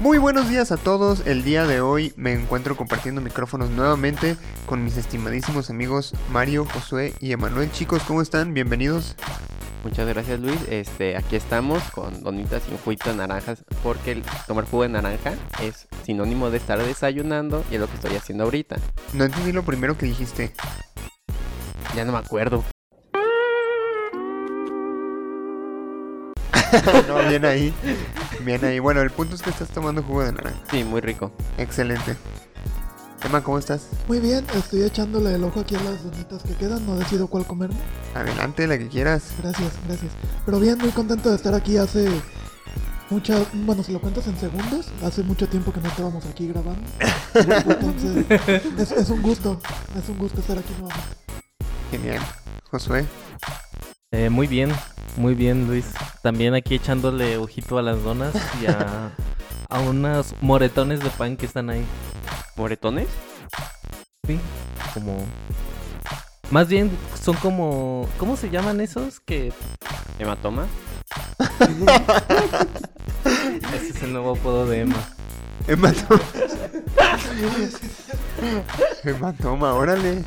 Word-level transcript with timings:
Muy 0.00 0.16
buenos 0.16 0.48
días 0.48 0.72
a 0.72 0.78
todos. 0.78 1.26
El 1.26 1.44
día 1.44 1.66
de 1.66 1.82
hoy 1.82 2.14
me 2.16 2.32
encuentro 2.32 2.74
compartiendo 2.74 3.20
micrófonos 3.20 3.68
nuevamente 3.68 4.38
con 4.64 4.82
mis 4.82 4.96
estimadísimos 4.96 5.68
amigos 5.68 6.14
Mario, 6.32 6.64
Josué 6.64 7.12
y 7.20 7.32
Emanuel. 7.32 7.70
Chicos, 7.70 8.02
¿cómo 8.04 8.22
están? 8.22 8.54
Bienvenidos. 8.54 9.14
Muchas 9.84 10.08
gracias 10.08 10.40
Luis. 10.40 10.58
Este, 10.70 11.18
aquí 11.18 11.36
estamos 11.36 11.82
con 11.90 12.22
donitas 12.22 12.62
y 12.66 12.72
un 12.72 12.78
juguito 12.78 13.10
de 13.10 13.16
naranjas 13.16 13.62
porque 13.82 14.12
el 14.12 14.22
tomar 14.46 14.64
jugo 14.64 14.84
de 14.84 14.88
naranja 14.88 15.34
es 15.62 15.86
sinónimo 16.06 16.48
de 16.48 16.56
estar 16.56 16.82
desayunando 16.82 17.62
y 17.70 17.74
es 17.74 17.80
lo 17.80 17.86
que 17.86 17.96
estoy 17.96 18.16
haciendo 18.16 18.44
ahorita. 18.44 18.76
No 19.12 19.24
entendí 19.24 19.52
lo 19.52 19.64
primero 19.64 19.98
que 19.98 20.06
dijiste. 20.06 20.54
Ya 21.94 22.06
no 22.06 22.12
me 22.12 22.18
acuerdo. 22.18 22.64
no, 27.08 27.28
bien 27.28 27.44
ahí. 27.44 27.74
Bien 28.44 28.64
ahí. 28.64 28.78
Bueno, 28.78 29.00
el 29.00 29.10
punto 29.10 29.34
es 29.34 29.42
que 29.42 29.50
estás 29.50 29.68
tomando 29.68 30.02
jugo 30.02 30.24
de 30.24 30.32
naranja. 30.32 30.58
Sí, 30.70 30.84
muy 30.84 31.00
rico. 31.00 31.32
Excelente. 31.58 32.16
Emma, 33.24 33.42
¿cómo 33.42 33.58
estás? 33.58 33.88
Muy 34.08 34.18
bien, 34.18 34.46
estoy 34.54 34.82
echándole 34.82 35.34
el 35.34 35.44
ojo 35.44 35.60
aquí 35.60 35.76
a 35.76 35.80
las 35.82 36.02
donitas 36.02 36.42
que 36.42 36.54
quedan, 36.54 36.86
no 36.86 36.96
decido 36.96 37.26
cuál 37.26 37.46
comerme. 37.46 37.76
Adelante, 38.14 38.66
la 38.66 38.78
que 38.78 38.88
quieras. 38.88 39.34
Gracias, 39.42 39.72
gracias. 39.86 40.12
Pero 40.46 40.58
bien, 40.58 40.78
muy 40.78 40.90
contento 40.90 41.28
de 41.28 41.36
estar 41.36 41.54
aquí 41.54 41.76
hace 41.76 42.08
mucha, 43.10 43.44
bueno, 43.52 43.82
si 43.82 43.92
lo 43.92 44.00
cuentas 44.00 44.26
en 44.26 44.38
segundos, 44.38 44.86
hace 45.04 45.22
mucho 45.22 45.46
tiempo 45.48 45.72
que 45.72 45.80
no 45.80 45.88
estábamos 45.88 46.24
aquí 46.24 46.48
grabando. 46.48 46.82
Entonces, 47.34 48.24
es, 48.78 48.92
es 48.92 49.10
un 49.10 49.20
gusto, 49.20 49.60
es 49.98 50.08
un 50.08 50.16
gusto 50.16 50.40
estar 50.40 50.56
aquí 50.56 50.72
nuevamente. 50.78 51.16
Genial. 51.90 52.22
Josué. 52.70 53.04
Eh, 54.12 54.28
muy 54.28 54.48
bien, 54.48 54.72
muy 55.16 55.34
bien 55.34 55.68
Luis. 55.68 55.86
También 56.22 56.54
aquí 56.54 56.74
echándole 56.74 57.36
ojito 57.36 57.78
a 57.78 57.82
las 57.82 58.02
donas 58.02 58.34
y 58.60 58.66
a, 58.66 59.12
a 59.68 59.80
unos 59.80 60.34
moretones 60.40 60.98
de 60.98 61.10
pan 61.10 61.36
que 61.36 61.46
están 61.46 61.70
ahí. 61.70 61.84
¿Moretones? 62.56 63.06
Sí, 64.26 64.40
como... 64.94 65.24
Más 66.50 66.66
bien 66.66 66.90
son 67.22 67.36
como... 67.36 68.08
¿Cómo 68.18 68.36
se 68.36 68.50
llaman 68.50 68.80
esos? 68.80 69.20
Que... 69.20 69.52
¿Hematoma? 70.18 70.66
Ese 73.74 73.88
es 73.90 74.02
el 74.02 74.12
nuevo 74.12 74.32
apodo 74.32 74.66
de 74.66 74.80
Emma. 74.80 75.08
Hematoma. 75.70 76.20
Hematoma, 79.04 79.74
órale. 79.74 80.24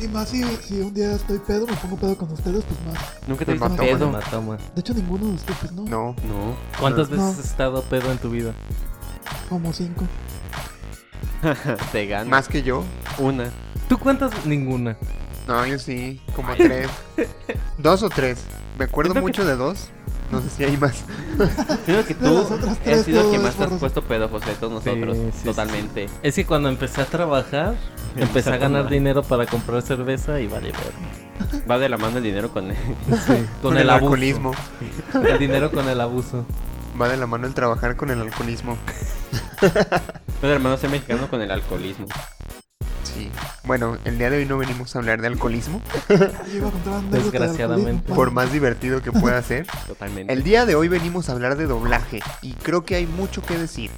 Y 0.00 0.08
más 0.08 0.28
si, 0.28 0.42
si 0.58 0.80
un 0.80 0.92
día 0.92 1.12
estoy 1.14 1.38
pedo, 1.38 1.66
me 1.66 1.74
pongo 1.76 1.96
pedo 1.96 2.16
con 2.18 2.30
ustedes, 2.32 2.64
pues 2.64 2.78
más. 2.86 3.04
Nunca 3.26 3.44
te 3.44 3.52
he 3.52 3.54
visto 3.54 3.76
pedo. 3.76 4.08
Hematoma. 4.08 4.56
De 4.74 4.80
hecho, 4.80 4.92
ninguno 4.94 5.26
de 5.28 5.32
ustedes, 5.34 5.58
pues 5.60 5.72
no. 5.72 5.84
No. 5.84 6.14
No. 6.28 6.56
¿Cuántas 6.78 7.08
No. 7.10 7.16
veces 7.26 7.38
has 7.38 7.44
estado 7.46 7.82
pedo 7.84 8.10
en 8.12 8.18
tu 8.18 8.30
vida? 8.30 8.52
Como 9.48 9.72
cinco. 9.72 10.04
te 11.92 12.06
gano. 12.06 12.28
Más 12.30 12.48
que 12.48 12.62
yo. 12.62 12.84
Una. 13.18 13.50
¿Tú 13.88 13.98
cuántas? 13.98 14.44
Ninguna. 14.46 14.96
No, 15.46 15.64
yo 15.66 15.78
sí. 15.78 16.20
Como 16.36 16.54
tres. 16.56 16.88
Dos 17.78 18.02
o 18.02 18.08
tres. 18.10 18.38
Me 18.78 18.84
acuerdo 18.84 19.12
Siento 19.12 19.26
que- 19.26 19.32
mucho 19.40 19.44
de 19.48 19.56
dos. 19.56 19.88
No 20.30 20.40
sé 20.40 20.50
si 20.50 20.64
hay 20.64 20.76
más. 20.76 21.04
Creo 21.86 22.04
que 22.04 22.14
tú 22.14 22.46
has 22.86 23.04
sido 23.04 23.24
el 23.24 23.30
que 23.30 23.38
más 23.38 23.54
te 23.54 23.64
has 23.64 23.72
puesto 23.72 24.02
pedo, 24.02 24.28
José, 24.28 24.50
de 24.50 24.56
todos 24.56 24.72
nosotros. 24.84 25.16
Sí, 25.16 25.22
sí, 25.32 25.38
sí, 25.38 25.44
Totalmente. 25.44 26.08
Es 26.22 26.34
que 26.34 26.44
cuando 26.46 26.68
empecé 26.68 27.02
a 27.02 27.04
trabajar, 27.04 27.74
empecé 28.16 28.50
a 28.50 28.56
ganar 28.56 28.88
dinero 28.88 29.22
para 29.22 29.46
comprar 29.46 29.82
cerveza 29.82 30.40
y 30.40 30.46
vale 30.46 30.72
ver. 30.72 31.62
Va 31.70 31.78
de 31.78 31.88
la 31.88 31.96
mano 31.96 32.18
el 32.18 32.24
dinero 32.24 32.50
con 32.50 32.68
Con, 33.62 33.76
el, 33.76 33.90
abuso. 33.90 34.04
alcoholismo. 34.04 34.52
El 35.26 35.38
dinero 35.38 35.70
con 35.70 35.88
el 35.88 36.00
abuso. 36.00 36.44
Va 37.00 37.08
de 37.08 37.16
la 37.16 37.26
mano 37.26 37.46
el 37.46 37.54
trabajar 37.54 37.96
con 37.96 38.10
el 38.10 38.20
alcoholismo. 38.20 38.76
Va 39.62 40.48
de 40.48 40.54
la 40.54 40.58
mano 40.58 40.76
ser 40.76 40.90
mexicano 40.90 41.28
con 41.28 41.40
el 41.42 41.50
alcoholismo. 41.50 42.06
Sí. 43.14 43.30
Bueno, 43.64 43.96
el 44.04 44.18
día 44.18 44.30
de 44.30 44.38
hoy 44.38 44.46
no 44.46 44.58
venimos 44.58 44.94
a 44.94 44.98
hablar 44.98 45.20
de 45.20 45.28
alcoholismo. 45.28 45.80
Desgraciadamente. 47.10 48.12
Por 48.12 48.30
más 48.32 48.52
divertido 48.52 49.02
que 49.02 49.12
pueda 49.12 49.40
ser. 49.42 49.66
Totalmente. 49.86 50.32
El 50.32 50.42
día 50.42 50.66
de 50.66 50.74
hoy 50.74 50.88
venimos 50.88 51.28
a 51.28 51.32
hablar 51.32 51.56
de 51.56 51.66
doblaje. 51.66 52.20
Y 52.42 52.52
creo 52.54 52.84
que 52.84 52.96
hay 52.96 53.06
mucho 53.06 53.42
que 53.42 53.56
decir. 53.56 53.90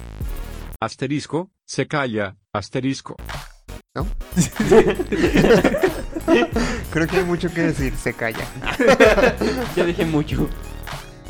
Asterisco, 0.79 1.49
se 1.65 1.87
calla, 1.87 2.37
asterisco. 2.53 3.15
Creo 6.91 7.07
que 7.07 7.17
hay 7.17 7.23
mucho 7.23 7.51
que 7.51 7.61
decir. 7.61 7.95
Se 7.97 8.13
calla. 8.13 8.45
Ya 9.75 9.85
dije 9.85 10.05
mucho. 10.05 10.47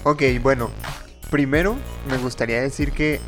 Ok, 0.03 0.23
bueno. 0.41 0.69
Primero, 1.29 1.75
me 2.09 2.17
gustaría 2.17 2.61
decir 2.61 2.91
que 2.93 3.19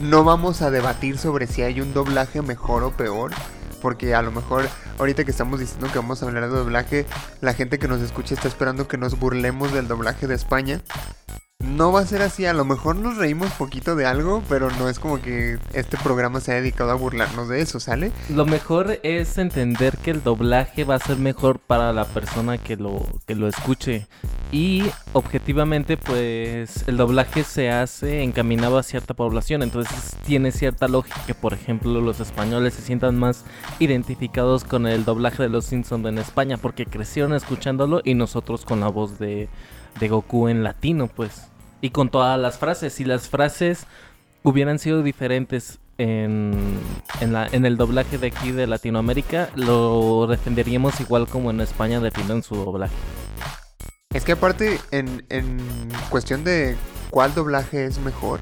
no 0.00 0.24
vamos 0.24 0.62
a 0.62 0.70
debatir 0.70 1.18
sobre 1.18 1.46
si 1.46 1.62
hay 1.62 1.80
un 1.80 1.92
doblaje 1.92 2.40
mejor 2.42 2.84
o 2.84 2.90
peor. 2.92 3.32
Porque 3.84 4.14
a 4.14 4.22
lo 4.22 4.32
mejor, 4.32 4.66
ahorita 4.98 5.24
que 5.24 5.30
estamos 5.30 5.60
diciendo 5.60 5.88
que 5.92 5.98
vamos 5.98 6.22
a 6.22 6.26
hablar 6.26 6.44
de 6.44 6.56
doblaje, 6.56 7.04
la 7.42 7.52
gente 7.52 7.78
que 7.78 7.86
nos 7.86 8.00
escucha 8.00 8.32
está 8.32 8.48
esperando 8.48 8.88
que 8.88 8.96
nos 8.96 9.18
burlemos 9.18 9.74
del 9.74 9.88
doblaje 9.88 10.26
de 10.26 10.34
España. 10.34 10.80
No 11.72 11.92
va 11.92 12.00
a 12.00 12.06
ser 12.06 12.22
así, 12.22 12.44
a 12.44 12.52
lo 12.52 12.64
mejor 12.64 12.96
nos 12.96 13.16
reímos 13.16 13.50
poquito 13.52 13.96
de 13.96 14.04
algo, 14.06 14.42
pero 14.48 14.70
no 14.72 14.88
es 14.88 14.98
como 14.98 15.20
que 15.20 15.58
este 15.72 15.96
programa 15.96 16.40
se 16.40 16.52
ha 16.52 16.56
dedicado 16.56 16.90
a 16.90 16.94
burlarnos 16.94 17.48
de 17.48 17.62
eso, 17.62 17.80
¿sale? 17.80 18.12
Lo 18.28 18.44
mejor 18.44 19.00
es 19.02 19.38
entender 19.38 19.96
que 19.98 20.10
el 20.10 20.22
doblaje 20.22 20.84
va 20.84 20.96
a 20.96 20.98
ser 20.98 21.16
mejor 21.16 21.58
para 21.58 21.92
la 21.92 22.04
persona 22.04 22.58
que 22.58 22.76
lo, 22.76 23.06
que 23.26 23.34
lo 23.34 23.48
escuche. 23.48 24.06
Y 24.52 24.84
objetivamente, 25.14 25.96
pues 25.96 26.86
el 26.86 26.96
doblaje 26.96 27.42
se 27.42 27.70
hace 27.70 28.22
encaminado 28.22 28.78
a 28.78 28.82
cierta 28.82 29.14
población. 29.14 29.62
Entonces 29.62 30.16
tiene 30.24 30.52
cierta 30.52 30.86
lógica 30.86 31.34
por 31.40 31.54
ejemplo, 31.54 32.00
los 32.00 32.20
españoles 32.20 32.74
se 32.74 32.82
sientan 32.82 33.18
más 33.18 33.44
identificados 33.78 34.64
con 34.64 34.86
el 34.86 35.04
doblaje 35.04 35.42
de 35.42 35.48
los 35.48 35.64
Simpsons 35.64 36.06
en 36.06 36.18
España. 36.18 36.56
Porque 36.56 36.86
crecieron 36.86 37.32
escuchándolo 37.32 38.00
y 38.04 38.14
nosotros 38.14 38.64
con 38.64 38.80
la 38.80 38.88
voz 38.88 39.18
de, 39.18 39.48
de 39.98 40.08
Goku 40.08 40.48
en 40.48 40.62
latino, 40.62 41.08
pues. 41.08 41.48
Y 41.84 41.90
con 41.90 42.08
todas 42.08 42.40
las 42.40 42.56
frases. 42.56 42.94
Si 42.94 43.04
las 43.04 43.28
frases 43.28 43.84
hubieran 44.42 44.78
sido 44.78 45.02
diferentes 45.02 45.80
en, 45.98 46.78
en, 47.20 47.32
la, 47.34 47.46
en 47.52 47.66
el 47.66 47.76
doblaje 47.76 48.16
de 48.16 48.28
aquí 48.28 48.52
de 48.52 48.66
Latinoamérica, 48.66 49.50
lo 49.54 50.26
defenderíamos 50.26 50.98
igual 51.02 51.28
como 51.28 51.50
en 51.50 51.60
España 51.60 52.00
defienden 52.00 52.42
su 52.42 52.54
doblaje. 52.54 52.94
Es 54.14 54.24
que 54.24 54.32
aparte, 54.32 54.80
en, 54.92 55.26
en 55.28 55.58
cuestión 56.08 56.42
de 56.42 56.74
cuál 57.10 57.34
doblaje 57.34 57.84
es 57.84 57.98
mejor, 57.98 58.40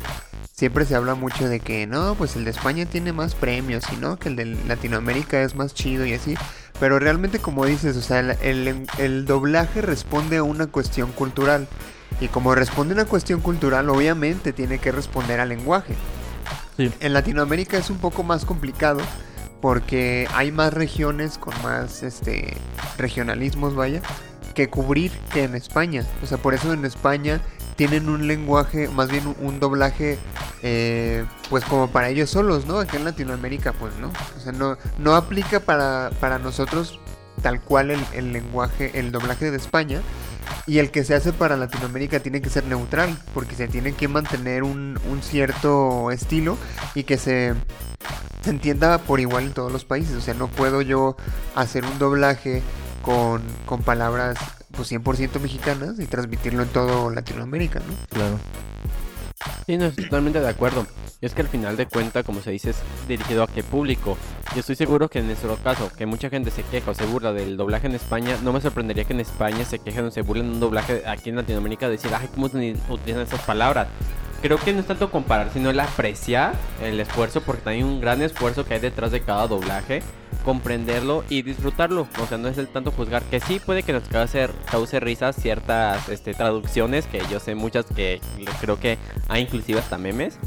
siempre 0.53 0.85
se 0.85 0.95
habla 0.95 1.17
mucho 1.17 1.49
de 1.49 1.59
que 1.59 1.89
no, 1.89 2.15
pues 2.15 2.37
el 2.37 2.45
de 2.45 2.53
España 2.53 2.87
tiene 2.87 3.13
más 3.13 3.35
premios 3.35 3.83
y 3.93 3.97
no, 3.97 4.21
que 4.21 4.29
el 4.29 4.37
de 4.37 4.45
Latinoamérica 4.69 5.43
es 5.43 5.57
más 5.57 5.75
chido 5.75 6.07
y 6.07 6.13
así. 6.13 6.37
Pero 6.79 7.01
realmente, 7.01 7.41
como 7.41 7.67
dices, 7.67 7.97
o 7.97 8.03
sea, 8.03 8.21
el, 8.21 8.37
el- 8.69 8.87
el 8.99 9.27
doblaje 9.27 9.83
responde 9.83 10.37
a 10.37 10.45
una 10.45 10.69
cuestión 10.69 11.11
cultural. 11.11 11.67
Y 12.21 12.29
como 12.29 12.55
responde 12.55 12.95
a 12.95 12.97
una 12.97 13.05
cuestión 13.05 13.41
cultural, 13.41 13.89
obviamente 13.91 14.53
tiene 14.53 14.79
que 14.79 14.93
responder 14.93 15.41
al 15.41 15.49
lenguaje. 15.49 15.95
Sí. 16.77 16.91
En 17.01 17.13
Latinoamérica 17.13 17.79
es 17.79 17.91
un 17.91 17.99
poco 17.99 18.23
más 18.23 18.45
complicado 18.45 19.01
porque 19.61 20.27
hay 20.35 20.51
más 20.51 20.75
regiones 20.75 21.39
con 21.39 21.55
más 21.63 22.03
este 22.03 22.57
regionalismos, 22.99 23.75
vaya, 23.75 24.03
que 24.55 24.69
cubrir 24.69 25.13
que 25.33 25.45
en 25.45 25.55
España. 25.55 26.05
O 26.23 26.27
sea, 26.27 26.37
por 26.39 26.53
eso 26.53 26.73
en 26.73 26.85
España 26.85 27.41
tienen 27.77 28.09
un 28.09 28.27
lenguaje, 28.27 28.89
más 28.89 29.11
bien 29.11 29.35
un, 29.41 29.61
doblaje, 29.61 30.19
eh, 30.63 31.25
pues 31.49 31.65
como 31.65 31.89
para 31.89 32.09
ellos 32.09 32.31
solos, 32.31 32.67
¿no? 32.67 32.79
Aquí 32.81 32.97
en 32.97 33.05
Latinoamérica, 33.05 33.73
pues 33.73 33.95
no. 33.97 34.13
O 34.37 34.41
sea, 34.41 34.53
no, 34.53 34.77
no 34.99 35.15
aplica 35.15 35.61
para, 35.61 36.11
para 36.21 36.39
nosotros 36.39 36.99
tal 37.41 37.61
cual 37.61 37.93
el, 37.93 38.01
el 38.15 38.33
lenguaje, 38.33 38.99
el 38.99 39.13
doblaje 39.13 39.51
de 39.51 39.57
España. 39.57 40.01
Y 40.67 40.79
el 40.79 40.91
que 40.91 41.05
se 41.05 41.15
hace 41.15 41.33
para 41.33 41.57
Latinoamérica 41.57 42.21
tiene 42.21 42.41
que 42.41 42.51
ser 42.51 42.65
neutral, 42.65 43.17
porque 43.35 43.55
se 43.55 43.69
tiene 43.69 43.95
que 43.95 44.09
mantener 44.09 44.63
un, 44.63 44.99
cierto 45.23 46.11
estilo 46.11 46.57
y 46.95 47.05
que 47.05 47.17
se, 47.17 47.55
entienda 48.45 48.99
por 48.99 49.21
igual 49.21 49.45
en 49.45 49.53
todos 49.53 49.73
los 49.73 49.85
países. 49.85 50.17
O 50.17 50.21
sea, 50.21 50.35
no 50.35 50.49
puedo 50.49 50.83
yo 50.83 51.17
hacer 51.55 51.85
un 51.85 51.99
doblaje 51.99 52.63
con, 53.03 53.43
con 53.67 53.83
palabras 53.83 54.39
pues 54.73 54.91
100% 54.91 55.39
mexicanas 55.41 55.99
y 55.99 56.07
transmitirlo 56.07 56.63
en 56.63 56.69
todo 56.69 57.11
Latinoamérica, 57.11 57.81
¿no? 57.81 57.95
Claro. 58.09 58.39
Sí, 59.67 59.77
no, 59.77 59.87
estoy 59.87 60.05
totalmente 60.05 60.41
de 60.41 60.49
acuerdo. 60.49 60.87
Es 61.21 61.35
que 61.35 61.43
al 61.43 61.49
final 61.49 61.77
de 61.77 61.87
cuentas, 61.87 62.25
como 62.25 62.41
se 62.41 62.51
dice, 62.51 62.71
es 62.71 62.77
dirigido 63.07 63.45
a 63.45 63.47
qué 63.47 63.63
público. 63.63 64.17
Yo 64.55 64.61
estoy 64.61 64.75
seguro 64.75 65.09
que 65.09 65.21
en 65.21 65.27
nuestro 65.27 65.57
caso, 65.57 65.91
que 65.97 66.05
mucha 66.05 66.29
gente 66.29 66.51
se 66.51 66.65
queja 66.65 66.91
o 66.91 66.95
se 66.95 67.07
burla 67.07 67.33
del 67.33 67.57
doblaje 67.57 67.87
en 67.87 67.95
España, 67.95 68.37
no 68.43 68.53
me 68.53 68.61
sorprendería 68.61 69.05
que 69.05 69.13
en 69.13 69.21
España 69.21 69.65
se 69.65 69.79
quejen 69.79 70.07
o 70.07 70.11
se 70.11 70.23
burlen 70.23 70.49
de 70.49 70.55
un 70.55 70.61
doblaje 70.61 71.05
aquí 71.07 71.31
en 71.31 71.37
Latinoamérica, 71.37 71.89
decir, 71.89 72.11
ay, 72.13 72.29
¿cómo 72.35 72.47
utilizan 72.47 73.23
esas 73.23 73.41
palabras? 73.43 73.87
Creo 74.43 74.59
que 74.59 74.73
no 74.73 74.81
es 74.81 74.87
tanto 74.87 75.11
comparar, 75.13 75.51
sino 75.53 75.71
el 75.71 75.79
apreciar 75.79 76.55
el 76.83 76.99
esfuerzo, 76.99 77.41
porque 77.43 77.71
hay 77.71 77.83
un 77.85 78.01
gran 78.01 78.21
esfuerzo 78.21 78.65
que 78.65 78.75
hay 78.75 78.81
detrás 78.81 79.13
de 79.13 79.21
cada 79.21 79.47
doblaje, 79.47 80.03
comprenderlo 80.45 81.25
y 81.29 81.43
disfrutarlo. 81.43 82.07
O 82.23 82.27
sea, 82.27 82.39
no 82.39 82.49
es 82.49 82.59
el 82.59 82.69
tanto 82.69 82.91
juzgar, 82.91 83.23
que 83.25 83.41
sí 83.41 83.59
puede 83.59 83.83
que 83.83 83.93
nos 83.93 84.05
cause, 84.09 84.49
cause 84.71 85.01
risas 85.01 85.37
ciertas 85.37 86.09
este, 86.09 86.35
traducciones, 86.35 87.07
que 87.07 87.23
yo 87.31 87.41
sé 87.41 87.55
muchas 87.55 87.87
que 87.87 88.21
creo 88.61 88.79
que 88.79 88.99
hay 89.29 89.43
inclusive 89.43 89.79
hasta 89.81 89.99
memes, 89.99 90.39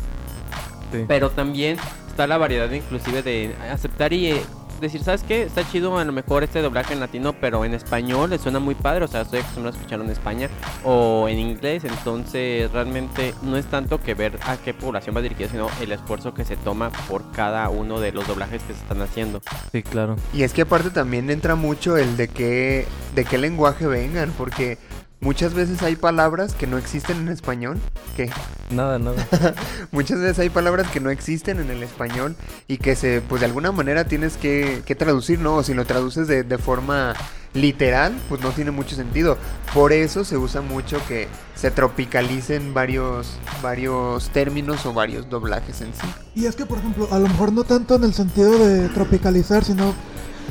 Sí. 0.91 1.03
pero 1.07 1.31
también 1.31 1.77
está 2.07 2.27
la 2.27 2.37
variedad 2.37 2.69
inclusive 2.71 3.23
de 3.23 3.55
aceptar 3.71 4.13
y 4.13 4.39
decir, 4.79 5.03
¿sabes 5.03 5.23
qué? 5.23 5.43
Está 5.43 5.67
chido 5.69 5.97
a 5.97 6.03
lo 6.03 6.11
mejor 6.11 6.43
este 6.43 6.61
doblaje 6.61 6.93
en 6.93 6.99
latino, 6.99 7.33
pero 7.33 7.65
en 7.65 7.73
español 7.73 8.29
le 8.29 8.37
suena 8.37 8.59
muy 8.59 8.75
padre, 8.75 9.05
o 9.05 9.07
sea, 9.07 9.21
estoy 9.21 9.39
acostumbrado 9.39 9.75
a 9.75 9.79
escucharlo 9.79 10.05
en 10.05 10.11
España 10.11 10.49
o 10.83 11.27
en 11.29 11.39
inglés, 11.39 11.83
entonces 11.83 12.71
realmente 12.71 13.33
no 13.41 13.57
es 13.57 13.65
tanto 13.65 14.01
que 14.01 14.13
ver 14.13 14.37
a 14.45 14.57
qué 14.57 14.73
población 14.73 15.15
va 15.15 15.21
dirigido, 15.21 15.49
sino 15.49 15.67
el 15.81 15.91
esfuerzo 15.91 16.33
que 16.33 16.45
se 16.45 16.57
toma 16.57 16.89
por 17.07 17.31
cada 17.31 17.69
uno 17.69 17.99
de 17.99 18.11
los 18.11 18.27
doblajes 18.27 18.61
que 18.63 18.73
se 18.73 18.79
están 18.79 19.01
haciendo. 19.01 19.41
Sí, 19.71 19.83
claro. 19.83 20.15
Y 20.33 20.43
es 20.43 20.53
que 20.53 20.63
aparte 20.63 20.89
también 20.89 21.29
entra 21.29 21.55
mucho 21.55 21.97
el 21.97 22.17
de 22.17 22.27
qué, 22.27 22.87
de 23.13 23.25
qué 23.25 23.37
lenguaje 23.37 23.87
vengan, 23.87 24.33
porque 24.37 24.77
muchas 25.25 25.55
veces 25.55 25.81
hay 25.81 25.95
palabras 25.95 26.53
que 26.53 26.67
no 26.67 26.77
existen 26.77 27.17
en 27.17 27.29
español, 27.29 27.79
que 28.15 28.29
Nada, 28.69 28.99
nada. 28.99 29.27
muchas 29.91 30.19
veces 30.19 30.37
hay 30.37 30.49
palabras 30.49 30.89
que 30.91 30.99
no 30.99 31.09
existen 31.09 31.59
en 31.59 31.71
el 31.71 31.81
español 31.81 32.35
y 32.67 32.77
que 32.77 32.95
se, 32.95 33.21
pues 33.21 33.41
de 33.41 33.47
alguna 33.47 33.71
manera 33.71 34.05
tienes 34.05 34.37
que, 34.37 34.83
que 34.85 34.93
traducir, 34.93 35.39
¿no? 35.39 35.55
O 35.55 35.63
si 35.63 35.73
lo 35.73 35.83
traduces 35.85 36.27
de, 36.27 36.43
de 36.43 36.57
forma 36.59 37.15
literal, 37.55 38.13
pues 38.29 38.41
no 38.41 38.51
tiene 38.51 38.69
mucho 38.69 38.95
sentido. 38.95 39.37
Por 39.73 39.93
eso 39.93 40.23
se 40.23 40.37
usa 40.37 40.61
mucho 40.61 40.99
que 41.07 41.27
se 41.55 41.71
tropicalicen 41.71 42.75
varios, 42.75 43.39
varios 43.63 44.29
términos 44.29 44.85
o 44.85 44.93
varios 44.93 45.27
doblajes 45.27 45.81
en 45.81 45.93
sí. 45.93 46.07
Y 46.35 46.45
es 46.45 46.55
que, 46.55 46.67
por 46.67 46.77
ejemplo, 46.77 47.07
a 47.11 47.17
lo 47.17 47.27
mejor 47.27 47.51
no 47.51 47.63
tanto 47.63 47.95
en 47.95 48.03
el 48.03 48.13
sentido 48.13 48.59
de 48.59 48.89
tropicalizar, 48.89 49.63
sino 49.63 49.95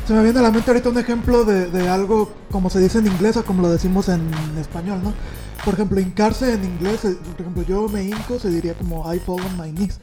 se 0.06 0.12
me 0.12 0.23
viene 0.23 0.38
a 0.38 0.43
la 0.43 0.50
mente 0.50 0.70
ahorita 0.70 0.88
un 0.88 0.99
ejemplo 0.99 1.44
de, 1.44 1.70
de 1.70 1.88
algo 1.88 2.31
como 2.50 2.70
se 2.70 2.81
dice 2.81 2.99
en 2.99 3.06
inglés 3.06 3.37
o 3.37 3.44
como 3.44 3.62
lo 3.62 3.70
decimos 3.70 4.08
en 4.08 4.31
español, 4.58 5.00
¿no? 5.02 5.12
Por 5.64 5.75
ejemplo, 5.75 5.99
hincarse 5.99 6.52
en 6.52 6.62
inglés, 6.62 7.05
eh, 7.06 7.17
por 7.32 7.41
ejemplo, 7.41 7.62
yo 7.62 7.88
me 7.88 8.05
hinco 8.05 8.38
se 8.38 8.50
diría 8.50 8.75
como 8.75 9.12
I 9.12 9.19
fall 9.19 9.41
on 9.41 9.56
my 9.58 9.73
knees. 9.73 9.99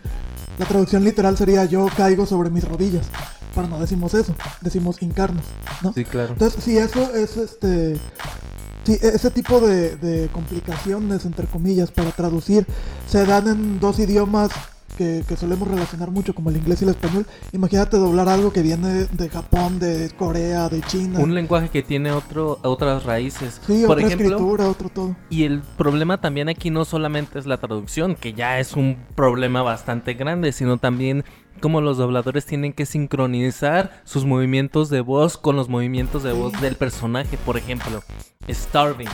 La 0.58 0.66
traducción 0.66 1.04
literal 1.04 1.38
sería 1.38 1.66
yo 1.66 1.88
caigo 1.96 2.26
sobre 2.26 2.50
mis 2.50 2.68
rodillas. 2.68 3.08
Pero 3.54 3.68
no 3.68 3.80
decimos 3.80 4.14
eso, 4.14 4.34
decimos 4.62 5.02
hincarnos, 5.02 5.44
¿no? 5.84 5.94
Sí, 5.94 6.06
claro. 6.06 6.34
Entonces, 6.34 6.64
si 6.64 6.78
eso 6.78 7.14
es 7.14 7.38
este. 7.38 8.00
Si 8.86 8.94
ese 8.94 9.30
tipo 9.30 9.60
de, 9.60 9.98
de 9.98 10.30
complicaciones, 10.30 11.26
entre 11.26 11.46
comillas, 11.46 11.92
para 11.92 12.12
traducir, 12.12 12.66
se 13.08 13.24
dan 13.26 13.48
en 13.48 13.80
dos 13.80 14.00
idiomas 14.00 14.50
que, 14.98 15.24
que 15.28 15.36
solemos 15.36 15.68
relacionar 15.68 16.12
mucho, 16.12 16.34
como 16.34 16.50
el 16.50 16.58
inglés 16.58 16.82
y 16.82 16.86
el 16.86 16.92
español. 16.92 17.26
Imagínate 17.52 17.98
doblar 17.98 18.30
algo 18.30 18.52
que 18.52 18.62
viene 18.62 19.06
de 19.06 19.30
Japón, 19.30 19.80
de 19.80 20.12
Corea, 20.18 20.70
de 20.70 20.82
China. 20.82 21.20
Un 21.20 21.34
lenguaje 21.34 21.70
que 21.70 21.84
tiene 21.84 22.12
otro, 22.12 22.60
otras 22.64 23.04
raíces. 23.04 23.60
sí, 23.66 23.84
Por 23.86 23.98
otra 23.98 24.08
ejemplo, 24.08 24.28
escritura, 24.28 24.70
otro 24.70 24.90
todo. 24.90 25.16
Y 25.30 25.44
el 25.44 25.62
problema 25.78 26.20
también 26.20 26.50
aquí 26.50 26.70
no 26.70 26.86
solamente 26.86 27.40
es 27.40 27.46
la 27.46 27.58
traducción, 27.58 28.16
que 28.16 28.34
ya 28.34 28.60
es 28.60 28.74
un 28.74 28.98
problema 29.16 29.62
bastante 29.62 30.14
grande, 30.14 30.52
sino 30.52 30.78
también 30.78 31.24
cómo 31.60 31.82
los 31.82 31.98
dobladores 31.98 32.46
tienen 32.46 32.74
que 32.74 32.86
sincronizar 32.86 34.02
sus 34.04 34.26
movimientos 34.26 34.90
de 34.90 35.02
voz 35.02 35.38
con 35.38 35.56
los 35.56 35.70
movimientos 35.70 36.24
de 36.24 36.34
voz 36.34 36.60
del 36.62 36.76
personaje. 36.76 37.38
Por 37.38 37.58
ejemplo, 37.58 38.04
starving 38.50 39.10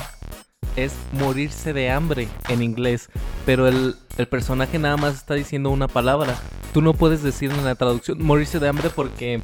es 0.78 0.94
morirse 1.12 1.74
de 1.74 1.92
hambre 1.92 2.30
en 2.48 2.62
inglés, 2.64 3.10
pero 3.46 3.68
el, 3.68 3.96
el 4.18 4.28
personaje 4.28 4.80
nada 4.80 4.96
más 4.96 5.16
está 5.16 5.34
diciendo 5.34 5.70
una 5.72 5.88
palabra. 5.88 6.36
Tú 6.74 6.82
no 6.82 6.94
puedes 6.94 7.24
decir 7.24 7.52
en 7.52 7.66
la 7.66 7.76
traducción 7.76 8.24
morirse 8.24 8.60
de 8.60 8.70
hambre 8.70 8.90
porque 8.90 9.42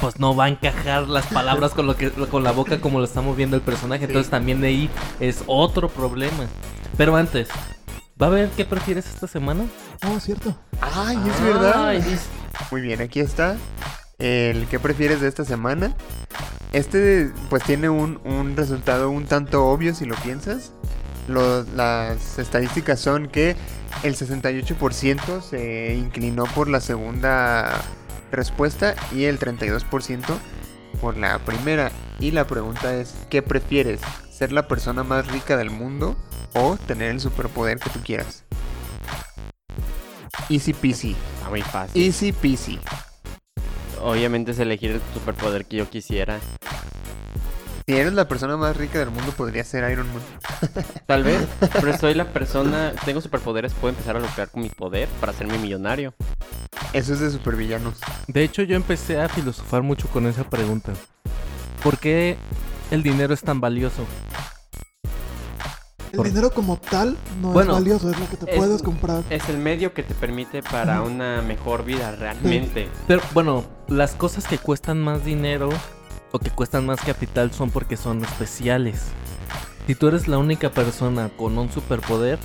pues 0.00 0.18
no 0.18 0.34
va 0.34 0.46
a 0.46 0.48
encajar 0.48 1.08
las 1.08 1.26
palabras 1.28 1.72
con 1.72 1.86
lo 1.86 1.96
que 1.96 2.10
con 2.10 2.42
la 2.42 2.50
boca 2.50 2.80
como 2.80 2.98
lo 2.98 3.04
está 3.04 3.22
moviendo 3.22 3.56
el 3.56 3.62
personaje. 3.62 4.04
Entonces 4.04 4.30
también 4.30 4.60
de 4.60 4.68
ahí 4.68 4.90
es 5.20 5.44
otro 5.46 5.88
problema. 5.88 6.46
Pero 6.96 7.16
antes, 7.16 7.48
¿va 8.20 8.26
a 8.26 8.30
ver 8.30 8.50
qué 8.56 8.64
prefieres 8.64 9.06
esta 9.06 9.28
semana? 9.28 9.66
Oh, 10.08 10.18
cierto. 10.18 10.56
¡Ay, 10.80 11.16
es 11.16 11.42
verdad! 11.42 11.94
Muy 12.70 12.80
bien, 12.80 13.00
aquí 13.00 13.20
está. 13.20 13.56
El 14.18 14.66
que 14.68 14.78
prefieres 14.78 15.20
de 15.20 15.28
esta 15.28 15.44
semana. 15.44 15.94
Este 16.72 17.30
pues 17.48 17.62
tiene 17.64 17.88
un, 17.88 18.20
un 18.24 18.56
resultado 18.56 19.10
un 19.10 19.26
tanto 19.26 19.66
obvio 19.66 19.94
si 19.94 20.04
lo 20.04 20.14
piensas. 20.16 20.72
Lo- 21.28 21.64
las 21.74 22.38
estadísticas 22.38 23.00
son 23.00 23.28
que 23.28 23.56
el 24.02 24.16
68% 24.16 25.42
se 25.42 25.94
inclinó 25.94 26.44
por 26.44 26.68
la 26.68 26.80
segunda 26.80 27.80
respuesta 28.30 28.94
y 29.12 29.24
el 29.24 29.38
32% 29.38 30.22
por 31.00 31.16
la 31.16 31.38
primera. 31.40 31.90
Y 32.18 32.30
la 32.30 32.46
pregunta 32.46 32.94
es, 32.94 33.14
¿qué 33.30 33.42
prefieres? 33.42 34.00
¿Ser 34.30 34.52
la 34.52 34.66
persona 34.68 35.02
más 35.04 35.26
rica 35.28 35.56
del 35.56 35.70
mundo 35.70 36.16
o 36.54 36.76
tener 36.86 37.10
el 37.10 37.20
superpoder 37.20 37.78
que 37.78 37.90
tú 37.90 38.00
quieras? 38.04 38.44
Easy 40.48 40.72
peasy. 40.72 41.16
Está 41.38 41.50
muy 41.50 41.62
fácil. 41.62 42.02
Easy 42.02 42.32
peasy. 42.32 42.78
Obviamente 44.06 44.52
es 44.52 44.60
elegir 44.60 44.92
el 44.92 45.00
superpoder 45.12 45.64
que 45.64 45.78
yo 45.78 45.90
quisiera. 45.90 46.38
Si 47.88 47.92
eres 47.92 48.12
la 48.12 48.28
persona 48.28 48.56
más 48.56 48.76
rica 48.76 49.00
del 49.00 49.10
mundo, 49.10 49.32
podría 49.32 49.64
ser 49.64 49.90
Iron 49.90 50.06
Man. 50.06 50.22
Tal 51.06 51.24
vez, 51.24 51.44
pero 51.72 51.98
soy 51.98 52.14
la 52.14 52.26
persona, 52.32 52.92
tengo 53.04 53.20
superpoderes, 53.20 53.74
puedo 53.74 53.88
empezar 53.88 54.14
a 54.14 54.20
lucrar 54.20 54.48
con 54.48 54.62
mi 54.62 54.68
poder 54.68 55.08
para 55.18 55.32
hacerme 55.32 55.58
millonario. 55.58 56.14
Eso 56.92 57.14
es 57.14 57.18
de 57.18 57.32
supervillanos. 57.32 57.98
De 58.28 58.44
hecho, 58.44 58.62
yo 58.62 58.76
empecé 58.76 59.20
a 59.20 59.28
filosofar 59.28 59.82
mucho 59.82 60.06
con 60.06 60.28
esa 60.28 60.48
pregunta. 60.48 60.92
¿Por 61.82 61.98
qué 61.98 62.36
el 62.92 63.02
dinero 63.02 63.34
es 63.34 63.40
tan 63.40 63.60
valioso? 63.60 64.06
El 66.12 66.16
Por- 66.18 66.26
dinero 66.28 66.50
como 66.50 66.76
tal 66.78 67.16
no 67.40 67.52
Bueno, 67.52 67.72
es 67.72 67.78
valioso, 67.78 68.10
es 68.10 68.18
lo 68.18 68.28
que 68.30 68.36
te 68.36 68.50
es- 68.52 68.56
puedes 68.56 68.82
comprar. 68.82 69.22
Es 69.30 69.48
el 69.48 69.58
medio 69.58 69.92
que 69.92 70.02
te 70.02 70.14
permite 70.14 70.62
para 70.62 71.02
una 71.02 71.42
mejor 71.42 71.84
vida 71.84 72.12
realmente. 72.16 72.88
Pero 73.06 73.20
bueno, 73.34 73.64
las 73.88 74.12
cosas 74.14 74.46
que 74.46 74.58
cuestan 74.58 75.02
más 75.02 75.24
dinero 75.24 75.68
o 76.32 76.38
que 76.38 76.50
cuestan 76.50 76.86
más 76.86 77.00
capital 77.00 77.52
son 77.52 77.70
porque 77.70 77.96
son 77.96 78.22
especiales. 78.24 79.02
Si 79.86 79.94
tú 79.94 80.08
eres 80.08 80.26
la 80.28 80.38
única 80.38 80.70
persona 80.70 81.28
con 81.36 81.56
un 81.58 81.70
superpoder, 81.70 82.38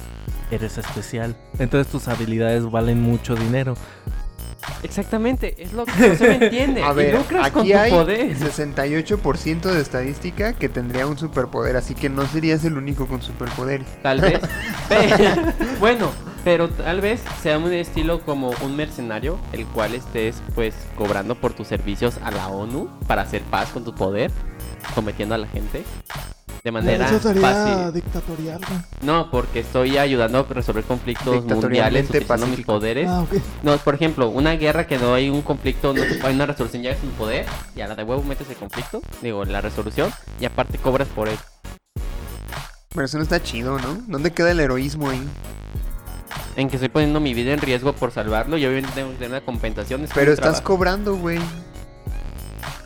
eres 0.52 0.78
especial. 0.78 1.36
Entonces 1.60 1.92
tus 1.92 2.08
habilidades 2.08 2.70
valen 2.70 3.02
mucho 3.02 3.36
dinero. 3.36 3.76
Exactamente, 4.84 5.56
es 5.58 5.74
lo 5.74 5.86
que 5.86 6.10
no 6.10 6.16
se 6.16 6.28
me 6.28 6.36
entiende. 6.46 6.84
A 6.84 6.94
ver, 6.94 7.16
lucras 7.16 7.52
con 7.52 7.62
aquí 7.62 7.72
tu 7.72 7.78
hay 7.78 7.92
poder. 7.92 8.38
68% 8.38 9.62
de 9.62 9.82
estadística 9.82 10.54
que 10.54 10.70
tendría 10.70 11.08
un 11.08 11.18
superpoder, 11.18 11.76
así 11.78 11.94
que 11.96 12.10
no 12.10 12.26
serías 12.28 12.64
el 12.66 12.78
único 12.78 13.08
con 13.08 13.22
superpoder. 13.22 13.84
Tal 14.02 14.22
vez. 14.22 14.40
Bueno, 15.80 16.12
pero 16.44 16.70
tal 16.70 17.02
vez 17.02 17.22
sea 17.42 17.58
un 17.58 17.72
estilo 17.74 18.22
como 18.22 18.52
un 18.64 18.76
mercenario, 18.76 19.40
el 19.52 19.66
cual 19.66 19.96
estés 19.96 20.42
pues 20.54 20.76
cobrando 20.96 21.36
por 21.36 21.54
tus 21.54 21.68
servicios 21.68 22.20
a 22.24 22.32
la 22.32 22.48
ONU 22.48 22.88
para 23.08 23.24
hacer 23.24 23.42
paz 23.44 23.70
con 23.70 23.84
tu 23.84 23.94
poder, 23.96 24.32
sometiendo 24.94 25.36
a 25.36 25.38
la 25.40 25.48
gente. 25.48 25.84
De 26.64 26.72
manera 26.72 27.08
Eso 27.08 27.20
sería 27.20 27.42
fácil. 27.42 27.94
dictatorial. 27.94 28.62
No, 29.02 29.32
porque 29.32 29.62
estoy 29.62 29.98
ayudando 29.98 30.40
a 30.48 30.54
resolver 30.54 30.84
conflictos 30.84 31.44
mundiales 31.44 32.08
utilizando 32.10 32.46
mis 32.46 32.64
poderes. 32.66 33.08
Ah, 33.10 33.22
ok. 33.22 33.34
No, 33.64 33.76
por 33.80 33.96
ejemplo, 33.96 34.30
una 34.30 34.52
guerra 34.52 34.86
que 34.86 35.00
no 35.00 35.16
hay 35.16 35.30
un 35.32 35.42
conflicto, 35.42 35.92
no 35.94 36.02
hay 36.24 36.36
una 36.36 36.46
resolución, 36.46 36.84
ya 36.84 36.92
es 36.92 37.02
un 37.04 37.10
poder, 37.12 37.48
y 37.76 37.82
a 37.82 37.88
la 37.88 37.96
de 37.96 38.04
huevo 38.04 38.22
metes 38.22 38.48
el 38.50 38.56
conflicto, 38.58 39.02
digo, 39.24 39.44
la 39.46 39.60
resolución, 39.62 40.12
y 40.40 40.46
aparte 40.46 40.78
cobras 40.78 41.08
por 41.08 41.30
él. 41.30 41.38
Pero 42.94 43.06
eso 43.06 43.18
no 43.18 43.24
está 43.24 43.42
chido, 43.42 43.80
¿no? 43.80 43.96
¿Dónde 44.08 44.32
queda 44.32 44.52
el 44.52 44.60
heroísmo 44.60 45.10
ahí? 45.10 45.28
En 46.58 46.70
que 46.70 46.76
estoy 46.76 46.90
poniendo 46.90 47.20
mi 47.20 47.34
vida 47.34 47.54
en 47.54 47.60
riesgo 47.62 47.94
por 47.94 48.12
salvarlo, 48.12 48.58
y 48.58 48.66
obviamente 48.68 48.92
tengo 48.94 49.10
que 49.12 49.16
tener 49.16 49.32
una 49.32 49.42
compensación. 49.42 50.04
Es 50.04 50.10
como 50.12 50.20
Pero 50.20 50.32
un 50.32 50.34
estás 50.36 50.52
trabajo. 50.58 50.64
cobrando, 50.66 51.16
güey. 51.16 51.40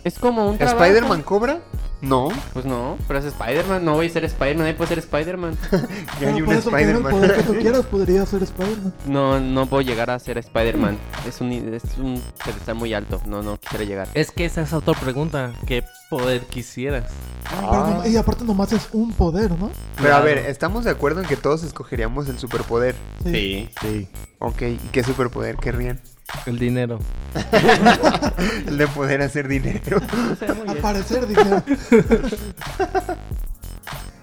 Es 0.05 0.17
como 0.19 0.47
un. 0.49 0.61
¿Spider-Man 0.61 1.23
cobra? 1.23 1.59
No. 2.01 2.29
Pues 2.53 2.65
no, 2.65 2.97
pero 3.07 3.19
es 3.19 3.25
Spider-Man, 3.25 3.83
no 3.83 3.93
voy 3.95 4.07
a 4.07 4.09
ser 4.09 4.25
Spider-Man, 4.25 4.59
nadie 4.65 4.73
puede 4.75 4.89
ser 4.89 4.99
Spider-Man. 4.99 5.57
Ya 6.19 6.27
hay 6.29 6.33
Ah, 6.33 6.37
un 6.37 6.45
poder 6.45 6.57
que 6.57 6.63
tú 6.63 6.75
Spider-Man. 6.75 7.61
quieras 7.61 7.85
podría 7.85 8.25
ser 8.25 8.43
Spider-Man. 8.43 8.93
No, 9.07 9.39
no 9.39 9.65
puedo 9.65 9.81
llegar 9.81 10.09
a 10.09 10.19
ser 10.19 10.37
Spider-Man. 10.37 10.97
Es 11.27 11.41
un, 11.41 11.51
es 11.51 11.83
un 11.97 12.21
pedestal 12.43 12.75
muy 12.75 12.93
alto, 12.93 13.21
no, 13.25 13.41
no 13.41 13.57
quisiera 13.59 13.85
llegar. 13.85 14.07
Es 14.13 14.31
que 14.31 14.45
esa 14.45 14.61
es 14.61 14.73
otra 14.73 14.93
pregunta. 14.93 15.51
¿Qué 15.65 15.83
poder 16.09 16.41
quisieras? 16.45 17.05
Ah, 17.45 17.67
pero 17.71 17.87
no- 18.03 18.07
y 18.07 18.17
aparte 18.17 18.43
nomás 18.43 18.71
es 18.73 18.89
un 18.91 19.11
poder, 19.13 19.51
¿no? 19.57 19.71
Pero 20.01 20.15
a 20.15 20.19
ver, 20.21 20.37
estamos 20.39 20.83
de 20.83 20.91
acuerdo 20.91 21.21
en 21.21 21.27
que 21.27 21.37
todos 21.37 21.63
escogeríamos 21.63 22.27
el 22.29 22.37
superpoder. 22.39 22.95
Sí. 23.23 23.69
Sí. 23.81 24.07
Ok, 24.39 24.61
¿y 24.63 24.77
qué 24.91 25.03
superpoder 25.03 25.55
querrían? 25.57 25.99
El 26.45 26.59
dinero. 26.59 26.99
El 28.67 28.77
de 28.77 28.87
poder 28.87 29.21
hacer 29.21 29.47
dinero. 29.47 29.99
No 29.99 30.35
sé, 30.35 30.53
muy 30.53 30.65
bien. 30.65 30.77
Aparecer 30.77 31.27
dinero. 31.27 31.63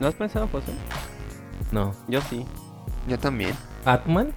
¿No 0.00 0.08
has 0.08 0.14
pensado, 0.14 0.48
José? 0.48 0.72
No. 1.70 1.94
Yo 2.08 2.20
sí. 2.22 2.44
Yo 3.08 3.18
también. 3.18 3.54
¿Atman? 3.84 4.32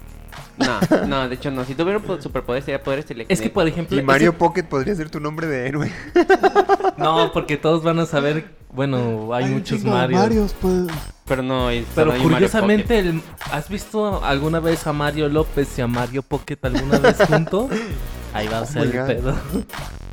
No, 0.58 0.80
no, 1.08 1.28
de 1.30 1.36
hecho 1.36 1.52
no. 1.52 1.66
Si 1.66 1.76
tuviera 1.76 2.00
un 2.00 2.06
po- 2.06 2.22
superpoder 2.22 2.64
sería 2.64 2.82
poder 2.82 3.00
este 3.00 3.26
Es 3.28 3.42
que, 3.42 3.50
por 3.50 3.68
ejemplo... 3.68 3.98
Y 3.98 4.02
Mario 4.04 4.30
ese- 4.30 4.38
Pocket 4.38 4.64
podría 4.64 4.96
ser 4.96 5.10
tu 5.10 5.20
nombre 5.20 5.48
de 5.48 5.68
héroe. 5.68 5.92
No, 6.98 7.32
porque 7.34 7.58
todos 7.58 7.84
van 7.84 8.00
a 8.00 8.06
saber... 8.06 8.46
Bueno, 8.72 9.34
hay, 9.34 9.46
muchos 9.46 9.84
Marios. 9.84 10.22
Marios, 10.22 10.56
pues. 10.62 10.88
Pero 11.26 11.42
no, 11.44 11.70
Pero 11.96 12.14
curiosamente, 12.18 13.00
el- 13.00 13.22
¿has 13.52 13.70
visto 13.70 14.24
alguna 14.24 14.60
vez 14.60 14.86
a 14.86 14.94
Mario 14.94 15.30
López 15.30 15.78
y 15.78 15.82
a 15.82 15.88
Mario 15.88 16.22
Pocket 16.24 16.58
alguna 16.62 17.00
vez 17.00 17.18
juntos? 17.28 17.70
Ahí 18.34 18.48
va 18.50 18.60
a 18.60 18.62
Oh 18.64 18.66
ser 18.66 18.84
el 18.84 18.92
pedo. 19.06 19.34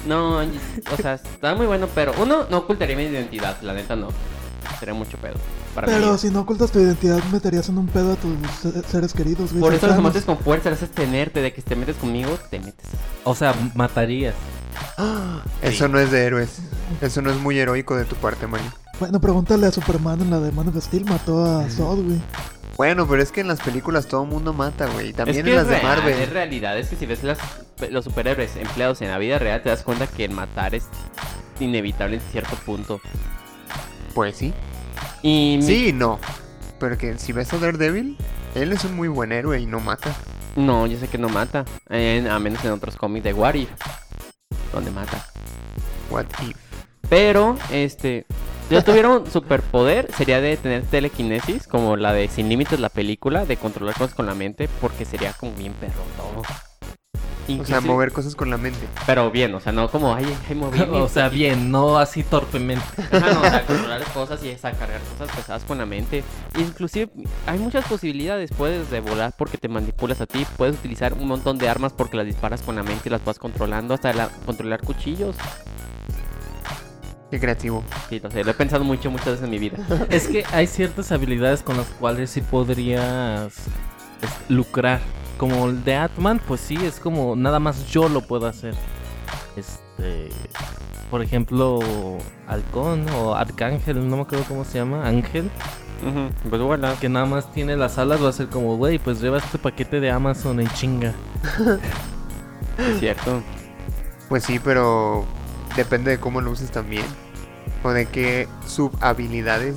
No, 0.07 0.39
o 0.39 0.97
sea, 1.01 1.15
está 1.15 1.55
muy 1.57 1.67
bueno, 1.67 1.89
pero 1.93 2.13
uno 2.21 2.47
no 2.51 2.59
ocultaría 2.59 2.97
mi 2.97 3.03
identidad, 3.05 3.57
la 3.63 3.73
neta 3.73 3.97
no. 3.97 4.09
Sería 4.79 4.95
mucho 4.95 5.17
pedo. 5.19 5.35
Para 5.75 5.87
Pero 5.87 6.13
mí. 6.13 6.19
si 6.19 6.29
no 6.31 6.41
ocultas 6.41 6.71
tu 6.71 6.79
identidad, 6.81 7.23
meterías 7.33 7.69
en 7.71 7.79
un 7.79 7.87
pedo 7.87 8.13
a 8.13 8.17
tus 8.17 8.33
se- 8.61 8.83
seres 8.89 9.13
queridos, 9.15 9.51
güey. 9.53 9.61
Por 9.63 9.73
eso 9.75 9.87
los 9.87 9.97
amantes 9.97 10.25
con 10.25 10.37
fuerza, 10.39 10.69
le 10.69 10.77
haces 10.77 10.91
tenerte, 10.91 11.41
de 11.41 11.53
que 11.55 11.63
te 11.63 11.75
metes 11.77 11.97
conmigo, 11.97 12.39
te 12.51 12.59
metes. 12.61 12.87
O 13.25 13.35
sea, 13.35 13.55
matarías. 13.75 14.35
Eso 15.63 15.89
no 15.89 15.99
es 15.99 16.11
de 16.11 16.25
héroes. 16.25 16.59
Eso 17.01 17.23
no 17.23 17.31
es 17.31 17.37
muy 17.39 17.59
heroico 17.59 17.97
de 17.97 18.05
tu 18.05 18.17
parte, 18.17 18.47
Mario. 18.47 18.71
Bueno, 19.01 19.21
pregúntale 19.21 19.67
a 19.67 19.71
Superman 19.73 20.21
en 20.21 20.31
la 20.31 20.41
de 20.41 20.53
Man 20.53 20.69
of 20.69 20.77
Steel, 20.83 21.05
mató 21.07 21.45
a 21.45 21.69
Zod, 21.71 22.03
güey. 22.03 22.21
Bueno, 22.77 23.07
pero 23.07 23.23
es 23.23 23.31
que 23.33 23.41
en 23.43 23.49
las 23.49 23.61
películas 23.61 24.07
todo 24.07 24.25
el 24.25 24.29
mundo 24.31 24.53
mata, 24.53 24.87
güey. 24.87 25.11
Y 25.11 25.13
También 25.13 25.39
es 25.39 25.45
que 25.45 25.51
en 25.51 25.57
las 25.57 25.65
es 25.65 25.71
de 25.71 25.79
real, 25.79 25.97
Marvel. 25.99 26.19
es 26.21 26.31
realidad, 26.31 26.79
es 26.79 26.89
que 26.89 26.97
si 26.97 27.07
ves 27.07 27.23
las, 27.23 27.39
los 27.91 28.05
superhéroes 28.05 28.57
empleados 28.57 29.01
en 29.03 29.09
la 29.11 29.19
vida 29.19 29.39
real, 29.39 29.63
te 29.63 29.69
das 29.69 29.83
cuenta 29.83 30.07
que 30.07 30.25
el 30.25 30.31
matar 30.33 30.75
es 30.75 30.85
inevitable 31.61 32.17
en 32.17 32.23
cierto 32.33 32.57
punto. 32.65 33.01
Pues 34.15 34.37
sí. 34.37 34.53
Y 35.23 35.59
Sí 35.63 35.89
y 35.89 35.93
no. 35.93 36.19
Pero 36.79 36.99
que 36.99 37.19
si 37.19 37.33
ves 37.33 37.53
a 37.53 37.59
Daredevil, 37.59 38.17
él 38.55 38.73
es 38.73 38.85
un 38.85 38.97
muy 38.97 39.09
buen 39.09 39.33
héroe 39.33 39.61
y 39.61 39.67
no 39.67 39.81
mata. 39.81 40.15
No, 40.57 40.87
yo 40.87 40.99
sé 40.99 41.09
que 41.09 41.19
no 41.19 41.29
mata. 41.29 41.65
en- 41.89 42.29
a 42.29 42.39
menos 42.39 42.65
en 42.65 42.73
otros 42.73 42.97
cómics 42.97 43.25
de 43.25 43.33
What 43.33 43.55
If, 43.55 43.69
donde 44.73 44.91
mata. 44.91 45.25
What 46.11 46.27
if? 46.47 46.57
Pero, 47.09 47.57
este. 47.71 48.27
Si 48.69 48.75
yo 48.75 48.83
tuviera 48.85 49.09
un 49.11 49.31
superpoder, 49.31 50.11
sería 50.17 50.41
de 50.41 50.57
tener 50.57 50.83
telequinesis, 50.85 51.67
como 51.67 51.97
la 51.97 52.13
de 52.13 52.29
Sin 52.29 52.49
Límites, 52.49 52.81
la 52.81 52.89
película, 52.89 53.45
de 53.45 53.57
controlar 53.57 53.95
cosas 53.97 54.15
con 54.15 54.25
la 54.27 54.35
mente, 54.35 54.69
porque 54.81 55.05
sería 55.05 55.33
como 55.35 55.53
bien 55.53 55.73
perro 55.75 56.03
todo. 56.17 56.43
O 57.61 57.65
sea, 57.65 57.81
mover 57.81 58.13
cosas 58.13 58.35
con 58.35 58.51
la 58.51 58.57
mente. 58.57 58.81
Pero 59.07 59.31
bien, 59.31 59.55
o 59.55 59.61
sea, 59.61 59.73
no 59.73 59.89
como, 59.89 60.15
ay, 60.15 60.27
ay, 60.49 60.55
movimiento. 60.55 60.95
o 61.05 61.09
sea, 61.09 61.29
bien, 61.29 61.71
no 61.71 61.99
así 61.99 62.23
torpemente. 62.23 62.85
Ajá, 63.13 63.33
no, 63.33 63.41
o 63.41 63.45
sea, 63.45 63.67
controlar 63.67 64.03
cosas 64.13 64.43
y 64.45 64.49
esa, 64.49 64.73
cargar 64.73 65.01
cosas 65.19 65.35
pesadas 65.37 65.65
con 65.65 65.79
la 65.79 65.87
mente. 65.87 66.23
Inclusive 66.59 67.11
hay 67.47 67.59
muchas 67.59 67.85
posibilidades. 67.87 68.51
Puedes 68.57 68.91
de 68.91 69.01
volar 69.01 69.35
porque 69.37 69.59
te 69.59 69.69
manipulas 69.69 70.21
a 70.21 70.27
ti. 70.27 70.47
Puedes 70.57 70.77
utilizar 70.77 71.15
un 71.15 71.27
montón 71.27 71.59
de 71.59 71.69
armas 71.69 71.93
porque 71.93 72.17
las 72.17 72.27
disparas 72.27 72.63
con 72.63 72.77
la 72.77 72.83
mente 72.83 73.09
y 73.09 73.11
las 73.11 73.25
vas 73.25 73.39
controlando. 73.39 73.95
Hasta 73.95 74.13
la- 74.13 74.29
controlar 74.47 74.81
cuchillos. 74.83 75.37
Qué 77.33 77.41
creativo. 77.41 77.83
Sí, 78.11 78.21
lo 78.21 78.31
sé, 78.31 78.45
lo 78.45 78.51
he 78.51 78.55
pensado 78.55 78.85
mucho, 78.85 79.11
muchas 79.11 79.27
veces 79.27 79.45
en 79.45 79.51
mi 79.51 79.59
vida. 79.59 79.79
Es 80.11 80.29
que 80.29 80.45
hay 80.53 80.67
ciertas 80.67 81.11
habilidades 81.13 81.63
con 81.63 81.79
las 81.79 81.87
cuales 81.87 82.29
sí 82.29 82.43
podrías 82.43 83.55
es, 84.21 84.31
lucrar. 84.51 85.01
Como 85.43 85.67
el 85.67 85.83
de 85.83 85.97
Atman, 85.97 86.41
pues 86.47 86.61
sí, 86.61 86.77
es 86.77 87.01
como 87.01 87.35
nada 87.35 87.59
más 87.59 87.89
yo 87.91 88.09
lo 88.09 88.21
puedo 88.21 88.47
hacer. 88.47 88.77
Este, 89.57 90.29
por 91.11 91.21
ejemplo, 91.21 91.81
Halcón 92.47 93.09
o 93.11 93.35
Arcángel, 93.35 94.09
no 94.09 94.19
me 94.19 94.23
acuerdo 94.23 94.45
cómo 94.47 94.65
se 94.65 94.79
llama, 94.79 95.05
Ángel, 95.05 95.51
Ujú, 96.07 96.49
Pues 96.49 96.63
voilà. 96.63 96.95
que 97.01 97.09
nada 97.09 97.27
más 97.27 97.51
tiene 97.53 97.77
las 97.77 97.99
alas, 97.99 98.23
va 98.23 98.29
a 98.29 98.33
ser 98.33 98.51
como, 98.51 98.77
güey, 98.77 99.01
pues 99.01 99.21
lleva 99.21 99.39
este 99.39 99.59
paquete 99.59 99.99
de 99.99 100.13
Amazon 100.13 100.61
en 100.61 100.69
chinga. 100.75 101.13
Es 102.79 103.01
cierto. 103.01 103.43
Pues 104.29 104.45
sí, 104.45 104.61
pero 104.63 105.25
depende 105.75 106.13
de 106.13 106.19
cómo 106.21 106.41
lo 106.41 106.53
uses 106.53 106.71
también. 106.71 107.05
O 107.83 107.91
de 107.91 108.07
qué 108.07 108.47
subhabilidades 108.65 109.75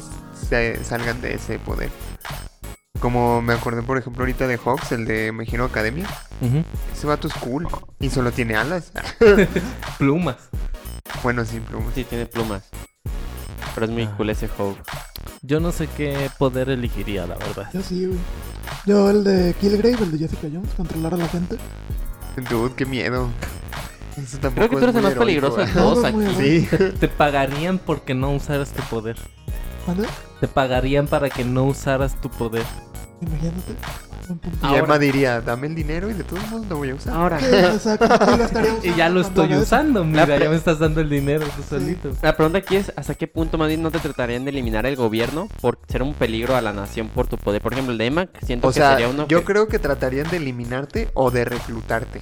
se 0.48 0.84
salgan 0.84 1.22
de 1.22 1.34
ese 1.34 1.58
poder. 1.58 1.90
Como 3.00 3.42
me 3.42 3.54
acordé, 3.54 3.84
por 3.84 3.98
ejemplo, 3.98 4.22
ahorita 4.24 4.48
de 4.48 4.58
Hawks, 4.58 4.92
el 4.94 5.06
de 5.06 5.28
Hero 5.52 5.66
Academia. 5.66 6.08
Ese 6.94 7.06
vato 7.08 7.28
es 7.28 7.34
cool. 7.36 7.68
Y 8.00 8.10
solo 8.10 8.32
tiene 8.32 8.56
alas. 8.56 8.92
Plumas. 9.98 10.38
bueno, 11.24 11.46
sí, 11.46 11.60
plumas. 11.60 11.94
Sí, 11.94 12.04
tiene 12.04 12.26
plumas. 12.26 12.64
Pero 13.74 13.86
es 13.88 13.92
muy 13.92 14.04
Ah. 14.04 14.14
cool 14.18 14.30
ese 14.30 14.48
Hulk. 14.58 14.78
Yo 15.42 15.60
no 15.60 15.72
sé 15.72 15.88
qué 15.96 16.30
poder 16.40 16.70
elegiría, 16.70 17.28
la 17.28 17.36
verdad. 17.36 17.70
Yo 17.74 17.82
sí, 17.82 18.06
güey. 18.06 18.20
Yo 18.86 19.10
el 19.12 19.24
de 19.24 19.54
Killgrave, 19.60 20.04
el 20.04 20.12
de 20.12 20.18
Jessica 20.18 20.48
Jones, 20.52 20.70
controlar 20.76 21.14
a 21.14 21.18
la 21.18 21.28
gente. 21.28 21.58
Dude, 22.50 22.74
qué 22.76 22.86
miedo. 22.86 23.30
Eso 24.18 24.38
tampoco 24.40 24.68
Creo 24.68 24.70
que 24.70 24.76
tú 24.76 24.78
es 24.78 24.84
eres 24.84 24.96
el 24.96 25.02
más 25.04 25.14
peligroso 25.14 25.58
de 25.58 25.68
todos 25.68 26.04
aquí. 26.06 26.18
Sí. 26.38 26.68
Te 27.00 27.08
pagarían 27.10 27.78
porque 27.80 28.14
no 28.16 28.32
usaras 28.32 28.72
tu 28.72 28.82
poder. 28.84 29.18
Te 30.40 30.48
pagarían 30.48 31.08
para 31.08 31.30
que 31.30 31.44
no 31.44 31.64
usaras 31.66 32.20
tu 32.22 32.30
poder. 32.30 32.64
Imagínate. 33.22 33.76
Y 34.64 34.66
Ahora. 34.66 34.80
Emma 34.80 34.98
diría, 34.98 35.40
dame 35.40 35.68
el 35.68 35.76
dinero 35.76 36.10
y 36.10 36.14
de 36.14 36.24
todos 36.24 36.42
modos 36.50 36.66
lo 36.68 36.78
voy 36.78 36.90
a 36.90 36.96
usar. 36.96 37.14
Ahora, 37.16 37.40
Y 38.84 38.94
ya 38.96 39.08
lo 39.08 39.22
estoy 39.22 39.54
usando, 39.54 40.04
mira, 40.04 40.26
pre- 40.26 40.40
ya 40.40 40.50
me 40.50 40.56
estás 40.56 40.80
dando 40.80 41.00
el 41.02 41.10
dinero 41.12 41.46
tú 41.56 41.62
solito. 41.70 42.10
la 42.24 42.36
pregunta 42.36 42.58
aquí 42.58 42.76
es, 42.76 42.92
¿hasta 42.96 43.14
qué 43.14 43.28
punto 43.28 43.60
más 43.60 43.68
bien 43.68 43.84
no 43.84 43.92
te 43.92 44.00
tratarían 44.00 44.44
de 44.44 44.50
eliminar 44.50 44.88
el 44.88 44.96
gobierno 44.96 45.48
por 45.62 45.78
ser 45.88 46.02
un 46.02 46.16
peligro 46.16 46.56
a 46.56 46.62
la 46.62 46.74
nación 46.74 47.10
por 47.10 47.28
tu 47.28 47.38
poder? 47.38 47.62
Por 47.62 47.74
ejemplo, 47.74 47.92
el 47.92 48.00
de 48.00 48.06
Emma, 48.08 48.28
siento 48.44 48.68
O 48.68 48.72
que 48.72 48.80
sea, 48.80 48.92
sería 48.94 49.10
uno 49.10 49.28
yo 49.28 49.40
que- 49.42 49.46
creo 49.46 49.68
que 49.68 49.78
tratarían 49.78 50.28
de 50.32 50.38
eliminarte 50.38 51.12
o 51.14 51.30
de 51.30 51.46
reclutarte. 51.46 52.22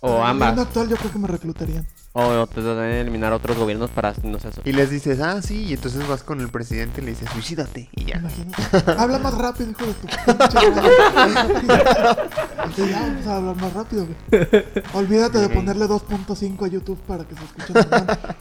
O 0.00 0.08
En 0.08 0.14
el 0.16 0.22
ambas. 0.22 0.48
gobierno 0.50 0.62
actual 0.62 0.88
yo 0.88 0.96
creo 0.96 1.12
que 1.12 1.18
me 1.18 1.28
reclutarían. 1.28 1.86
O 2.18 2.46
te 2.46 2.62
tratarían 2.62 2.92
de 2.92 3.00
eliminar 3.02 3.32
otros 3.34 3.58
gobiernos 3.58 3.90
para, 3.90 4.14
no 4.22 4.38
sé, 4.38 4.48
eso. 4.48 4.62
Y 4.64 4.72
les 4.72 4.88
dices, 4.88 5.20
ah, 5.20 5.42
sí, 5.42 5.64
y 5.64 5.74
entonces 5.74 6.08
vas 6.08 6.22
con 6.22 6.40
el 6.40 6.48
presidente 6.48 7.02
y 7.02 7.04
le 7.04 7.10
dices, 7.10 7.28
suicídate. 7.30 7.90
Y 7.94 8.06
ya. 8.06 8.16
Imagínate. 8.16 8.90
Habla 8.98 9.18
más 9.18 9.36
rápido, 9.36 9.70
hijo 9.70 9.84
de 9.84 9.92
tu 9.92 10.06
ya 12.86 13.00
vamos 13.00 13.26
a 13.26 13.36
hablar 13.36 13.56
más 13.56 13.72
rápido, 13.72 14.06
güey. 14.06 14.16
Olvídate 14.94 15.38
de 15.38 15.48
ponerle 15.50 15.86
2.5 15.86 16.64
a 16.64 16.68
YouTube 16.68 16.98
para 17.06 17.24
que 17.24 17.34
se 17.34 17.44
escuche 17.44 17.72
mejor. 17.74 18.36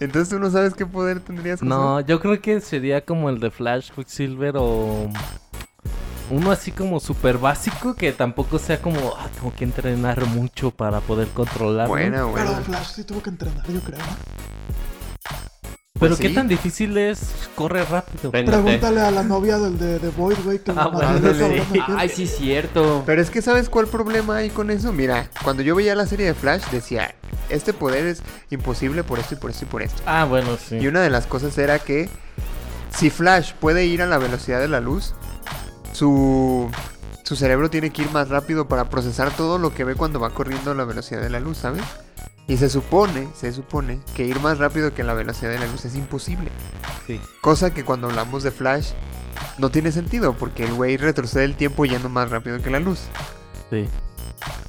Entonces 0.00 0.28
tú 0.28 0.38
no 0.38 0.50
sabes 0.50 0.74
qué 0.74 0.86
poder 0.86 1.20
tendrías. 1.20 1.62
No, 1.62 2.00
yo 2.00 2.20
creo 2.20 2.40
que 2.40 2.60
sería 2.60 3.04
como 3.04 3.30
el 3.30 3.40
de 3.40 3.50
Flash, 3.50 3.90
Quicksilver 3.92 4.54
o 4.56 5.08
uno 6.30 6.50
así 6.50 6.72
como 6.72 6.98
súper 7.00 7.38
básico 7.38 7.94
que 7.94 8.12
tampoco 8.12 8.58
sea 8.58 8.80
como, 8.80 9.14
ah, 9.18 9.28
tengo 9.34 9.52
que 9.54 9.64
entrenar 9.64 10.24
mucho 10.26 10.70
para 10.70 11.00
poder 11.00 11.28
controlarlo. 11.28 11.88
Buena, 11.94 12.16
Pero 12.18 12.28
buena. 12.30 12.60
Flash 12.62 12.86
sí 12.94 13.04
tuvo 13.04 13.22
que 13.22 13.30
entrenar, 13.30 13.66
yo 13.68 13.80
creo. 13.80 13.98
Pero 15.98 16.10
Pues 16.14 16.20
qué 16.20 16.28
sí. 16.28 16.34
tan 16.34 16.46
difícil 16.46 16.96
es 16.98 17.20
correr 17.54 17.86
rápido. 17.90 18.30
Pregúntale 18.30 19.00
a 19.00 19.10
la 19.10 19.22
novia 19.22 19.58
del 19.58 19.78
de 19.78 19.98
The 19.98 20.08
Voice, 20.10 20.42
güey, 20.42 20.58
que 20.58 20.70
Ah, 20.72 20.84
lo 20.84 20.92
bueno, 20.92 21.32
sí. 21.32 21.80
Ay, 21.96 22.08
sí, 22.10 22.24
es 22.24 22.36
cierto. 22.36 23.02
Pero 23.06 23.22
es 23.22 23.30
que 23.30 23.40
¿sabes 23.40 23.70
cuál 23.70 23.86
problema 23.86 24.36
hay 24.36 24.50
con 24.50 24.70
eso? 24.70 24.92
Mira, 24.92 25.30
cuando 25.42 25.62
yo 25.62 25.74
veía 25.74 25.94
la 25.94 26.04
serie 26.06 26.26
de 26.26 26.34
Flash 26.34 26.64
decía, 26.70 27.14
este 27.48 27.72
poder 27.72 28.04
es 28.06 28.22
imposible 28.50 29.04
por 29.04 29.18
esto 29.18 29.36
y 29.36 29.38
por 29.38 29.50
esto 29.50 29.64
y 29.64 29.68
por 29.68 29.82
esto. 29.82 30.02
Ah, 30.04 30.26
bueno, 30.26 30.58
sí. 30.58 30.76
Y 30.76 30.86
una 30.86 31.00
de 31.00 31.08
las 31.08 31.26
cosas 31.26 31.56
era 31.56 31.78
que 31.78 32.10
si 32.94 33.08
Flash 33.08 33.52
puede 33.54 33.86
ir 33.86 34.02
a 34.02 34.06
la 34.06 34.18
velocidad 34.18 34.60
de 34.60 34.68
la 34.68 34.80
luz, 34.80 35.14
su, 35.96 36.70
su 37.22 37.36
cerebro 37.36 37.70
tiene 37.70 37.90
que 37.90 38.02
ir 38.02 38.10
más 38.10 38.28
rápido 38.28 38.68
para 38.68 38.90
procesar 38.90 39.34
todo 39.34 39.58
lo 39.58 39.72
que 39.72 39.84
ve 39.84 39.94
cuando 39.94 40.20
va 40.20 40.30
corriendo 40.30 40.70
a 40.70 40.74
la 40.74 40.84
velocidad 40.84 41.22
de 41.22 41.30
la 41.30 41.40
luz, 41.40 41.58
¿sabes? 41.58 41.82
Y 42.46 42.58
se 42.58 42.68
supone, 42.68 43.28
se 43.34 43.52
supone 43.52 44.00
que 44.14 44.24
ir 44.24 44.38
más 44.40 44.58
rápido 44.58 44.94
que 44.94 45.02
la 45.02 45.14
velocidad 45.14 45.50
de 45.50 45.58
la 45.58 45.66
luz 45.66 45.84
es 45.84 45.96
imposible. 45.96 46.50
Sí. 47.06 47.20
Cosa 47.40 47.72
que 47.72 47.84
cuando 47.84 48.08
hablamos 48.08 48.42
de 48.42 48.50
Flash 48.50 48.90
no 49.58 49.70
tiene 49.70 49.90
sentido, 49.90 50.34
porque 50.34 50.64
el 50.64 50.74
güey 50.74 50.96
retrocede 50.96 51.44
el 51.44 51.56
tiempo 51.56 51.86
yendo 51.86 52.08
más 52.08 52.30
rápido 52.30 52.60
que 52.62 52.70
la 52.70 52.78
luz. 52.78 53.00
Sí. 53.70 53.88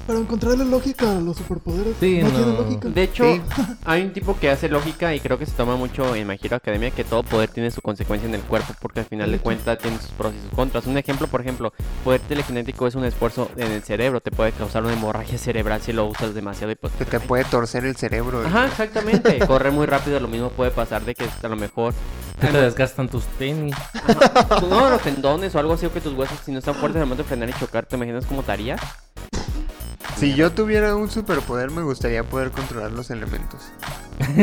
Pero 0.08 0.20
encontrarle 0.20 0.64
lógica 0.64 1.12
a 1.18 1.20
los 1.20 1.36
superpoderes 1.36 1.96
Sí, 2.00 2.20
no, 2.22 2.30
no. 2.30 2.34
tiene 2.38 2.54
lógica. 2.58 2.88
De 2.90 3.04
hecho, 3.04 3.24
Sí. 3.26 3.42
hay 3.86 4.04
un 4.04 4.14
tipo 4.14 4.38
que 4.40 4.50
hace 4.50 4.70
lógica 4.70 5.14
y 5.14 5.20
creo 5.20 5.38
que 5.38 5.46
se 5.46 5.52
toma 5.52 5.76
mucho 5.76 6.16
en 6.16 6.26
My 6.26 6.40
Hero 6.42 6.56
Academia 6.56 6.92
que 6.92 7.04
todo 7.04 7.24
poder 7.24 7.50
tiene 7.50 7.72
su 7.72 7.82
consecuencia 7.82 8.28
en 8.30 8.36
el 8.36 8.42
cuerpo 8.42 8.74
porque 8.82 9.02
al 9.02 9.06
final 9.06 9.30
de 9.32 9.36
Ujú. 9.36 9.44
cuentas 9.44 9.78
tiene 9.80 9.98
sus 10.00 10.12
pros 10.12 10.34
y 10.34 10.42
sus 10.42 10.52
contras. 10.56 10.88
Un 10.88 10.98
ejemplo, 10.98 11.28
por 11.28 11.42
ejemplo, 11.42 11.74
poder 12.06 12.22
telequinético 12.22 12.88
es 12.88 12.96
un 12.96 13.04
esfuerzo 13.04 13.50
en 13.58 13.70
el 13.72 13.84
cerebro, 13.84 14.22
te 14.22 14.32
puede 14.32 14.54
causar 14.54 14.84
una 14.84 14.94
hemorragia 14.94 15.38
cerebral 15.38 15.82
si 15.82 15.92
lo 15.92 16.06
usas 16.06 16.34
demasiado 16.34 16.72
y 16.72 16.76
pues... 16.76 16.94
Te 16.94 17.20
puede 17.20 17.44
torcer 17.44 17.84
el 17.86 17.98
cerebro. 17.98 18.46
Ajá, 18.46 18.68
exactamente. 18.68 19.40
Correr 19.48 19.74
muy 19.74 19.86
rápido, 19.88 20.20
lo 20.22 20.30
mismo 20.30 20.50
puede 20.50 20.72
pasar 20.72 21.04
de 21.04 21.16
que 21.16 21.26
a 21.44 21.48
lo 21.50 21.58
mejor... 21.58 21.94
Te 22.40 22.52
desgastan 22.52 23.10
tus 23.10 23.26
tenis. 23.40 23.76
Ajá, 23.94 24.60
no, 24.70 24.90
los 24.92 25.02
tendones 25.02 25.54
o 25.56 25.60
algo 25.60 25.74
así 25.74 25.86
o 25.88 25.92
que 25.92 26.00
tus 26.00 26.14
huesos 26.14 26.38
si 26.46 26.52
no 26.52 26.60
están 26.60 26.76
fuertes 26.76 27.02
al 27.02 27.08
momento 27.08 27.24
de 27.24 27.28
frenar 27.30 27.50
y 27.50 27.54
chocar, 27.54 27.86
¿te 27.88 27.96
imaginas 27.96 28.26
cómo 28.28 28.44
te 28.44 28.52
haría? 28.52 28.78
Si 30.16 30.34
yo 30.34 30.52
tuviera 30.52 30.96
un 30.96 31.10
superpoder, 31.12 31.70
me 31.70 31.84
gustaría 31.84 32.24
poder 32.24 32.50
controlar 32.52 32.92
los 32.92 33.12
elementos. 33.12 33.62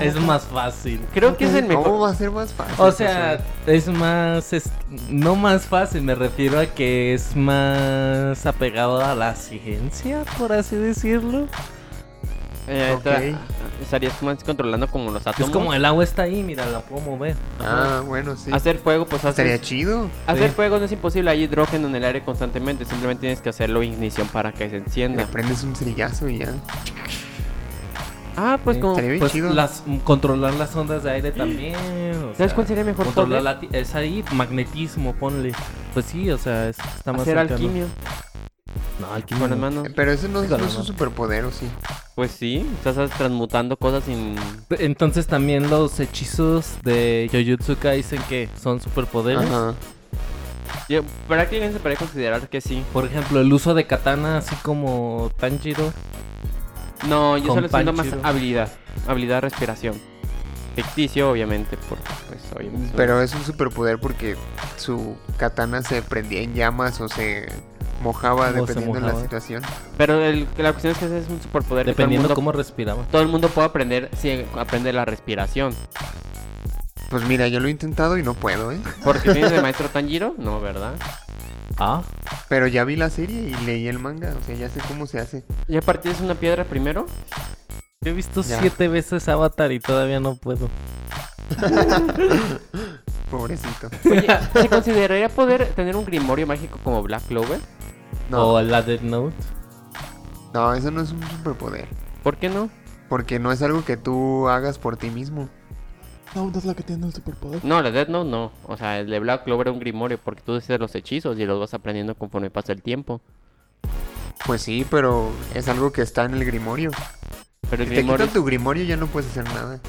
es 0.00 0.20
más 0.20 0.42
fácil. 0.44 1.00
Creo 1.14 1.36
que 1.38 1.46
es 1.46 1.54
el 1.54 1.66
¿Cómo 1.68 1.82
mejor. 1.82 2.02
va 2.02 2.10
a 2.10 2.14
ser 2.14 2.30
más 2.30 2.52
fácil? 2.52 2.74
O 2.78 2.92
sea, 2.92 3.40
es 3.66 3.88
más, 3.88 4.52
es- 4.52 4.68
no 5.08 5.34
más 5.34 5.64
fácil, 5.64 6.02
me 6.02 6.14
refiero 6.14 6.58
a 6.60 6.66
que 6.66 7.14
es 7.14 7.34
más 7.34 8.44
apegado 8.44 9.02
a 9.02 9.14
la 9.14 9.34
ciencia, 9.34 10.24
por 10.38 10.52
así 10.52 10.76
decirlo. 10.76 11.46
Eh, 12.66 12.96
tra- 13.04 13.36
Estarías 13.82 14.22
más 14.22 14.42
controlando 14.42 14.86
como 14.88 15.10
los 15.10 15.26
átomos. 15.26 15.48
Es 15.48 15.52
como 15.52 15.74
el 15.74 15.84
agua 15.84 16.02
está 16.04 16.22
ahí, 16.22 16.42
mira, 16.42 16.64
la 16.66 16.80
puedo 16.80 17.02
mover. 17.02 17.36
Ah, 17.60 18.02
bueno, 18.06 18.36
sí. 18.36 18.50
Hacer 18.52 18.78
fuego, 18.78 19.04
pues 19.04 19.22
Estaría 19.24 19.54
haces... 19.56 19.66
chido. 19.66 20.08
Hacer 20.26 20.48
Sí. 20.48 20.54
fuego 20.54 20.78
no 20.78 20.84
es 20.86 20.92
imposible, 20.92 21.30
hay 21.30 21.42
hidrógeno 21.42 21.88
en 21.88 21.94
el 21.96 22.04
aire 22.04 22.22
constantemente, 22.22 22.84
simplemente 22.86 23.22
tienes 23.22 23.40
que 23.42 23.50
hacerlo 23.50 23.82
ignición 23.82 24.26
para 24.28 24.52
que 24.52 24.66
se 24.70 24.76
Le 24.76 24.78
encienda. 24.78 25.26
prendes 25.26 25.62
un 25.64 25.76
cerellazo 25.76 26.28
y 26.28 26.38
ya. 26.38 26.52
Ah, 28.36 28.58
pues 28.64 28.76
Sí. 28.76 28.80
como... 28.80 28.92
Estaría 28.94 29.10
bien 29.10 29.20
Pues 29.20 29.32
chido. 29.32 29.52
las, 29.52 29.82
controlar 30.02 30.54
las 30.54 30.74
ondas 30.74 31.02
de 31.04 31.10
aire 31.10 31.30
también. 31.32 31.74
o 31.76 32.34
¿Sabes 32.34 32.36
sea, 32.38 32.54
cuál 32.54 32.66
sería 32.66 32.84
mejor 32.84 33.04
Controlar 33.06 33.42
la 33.42 33.58
es 33.72 33.94
ahí, 33.94 34.24
magnetismo, 34.32 35.14
ponle. 35.14 35.52
Pues 35.92 36.06
sí, 36.06 36.30
o 36.30 36.38
sea, 36.38 36.68
es- 36.68 36.78
está 36.78 37.12
más 37.12 37.22
Hacer 37.22 37.36
cercano. 37.36 37.54
alquimia 37.54 37.86
No, 39.00 39.12
alquimia 39.12 39.40
con 39.48 39.50
las 39.50 39.58
no. 39.58 39.70
manos. 39.82 39.92
Pero 39.96 40.12
eso 40.12 40.28
no, 40.28 40.42
Sí, 40.42 40.48
no 40.48 40.56
es 40.56 40.62
un 40.72 40.76
las 40.78 40.86
superpoder, 40.86 41.44
¿o 41.44 41.50
sí? 41.50 41.66
Pues 42.14 42.30
sí, 42.30 42.64
estás 42.84 43.10
transmutando 43.10 43.76
cosas 43.76 44.04
sin... 44.04 44.36
Entonces 44.78 45.26
también 45.26 45.68
los 45.68 45.98
hechizos 46.00 46.76
de 46.84 47.28
Jujutsu 47.32 47.76
Kaisen 47.76 48.22
que 48.28 48.48
son 48.60 48.80
superpoderes. 48.80 49.44
Ajá. 49.50 49.74
Yo, 50.88 51.02
prácticamente 51.28 51.74
se 51.78 51.80
podría 51.80 51.98
considerar 51.98 52.48
que 52.48 52.60
sí. 52.60 52.84
Por 52.92 53.04
ejemplo, 53.06 53.40
el 53.40 53.52
uso 53.52 53.74
de 53.74 53.86
katana 53.86 54.38
así 54.38 54.54
como 54.56 55.30
Tanjiro. 55.38 55.92
No, 57.08 57.36
yo 57.38 57.54
solo 57.54 57.68
siento 57.68 57.92
más 57.92 58.06
habilidad. 58.22 58.72
Habilidad 59.06 59.36
de 59.36 59.40
respiración. 59.42 60.00
Ficticio, 60.76 61.30
obviamente, 61.30 61.76
porque 61.88 62.04
pues 62.28 62.40
obviamente... 62.54 62.86
es 62.86 62.90
un- 62.92 62.96
Pero 62.96 63.20
es 63.22 63.34
un 63.34 63.44
superpoder 63.44 63.98
porque 63.98 64.36
su 64.76 65.16
katana 65.36 65.82
se 65.82 66.02
prendía 66.02 66.40
en 66.42 66.54
llamas 66.54 67.00
o 67.00 67.08
se 67.08 67.48
mojaba 68.04 68.52
dependiendo 68.52 69.00
de 69.00 69.00
la 69.12 69.20
situación. 69.20 69.62
Pero 69.96 70.22
el- 70.24 70.46
la 70.58 70.70
cuestión 70.72 70.92
es 70.92 70.98
que 70.98 71.06
ese 71.06 71.18
es 71.18 71.28
un 71.28 71.40
superpoder 71.42 71.86
Dependiendo 71.86 72.28
que 72.28 72.34
todo 72.34 72.40
el 72.40 72.44
mundo, 72.44 72.52
cómo 72.52 72.52
respiraba. 72.52 73.02
todo 73.10 73.22
el 73.22 73.28
mundo 73.28 73.48
puede 73.48 73.66
aprender 73.66 74.10
si 74.16 74.44
aprende 74.56 74.92
la 74.92 75.04
respiración. 75.04 75.74
Pues 77.10 77.24
mira, 77.26 77.48
yo 77.48 77.60
lo 77.60 77.68
he 77.68 77.70
intentado 77.70 78.16
y 78.18 78.22
no 78.22 78.34
puedo, 78.34 78.70
¿eh? 78.72 78.78
Porque 79.02 79.32
tienes 79.32 79.50
de 79.52 79.60
maestro 79.62 79.88
Tanjiro, 79.88 80.34
no, 80.38 80.60
¿verdad? 80.60 80.94
Ah, 81.78 82.02
Pero 82.48 82.66
ya 82.68 82.84
vi 82.84 82.94
la 82.96 83.10
serie 83.10 83.48
y 83.48 83.64
leí 83.64 83.88
el 83.88 83.98
manga, 83.98 84.34
o 84.40 84.46
sea, 84.46 84.54
ya 84.54 84.68
sé 84.68 84.80
cómo 84.86 85.06
se 85.06 85.18
hace. 85.18 85.44
¿Ya 85.66 85.80
partiste 85.80 86.22
una 86.22 86.34
piedra 86.34 86.64
primero? 86.64 87.06
he 88.04 88.12
visto 88.12 88.42
Ya. 88.42 88.60
siete 88.60 88.86
veces 88.88 89.26
Avatar 89.28 89.72
y 89.72 89.80
todavía 89.80 90.20
no 90.20 90.34
puedo. 90.36 90.68
Pobrecito. 93.30 93.88
Oye, 94.10 94.26
¿se 94.52 94.68
consideraría 94.68 95.28
poder 95.28 95.66
tener 95.74 95.96
un 95.96 96.04
grimorio 96.04 96.46
mágico 96.46 96.78
como 96.84 97.02
Black 97.02 97.22
Clover? 97.26 97.60
No, 98.30 98.54
O 98.54 98.62
la 98.62 98.82
Dead 98.82 99.00
Note. 99.00 99.34
no, 100.52 100.72
eso 100.74 100.90
no 100.90 101.00
es 101.02 101.12
un 101.12 101.22
superpoder. 101.22 101.88
¿Por 102.22 102.36
qué 102.36 102.48
no? 102.48 102.70
Porque 103.08 103.38
no 103.38 103.52
es 103.52 103.60
algo 103.62 103.84
que 103.84 103.96
tú 103.96 104.48
hagas 104.48 104.78
por 104.78 104.96
ti 104.96 105.10
mismo. 105.10 105.48
No, 106.34 106.50
no 106.50 106.58
es 106.58 106.64
la 106.64 106.74
que 106.74 106.82
tiene 106.82 107.06
el 107.06 107.12
superpoder. 107.12 107.64
No, 107.64 107.80
la 107.82 107.90
Death 107.92 108.08
Note 108.08 108.28
no. 108.30 108.50
O 108.66 108.76
sea, 108.76 108.98
el 108.98 109.08
de 109.10 109.20
Black 109.20 109.44
Clover 109.44 109.68
es 109.68 109.72
un 109.74 109.78
grimorio 109.78 110.18
porque 110.18 110.42
tú 110.42 110.54
haces 110.56 110.80
los 110.80 110.94
hechizos 110.94 111.38
y 111.38 111.44
los 111.44 111.60
vas 111.60 111.74
aprendiendo 111.74 112.14
conforme 112.16 112.50
pasa 112.50 112.72
el 112.72 112.82
tiempo. 112.82 113.20
Pues 114.46 114.62
sí, 114.62 114.84
pero 114.90 115.30
es 115.54 115.68
algo 115.68 115.92
que 115.92 116.02
está 116.02 116.24
en 116.24 116.34
el 116.34 116.44
grimorio. 116.44 116.90
Pero 117.70 117.82
el 117.84 117.88
Si 117.88 117.94
te 117.94 118.00
grimorio... 118.02 118.26
quitan 118.26 118.34
tu 118.40 118.44
grimorio 118.44 118.84
ya 118.84 118.96
no 118.96 119.06
puedes 119.06 119.30
hacer 119.30 119.44
nada. 119.44 119.80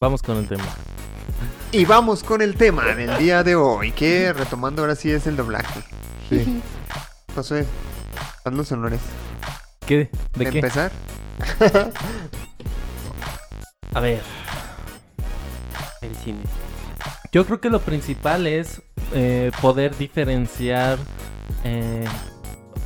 Vamos 0.00 0.22
con 0.22 0.36
el 0.38 0.48
tema. 0.48 0.64
Y 1.70 1.84
vamos 1.84 2.24
con 2.24 2.40
el 2.40 2.54
tema 2.54 2.94
del 2.94 3.18
día 3.18 3.44
de 3.44 3.54
hoy, 3.54 3.92
que 3.92 4.32
retomando 4.32 4.80
ahora 4.82 4.94
sí 4.94 5.10
es 5.10 5.26
el 5.26 5.36
doblaje. 5.36 5.80
Sí. 6.30 6.62
Josué, 7.34 7.66
haz 8.42 8.52
los 8.54 8.72
honores. 8.72 9.00
¿Qué? 9.86 10.08
¿De 10.34 10.46
qué? 10.46 10.58
empezar? 10.58 10.90
A 13.94 14.00
ver. 14.00 14.22
El 16.00 16.16
cine. 16.16 16.40
Yo 17.32 17.44
creo 17.44 17.60
que 17.60 17.68
lo 17.68 17.80
principal 17.80 18.46
es 18.46 18.80
eh, 19.12 19.50
poder 19.60 19.94
diferenciar 19.96 20.98
eh, 21.64 22.06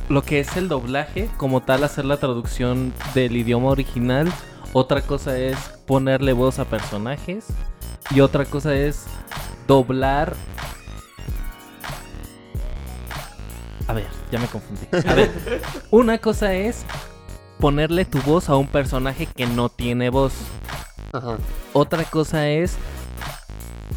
lo 0.09 0.23
que 0.23 0.41
es 0.41 0.57
el 0.57 0.67
doblaje, 0.67 1.29
como 1.37 1.61
tal 1.61 1.85
hacer 1.85 2.03
la 2.03 2.17
traducción 2.17 2.93
del 3.15 3.37
idioma 3.37 3.69
original. 3.69 4.29
Otra 4.73 5.01
cosa 5.01 5.37
es 5.37 5.55
ponerle 5.85 6.33
voz 6.33 6.57
a 6.57 6.65
personajes. 6.65 7.45
Y 8.09 8.21
otra 8.21 8.45
cosa 8.45 8.75
es 8.75 9.05
doblar... 9.67 10.35
A 13.87 13.93
ver, 13.93 14.07
ya 14.31 14.39
me 14.39 14.47
confundí. 14.47 14.87
A 14.91 15.13
ver, 15.13 15.31
una 15.91 16.17
cosa 16.17 16.55
es 16.55 16.85
ponerle 17.59 18.05
tu 18.05 18.19
voz 18.21 18.49
a 18.49 18.55
un 18.55 18.65
personaje 18.65 19.27
que 19.27 19.45
no 19.45 19.69
tiene 19.69 20.09
voz. 20.09 20.33
Ajá. 21.11 21.37
Otra 21.73 22.03
cosa 22.05 22.49
es 22.49 22.75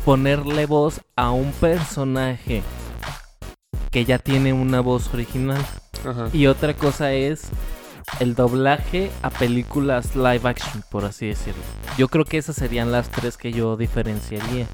ponerle 0.04 0.66
voz 0.66 1.00
a 1.16 1.30
un 1.30 1.52
personaje 1.52 2.62
que 3.90 4.04
ya 4.04 4.18
tiene 4.18 4.52
una 4.52 4.80
voz 4.80 5.12
original. 5.14 5.64
Ajá. 6.06 6.28
Y 6.34 6.48
otra 6.48 6.74
cosa 6.74 7.12
es 7.12 7.48
el 8.20 8.34
doblaje 8.34 9.10
a 9.22 9.30
películas 9.30 10.14
live 10.16 10.48
action, 10.48 10.82
por 10.90 11.04
así 11.04 11.28
decirlo. 11.28 11.62
Yo 11.98 12.08
creo 12.08 12.24
que 12.24 12.38
esas 12.38 12.56
serían 12.56 12.92
las 12.92 13.08
tres 13.08 13.36
que 13.36 13.52
yo 13.52 13.76
diferenciaría. 13.76 14.66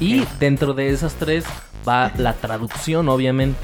Y 0.00 0.24
dentro 0.38 0.74
de 0.74 0.90
esas 0.90 1.14
tres 1.14 1.44
va 1.88 2.12
la 2.16 2.34
traducción, 2.34 3.08
obviamente. 3.08 3.58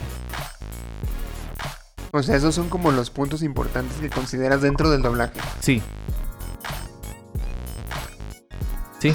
O 2.13 2.23
sea, 2.23 2.37
esos 2.37 2.55
son 2.55 2.69
como 2.69 2.93
los 2.93 3.11
puntos 3.11 3.43
importantes 3.43 3.97
que 3.99 4.09
consideras 4.09 4.63
dentro 4.63 4.89
del 4.91 5.03
doblaje. 5.03 5.41
Sí. 5.61 5.83
Sí. 9.01 9.13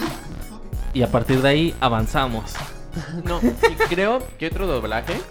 Y 0.93 1.01
a 1.01 1.11
partir 1.11 1.41
de 1.41 1.49
ahí 1.49 1.75
avanzamos. 1.79 2.53
No, 3.23 3.39
y 3.41 3.75
creo 3.87 4.21
que 4.37 4.47
otro 4.47 4.67
doblaje 4.67 5.21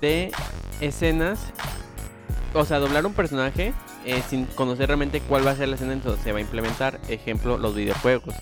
de 0.00 0.32
escenas. 0.80 1.38
O 2.54 2.64
sea, 2.64 2.78
doblar 2.78 3.04
un 3.06 3.12
personaje 3.12 3.74
eh, 4.04 4.22
sin 4.28 4.46
conocer 4.46 4.86
realmente 4.86 5.20
cuál 5.20 5.46
va 5.46 5.50
a 5.52 5.56
ser 5.56 5.68
la 5.68 5.74
escena 5.74 5.92
en 5.92 6.02
donde 6.02 6.22
se 6.22 6.32
va 6.32 6.38
a 6.38 6.40
implementar. 6.40 6.98
Ejemplo, 7.08 7.58
los 7.58 7.74
videojuegos. 7.74 8.34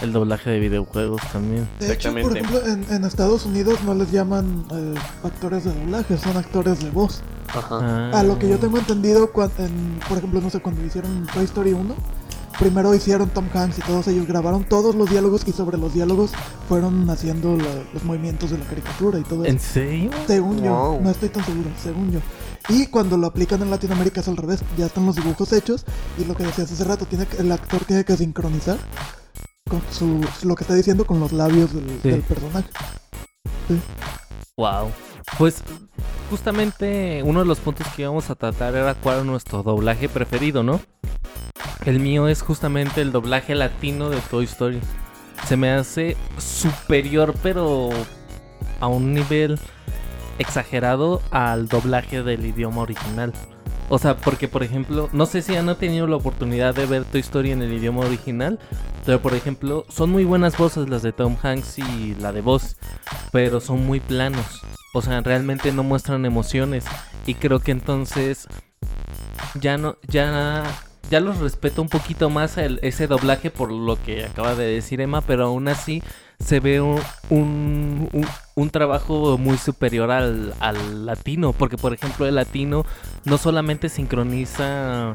El 0.00 0.12
doblaje 0.12 0.50
de 0.50 0.58
videojuegos 0.58 1.20
también. 1.32 1.68
De 1.78 1.92
hecho, 1.92 2.10
por 2.10 2.18
Exactamente. 2.18 2.40
ejemplo, 2.40 2.72
en, 2.90 2.92
en 2.96 3.04
Estados 3.04 3.46
Unidos 3.46 3.78
no 3.84 3.94
les 3.94 4.10
llaman 4.10 4.64
eh, 4.72 4.94
actores 5.22 5.64
de 5.64 5.72
doblaje, 5.72 6.18
son 6.18 6.36
actores 6.36 6.82
de 6.82 6.90
voz. 6.90 7.22
Ajá. 7.54 7.78
Ah. 7.80 8.18
A 8.18 8.22
lo 8.24 8.36
que 8.38 8.48
yo 8.48 8.58
tengo 8.58 8.78
entendido, 8.78 9.30
en- 9.58 10.00
por 10.08 10.18
ejemplo, 10.18 10.40
no 10.40 10.50
sé, 10.50 10.58
cuando 10.60 10.84
hicieron 10.84 11.24
Toy 11.32 11.44
Story 11.44 11.72
1, 11.74 11.94
primero 12.58 12.92
hicieron 12.94 13.28
Tom 13.28 13.44
Hanks 13.54 13.78
y 13.78 13.82
todos 13.82 14.08
ellos 14.08 14.26
grabaron 14.26 14.64
todos 14.64 14.96
los 14.96 15.08
diálogos 15.08 15.42
y 15.46 15.52
sobre 15.52 15.78
los 15.78 15.94
diálogos 15.94 16.32
fueron 16.68 17.08
haciendo 17.08 17.56
la- 17.56 17.84
los 17.94 18.02
movimientos 18.02 18.50
de 18.50 18.58
la 18.58 18.64
caricatura 18.64 19.20
y 19.20 19.22
todo 19.22 19.44
eso. 19.44 19.52
¿En 19.52 19.60
serio? 19.60 20.10
Según 20.26 20.62
yo, 20.64 20.98
no 21.00 21.10
estoy 21.10 21.28
tan 21.28 21.44
seguro, 21.44 21.70
según 21.80 22.10
yo. 22.10 22.18
Y 22.68 22.86
cuando 22.86 23.16
lo 23.16 23.26
aplican 23.26 23.60
en 23.62 23.70
Latinoamérica 23.70 24.20
es 24.20 24.28
al 24.28 24.36
revés, 24.36 24.62
ya 24.76 24.86
están 24.86 25.04
los 25.06 25.16
dibujos 25.16 25.52
hechos 25.52 25.84
y 26.18 26.24
lo 26.24 26.34
que 26.34 26.44
decías 26.44 26.70
hace 26.70 26.84
rato, 26.84 27.06
tiene 27.06 27.26
que- 27.26 27.38
el 27.38 27.50
actor 27.52 27.84
tiene 27.84 28.04
que 28.04 28.16
sincronizar 28.16 28.78
con 29.68 29.82
su, 29.90 30.24
lo 30.44 30.54
que 30.54 30.64
está 30.64 30.74
diciendo 30.74 31.04
con 31.06 31.18
los 31.20 31.32
labios 31.32 31.72
del, 31.74 31.88
Sí. 32.02 32.10
del 32.10 32.22
personaje. 32.22 32.68
Wow. 34.56 34.90
Pues 35.38 35.62
justamente 36.30 37.22
uno 37.24 37.40
de 37.40 37.46
los 37.46 37.58
puntos 37.58 37.86
que 37.94 38.02
íbamos 38.02 38.30
a 38.30 38.34
tratar 38.34 38.74
era 38.74 38.94
cuál 38.94 39.16
era 39.16 39.24
nuestro 39.24 39.62
doblaje 39.62 40.08
preferido, 40.08 40.62
¿no? 40.62 40.80
El 41.84 42.00
mío 42.00 42.28
es 42.28 42.42
justamente 42.42 43.00
el 43.00 43.12
doblaje 43.12 43.54
latino 43.54 44.08
de 44.10 44.20
Toy 44.20 44.44
Story. 44.44 44.80
Se 45.48 45.56
me 45.56 45.70
hace 45.70 46.16
superior, 46.38 47.34
pero 47.42 47.90
a 48.80 48.86
un 48.86 49.14
nivel 49.14 49.58
exagerado 50.42 51.22
al 51.30 51.68
doblaje 51.68 52.22
del 52.22 52.44
idioma 52.44 52.82
original. 52.82 53.32
O 53.88 53.98
sea, 53.98 54.16
porque 54.16 54.48
por 54.48 54.62
ejemplo, 54.62 55.08
no 55.12 55.26
sé 55.26 55.42
si 55.42 55.54
han 55.56 55.74
tenido 55.76 56.06
la 56.06 56.16
oportunidad 56.16 56.74
de 56.74 56.86
ver 56.86 57.04
Toy 57.04 57.20
Story 57.20 57.50
en 57.50 57.62
el 57.62 57.72
idioma 57.72 58.00
original, 58.00 58.58
pero 59.04 59.20
por 59.20 59.34
ejemplo, 59.34 59.84
son 59.88 60.10
muy 60.10 60.24
buenas 60.24 60.56
voces 60.56 60.88
las 60.88 61.02
de 61.02 61.12
Tom 61.12 61.36
Hanks 61.42 61.78
y 61.78 62.14
la 62.14 62.32
de 62.32 62.40
voz, 62.40 62.76
pero 63.32 63.60
son 63.60 63.84
muy 63.86 64.00
planos. 64.00 64.62
O 64.94 65.02
sea, 65.02 65.20
realmente 65.20 65.72
no 65.72 65.82
muestran 65.82 66.24
emociones 66.24 66.84
y 67.26 67.34
creo 67.34 67.60
que 67.60 67.72
entonces 67.72 68.46
ya 69.54 69.76
no 69.76 69.96
ya 70.08 70.64
ya 71.10 71.20
los 71.20 71.38
respeto 71.38 71.82
un 71.82 71.88
poquito 71.88 72.30
más 72.30 72.56
ese 72.56 73.06
doblaje 73.06 73.50
por 73.50 73.70
lo 73.70 74.02
que 74.02 74.24
acaba 74.24 74.54
de 74.54 74.64
decir 74.64 75.00
Emma, 75.00 75.20
pero 75.20 75.44
aún 75.44 75.68
así 75.68 76.02
se 76.44 76.60
ve 76.60 76.80
un, 76.80 77.00
un, 77.30 78.70
trabajo 78.70 79.38
muy 79.38 79.56
superior 79.56 80.10
al, 80.10 80.54
al 80.60 81.06
latino, 81.06 81.52
porque 81.52 81.76
por 81.76 81.92
ejemplo 81.92 82.26
el 82.26 82.34
latino 82.34 82.84
no 83.24 83.38
solamente 83.38 83.88
sincroniza 83.88 85.14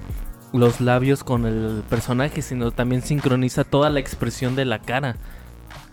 los 0.54 0.82
labios 0.82 1.24
con 1.24 1.46
el 1.46 1.84
personaje, 1.90 2.42
sino 2.42 2.72
también 2.72 3.02
sincroniza 3.02 3.63
toda 3.63 3.90
la 3.90 4.00
expresión 4.00 4.56
de 4.56 4.66
la 4.66 4.80
cara. 4.80 5.16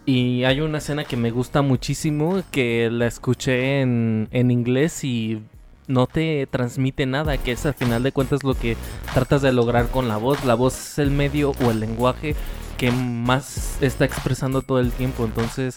Y 0.06 0.44
hay 0.44 0.60
una 0.60 0.78
escena 0.78 1.04
que 1.04 1.16
me 1.16 1.30
gusta 1.30 1.62
muchísimo, 1.62 2.42
que 2.50 2.90
la 2.90 3.06
escuché 3.06 3.80
en, 3.80 4.28
en 4.32 4.50
inglés 4.50 5.02
y 5.02 5.42
no 5.86 6.06
te 6.06 6.46
transmite 6.46 7.06
nada, 7.06 7.38
que 7.38 7.52
es 7.52 7.64
al 7.66 7.74
final 7.74 8.02
de 8.02 8.12
cuentas 8.12 8.44
lo 8.44 8.54
que 8.54 8.76
tratas 9.14 9.42
de 9.42 9.52
lograr 9.52 9.88
con 9.88 10.08
la 10.08 10.18
voz. 10.18 10.44
La 10.44 10.54
voz 10.54 10.78
es 10.78 10.98
el 10.98 11.10
medio 11.10 11.52
o 11.64 11.70
el 11.70 11.80
lenguaje 11.80 12.36
que 12.74 12.90
más 12.90 13.78
está 13.80 14.04
expresando 14.04 14.62
todo 14.62 14.80
el 14.80 14.92
tiempo. 14.92 15.24
Entonces, 15.24 15.76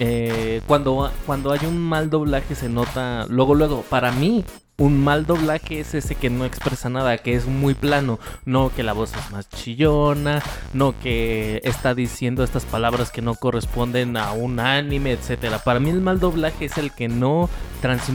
eh, 0.00 0.60
cuando, 0.66 1.10
cuando 1.26 1.52
hay 1.52 1.60
un 1.66 1.78
mal 1.78 2.10
doblaje 2.10 2.54
se 2.54 2.68
nota, 2.68 3.26
luego, 3.28 3.54
luego, 3.54 3.82
para 3.88 4.12
mí, 4.12 4.44
un 4.80 5.02
mal 5.02 5.26
doblaje 5.26 5.80
es 5.80 5.94
ese 5.94 6.14
que 6.14 6.30
no 6.30 6.44
expresa 6.44 6.88
nada, 6.88 7.18
que 7.18 7.34
es 7.34 7.46
muy 7.46 7.74
plano, 7.74 8.20
no 8.44 8.70
que 8.72 8.84
la 8.84 8.92
voz 8.92 9.12
es 9.16 9.30
más 9.32 9.48
chillona, 9.48 10.40
no 10.72 10.94
que 11.00 11.60
está 11.64 11.96
diciendo 11.96 12.44
estas 12.44 12.64
palabras 12.64 13.10
que 13.10 13.20
no 13.20 13.34
corresponden 13.34 14.16
a 14.16 14.30
un 14.30 14.60
anime, 14.60 15.10
etcétera. 15.10 15.58
Para 15.58 15.80
mí 15.80 15.90
el 15.90 16.00
mal 16.00 16.20
doblaje 16.20 16.66
es 16.66 16.78
el 16.78 16.92
que 16.92 17.08
no, 17.08 17.50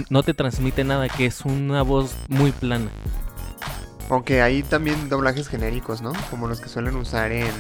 no 0.10 0.24
te 0.24 0.34
transmite 0.34 0.86
nada, 0.86 1.10
que 1.10 1.26
es 1.26 1.42
una 1.42 1.82
voz 1.82 2.16
muy 2.30 2.54
plana. 2.54 2.90
Aunque 4.10 4.42
hay 4.42 4.64
también 4.64 5.10
doblajes 5.10 5.50
genéricos, 5.50 6.02
¿no? 6.02 6.14
Como 6.30 6.48
los 6.48 6.62
que 6.62 6.70
suelen 6.70 6.96
usar 6.96 7.34
en, 7.34 7.52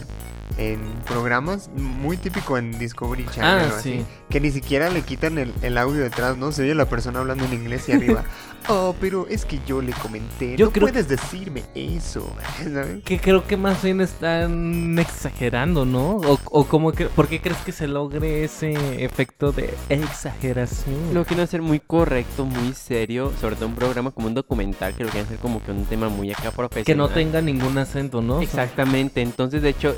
en 0.57 0.79
programas, 1.05 1.69
muy 1.75 2.17
típico 2.17 2.57
en 2.57 2.77
Discovery 2.77 3.25
Channel 3.25 3.69
Ah, 3.69 3.73
o 3.73 3.77
así, 3.77 3.93
sí. 3.99 4.05
que 4.29 4.39
ni 4.39 4.51
siquiera 4.51 4.89
le 4.89 5.01
quitan 5.01 5.37
el, 5.37 5.53
el 5.61 5.77
audio 5.77 6.01
detrás, 6.01 6.37
¿no? 6.37 6.51
Se 6.51 6.63
oye 6.63 6.75
la 6.75 6.85
persona 6.85 7.19
hablando 7.19 7.45
en 7.45 7.53
inglés 7.53 7.87
y 7.89 7.93
arriba. 7.93 8.23
Oh, 8.69 8.95
pero 9.01 9.27
es 9.27 9.43
que 9.43 9.59
yo 9.67 9.81
le 9.81 9.91
comenté, 9.91 10.55
Yo 10.55 10.67
no 10.67 10.71
creo- 10.71 10.87
puedes 10.87 11.09
decirme 11.09 11.63
eso, 11.75 12.33
¿sabes? 12.63 13.03
Que 13.03 13.19
creo 13.19 13.45
que 13.45 13.57
más 13.57 13.83
bien 13.83 13.99
están 13.99 14.97
exagerando, 14.99 15.83
¿no? 15.83 16.11
O, 16.19 16.39
o 16.45 16.63
como 16.63 16.93
que, 16.93 17.07
¿por 17.07 17.27
qué 17.27 17.41
crees 17.41 17.57
que 17.57 17.73
se 17.73 17.87
logre 17.89 18.45
ese 18.45 19.03
efecto 19.03 19.51
de 19.51 19.73
exageración? 19.89 21.13
Lo 21.13 21.25
quieren 21.25 21.43
hacer 21.43 21.61
muy 21.61 21.81
correcto, 21.81 22.45
muy 22.45 22.71
serio, 22.73 23.33
sobre 23.41 23.57
todo 23.57 23.67
un 23.67 23.75
programa 23.75 24.11
como 24.11 24.27
un 24.27 24.33
documental 24.33 24.93
que 24.95 25.03
lo 25.03 25.09
quieren 25.09 25.25
hacer 25.25 25.39
como 25.39 25.61
que 25.61 25.71
un 25.71 25.83
tema 25.83 26.07
muy 26.07 26.31
acá 26.31 26.51
profesional. 26.51 26.85
que 26.85 26.95
no 26.95 27.09
tenga 27.09 27.41
ningún 27.41 27.77
acento, 27.77 28.21
¿no? 28.21 28.39
Exactamente, 28.41 29.21
entonces 29.21 29.61
de 29.61 29.69
hecho, 29.69 29.93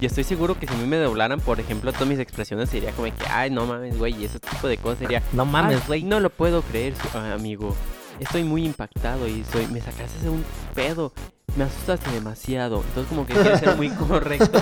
yo 0.00 0.06
estoy 0.08 0.24
seguro 0.24 0.58
que 0.58 0.66
si 0.66 0.74
a 0.74 0.76
mí 0.76 0.86
me 0.86 0.96
doblaran, 0.96 1.40
por 1.40 1.60
ejemplo, 1.60 1.92
todas 1.92 2.08
mis 2.08 2.18
expresiones 2.18 2.68
sería 2.70 2.90
como 2.92 3.06
que, 3.14 3.24
ay, 3.30 3.50
no 3.50 3.66
mames, 3.66 3.96
güey, 3.98 4.14
y 4.20 4.24
ese 4.24 4.40
tipo 4.40 4.66
de 4.68 4.76
cosas 4.78 4.98
sería, 4.98 5.22
no 5.32 5.44
mames, 5.44 5.76
"Ay, 5.82 5.86
güey. 5.86 6.02
no 6.04 6.18
lo 6.20 6.30
puedo 6.30 6.62
creer, 6.62 6.94
su- 6.96 7.16
ah, 7.16 7.32
amigo. 7.34 7.74
Estoy 8.20 8.44
muy 8.44 8.64
impactado 8.64 9.26
y 9.28 9.44
soy, 9.52 9.66
me 9.68 9.80
sacaste 9.80 10.22
de 10.22 10.30
un 10.30 10.44
pedo, 10.74 11.12
me 11.56 11.64
asustaste 11.64 12.10
demasiado. 12.10 12.82
Entonces 12.88 13.06
como 13.08 13.26
que 13.26 13.32
quiero 13.34 13.58
ser 13.58 13.76
muy 13.76 13.88
correcto. 14.08 14.60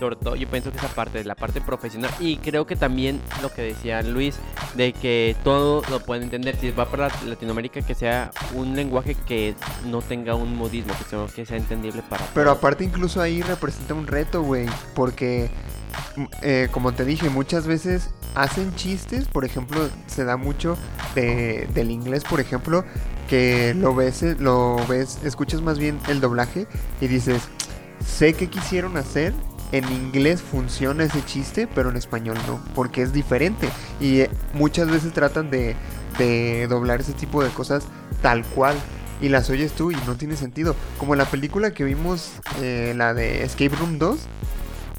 Sobre 0.00 0.16
todo, 0.16 0.34
yo 0.34 0.48
pienso 0.48 0.72
que 0.72 0.78
esa 0.78 0.88
parte, 0.88 1.22
la 1.24 1.34
parte 1.36 1.60
profesional. 1.60 2.10
Y 2.18 2.38
creo 2.38 2.66
que 2.66 2.74
también 2.74 3.20
lo 3.42 3.52
que 3.52 3.62
decía 3.62 4.02
Luis, 4.02 4.36
de 4.74 4.92
que 4.94 5.36
todo 5.44 5.82
lo 5.90 6.00
pueden 6.00 6.24
entender. 6.24 6.56
Si 6.60 6.70
va 6.70 6.86
para 6.90 7.10
Latinoamérica, 7.26 7.82
que 7.82 7.94
sea 7.94 8.30
un 8.54 8.74
lenguaje 8.74 9.14
que 9.14 9.54
no 9.86 10.00
tenga 10.02 10.34
un 10.34 10.56
modismo, 10.56 10.92
que 10.98 11.04
sea, 11.04 11.26
que 11.34 11.44
sea 11.46 11.56
entendible 11.58 12.02
para 12.08 12.24
Pero 12.34 12.46
todos. 12.46 12.58
aparte 12.58 12.84
incluso 12.84 13.20
ahí 13.20 13.42
representa 13.42 13.94
un 13.94 14.06
reto, 14.06 14.42
güey, 14.42 14.66
porque 14.94 15.50
mm, 16.16 16.24
eh, 16.42 16.68
como 16.72 16.92
te 16.92 17.04
dije, 17.04 17.28
muchas 17.28 17.66
veces 17.66 18.08
hacen 18.34 18.74
chistes, 18.76 19.26
por 19.28 19.44
ejemplo, 19.44 19.88
se 20.06 20.24
da 20.24 20.36
mucho 20.38 20.78
de- 21.14 21.68
del 21.74 21.90
inglés, 21.90 22.24
por 22.24 22.40
ejemplo, 22.40 22.84
que 23.28 23.74
lo 23.74 23.94
ves, 23.94 24.22
eh, 24.22 24.36
lo 24.38 24.76
ves, 24.88 25.18
escuchas 25.24 25.60
más 25.60 25.78
bien 25.78 26.00
el 26.08 26.20
doblaje 26.20 26.66
y 27.02 27.06
dices, 27.06 27.42
sé 28.04 28.32
que 28.34 28.48
quisieron 28.48 28.96
hacer, 28.96 29.34
en 29.72 29.90
inglés 29.92 30.42
funciona 30.42 31.04
ese 31.04 31.24
chiste, 31.24 31.68
pero 31.74 31.90
en 31.90 31.96
español 31.96 32.36
no, 32.46 32.60
porque 32.74 33.02
es 33.02 33.12
diferente 33.12 33.68
y 34.00 34.20
eh, 34.20 34.30
muchas 34.52 34.90
veces 34.90 35.12
tratan 35.12 35.50
de, 35.50 35.76
de 36.18 36.66
doblar 36.68 37.00
ese 37.00 37.12
tipo 37.12 37.42
de 37.42 37.50
cosas 37.50 37.84
tal 38.22 38.44
cual 38.44 38.76
y 39.20 39.28
las 39.28 39.50
oyes 39.50 39.72
tú 39.72 39.90
y 39.90 39.96
no 40.06 40.16
tiene 40.16 40.36
sentido. 40.36 40.74
Como 40.98 41.14
la 41.14 41.24
película 41.24 41.72
que 41.72 41.84
vimos, 41.84 42.32
eh, 42.60 42.94
la 42.96 43.14
de 43.14 43.44
Escape 43.44 43.76
Room 43.76 43.98
2. 43.98 44.18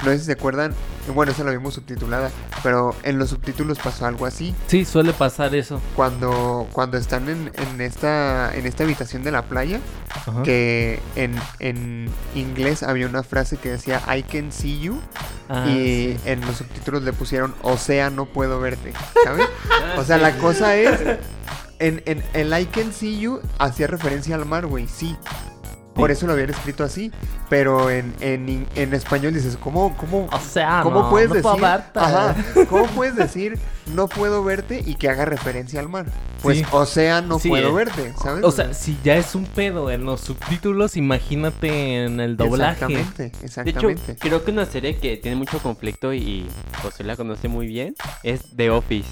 No 0.04 0.12
sé 0.12 0.20
si 0.20 0.26
se 0.26 0.32
acuerdan. 0.34 0.74
Bueno, 1.14 1.32
esa 1.32 1.44
la 1.44 1.52
vimos 1.52 1.74
subtitulada. 1.76 2.32
Pero 2.64 2.96
en 3.04 3.18
los 3.18 3.30
subtítulos 3.30 3.80
pasó 3.80 4.06
algo 4.06 4.26
así. 4.26 4.56
Sí, 4.68 4.86
suele 4.86 5.14
pasar 5.14 5.54
eso. 5.56 5.82
Cuando, 5.96 6.68
cuando 6.72 6.98
están 6.98 7.30
en, 7.30 7.52
en 7.56 7.82
esta, 7.82 8.54
en 8.56 8.66
esta 8.66 8.84
habitación 8.84 9.24
de 9.24 9.32
la 9.32 9.44
playa. 9.44 9.80
Ajá. 10.10 10.44
Que 10.44 11.00
en, 11.16 11.36
en 11.60 12.10
inglés 12.36 12.84
había 12.84 13.08
una 13.08 13.24
frase 13.24 13.58
que 13.58 13.70
decía 13.70 14.02
I 14.16 14.24
can 14.24 14.52
see 14.52 14.80
you. 14.80 15.00
Ah, 15.50 15.66
y 15.68 15.72
sí. 15.72 16.20
en 16.26 16.42
los 16.42 16.58
subtítulos 16.58 17.04
le 17.04 17.12
pusieron 17.12 17.54
O 17.62 17.78
sea, 17.78 18.10
no 18.10 18.26
puedo 18.26 18.60
verte. 18.60 18.94
¿Sabes? 19.24 19.48
O 19.98 20.04
sea, 20.04 20.18
la 20.18 20.38
cosa 20.38 20.76
es. 20.76 21.00
En, 21.80 22.02
en 22.06 22.24
el 22.34 22.58
I 22.58 22.68
can 22.68 22.94
see 22.94 23.20
you 23.20 23.42
hacía 23.58 23.88
referencia 23.88 24.36
al 24.36 24.46
mar, 24.46 24.68
güey, 24.68 24.88
sí. 24.88 25.18
Por 25.94 26.10
eso 26.12 26.26
lo 26.26 26.34
habían 26.34 26.50
escrito 26.50 26.84
así. 26.84 27.12
Pero 27.50 27.90
en, 27.90 28.14
en, 28.22 28.68
en 28.76 28.94
español 28.94 29.34
dices, 29.34 29.58
¿cómo, 29.58 29.96
cómo, 29.98 30.28
O 30.32 30.40
sea, 30.40 30.82
cómo 30.84 31.04
no, 31.04 31.10
puedes 31.10 31.30
no 31.30 31.36
decir? 31.36 31.66
Ajá, 31.66 32.36
¿Cómo 32.70 32.86
puedes 32.88 33.16
decir 33.16 33.60
no 33.96 34.08
puedo 34.08 34.44
verte 34.44 34.84
y 34.86 34.96
que 34.96 35.10
haga 35.10 35.26
referencia 35.26 35.80
al 35.80 35.90
mar? 35.90 36.06
Pues, 36.42 36.60
Sí. 36.60 36.66
o 36.72 36.86
sea, 36.86 37.22
no 37.22 37.40
Sí, 37.40 37.50
puedo 37.50 37.70
eh. 37.70 37.74
verte, 37.86 38.14
¿sabes? 38.22 38.44
O 38.44 38.52
sea, 38.52 38.74
si 38.74 38.98
ya 39.04 39.16
es 39.16 39.36
un 39.36 39.46
pedo 39.46 39.92
en 39.92 40.04
los 40.06 40.22
subtítulos, 40.22 40.98
imagínate 40.98 42.04
en 42.06 42.20
el 42.20 42.36
doblaje. 42.38 42.72
Exactamente, 42.86 43.24
De 43.24 43.28
hecho, 43.30 43.46
exactamente. 43.46 44.16
creo 44.20 44.44
que 44.44 44.52
una 44.52 44.66
serie 44.66 44.98
que 44.98 45.18
tiene 45.18 45.38
mucho 45.38 45.60
conflicto 45.60 46.14
y 46.14 46.48
José 46.82 47.04
la 47.04 47.16
conoce 47.16 47.48
muy 47.48 47.68
bien 47.68 47.96
es 48.24 48.42
The 48.56 48.70
Office. 48.72 49.08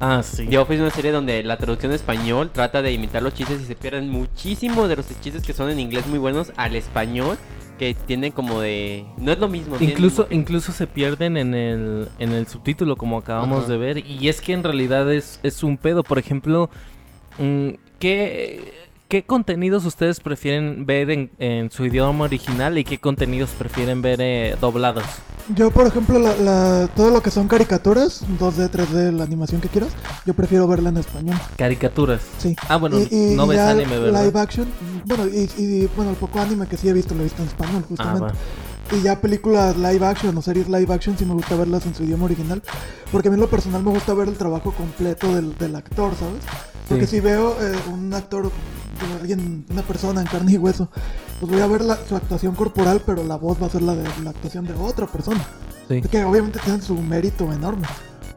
Ah, 0.00 0.22
sí. 0.22 0.46
The 0.46 0.58
Office 0.58 0.74
es 0.76 0.80
una 0.80 0.90
serie 0.90 1.10
donde 1.10 1.42
la 1.42 1.56
traducción 1.56 1.90
en 1.90 1.96
español 1.96 2.50
trata 2.52 2.82
de 2.82 2.92
imitar 2.92 3.22
los 3.22 3.34
chistes 3.34 3.60
y 3.60 3.64
se 3.64 3.74
pierden 3.74 4.08
muchísimo 4.08 4.86
de 4.86 4.96
los 4.96 5.06
chistes 5.20 5.42
que 5.42 5.52
son 5.52 5.70
en 5.70 5.80
inglés 5.80 6.06
muy 6.06 6.18
buenos 6.20 6.52
al 6.56 6.76
español 6.76 7.36
que 7.78 7.94
tienen 7.94 8.32
como 8.32 8.60
de... 8.60 9.06
No 9.18 9.32
es 9.32 9.38
lo 9.38 9.48
mismo. 9.48 9.76
tienen- 9.76 9.96
Incluso, 9.96 10.26
incluso 10.30 10.72
se 10.72 10.86
pierden 10.86 11.36
en 11.36 11.54
el, 11.54 12.08
en 12.18 12.32
el 12.32 12.46
subtítulo, 12.46 12.96
como 12.96 13.18
acabamos 13.18 13.64
Ajá. 13.64 13.72
de 13.72 13.78
ver. 13.78 13.98
Y 14.06 14.28
es 14.28 14.40
que 14.40 14.52
en 14.52 14.64
realidad 14.64 15.10
es, 15.12 15.40
es 15.42 15.62
un 15.62 15.76
pedo. 15.78 16.02
Por 16.02 16.18
ejemplo, 16.18 16.68
mm, 17.38 17.68
¿qué, 19.08 19.24
contenidos 19.24 19.84
ustedes 19.84 20.20
prefieren 20.20 20.86
ver 20.86 21.10
en, 21.10 21.30
en 21.38 21.70
su 21.70 21.84
idioma 21.86 22.24
original 22.24 22.78
y 22.78 22.84
qué 22.84 22.98
contenidos 22.98 23.50
prefieren 23.50 24.02
ver 24.02 24.20
eh, 24.20 24.56
doblados? 24.60 25.04
Yo, 25.54 25.70
por 25.70 25.86
ejemplo, 25.86 26.18
la, 26.18 26.36
la- 26.36 26.88
todo 26.94 27.10
lo 27.10 27.22
que 27.22 27.30
son 27.30 27.48
caricaturas, 27.48 28.22
2D, 28.38 28.68
3D, 28.70 29.12
la 29.12 29.24
animación 29.24 29.60
que 29.62 29.68
quieras, 29.68 29.90
yo 30.26 30.34
prefiero 30.34 30.68
verla 30.68 30.90
en 30.90 30.98
español. 30.98 31.38
Caricaturas. 31.56 32.20
Sí. 32.38 32.54
Ah, 32.68 32.76
bueno, 32.76 32.98
y, 32.98 33.32
y 33.32 33.34
no 33.34 33.46
ves 33.46 33.58
anime, 33.58 33.98
¿verdad? 33.98 34.24
Live 34.26 34.38
action, 34.38 34.68
bueno, 35.06 35.26
y, 35.26 35.48
y, 35.56 35.88
bueno, 35.96 36.10
el 36.10 36.16
poco 36.16 36.38
anime 36.40 36.66
que 36.66 36.76
sí 36.76 36.88
he 36.88 36.92
visto, 36.92 37.14
lo 37.14 37.20
he 37.20 37.24
visto 37.24 37.40
en 37.42 37.48
español, 37.48 37.82
Ah, 37.82 37.88
justamente. 37.88 38.34
Y 38.90 39.02
ya 39.02 39.20
películas 39.20 39.76
live 39.76 40.04
action 40.06 40.36
o 40.36 40.40
series 40.42 40.66
live 40.68 40.92
action 40.92 41.16
sí 41.18 41.24
me 41.26 41.34
gusta 41.34 41.54
verlas 41.56 41.84
en 41.84 41.94
su 41.94 42.04
idioma 42.04 42.24
original. 42.24 42.62
Porque 43.12 43.28
a 43.28 43.30
mí 43.30 43.34
en 43.34 43.40
lo 43.42 43.48
personal 43.50 43.82
me 43.82 43.90
gusta 43.90 44.14
ver 44.14 44.28
el 44.28 44.34
trabajo 44.36 44.72
completo 44.72 45.34
del, 45.34 45.56
del 45.58 45.76
actor, 45.76 46.12
¿sabes? 46.18 46.42
Porque 46.88 47.06
Sí. 47.06 47.16
si 47.16 47.20
veo 47.20 47.54
eh, 47.60 47.76
un 47.92 48.12
actor, 48.14 48.50
alguien, 49.20 49.64
una 49.70 49.82
persona 49.82 50.20
en 50.20 50.26
carne 50.26 50.52
y 50.52 50.56
hueso, 50.58 50.88
pues 51.40 51.52
voy 51.52 51.60
a 51.60 51.66
ver 51.66 51.82
la- 51.82 51.98
su 52.08 52.16
actuación 52.16 52.54
corporal, 52.54 53.02
pero 53.04 53.24
la 53.24 53.36
voz 53.36 53.60
va 53.62 53.66
a 53.66 53.70
ser 53.70 53.82
la 53.82 53.94
de 53.94 54.04
la 54.22 54.30
actuación 54.30 54.66
de 54.66 54.74
otra 54.74 55.06
persona. 55.06 55.44
Sí. 55.88 56.02
Que 56.02 56.24
obviamente 56.24 56.58
tienen 56.58 56.82
su 56.82 56.94
mérito 56.94 57.52
enorme. 57.52 57.86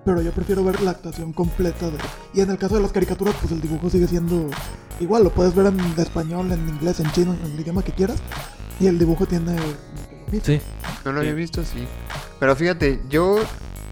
Pero 0.03 0.21
yo 0.21 0.31
prefiero 0.31 0.63
ver 0.63 0.81
la 0.81 0.91
actuación 0.91 1.31
completa 1.31 1.87
de... 1.89 1.97
Y 2.33 2.41
en 2.41 2.49
el 2.49 2.57
caso 2.57 2.75
de 2.75 2.81
las 2.81 2.91
caricaturas, 2.91 3.35
pues 3.39 3.51
el 3.51 3.61
dibujo 3.61 3.87
sigue 3.89 4.07
siendo 4.07 4.49
igual. 4.99 5.23
Lo 5.23 5.31
puedes 5.31 5.53
ver 5.53 5.67
en 5.67 5.79
español, 5.99 6.51
en 6.51 6.67
inglés, 6.67 6.99
en 6.99 7.11
chino, 7.11 7.33
en 7.35 7.51
el 7.51 7.59
idioma 7.59 7.83
que 7.83 7.91
quieras. 7.91 8.17
Y 8.79 8.87
el 8.87 8.97
dibujo 8.97 9.27
tiene... 9.27 9.55
Sí. 10.41 10.59
No 11.05 11.11
lo 11.11 11.19
había 11.19 11.33
visto, 11.33 11.63
sí. 11.63 11.85
Pero 12.39 12.55
fíjate, 12.55 12.99
yo 13.09 13.37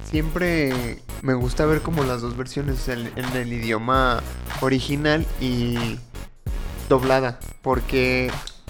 siempre 0.09 1.03
me 1.21 1.33
gusta 1.33 1.65
ver 1.65 1.81
como 1.81 2.03
las 2.03 2.21
dos 2.21 2.35
versiones 2.35 2.87
en, 2.87 3.11
en 3.15 3.25
el 3.35 3.53
idioma 3.53 4.23
original 4.61 5.25
y 5.39 5.99
doblada, 6.89 7.39
porque 7.61 8.29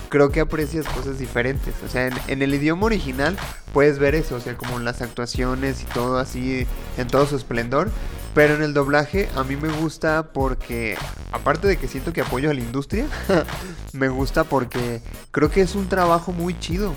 creo 0.10 0.32
que 0.32 0.42
aprecias 0.42 0.86
cosas 0.88 1.18
diferentes. 1.18 1.74
O 1.84 1.88
sea, 1.88 2.08
en, 2.08 2.14
en 2.28 2.42
el 2.42 2.54
idioma 2.54 2.86
original 2.86 3.38
puedes 3.74 3.98
ver 4.00 4.14
eso, 4.16 4.36
o 4.36 4.40
sea, 4.40 4.56
como 4.58 4.78
las 4.80 5.02
actuaciones 5.02 5.82
y 5.82 5.86
todo 5.86 6.18
así 6.20 6.68
en 6.98 7.08
todo 7.08 7.26
su 7.26 7.36
esplendor. 7.36 7.90
Pero 8.36 8.54
en 8.54 8.62
el 8.62 8.76
doblaje 8.76 9.28
a 9.36 9.44
mí 9.44 9.56
me 9.56 9.70
gusta 9.70 10.32
porque, 10.34 10.96
aparte 11.32 11.68
de 11.68 11.78
que 11.78 11.88
siento 11.88 12.14
que 12.14 12.22
apoyo 12.22 12.52
a 12.52 12.54
la 12.54 12.60
industria, 12.60 13.08
me 13.94 14.08
gusta 14.08 14.44
porque 14.44 15.02
creo 15.32 15.50
que 15.50 15.62
es 15.62 15.74
un 15.74 15.90
trabajo 15.90 16.32
muy 16.32 16.58
chido. 16.60 16.94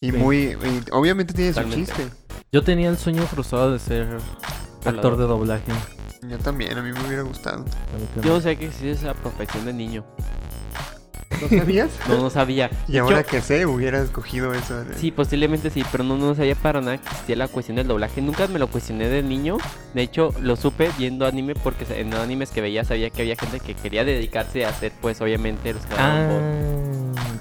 Y 0.00 0.12
Sí. 0.12 0.16
muy... 0.16 0.36
y 0.62 0.82
obviamente 0.92 1.34
tiene 1.34 1.52
su 1.52 1.62
chiste. 1.64 2.08
Yo 2.50 2.64
tenía 2.64 2.88
el 2.88 2.96
sueño 2.96 3.22
frustrado 3.26 3.72
de 3.72 3.78
ser 3.78 4.08
actor 4.86 5.18
de 5.18 5.24
doblaje. 5.24 5.72
Yo 6.28 6.38
también, 6.38 6.76
a 6.76 6.82
mí 6.82 6.92
me 6.92 7.06
hubiera 7.06 7.22
gustado. 7.22 7.64
Yo 8.22 8.34
no 8.34 8.40
sé 8.40 8.56
que 8.56 8.66
existe 8.66 8.90
esa 8.90 9.14
profesión 9.14 9.64
de 9.64 9.72
niño. 9.72 10.04
¿No 11.40 11.48
sabías? 11.48 11.90
No, 12.06 12.18
no 12.18 12.30
sabía. 12.30 12.70
y 12.88 12.92
De 12.92 12.98
ahora 12.98 13.20
hecho, 13.20 13.30
que 13.30 13.40
sé, 13.40 13.64
hubiera 13.64 14.02
escogido 14.02 14.52
eso. 14.52 14.84
Sí, 14.96 15.10
posiblemente 15.10 15.70
sí, 15.70 15.82
pero 15.90 16.04
no, 16.04 16.16
no 16.18 16.34
sabía 16.34 16.54
para 16.54 16.82
nada 16.82 16.98
que 16.98 17.08
existía 17.08 17.36
la 17.36 17.48
cuestión 17.48 17.76
del 17.76 17.88
doblaje. 17.88 18.20
Nunca 18.20 18.46
me 18.48 18.58
lo 18.58 18.68
cuestioné 18.68 19.08
de 19.08 19.22
niño. 19.22 19.56
De 19.94 20.02
hecho, 20.02 20.34
lo 20.40 20.56
supe 20.56 20.90
viendo 20.98 21.26
anime 21.26 21.54
porque 21.54 21.86
en 21.98 22.10
los 22.10 22.20
animes 22.20 22.50
que 22.50 22.60
veía 22.60 22.84
sabía 22.84 23.08
que 23.08 23.22
había 23.22 23.36
gente 23.36 23.60
que 23.60 23.74
quería 23.74 24.04
dedicarse 24.04 24.66
a 24.66 24.68
hacer, 24.68 24.92
pues 25.00 25.20
obviamente, 25.22 25.72
los 25.72 25.86
que 25.86 25.94
daban 25.94 26.28
voz. 26.28 26.42
Ah, 26.42 26.79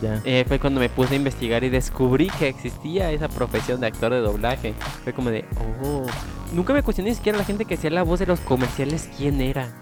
ya. 0.01 0.21
Eh, 0.23 0.45
fue 0.47 0.59
cuando 0.59 0.79
me 0.79 0.89
puse 0.89 1.13
a 1.13 1.17
investigar 1.17 1.63
y 1.63 1.69
descubrí 1.69 2.27
que 2.39 2.47
existía 2.47 3.11
esa 3.11 3.27
profesión 3.27 3.79
de 3.81 3.87
actor 3.87 4.11
de 4.11 4.19
doblaje. 4.19 4.73
Fue 5.03 5.13
como 5.13 5.29
de, 5.29 5.45
oh, 5.83 6.05
nunca 6.53 6.73
me 6.73 6.83
cuestioné 6.83 7.09
ni 7.11 7.15
siquiera 7.15 7.37
la 7.37 7.43
gente 7.45 7.65
que 7.65 7.75
hacía 7.75 7.89
la 7.89 8.03
voz 8.03 8.19
de 8.19 8.25
los 8.25 8.39
comerciales 8.39 9.09
quién 9.17 9.41
era. 9.41 9.73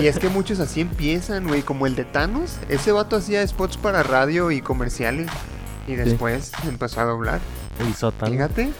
Y 0.00 0.06
es 0.06 0.18
que 0.18 0.28
muchos 0.28 0.60
así 0.60 0.80
empiezan, 0.82 1.48
güey, 1.48 1.62
como 1.62 1.86
el 1.86 1.96
de 1.96 2.04
Thanos. 2.04 2.58
Ese 2.68 2.92
vato 2.92 3.16
hacía 3.16 3.46
spots 3.46 3.76
para 3.76 4.02
radio 4.02 4.50
y 4.50 4.60
comerciales. 4.60 5.28
Y 5.86 5.94
después 5.94 6.52
empezó 6.68 7.00
a 7.00 7.04
doblar. 7.04 7.40
Y 7.88 7.92
sótano. 7.94 8.30
Fíjate. 8.32 8.70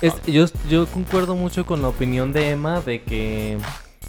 Es- 0.00 0.20
yo, 0.26 0.46
yo 0.68 0.86
concuerdo 0.86 1.36
mucho 1.36 1.64
con 1.64 1.80
la 1.80 1.88
opinión 1.88 2.32
de 2.32 2.50
Emma 2.50 2.80
de 2.80 3.02
que 3.02 3.58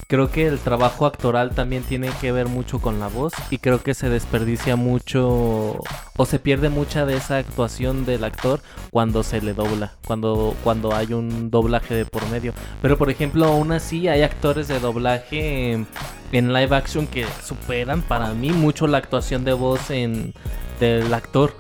creo 0.08 0.32
que 0.32 0.48
el 0.48 0.60
trabajo 0.60 1.06
actoral 1.06 1.52
también 1.52 1.84
tiene 1.84 2.10
que 2.22 2.32
ver 2.32 2.48
mucho 2.48 2.80
con 2.80 3.00
la 3.00 3.08
voz 3.08 3.34
y 3.50 3.58
creo 3.58 3.84
que 3.84 3.94
se 3.94 4.10
desperdicia 4.10 4.78
mucho 4.78 5.82
o 6.16 6.26
se 6.26 6.40
pierde 6.40 6.70
mucha 6.70 7.06
de 7.06 7.18
esa 7.18 7.38
actuación 7.38 8.06
del 8.06 8.24
actor 8.24 8.62
cuando 8.90 9.22
se 9.24 9.42
le 9.42 9.54
dobla, 9.54 9.94
cuando, 10.06 10.56
cuando 10.64 10.96
hay 10.96 11.14
un 11.14 11.52
doblaje 11.52 11.94
de 11.94 12.06
por 12.06 12.28
medio. 12.30 12.54
Pero 12.82 12.98
por 12.98 13.10
ejemplo, 13.10 13.46
aún 13.46 13.74
así 13.74 14.08
hay 14.08 14.24
actores 14.24 14.70
de 14.70 14.80
doblaje 14.80 15.74
en, 15.74 16.54
live 16.54 16.76
action 16.76 17.06
que 17.06 17.26
superan 17.44 18.02
para 18.02 18.34
mí 18.34 18.52
mucho 18.52 18.88
la 18.88 18.98
actuación 19.00 19.44
de 19.44 19.54
voz 19.54 19.92
en, 19.92 20.34
del 20.80 21.14
actor. 21.14 21.54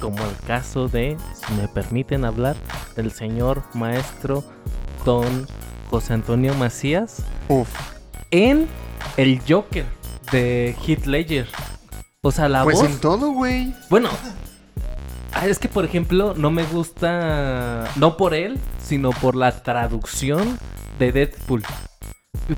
Como 0.00 0.18
el 0.18 0.36
caso 0.46 0.88
de, 0.88 1.16
si 1.32 1.54
me 1.54 1.68
permiten 1.68 2.26
hablar, 2.26 2.54
del 2.96 3.10
señor 3.10 3.62
maestro 3.72 4.44
Don 5.06 5.46
José 5.90 6.14
Antonio 6.14 6.54
Macías 6.54 7.22
Uf. 7.48 7.68
en 8.30 8.66
El 9.16 9.40
Joker 9.48 9.84
de 10.32 10.74
Heath 10.86 11.06
Ledger. 11.06 11.46
O 12.22 12.32
sea, 12.32 12.48
la 12.48 12.64
Pues 12.64 12.78
voz. 12.78 12.86
en 12.90 12.98
todo, 12.98 13.30
güey. 13.30 13.72
Bueno, 13.88 14.08
ah, 15.32 15.46
es 15.46 15.58
que 15.58 15.68
por 15.68 15.84
ejemplo, 15.84 16.34
no 16.36 16.50
me 16.50 16.64
gusta. 16.64 17.84
No 17.96 18.16
por 18.16 18.34
él, 18.34 18.58
sino 18.82 19.10
por 19.10 19.36
la 19.36 19.62
traducción 19.62 20.58
de 20.98 21.12
Deadpool. 21.12 21.62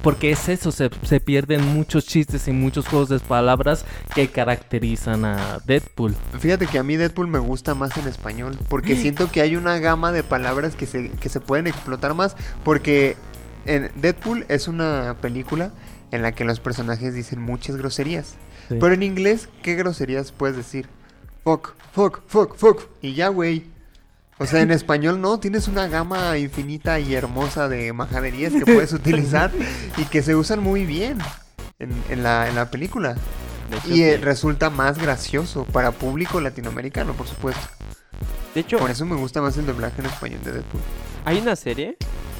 Porque 0.03 0.31
es 0.31 0.49
eso, 0.49 0.71
se, 0.71 0.91
se 1.03 1.21
pierden 1.21 1.65
muchos 1.67 2.07
chistes 2.07 2.47
y 2.47 2.53
muchos 2.53 2.87
juegos 2.87 3.09
de 3.09 3.19
palabras 3.21 3.85
que 4.15 4.29
caracterizan 4.29 5.25
a 5.25 5.61
Deadpool. 5.65 6.15
Fíjate 6.39 6.67
que 6.67 6.79
a 6.79 6.83
mí 6.83 6.97
Deadpool 6.97 7.29
me 7.29 7.39
gusta 7.39 7.75
más 7.75 7.97
en 7.97 8.07
español. 8.07 8.59
Porque 8.69 8.97
siento 8.97 9.31
que 9.31 9.41
hay 9.41 9.57
una 9.57 9.79
gama 9.79 10.13
de 10.13 10.23
palabras 10.23 10.77
que 10.77 10.87
se, 10.87 11.11
que 11.11 11.29
se 11.29 11.41
pueden 11.41 11.67
explotar 11.67 12.15
más. 12.15 12.37
Porque 12.65 13.17
en 13.65 13.91
Deadpool 13.97 14.45
es 14.49 14.69
una 14.69 15.17
película 15.21 15.73
en 16.11 16.23
la 16.23 16.33
que 16.33 16.45
los 16.45 16.61
personajes 16.61 17.15
dicen 17.15 17.41
muchas 17.41 17.77
groserías. 17.77 18.35
Sí. 18.69 18.77
Pero 18.81 18.93
en 18.93 19.03
inglés, 19.03 19.49
¿qué 19.63 19.75
groserías 19.75 20.33
puedes 20.33 20.57
decir? 20.57 20.89
Fuck, 21.45 21.75
fuck, 21.93 22.21
fuck, 22.27 22.57
fuck. 22.57 22.83
Y 23.01 23.15
ya, 23.15 23.29
güey. 23.29 23.65
O 24.39 24.47
sea, 24.47 24.61
en 24.61 24.71
español 24.71 25.21
no, 25.21 25.41
tienes 25.41 25.67
una 25.67 25.89
gama 25.89 26.39
infinita 26.39 27.01
y 27.01 27.15
hermosa 27.15 27.69
de 27.69 27.93
majaderías 27.93 28.53
que 28.53 28.65
puedes 28.65 28.93
utilizar 28.95 29.51
y 29.97 30.05
que 30.05 30.23
se 30.23 30.37
usan 30.37 30.61
muy 30.63 30.87
bien 30.87 31.19
en, 31.79 31.91
en 32.09 32.23
la, 32.23 32.49
en 32.49 32.55
la 32.55 32.71
película. 32.71 33.17
Hecho, 33.71 33.95
Y 33.95 34.03
eh, 34.03 34.17
resulta 34.17 34.71
más 34.71 34.99
gracioso 34.99 35.65
para 35.65 35.91
público 35.91 36.41
latinoamericano, 36.41 37.13
por 37.13 37.27
supuesto. 37.27 37.61
De 38.55 38.61
hecho, 38.61 38.79
Por 38.79 38.91
eso 38.91 39.05
me 39.05 39.17
gusta 39.17 39.43
más 39.43 39.57
el 39.59 39.67
doblaje 39.67 40.01
en 40.01 40.07
español 40.07 40.41
de 40.45 40.53
Deadpool. 40.53 40.81
hay 41.25 41.39
una 41.39 41.55
serie. 41.55 41.97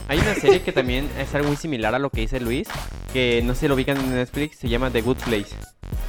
Hay 0.09 0.19
una 0.19 0.35
serie 0.35 0.63
que 0.63 0.73
también 0.73 1.09
es 1.19 1.35
algo 1.35 1.49
muy 1.49 1.57
similar 1.57 1.95
a 1.95 1.99
lo 1.99 2.09
que 2.09 2.23
dice 2.23 2.41
Luis. 2.41 2.67
Que 3.13 3.43
no 3.45 3.55
sé 3.55 3.61
si 3.61 3.69
lo 3.69 3.75
ubican 3.75 3.99
en 3.99 4.15
Netflix. 4.15 4.57
Se 4.57 4.69
llama 4.69 4.91
The 4.91 5.03
Good 5.03 5.19
Place. 5.19 5.55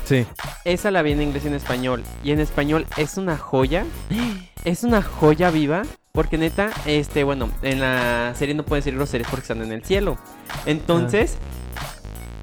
Sí. 0.06 0.26
Esa 0.64 0.90
la 0.90 1.02
vi 1.02 1.12
en 1.12 1.22
inglés 1.22 1.44
y 1.44 1.50
en 1.50 1.54
español. 1.54 2.04
Y 2.24 2.32
en 2.32 2.40
español 2.40 2.88
es 2.96 3.18
una 3.18 3.38
joya. 3.38 3.86
Es 4.64 4.84
una 4.84 5.02
joya 5.02 5.52
viva. 5.52 5.84
Porque 6.14 6.38
neta, 6.38 6.72
este, 6.86 7.24
bueno, 7.24 7.50
en 7.62 7.82
la 7.82 8.34
serie 8.36 8.56
no 8.56 8.64
pueden 8.64 8.84
ser 8.84 8.96
groserías 8.96 9.30
porque 9.30 9.44
están 9.44 9.62
en 9.62 9.72
el 9.72 9.84
cielo. 9.84 10.18
Entonces, 10.66 11.38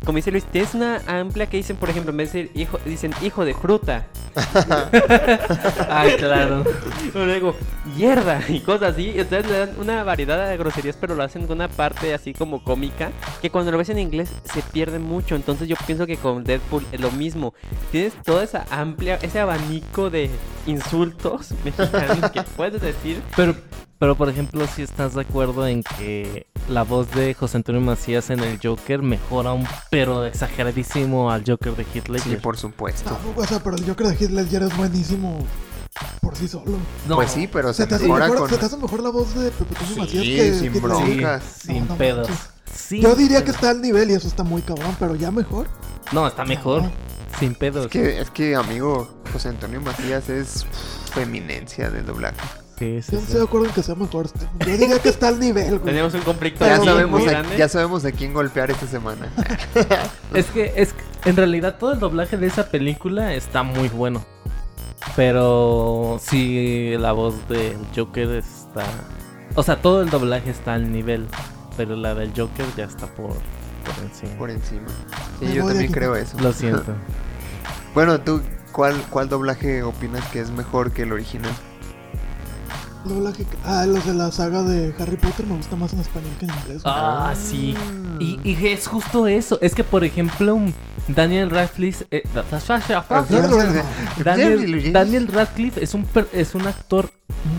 como 0.06 0.16
dice 0.16 0.30
Luis, 0.30 0.44
tienes 0.44 0.72
una 0.74 1.02
amplia 1.08 1.46
que 1.46 1.56
dicen, 1.56 1.76
por 1.76 1.90
ejemplo, 1.90 2.12
en 2.12 2.16
vez 2.16 2.32
de 2.32 2.44
decir 2.44 2.60
hijo, 2.60 2.78
dicen 2.84 3.12
hijo 3.22 3.44
de 3.44 3.54
fruta. 3.54 4.06
Ay, 5.90 6.12
claro. 6.16 6.64
Luego, 7.12 7.56
hierda 7.96 8.40
y 8.48 8.60
cosas 8.60 8.94
así. 8.94 9.12
Entonces 9.16 9.50
le 9.50 9.58
dan 9.58 9.70
una 9.80 10.04
variedad 10.04 10.48
de 10.48 10.56
groserías, 10.56 10.96
pero 10.96 11.16
lo 11.16 11.24
hacen 11.24 11.48
con 11.48 11.56
una 11.56 11.68
parte 11.68 12.14
así 12.14 12.32
como 12.34 12.62
cómica. 12.62 13.10
Que 13.42 13.50
cuando 13.50 13.72
lo 13.72 13.78
ves 13.78 13.88
en 13.88 13.98
inglés 13.98 14.30
se 14.44 14.62
pierde 14.62 15.00
mucho. 15.00 15.34
Entonces 15.34 15.66
yo 15.66 15.74
pienso 15.86 16.06
que 16.06 16.16
con 16.16 16.44
Deadpool 16.44 16.86
es 16.92 17.00
lo 17.00 17.10
mismo. 17.10 17.52
Tienes 17.90 18.14
toda 18.22 18.44
esa 18.44 18.64
amplia, 18.70 19.18
ese 19.22 19.40
abanico 19.40 20.08
de 20.08 20.30
insultos 20.66 21.52
mexicanos 21.64 22.30
que 22.30 22.42
puedes 22.42 22.80
decir. 22.80 23.20
Pero, 23.34 23.56
pero 23.98 24.14
por 24.16 24.28
ejemplo, 24.28 24.66
si 24.74 24.82
estás 24.82 25.14
de 25.14 25.22
acuerdo 25.22 25.66
en 25.66 25.82
que 25.82 26.46
la 26.68 26.82
voz 26.82 27.10
de 27.12 27.34
José 27.34 27.56
Antonio 27.58 27.80
Macías 27.80 28.30
en 28.30 28.40
el 28.40 28.58
Joker 28.62 29.02
mejora 29.02 29.52
un 29.52 29.66
pero 29.90 30.24
exageradísimo 30.24 31.30
al 31.30 31.44
Joker 31.46 31.74
de 31.76 31.84
Heath 31.94 32.08
Ledger. 32.08 32.32
Sí, 32.34 32.36
por 32.42 32.56
supuesto. 32.56 33.10
No, 33.10 33.40
o 33.40 33.46
sea, 33.46 33.60
pero 33.62 33.76
el 33.76 33.86
Joker 33.86 34.08
de 34.08 34.14
Heath 34.16 34.30
Ledger 34.32 34.62
es 34.64 34.76
buenísimo 34.76 35.46
por 36.20 36.36
sí 36.36 36.46
solo. 36.48 36.72
No, 37.08 37.14
Pues 37.16 37.30
sí, 37.30 37.48
pero 37.50 37.72
se, 37.72 37.84
Se 37.84 37.88
te, 37.88 37.98
mejora 38.00 38.24
mejor, 38.26 38.38
con... 38.40 38.50
se 38.50 38.56
te 38.58 38.66
hace 38.66 38.76
mejor 38.76 39.02
la 39.02 39.10
voz 39.10 39.34
de 39.34 39.50
Pepe 39.50 39.74
Toño 39.74 39.88
Sí, 39.94 40.00
Macías 40.00 40.22
que 40.24 40.54
sin 40.58 40.72
que- 40.72 40.80
broncas. 40.80 41.42
sí, 41.42 41.66
sin 41.68 41.78
No, 41.80 41.84
no 41.92 41.96
pedos. 41.96 42.28
Sin 42.74 43.00
Yo 43.02 43.14
diría 43.14 43.42
que 43.44 43.50
está 43.52 43.70
al 43.70 43.80
nivel 43.80 44.10
y 44.10 44.14
eso 44.14 44.28
está 44.28 44.42
muy 44.42 44.60
cabrón, 44.62 44.94
pero 44.98 45.14
ya 45.14 45.30
mejor. 45.30 45.68
No, 46.12 46.26
está 46.26 46.44
mejor. 46.44 46.82
No. 46.82 46.90
Sin 47.40 47.54
pedos. 47.54 47.86
Es 47.86 47.90
que, 47.90 48.20
es 48.20 48.30
que, 48.30 48.54
amigo, 48.56 49.08
José 49.32 49.48
Antonio 49.48 49.80
Macías 49.80 50.28
es 50.28 50.64
pff, 50.64 51.16
eminencia 51.18 51.90
del 51.90 52.04
doblaje. 52.04 52.36
Sí, 52.78 53.00
sí, 53.02 53.12
Yo 53.12 53.18
no 53.18 53.20
sí. 53.20 53.24
estoy 53.26 53.36
de 53.38 53.44
acuerdo 53.44 53.66
en 53.68 53.72
que 53.72 53.82
sea 53.82 53.94
mejor. 53.94 54.28
Yo 54.60 54.66
diría 54.76 54.98
que 54.98 55.08
está 55.08 55.28
al 55.28 55.40
nivel, 55.40 55.78
güey. 55.78 55.84
Tenemos 55.84 56.12
un 56.14 56.20
conflicto 56.20 56.64
Ya 56.66 56.72
Pero 56.72 56.78
muy 56.78 56.86
sabemos, 56.92 57.20
muy 57.20 57.28
a, 57.28 57.30
grande. 57.32 57.56
ya 57.56 57.68
sabemos 57.68 58.04
a 58.04 58.12
quién 58.12 58.34
golpear 58.34 58.70
esta 58.70 58.86
semana. 58.86 59.28
Es 60.34 60.46
que, 60.46 60.72
es 60.76 60.92
que 60.92 61.30
en 61.30 61.36
realidad 61.36 61.76
todo 61.78 61.92
el 61.92 61.98
doblaje 62.00 62.36
de 62.36 62.46
esa 62.46 62.68
película 62.68 63.32
está 63.34 63.62
muy 63.62 63.88
bueno. 63.88 64.24
Pero 65.14 66.18
sí, 66.22 66.94
la 66.98 67.12
voz 67.12 67.48
del 67.48 67.78
Joker 67.96 68.28
está... 68.32 68.84
O 69.54 69.62
sea, 69.62 69.80
todo 69.80 70.02
el 70.02 70.10
doblaje 70.10 70.50
está 70.50 70.74
al 70.74 70.92
nivel. 70.92 71.26
Pero 71.78 71.96
la 71.96 72.14
del 72.14 72.32
Joker 72.36 72.66
ya 72.76 72.84
está 72.84 73.06
por, 73.06 73.30
por 73.30 74.04
encima. 74.04 74.32
Por 74.38 74.50
encima. 74.50 74.88
Sí, 75.38 75.46
Me 75.46 75.54
yo 75.54 75.62
de 75.66 75.72
también 75.72 75.92
creo 75.92 76.14
eso. 76.16 76.38
Lo 76.40 76.52
siento. 76.52 76.84
Bueno, 77.94 78.20
tú, 78.20 78.42
¿cuál, 78.72 78.94
¿cuál 79.08 79.30
doblaje 79.30 79.82
opinas 79.82 80.22
que 80.26 80.40
es 80.40 80.50
mejor 80.50 80.92
que 80.92 81.04
el 81.04 81.12
original? 81.12 81.50
Doblaje- 83.08 83.46
Ah, 83.64 83.86
los 83.86 84.04
de 84.04 84.14
la 84.14 84.30
saga 84.32 84.62
de 84.62 84.94
Harry 84.98 85.16
Potter 85.16 85.46
me 85.46 85.56
gusta 85.56 85.76
más 85.76 85.92
en 85.92 86.00
español 86.00 86.30
que 86.38 86.46
en 86.46 86.52
inglés. 86.62 86.82
Ah, 86.84 87.34
sí. 87.36 87.74
Y, 88.18 88.40
y 88.42 88.66
es 88.66 88.86
justo 88.88 89.26
eso. 89.26 89.58
Es 89.62 89.74
que, 89.74 89.84
por 89.84 90.04
ejemplo, 90.04 90.58
Daniel 91.08 91.50
Radcliffe... 91.50 92.06
eh, 92.10 92.22
Daniel, 94.24 94.92
Daniel 94.92 95.28
Radcliffe 95.28 95.82
es 95.82 95.94
un, 95.94 96.04
per- 96.04 96.28
es 96.32 96.54
un 96.54 96.66
actor 96.66 97.10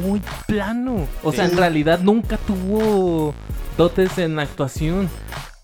muy 0.02 0.22
plano. 0.48 1.08
O 1.24 1.32
sea, 1.32 1.46
Sí. 1.46 1.52
en 1.52 1.58
realidad 1.58 2.00
nunca 2.02 2.38
tuvo 2.38 3.34
dotes 3.78 4.18
en 4.18 4.40
actuación. 4.40 5.10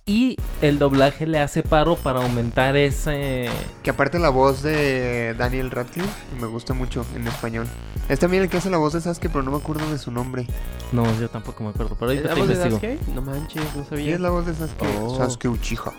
Y 0.06 0.36
el 0.62 0.80
doblaje 0.80 1.26
le 1.26 1.40
hace 1.40 1.64
paro 1.64 1.96
para 1.96 2.22
aumentar 2.22 2.76
ese... 2.76 3.50
Que 3.84 3.90
aparte 3.90 4.20
la 4.20 4.28
voz 4.28 4.62
de 4.62 5.34
Daniel 5.38 5.72
Radcliffe 5.72 6.10
me 6.42 6.48
gusta 6.48 6.74
mucho 6.74 7.06
en 7.16 7.26
español. 7.26 7.68
Es 8.10 8.20
también 8.20 8.44
el 8.44 8.50
que 8.50 8.58
hace 8.58 8.70
la 8.70 8.78
voz 8.78 8.92
de 8.92 9.00
Sasuke, 9.00 9.30
pero 9.30 9.44
no 9.44 9.52
me 9.52 9.58
acuerdo 9.58 9.90
de 9.90 9.98
su 9.98 10.12
nombre. 10.12 10.46
No, 10.92 11.06
yo 11.22 11.30
tampoco 11.30 11.64
me 11.64 11.70
acuerdo, 11.70 11.96
pero 11.98 12.12
ahorita 12.12 12.28
¿La 12.28 12.34
te 12.34 12.40
voz 12.42 12.50
de. 12.50 12.56
Sasuke? 12.56 13.00
No 13.16 13.22
manches, 13.22 13.64
no 13.78 13.84
¿Y 13.84 13.86
sabía. 13.86 14.16
es 14.16 14.20
la 14.20 14.30
voz 14.30 14.46
de 14.46 14.54
Sasuke? 14.54 14.86
Oh. 15.02 15.18
Sasuke 15.18 15.48
Uchiha. 15.48 15.94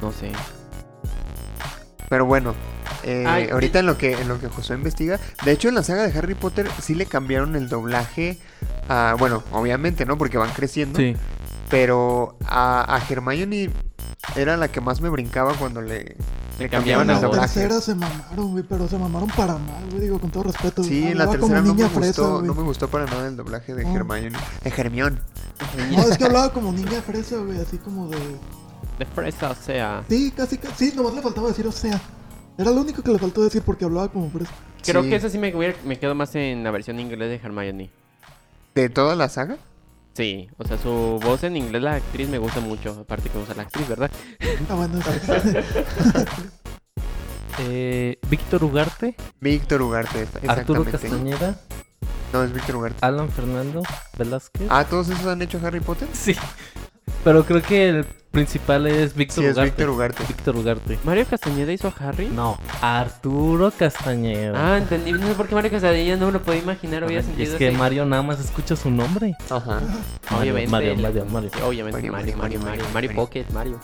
No 0.00 0.12
sé. 0.12 0.30
Pero 2.08 2.24
bueno, 2.24 2.54
eh, 3.02 3.24
Ay, 3.26 3.48
ahorita 3.50 3.80
en 3.80 3.86
lo 3.86 3.98
que 3.98 4.12
en 4.12 4.28
lo 4.28 4.38
que 4.38 4.48
Josué 4.48 4.76
investiga, 4.76 5.18
de 5.44 5.50
hecho 5.50 5.68
en 5.68 5.74
la 5.74 5.82
saga 5.82 6.06
de 6.06 6.16
Harry 6.16 6.34
Potter 6.34 6.68
sí 6.80 6.94
le 6.94 7.06
cambiaron 7.06 7.56
el 7.56 7.68
doblaje 7.68 8.38
a, 8.88 9.16
bueno, 9.18 9.42
obviamente, 9.50 10.04
¿no? 10.04 10.16
Porque 10.16 10.38
van 10.38 10.50
creciendo. 10.50 10.98
Sí. 10.98 11.16
Pero 11.74 12.36
a, 12.46 12.94
a 12.94 12.98
Hermione 13.08 13.68
era 14.36 14.56
la 14.56 14.68
que 14.68 14.80
más 14.80 15.00
me 15.00 15.08
brincaba 15.08 15.54
cuando 15.54 15.82
le, 15.82 16.16
le 16.60 16.68
cambiaban 16.68 17.08
la 17.08 17.14
el 17.14 17.20
la 17.22 17.26
doblaje. 17.26 17.52
tercera 17.54 17.80
se 17.80 17.96
mamaron, 17.96 18.52
güey, 18.52 18.62
pero 18.62 18.86
se 18.86 18.96
mamaron 18.96 19.28
para 19.30 19.54
mal, 19.54 19.84
güey, 19.90 20.02
digo, 20.02 20.20
con 20.20 20.30
todo 20.30 20.44
respeto. 20.44 20.84
Sí, 20.84 21.08
en 21.08 21.18
la 21.18 21.28
tercera 21.28 21.60
no 21.62 21.74
me 21.74 21.88
fresa, 21.88 22.22
gustó, 22.22 22.34
güey. 22.36 22.46
no 22.46 22.54
me 22.54 22.62
gustó 22.62 22.86
para 22.86 23.06
nada 23.06 23.26
el 23.26 23.36
doblaje 23.36 23.74
de 23.74 23.82
No. 23.82 23.92
Hermione. 23.96 24.38
De 24.62 24.70
Hermione. 24.70 25.18
No, 25.90 26.02
es 26.02 26.16
que 26.16 26.24
hablaba 26.24 26.52
como 26.52 26.70
niña 26.70 27.02
fresa, 27.02 27.38
güey, 27.38 27.58
así 27.60 27.76
como 27.78 28.06
de... 28.08 28.18
De 29.00 29.06
fresa, 29.06 29.50
o 29.50 29.54
sea. 29.56 30.04
Sí, 30.08 30.32
casi, 30.36 30.56
casi, 30.58 30.90
sí, 30.90 30.96
nomás 30.96 31.14
le 31.14 31.22
faltaba 31.22 31.48
decir 31.48 31.66
o 31.66 31.72
sea. 31.72 32.00
Era 32.56 32.70
lo 32.70 32.82
único 32.82 33.02
que 33.02 33.10
le 33.10 33.18
faltó 33.18 33.42
decir 33.42 33.62
porque 33.62 33.84
hablaba 33.84 34.06
como 34.12 34.30
fresa. 34.30 34.52
Creo 34.84 35.02
Sí. 35.02 35.08
que 35.10 35.16
esa 35.16 35.28
sí 35.28 35.38
me, 35.38 35.52
me 35.84 35.98
quedo 35.98 36.14
más 36.14 36.32
en 36.36 36.62
la 36.62 36.70
versión 36.70 37.00
inglés 37.00 37.28
de 37.30 37.44
Hermione. 37.44 37.90
¿De 38.76 38.88
toda 38.90 39.16
la 39.16 39.28
saga? 39.28 39.56
Sí, 40.14 40.48
o 40.58 40.66
sea, 40.66 40.78
su 40.78 41.18
voz 41.24 41.42
en 41.42 41.56
inglés, 41.56 41.82
la 41.82 41.94
actriz 41.94 42.28
me 42.28 42.38
gusta 42.38 42.60
mucho. 42.60 42.96
Aparte 43.00 43.28
que 43.28 43.38
usa 43.38 43.54
la 43.54 43.62
actriz, 43.62 43.88
¿verdad? 43.88 44.10
Ah, 44.70 44.74
bueno. 44.74 45.00
Eh, 47.60 48.18
Víctor 48.28 48.64
Ugarte, 48.64 49.14
Víctor 49.40 49.80
Ugarte, 49.82 50.26
Arturo 50.48 50.82
exactamente. 50.82 51.30
Castañeda, 51.38 51.60
No, 52.32 52.42
es 52.42 52.52
Víctor 52.52 52.74
Ugarte. 52.74 52.98
Alan 53.00 53.30
Fernando 53.30 53.80
Velázquez. 54.18 54.66
Ah, 54.70 54.84
¿todos 54.84 55.08
esos 55.08 55.24
han 55.26 55.40
hecho 55.40 55.60
Harry 55.64 55.78
Potter? 55.78 56.08
Sí. 56.12 56.34
Pero 57.22 57.44
creo 57.44 57.62
que 57.62 57.88
el 57.88 58.06
principal 58.34 58.86
es 58.86 59.14
Víctor 59.14 59.44
sí, 59.44 59.50
Ugarte. 59.50 59.64
Víctor 59.70 59.90
Ugarte. 59.90 60.24
Víctor 60.26 60.56
Ugarte. 60.56 60.98
¿Mario 61.04 61.24
Castañeda 61.30 61.72
hizo 61.72 61.88
a 61.88 61.94
Harry? 62.00 62.28
No, 62.28 62.58
Arturo 62.82 63.70
Castañeda. 63.70 64.74
Ah, 64.74 64.78
entendí. 64.78 65.12
No 65.12 65.26
sé 65.28 65.34
por 65.34 65.48
qué 65.48 65.54
Mario 65.54 65.70
Castañeda 65.70 66.16
no 66.16 66.26
me 66.26 66.32
lo 66.32 66.42
podía 66.42 66.60
imaginar. 66.60 67.04
Había 67.04 67.22
sentido 67.22 67.52
es 67.52 67.58
que. 67.58 67.70
Mario 67.70 68.04
nada 68.04 68.22
más 68.22 68.40
escucha 68.40 68.76
su 68.76 68.90
nombre. 68.90 69.34
Ajá. 69.48 69.80
Mario, 70.30 70.54
obviamente. 70.54 70.68
Mario, 70.68 70.96
Mario, 70.96 71.26
Mario. 71.26 71.50
Obviamente, 71.64 72.10
Mario, 72.10 72.12
Mario, 72.12 72.36
Mario, 72.36 72.60
Mario, 72.60 72.84
Mario, 72.92 73.14
Pocket, 73.14 73.46
Mario. 73.52 73.80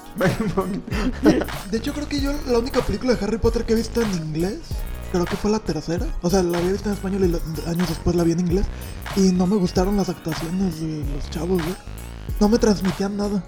de 1.71 1.79
hecho, 1.79 1.95
creo 1.95 2.09
que 2.09 2.21
yo 2.21 2.33
la 2.47 2.59
única 2.59 2.81
película 2.83 3.15
de 3.15 3.25
Harry 3.25 3.39
Potter 3.39 3.65
que 3.65 3.73
he 3.73 3.77
visto 3.77 4.03
en 4.03 4.13
inglés 4.13 4.59
creo 5.13 5.25
que 5.25 5.37
fue 5.37 5.51
la 5.51 5.59
tercera. 5.59 6.07
O 6.23 6.31
sea, 6.31 6.43
la 6.43 6.59
había 6.59 6.73
visto 6.73 6.89
en 6.89 6.95
español 6.95 7.23
y 7.23 7.69
años 7.69 7.89
después 7.89 8.17
la 8.17 8.25
vi 8.25 8.33
en 8.33 8.41
inglés. 8.41 8.67
Y 9.17 9.33
no 9.33 9.47
me 9.47 9.57
gustaron 9.57 9.97
las 9.97 10.09
actuaciones 10.09 10.81
de 10.81 11.05
los 11.15 11.31
chavos, 11.31 11.63
güey. 11.63 11.75
No 12.41 12.49
me 12.49 12.59
transmitían 12.59 13.17
nada. 13.17 13.43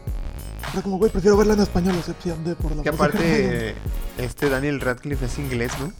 Era 0.72 0.82
como, 0.82 0.98
güey, 0.98 1.10
prefiero 1.10 1.36
verla 1.36 1.54
en 1.54 1.60
español, 1.60 1.94
excepción 1.96 2.44
de 2.44 2.54
por 2.54 2.74
la 2.76 2.82
Que 2.82 2.88
aparte, 2.90 3.74
este 4.18 4.48
Daniel 4.48 4.80
Radcliffe 4.80 5.26
es 5.26 5.38
inglés, 5.38 5.72
¿no? 5.80 5.92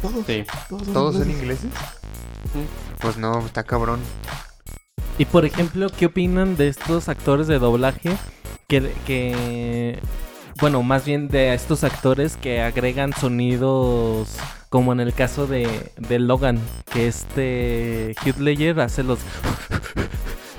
Todos, 0.00 0.26
Sí. 0.26 0.44
todos 0.68 0.84
son 0.84 0.94
¿Todos 0.94 1.16
son 1.16 1.30
ingleses. 1.30 1.70
Pues 3.00 3.16
no, 3.18 3.38
está 3.44 3.62
cabrón. 3.64 4.00
Y 5.18 5.24
por 5.26 5.44
ejemplo, 5.44 5.88
¿qué 5.96 6.06
opinan 6.06 6.56
de 6.56 6.68
estos 6.68 7.08
actores 7.08 7.46
de 7.46 7.58
doblaje 7.58 8.16
que, 8.68 8.92
que 9.06 10.00
bueno, 10.60 10.82
más 10.82 11.04
bien 11.04 11.28
de 11.28 11.54
estos 11.54 11.84
actores 11.84 12.36
que 12.36 12.62
agregan 12.62 13.12
sonidos 13.12 14.28
como 14.70 14.92
en 14.92 15.00
el 15.00 15.14
caso 15.14 15.46
de, 15.46 15.92
de 15.96 16.18
Logan, 16.18 16.60
que 16.92 17.06
este 17.08 18.14
Heath 18.24 18.38
Ledger 18.38 18.80
hace 18.80 19.02
los 19.02 19.18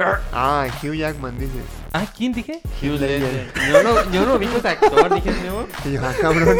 Ah, 0.00 0.68
Hugh 0.80 0.94
Jackman 0.94 1.36
dice. 1.38 1.58
Ah, 1.92 2.06
¿quién 2.16 2.32
dije? 2.32 2.60
Hugh 2.80 3.00
Ledger. 3.00 3.52
Yo 3.68 3.82
no, 3.82 4.12
yo 4.12 4.26
no 4.26 4.38
vi 4.38 4.46
ese 4.46 4.68
actor, 4.68 5.12
dije, 5.12 5.32
¿no? 5.44 5.66
Y 5.90 5.94
yo, 5.94 6.06
ah, 6.06 6.12
cabrón. 6.20 6.56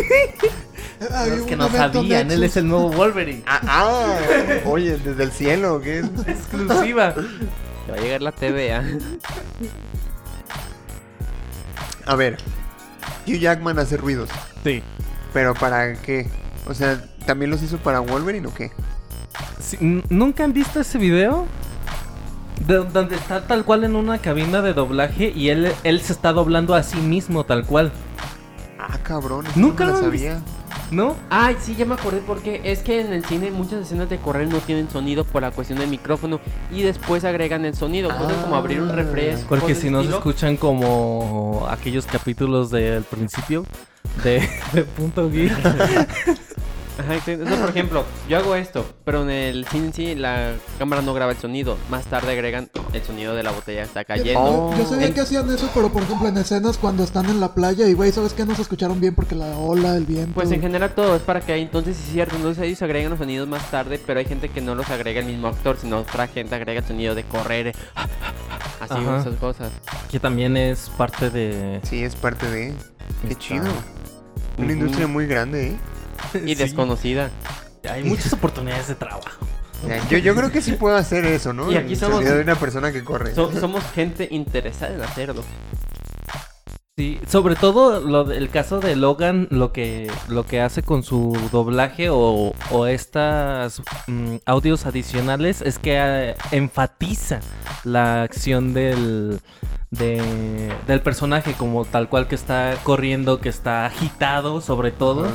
Los 1.29 1.47
que 1.47 1.57
no 1.57 1.69
sabían, 1.69 2.33
él 2.33 2.43
es 2.43 2.57
el 2.57 2.67
nuevo 2.67 2.91
Wolverine. 2.91 3.45
Ah, 3.47 3.61
ah, 3.65 4.19
oye, 4.65 4.99
desde 4.99 5.23
el 5.23 5.31
cielo, 5.31 5.77
¿o 5.77 5.81
¿qué? 5.81 6.01
Exclusiva. 6.27 7.15
Te 7.15 7.93
va 7.93 7.99
a 7.99 8.01
llegar 8.01 8.23
la 8.23 8.33
TVA. 8.33 8.83
A 12.07 12.17
ver, 12.17 12.39
Hugh 13.25 13.39
Jackman 13.39 13.79
hace 13.79 13.97
ruidos. 13.99 14.31
Sí. 14.65 14.83
¿Pero 15.33 15.55
para 15.55 15.95
qué? 15.95 16.27
O 16.67 16.75
sea, 16.75 17.01
¿también 17.25 17.53
los 17.53 17.63
hizo 17.63 17.79
para 17.79 18.01
Wolverine 18.01 18.49
o 18.49 18.55
qué? 18.55 18.73
Sí, 19.61 19.77
¿Nunca 20.09 20.43
han 20.43 20.53
visto 20.53 20.81
ese 20.81 20.99
video? 20.99 21.47
De, 22.69 22.85
donde 22.85 23.17
está 23.17 23.47
tal 23.47 23.65
cual 23.65 23.85
en 23.85 23.97
una 23.97 24.19
cabina 24.19 24.61
de 24.61 24.75
doblaje 24.75 25.33
y 25.35 25.49
él, 25.49 25.73
él 25.85 26.01
se 26.03 26.13
está 26.13 26.35
doblando 26.35 26.75
a 26.75 26.83
sí 26.83 26.99
mismo 26.99 27.45
tal 27.45 27.65
cual. 27.65 27.91
Ah, 28.79 28.99
cabrón. 29.03 29.47
eso 29.47 29.59
Nunca 29.59 29.87
no 29.87 29.93
lo 29.93 30.01
sabía. 30.01 30.43
¿No? 30.91 31.17
Ay, 31.31 31.57
sí, 31.61 31.75
ya 31.77 31.87
me 31.87 31.95
acordé 31.95 32.23
porque 32.27 32.61
es 32.65 32.81
que 32.81 33.01
en 33.01 33.13
el 33.13 33.25
cine 33.25 33.51
muchas 33.51 33.81
escenas 33.81 34.09
de 34.11 34.19
correr 34.19 34.49
no 34.49 34.59
tienen 34.59 34.91
sonido 34.91 35.25
por 35.25 35.43
la 35.43 35.51
cuestión 35.51 35.79
del 35.79 35.89
micrófono 35.89 36.41
y 36.71 36.83
después 36.83 37.25
agregan 37.25 37.65
el 37.65 37.75
sonido. 37.75 38.09
Cosas 38.11 38.37
como 38.45 38.57
abrir 38.57 38.81
un 38.81 38.91
refresco. 38.91 39.49
Porque 39.49 39.75
si 39.75 39.89
no 39.89 40.03
se 40.03 40.11
escuchan 40.11 40.57
como 40.59 41.67
aquellos 41.71 42.05
capítulos 42.05 42.71
del 42.71 43.03
principio 43.03 43.65
de, 44.23 44.47
de 44.75 44.85
Punto 44.85 45.31
Geek. 45.31 45.53
Ajá, 46.99 47.15
exacto. 47.15 47.45
Por 47.45 47.69
ejemplo, 47.71 48.05
yo 48.29 48.39
hago 48.39 48.55
esto, 48.57 48.85
pero 49.05 49.23
en 49.23 49.31
el 49.31 49.67
cine 49.69 49.87
en 49.87 49.93
sí 49.93 50.15
la 50.17 50.55
cámara 50.79 51.01
no 51.01 51.15
graba 51.15 51.31
el 51.33 51.39
sonido. 51.39 51.77
Más 51.91 52.07
tarde 52.07 52.33
agregan 52.33 52.69
el 52.93 53.03
sonido 53.05 53.35
de 53.37 53.43
la 53.45 53.53
botella 53.53 53.83
que 53.83 53.87
está 53.87 54.05
cayendo. 54.05 54.41
Oh. 54.41 54.75
Yo 54.77 54.85
sabía 54.85 55.07
En- 55.07 55.15
que 55.15 55.21
hacían 55.21 55.49
eso, 55.51 55.71
pero 55.75 55.91
por 55.93 56.03
ejemplo 56.03 56.29
en 56.29 56.37
escenas 56.39 56.77
cuando 56.77 57.05
están 57.05 57.27
en 57.27 57.39
la 57.41 57.55
playa 57.55 57.87
y 57.87 57.95
güey, 57.95 58.11
¿sabes 58.11 58.33
qué? 58.33 58.45
No 58.45 58.55
se 58.57 58.63
escucharon 58.63 59.01
bien 59.01 59.15
porque 59.15 59.35
la 59.37 59.47
ola, 59.57 59.95
el 59.97 60.05
viento. 60.07 60.35
Pues 60.35 60.51
en 60.51 60.61
general 60.61 60.93
todo 60.95 61.15
es 61.17 61.23
para 61.23 61.41
que 61.41 61.55
entonces 61.57 61.97
sí 61.97 62.03
es 62.09 62.13
cierto, 62.13 62.37
entonces 62.37 62.65
ellos 62.65 62.83
agregan 62.83 63.11
los 63.11 63.19
sonidos 63.21 63.47
más 63.49 63.71
tarde, 63.71 64.01
pero 64.05 64.19
hay 64.19 64.27
gente 64.27 64.49
que 64.49 64.61
no 64.61 64.75
los 64.75 64.91
agrega 64.91 65.21
el 65.21 65.27
mismo 65.27 65.49
actor, 65.49 65.77
sino 65.81 65.99
otra 65.99 66.27
gente 66.27 66.55
agrega 66.57 66.81
el 66.81 66.87
sonido 66.87 67.15
de 67.15 67.23
correr, 67.23 67.75
así 68.81 68.95
Ajá. 68.95 69.21
esas 69.21 69.35
cosas. 69.37 69.71
que 70.11 70.19
también 70.19 70.57
es 70.57 70.91
parte 70.97 71.31
de... 71.31 71.81
Sí, 71.85 72.03
es 72.03 72.17
parte 72.17 72.51
de... 72.51 72.75
Qué 73.23 73.29
Está- 73.29 73.39
chido. 73.41 73.65
Una 74.57 74.73
industria 74.73 75.07
muy 75.07 75.27
grande, 75.27 75.69
¿eh? 75.69 75.77
Y 76.45 76.49
Sí. 76.49 76.55
desconocida. 76.57 77.31
Hay 77.91 78.05
muchas 78.05 78.33
oportunidades 78.33 78.89
de 78.89 78.95
trabajo. 78.97 79.47
Yo, 80.11 80.19
yo 80.19 80.35
creo 80.35 80.51
que 80.51 80.61
sí 80.61 80.73
puedo 80.73 80.97
hacer 80.97 81.25
eso, 81.25 81.53
¿no? 81.53 81.71
Y 81.71 81.77
aquí 81.77 81.95
somos- 81.95 82.25
de 82.25 82.41
una 82.41 82.57
persona 82.57 82.91
que 82.93 83.05
corre. 83.05 83.35
So- 83.35 83.53
somos 83.61 83.85
gente 83.95 84.27
interesada 84.31 84.95
en 84.95 85.03
hacerlo. 85.03 85.45
Sí, 86.97 87.21
sobre 87.29 87.55
todo 87.55 88.01
lo 88.01 88.25
de- 88.25 88.39
el 88.39 88.51
caso 88.51 88.81
de 88.81 88.97
Logan, 88.97 89.47
lo 89.53 89.73
que 89.73 90.11
lo 90.27 90.45
que 90.47 90.61
hace 90.61 90.83
con 90.83 91.05
su 91.05 91.39
doblaje 91.53 92.11
o, 92.11 92.53
o 92.73 92.87
estas 92.89 93.81
mm, 94.09 94.37
audios 94.47 94.85
adicionales 94.85 95.63
es 95.63 95.79
que 95.79 95.95
eh, 95.97 96.35
enfatiza 96.51 97.39
la 97.85 98.23
acción 98.25 98.75
del 98.75 99.39
de- 99.93 100.73
del 100.89 101.01
personaje 101.01 101.53
como 101.53 101.85
tal 101.85 102.09
cual 102.09 102.27
que 102.27 102.35
está 102.35 102.75
corriendo, 102.83 103.41
que 103.41 103.49
está 103.49 103.87
agitado, 103.87 104.61
sobre 104.61 104.91
todo. 104.91 105.29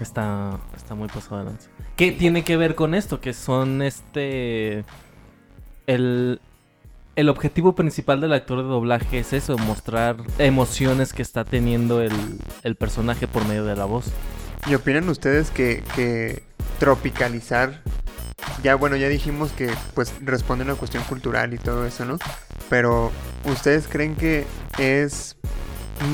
Está 0.00 0.58
está 0.76 0.94
muy 0.94 1.08
pasado 1.08 1.38
de 1.38 1.44
lanza. 1.44 1.68
¿Qué 1.96 2.12
tiene 2.12 2.44
que 2.44 2.56
ver 2.56 2.74
con 2.74 2.94
esto? 2.94 3.20
Que 3.20 3.32
son 3.32 3.82
este 3.82 4.84
el 5.86 6.40
el 7.16 7.28
objetivo 7.28 7.74
principal 7.74 8.20
del 8.20 8.32
actor 8.32 8.58
de 8.58 8.64
doblaje 8.64 9.20
es 9.20 9.32
eso, 9.32 9.56
mostrar 9.58 10.16
emociones 10.38 11.12
que 11.12 11.22
está 11.22 11.44
teniendo 11.44 12.00
el, 12.00 12.12
el 12.64 12.74
personaje 12.74 13.28
por 13.28 13.46
medio 13.46 13.64
de 13.64 13.76
la 13.76 13.84
voz. 13.84 14.06
¿Y 14.66 14.74
opinan 14.74 15.08
ustedes 15.08 15.50
que, 15.50 15.84
que 15.94 16.42
tropicalizar, 16.78 17.82
ya 18.62 18.74
bueno, 18.74 18.96
ya 18.96 19.08
dijimos 19.08 19.52
que 19.52 19.70
pues 19.94 20.12
responde 20.22 20.64
a 20.64 20.66
una 20.66 20.74
cuestión 20.74 21.04
cultural 21.04 21.54
y 21.54 21.58
todo 21.58 21.86
eso, 21.86 22.04
¿no? 22.04 22.18
Pero 22.68 23.12
¿ustedes 23.44 23.86
creen 23.86 24.16
que 24.16 24.46
es 24.78 25.36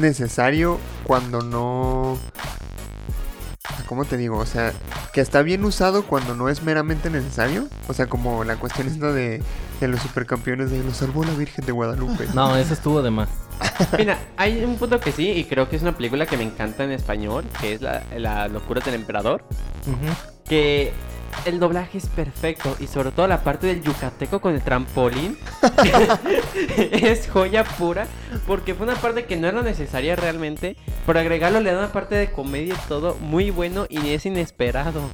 necesario 0.00 0.78
cuando 1.04 1.42
no... 1.42 2.18
¿Cómo 3.86 4.04
te 4.04 4.16
digo? 4.16 4.38
O 4.38 4.46
sea, 4.46 4.72
que 5.12 5.20
está 5.20 5.42
bien 5.42 5.64
usado 5.64 6.04
cuando 6.04 6.34
no 6.34 6.48
es 6.48 6.62
meramente 6.62 7.10
necesario. 7.10 7.68
O 7.88 7.94
sea, 7.94 8.06
como 8.06 8.44
la 8.44 8.56
cuestión 8.56 8.86
esta 8.86 9.12
de, 9.12 9.42
de 9.80 9.88
los 9.88 10.00
supercampeones 10.00 10.70
de 10.70 10.82
los 10.84 10.96
salvó 10.96 11.24
la 11.24 11.34
Virgen 11.34 11.66
de 11.66 11.72
Guadalupe. 11.72 12.26
No, 12.34 12.56
eso 12.56 12.74
estuvo 12.74 13.02
de 13.02 13.10
más. 13.10 13.28
Mira, 13.98 14.18
hay 14.36 14.62
un 14.64 14.76
punto 14.76 15.00
que 15.00 15.10
sí, 15.12 15.30
y 15.30 15.44
creo 15.44 15.68
que 15.68 15.76
es 15.76 15.82
una 15.82 15.96
película 15.96 16.26
que 16.26 16.36
me 16.36 16.44
encanta 16.44 16.84
en 16.84 16.92
español, 16.92 17.44
que 17.60 17.74
es 17.74 17.80
la, 17.80 18.02
la 18.16 18.48
locura 18.48 18.80
del 18.80 18.94
emperador. 18.94 19.44
que 20.48 20.92
el 21.44 21.58
doblaje 21.58 21.98
es 21.98 22.06
perfecto 22.06 22.76
y 22.80 22.86
sobre 22.86 23.12
todo 23.12 23.26
la 23.26 23.42
parte 23.42 23.66
del 23.66 23.82
yucateco 23.82 24.40
con 24.40 24.54
el 24.54 24.62
trampolín 24.62 25.38
es 26.76 27.28
joya 27.28 27.64
pura 27.64 28.06
porque 28.46 28.74
fue 28.74 28.86
una 28.86 28.96
parte 28.96 29.24
que 29.24 29.36
no 29.36 29.48
era 29.48 29.62
necesaria 29.62 30.16
realmente, 30.16 30.76
pero 31.06 31.18
agregarlo 31.18 31.60
le 31.60 31.72
da 31.72 31.78
una 31.78 31.92
parte 31.92 32.14
de 32.14 32.30
comedia 32.30 32.74
y 32.74 32.88
todo 32.88 33.16
muy 33.20 33.50
bueno 33.50 33.86
y 33.88 34.10
es 34.10 34.26
inesperado. 34.26 35.10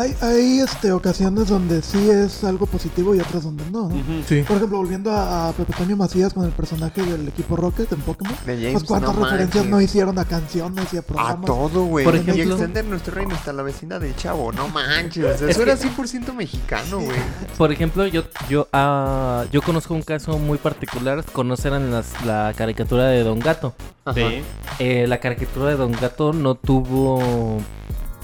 Hay, 0.00 0.14
hay 0.20 0.60
este, 0.60 0.92
ocasiones 0.92 1.48
donde 1.48 1.82
sí 1.82 2.08
es 2.10 2.44
algo 2.44 2.66
positivo 2.66 3.14
y 3.14 3.20
otras 3.20 3.44
donde 3.44 3.64
no, 3.70 3.88
¿no? 3.88 4.22
Sí. 4.26 4.42
Por 4.42 4.56
ejemplo, 4.58 4.78
volviendo 4.78 5.10
a, 5.10 5.48
a 5.48 5.52
Pepe 5.52 5.72
Toño 5.72 5.96
Macías 5.96 6.32
con 6.32 6.44
el 6.44 6.52
personaje 6.52 7.02
del 7.02 7.26
equipo 7.28 7.56
Rocket 7.56 7.90
en 7.92 8.00
Pokémon. 8.02 8.36
De 8.46 8.54
James, 8.56 8.72
Pues 8.74 8.84
cuántas 8.84 9.14
no 9.16 9.24
referencias 9.24 9.64
manches. 9.64 9.70
no 9.70 9.80
hicieron 9.80 10.18
a 10.18 10.24
canciones 10.24 10.92
y 10.92 10.96
a 10.96 11.00
A 11.00 11.02
programas. 11.02 11.44
todo, 11.46 11.84
güey. 11.84 12.04
Por 12.04 12.14
y 12.14 12.18
ejemplo- 12.18 12.54
extender 12.54 12.84
nuestro 12.84 13.14
reino 13.14 13.34
hasta 13.34 13.52
la 13.52 13.62
vecina 13.62 13.98
del 13.98 14.14
chavo. 14.16 14.52
No 14.52 14.68
manches. 14.68 15.42
Eso 15.42 15.62
era 15.62 15.76
100% 15.76 16.32
mexicano, 16.34 17.00
güey. 17.00 17.18
Por 17.56 17.72
ejemplo, 17.72 18.06
yo 18.06 18.22
yo 18.48 18.68
ah, 18.72 19.44
yo 19.50 19.62
conozco 19.62 19.94
un 19.94 20.02
caso 20.02 20.38
muy 20.38 20.58
particular. 20.58 21.24
Conocerán 21.32 21.90
las, 21.90 22.24
la 22.24 22.52
caricatura 22.56 23.06
de 23.08 23.22
Don 23.24 23.38
Gato. 23.40 23.74
Ajá. 24.04 24.14
Sí. 24.14 24.42
Eh, 24.78 25.06
la 25.08 25.18
caricatura 25.18 25.70
de 25.70 25.76
Don 25.76 25.92
Gato 25.92 26.32
no 26.32 26.54
tuvo 26.54 27.58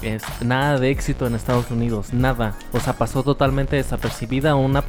es- 0.01 0.23
nada 0.41 0.77
de 0.79 0.89
éxito 0.91 1.27
en 1.27 1.35
Estados 1.35 1.71
Unidos, 1.71 2.13
nada. 2.13 2.55
O 2.73 2.79
sea, 2.79 2.93
pasó 2.93 3.23
totalmente 3.23 3.75
desapercibida, 3.75 4.55
una 4.55 4.83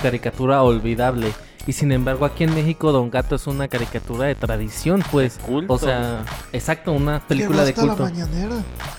caricatura 0.00 0.62
olvidable. 0.62 1.32
Y 1.66 1.72
sin 1.72 1.92
embargo, 1.92 2.24
aquí 2.24 2.42
en 2.44 2.54
México 2.54 2.90
Don 2.90 3.10
Gato 3.10 3.36
es 3.36 3.46
una 3.46 3.68
caricatura 3.68 4.26
de 4.26 4.34
tradición, 4.34 5.02
pues. 5.12 5.38
culto. 5.38 5.74
O 5.74 5.78
sea, 5.78 6.24
exacto, 6.52 6.92
una 6.92 7.20
película 7.20 7.64
de 7.64 7.70
hasta 7.70 7.86
la 7.86 7.94
culto. 7.94 8.02
mañanera. 8.02 8.56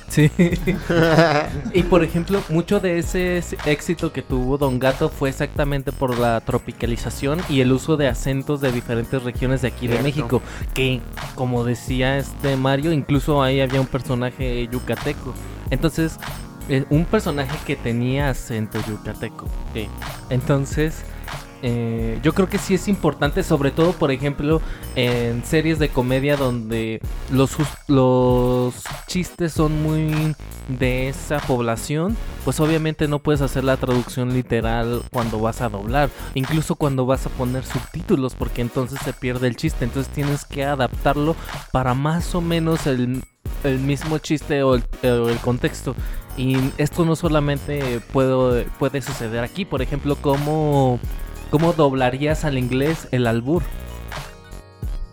Sí. 0.07 0.31
y 1.73 1.83
por 1.83 2.03
ejemplo, 2.03 2.41
mucho 2.49 2.79
de 2.79 2.99
ese 2.99 3.43
éxito 3.65 4.13
que 4.13 4.21
tuvo 4.21 4.57
Don 4.57 4.79
Gato 4.79 5.09
fue 5.09 5.29
exactamente 5.29 5.91
por 5.91 6.17
la 6.17 6.39
tropicalización 6.41 7.41
y 7.49 7.61
el 7.61 7.71
uso 7.71 7.97
de 7.97 8.07
acentos 8.07 8.61
de 8.61 8.71
diferentes 8.71 9.21
regiones 9.23 9.61
de 9.61 9.67
aquí 9.69 9.87
de. 9.87 10.03
México. 10.03 10.41
Que, 10.73 11.01
como 11.35 11.63
decía 11.63 12.17
este 12.17 12.57
Mario, 12.57 12.91
incluso 12.91 13.41
ahí 13.41 13.61
había 13.61 13.81
un 13.81 13.87
personaje 13.87 14.67
yucateco. 14.71 15.33
Entonces, 15.69 16.17
eh, 16.69 16.85
un 16.89 17.05
personaje 17.05 17.57
que 17.65 17.75
tenía 17.75 18.29
acento 18.29 18.79
yucateco. 18.87 19.47
Sí. 19.73 19.87
Entonces, 20.29 21.03
eh, 21.65 22.19
yo 22.21 22.33
creo 22.33 22.49
que 22.49 22.57
sí 22.57 22.73
es 22.73 22.89
importante, 22.89 23.41
sobre 23.41 23.71
todo, 23.71 23.93
por 23.93 24.11
ejemplo, 24.11 24.61
en 24.97 25.45
series 25.45 25.79
de 25.79 25.87
comedia 25.87 26.35
donde 26.35 27.01
los, 27.31 27.55
los 27.87 28.75
chistes 29.07 29.53
son 29.53 29.81
muy 29.81 30.35
de 30.67 31.07
esa 31.07 31.39
población, 31.39 32.17
pues 32.43 32.59
obviamente 32.59 33.07
no 33.07 33.19
puedes 33.19 33.39
hacer 33.39 33.63
la 33.63 33.77
traducción 33.77 34.33
literal 34.33 35.03
cuando 35.09 35.39
vas 35.39 35.61
a 35.61 35.69
doblar, 35.69 36.09
incluso 36.33 36.75
cuando 36.75 37.05
vas 37.05 37.25
a 37.27 37.29
poner 37.29 37.63
subtítulos, 37.63 38.35
porque 38.35 38.61
entonces 38.61 38.99
se 38.99 39.13
pierde 39.13 39.47
el 39.47 39.55
chiste, 39.55 39.85
entonces 39.85 40.11
tienes 40.13 40.43
que 40.43 40.65
adaptarlo 40.65 41.33
para 41.71 41.93
más 41.93 42.35
o 42.35 42.41
menos 42.41 42.87
el, 42.87 43.23
el 43.63 43.79
mismo 43.79 44.17
chiste 44.17 44.63
o 44.63 44.75
el, 44.75 44.83
el 45.01 45.37
contexto. 45.37 45.95
Y 46.35 46.57
esto 46.77 47.05
no 47.05 47.15
solamente 47.15 48.01
puedo, 48.11 48.65
puede 48.79 49.01
suceder 49.01 49.45
aquí, 49.45 49.63
por 49.63 49.81
ejemplo, 49.81 50.17
como... 50.17 50.99
¿Cómo 51.53 51.73
doblarías 51.73 52.45
al 52.45 52.57
inglés 52.57 53.07
el 53.11 53.27
albur? 53.27 53.61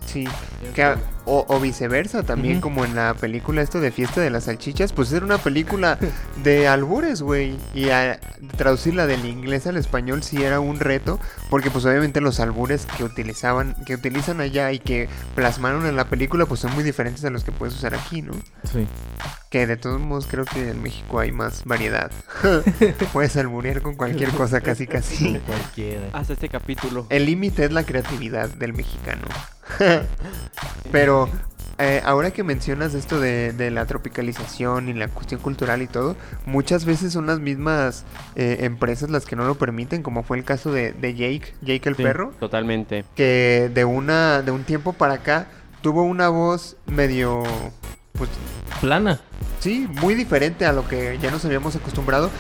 Sí. 0.07 0.27
Que 0.75 0.95
o, 1.33 1.45
o 1.49 1.61
viceversa, 1.61 2.25
también 2.25 2.61
como 2.61 2.85
en 2.85 2.97
la 2.97 3.15
película 3.15 3.63
esto 3.63 3.79
de 3.81 3.93
Fiesta 3.93 4.21
de 4.21 4.31
las 4.31 4.45
Salchichas, 4.45 4.93
pues 4.93 5.13
era 5.13 5.25
una 5.25 5.39
película 5.39 5.97
de 6.43 6.67
albures, 6.67 7.23
güey. 7.23 7.57
Y 7.73 7.91
a- 7.91 8.19
traducirla 8.57 9.07
del 9.07 9.25
inglés 9.25 9.69
al 9.69 9.77
español 9.77 10.25
sí 10.25 10.43
era 10.43 10.59
un 10.59 10.81
reto, 10.81 11.21
porque 11.49 11.71
pues 11.71 11.85
obviamente 11.85 12.21
los 12.21 12.41
albures 12.41 12.85
que 12.97 13.05
utilizaban, 13.05 13.77
que 13.87 13.95
utilizan 13.95 14.41
allá 14.41 14.73
y 14.73 14.81
que 14.81 15.09
plasmaron 15.37 15.87
en 15.87 15.95
la 15.95 16.07
película, 16.09 16.47
pues 16.47 16.59
son 16.59 16.75
muy 16.75 16.83
diferentes 16.83 17.25
a 17.25 17.31
los 17.31 17.45
que 17.45 17.53
puedes 17.53 17.77
usar 17.77 17.95
aquí, 17.95 18.23
¿no? 18.23 18.33
Sí. 18.65 18.87
Que 19.51 19.67
de 19.69 19.77
todos 19.77 20.01
modos 20.01 20.27
creo 20.29 20.45
que 20.45 20.71
en 20.71 20.83
México 20.83 21.21
hay 21.21 21.31
más 21.31 21.65
variedad. 21.65 22.11
puedes 23.13 23.37
alburear 23.37 23.83
con 23.83 23.95
cualquier 23.95 24.31
cosa 24.31 24.61
casi 24.61 24.87
casi. 24.89 25.39
Cualquiera. 25.47 26.09
Hasta 26.13 26.33
este 26.33 26.49
capítulo. 26.49 27.07
El 27.09 27.27
límite 27.27 27.65
es 27.67 27.73
la 27.73 27.85
creatividad 27.85 28.49
del 28.49 28.73
mexicano. 28.75 29.27
Pero 30.93 31.20
eh, 31.79 32.03
ahora 32.05 32.31
que 32.31 32.43
mencionas 32.45 32.95
esto 32.95 33.19
de, 33.21 33.53
de 33.53 33.71
la 33.71 33.87
tropicalización 33.87 34.89
y 34.89 34.93
la 34.95 35.09
cuestión 35.09 35.41
cultural 35.41 35.81
y 35.83 35.87
todo, 35.87 36.15
muchas 36.47 36.85
veces 36.85 37.13
son 37.13 37.27
las 37.27 37.41
mismas 37.41 38.05
eh, 38.37 38.59
empresas 38.61 39.09
las 39.11 39.25
que 39.27 39.35
no 39.37 39.45
lo 39.45 39.55
permiten, 39.57 40.03
como 40.03 40.23
fue 40.23 40.37
el 40.39 40.45
caso 40.45 40.73
de, 40.73 40.93
de 40.93 41.15
Jake, 41.15 41.55
Jake 41.63 41.89
el 41.89 41.97
Sí, 41.97 42.03
perro, 42.03 42.33
Totalmente. 42.39 43.05
que 43.17 43.71
de 43.73 43.85
una 43.85 44.43
de 44.43 44.51
un 44.51 44.65
tiempo 44.65 44.93
para 44.93 45.15
acá 45.15 45.47
tuvo 45.81 46.03
una 46.03 46.29
voz 46.29 46.77
medio 46.87 47.43
pues 48.13 48.29
Plana. 48.81 49.21
Sí, 49.61 49.87
muy 50.01 50.15
diferente 50.15 50.65
a 50.67 50.73
lo 50.73 50.87
que 50.89 51.19
ya 51.21 51.31
nos 51.31 51.45
habíamos 51.45 51.77
acostumbrado. 51.77 52.31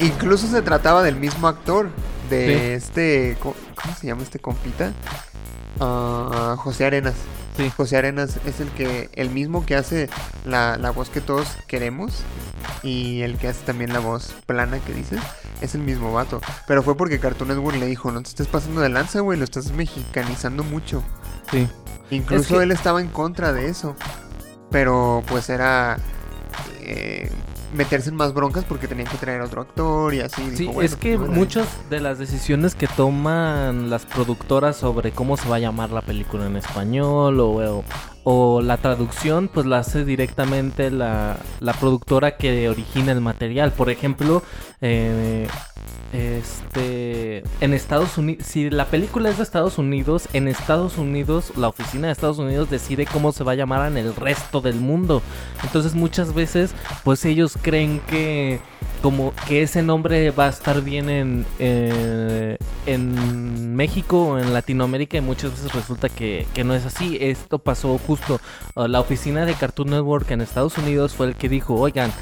Incluso 0.00 0.46
se 0.48 0.62
trataba 0.62 1.02
del 1.02 1.16
mismo 1.16 1.46
actor, 1.48 1.88
de 2.30 2.46
Sí. 2.46 2.52
este, 2.86 3.36
¿cómo, 3.40 3.54
cómo 3.80 3.94
se 3.94 4.06
llama 4.06 4.22
este 4.22 4.38
compita? 4.38 4.92
Ah, 5.80 6.56
José 6.58 6.84
Arenas. 6.86 7.14
Sí. 7.56 7.70
José 7.76 7.98
Arenas 7.98 8.38
es 8.46 8.60
el 8.60 8.68
que, 8.70 9.10
el 9.14 9.28
mismo 9.30 9.66
que 9.66 9.76
hace 9.76 10.08
la, 10.46 10.76
la 10.78 10.90
voz 10.90 11.10
que 11.10 11.20
todos 11.20 11.48
queremos 11.66 12.22
y 12.82 13.20
el 13.22 13.36
que 13.36 13.48
hace 13.48 13.60
también 13.64 13.92
la 13.92 13.98
voz 13.98 14.34
plana 14.46 14.78
que 14.78 14.94
dices, 14.94 15.20
es 15.60 15.74
el 15.74 15.82
mismo 15.82 16.12
vato. 16.12 16.40
Pero 16.66 16.82
fue 16.82 16.96
porque 16.96 17.20
Cartoon 17.20 17.48
Network 17.50 17.76
le 17.78 17.86
dijo, 17.86 18.10
no 18.10 18.22
te 18.22 18.30
estés 18.30 18.46
pasando 18.46 18.80
de 18.80 18.88
lanza, 18.88 19.20
güey, 19.20 19.38
lo 19.38 19.44
estás 19.44 19.70
mexicanizando 19.72 20.64
mucho. 20.64 21.02
Sí. 21.50 21.68
Incluso 22.10 22.56
que- 22.56 22.62
él 22.64 22.72
estaba 22.72 23.00
en 23.02 23.08
contra 23.08 23.52
de 23.52 23.68
eso. 23.68 23.96
Pero 24.70 25.22
pues 25.26 25.50
era 25.50 25.98
eh, 26.80 27.30
meterse 27.72 28.10
en 28.10 28.16
más 28.16 28.32
broncas 28.34 28.64
porque 28.64 28.86
tenían 28.88 29.06
que 29.08 29.16
traer 29.16 29.40
otro 29.40 29.62
actor 29.62 30.12
y 30.14 30.20
así. 30.20 30.42
Sí, 30.54 30.66
dijo, 30.66 30.82
es 30.82 30.92
"Bueno, 30.92 30.96
que 31.00 31.08
pues, 31.16 31.18
bueno". 31.28 31.34
muchas 31.34 31.66
de 31.90 32.00
las 32.00 32.18
decisiones 32.18 32.74
que 32.74 32.86
toman 32.86 33.90
las 33.90 34.04
productoras 34.06 34.76
sobre 34.76 35.10
cómo 35.12 35.36
se 35.36 35.48
va 35.48 35.56
a 35.56 35.60
llamar 35.60 35.90
la 35.90 36.02
película 36.02 36.46
en 36.46 36.56
español 36.56 37.40
o, 37.40 37.50
o- 37.78 37.84
o 38.24 38.60
la 38.62 38.76
traducción, 38.76 39.48
pues 39.48 39.66
la 39.66 39.78
hace 39.78 40.04
directamente 40.04 40.90
la, 40.90 41.36
la 41.60 41.72
productora 41.72 42.36
que 42.36 42.68
origina 42.68 43.12
el 43.12 43.20
material. 43.20 43.72
Por 43.72 43.90
ejemplo, 43.90 44.42
eh, 44.80 45.46
este, 46.12 47.42
en 47.60 47.72
Estados 47.72 48.18
Unidos, 48.18 48.46
si 48.46 48.68
la 48.68 48.86
película 48.86 49.30
es 49.30 49.38
de 49.38 49.42
Estados 49.42 49.78
Unidos, 49.78 50.28
en 50.34 50.46
Estados 50.46 50.98
Unidos, 50.98 51.52
la 51.56 51.68
oficina 51.68 52.08
de 52.08 52.12
Estados 52.12 52.38
Unidos 52.38 52.68
decide 52.68 53.06
cómo 53.06 53.32
se 53.32 53.44
va 53.44 53.52
a 53.52 53.56
llamar 53.56 53.90
en 53.90 53.96
el 53.96 54.14
resto 54.14 54.60
del 54.60 54.76
mundo. 54.76 55.22
Entonces 55.62 55.94
muchas 55.94 56.34
veces, 56.34 56.74
pues 57.02 57.24
ellos 57.24 57.58
creen 57.60 58.00
que 58.08 58.60
como 59.02 59.34
que 59.48 59.62
ese 59.62 59.82
nombre 59.82 60.30
va 60.30 60.46
a 60.46 60.48
estar 60.48 60.80
bien 60.80 61.10
en, 61.10 61.44
eh, 61.58 62.56
en 62.86 63.74
México 63.74 64.28
o 64.28 64.38
en 64.38 64.54
Latinoamérica 64.54 65.18
y 65.18 65.20
muchas 65.20 65.50
veces 65.50 65.72
resulta 65.74 66.08
que, 66.08 66.46
que 66.54 66.62
no 66.62 66.74
es 66.74 66.86
así. 66.86 67.18
Esto 67.20 67.58
pasó 67.58 67.98
justo. 67.98 68.40
uh, 68.76 68.86
la 68.86 69.00
oficina 69.00 69.44
de 69.44 69.54
Cartoon 69.54 69.90
Network 69.90 70.30
en 70.30 70.40
Estados 70.40 70.78
Unidos 70.78 71.14
fue 71.14 71.26
el 71.26 71.34
que 71.34 71.48
dijo, 71.48 71.74
oigan, 71.74 72.12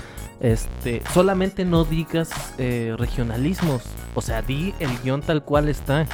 este, 0.40 1.02
solamente 1.12 1.66
no 1.66 1.84
digas 1.84 2.30
eh, 2.56 2.94
regionalismos. 2.98 3.82
O 4.14 4.22
sea, 4.22 4.40
di 4.40 4.74
el 4.80 4.90
guion 5.02 5.20
tal 5.20 5.44
cual 5.44 5.68
está. 5.68 6.06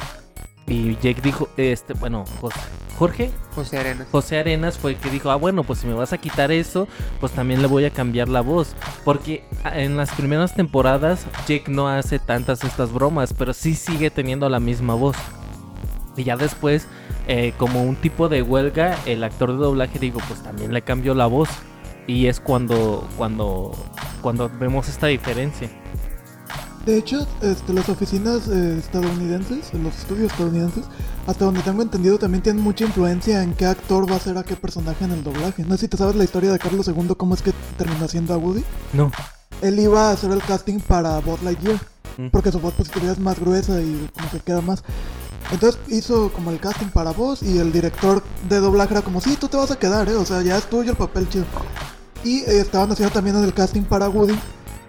Y 0.67 0.95
Jake 0.95 1.21
dijo, 1.23 1.47
este, 1.57 1.93
bueno, 1.93 2.25
José- 2.41 2.59
Jorge, 2.99 3.31
José 3.55 3.77
Arenas. 3.77 4.07
José 4.11 4.39
Arenas 4.39 4.77
fue 4.77 4.91
el 4.91 4.97
que 4.97 5.09
dijo, 5.09 5.29
ah, 5.31 5.35
bueno, 5.35 5.63
pues 5.63 5.79
si 5.79 5.87
me 5.87 5.93
vas 5.93 6.11
a 6.13 6.17
quitar 6.17 6.51
eso, 6.51 6.87
pues 7.19 7.31
también 7.31 7.61
le 7.61 7.67
voy 7.67 7.85
a 7.85 7.91
cambiar 7.91 8.27
la 8.27 8.41
voz. 8.41 8.75
Porque 9.05 9.43
ah, 9.63 9.79
en 9.79 9.95
las 9.95 10.11
primeras 10.11 10.55
temporadas 10.55 11.25
Jake 11.47 11.65
no 11.71 11.87
hace 11.87 12.19
tantas 12.19 12.63
estas 12.63 12.91
bromas, 12.91 13.33
pero 13.33 13.53
sí 13.53 13.75
sigue 13.75 14.09
teniendo 14.09 14.49
la 14.49 14.59
misma 14.59 14.93
voz. 14.95 15.15
Y 16.17 16.23
ya 16.23 16.35
después, 16.35 16.87
eh, 17.27 17.53
como 17.57 17.83
un 17.83 17.95
tipo 17.95 18.27
de 18.27 18.41
huelga, 18.41 18.97
el 19.05 19.23
actor 19.23 19.51
de 19.51 19.57
doblaje 19.59 19.99
dijo, 19.99 20.19
pues 20.27 20.41
también 20.41 20.73
le 20.73 20.81
cambió 20.81 21.13
la 21.13 21.27
voz. 21.27 21.49
Y 22.07 22.27
es 22.27 22.39
cuando, 22.39 23.07
cuando, 23.15 23.73
cuando 24.21 24.49
vemos 24.59 24.89
esta 24.89 25.07
diferencia. 25.07 25.69
De 26.87 26.97
hecho, 26.97 27.27
este, 27.41 27.73
las 27.73 27.89
oficinas 27.89 28.47
eh, 28.47 28.77
estadounidenses, 28.79 29.73
los 29.73 29.93
estudios 29.95 30.31
estadounidenses, 30.31 30.85
hasta 31.27 31.43
donde 31.43 31.61
tengo 31.61 31.81
entendido, 31.81 32.17
también 32.17 32.41
tienen 32.41 32.63
mucha 32.63 32.85
influencia 32.85 33.43
en 33.43 33.53
qué 33.55 33.65
actor 33.65 34.09
va 34.09 34.15
a 34.15 34.19
ser 34.19 34.37
a 34.37 34.43
qué 34.43 34.55
personaje 34.55 35.03
en 35.03 35.11
el 35.11 35.21
doblaje. 35.23 35.63
No 35.65 35.75
sé 35.75 35.81
si 35.81 35.87
te 35.89 35.97
sabes 35.97 36.15
la 36.15 36.23
historia 36.23 36.51
de 36.51 36.57
Carlos 36.59 36.87
II, 36.87 37.13
cómo 37.17 37.33
es 37.35 37.41
que 37.41 37.51
terminó 37.77 38.07
siendo 38.07 38.33
a 38.33 38.37
Woody. 38.37 38.63
No. 38.93 39.11
Él 39.61 39.77
iba 39.79 40.09
a 40.09 40.13
hacer 40.13 40.31
el 40.31 40.41
casting 40.41 40.79
para 40.79 41.19
Buzz 41.19 41.43
Lightyear, 41.43 41.77
Mm. 42.17 42.29
porque 42.31 42.51
su 42.51 42.59
voz 42.59 42.73
todavía 42.73 43.11
es 43.11 43.19
más 43.19 43.37
gruesa 43.39 43.79
y 43.81 44.09
como 44.15 44.31
que 44.31 44.39
queda 44.39 44.61
más. 44.61 44.81
Entonces 45.51 45.79
hizo 45.89 46.31
como 46.31 46.51
el 46.51 46.59
casting 46.59 46.87
para 46.87 47.11
voz 47.11 47.43
y 47.43 47.57
el 47.59 47.71
director 47.71 48.23
de 48.49 48.59
doblaje 48.59 48.93
era 48.93 49.01
como, 49.03 49.21
sí, 49.21 49.35
tú 49.39 49.47
te 49.49 49.57
vas 49.57 49.69
a 49.71 49.77
quedar, 49.77 50.09
¿eh? 50.09 50.15
O 50.15 50.25
sea, 50.25 50.41
ya 50.41 50.57
es 50.57 50.69
tuyo 50.69 50.91
el 50.91 50.97
papel 50.97 51.27
chido. 51.29 51.45
Y 52.23 52.39
eh, 52.39 52.59
estaban 52.61 52.91
haciendo 52.91 53.13
también 53.13 53.35
el 53.37 53.53
casting 53.53 53.83
para 53.83 54.09
Woody. 54.09 54.33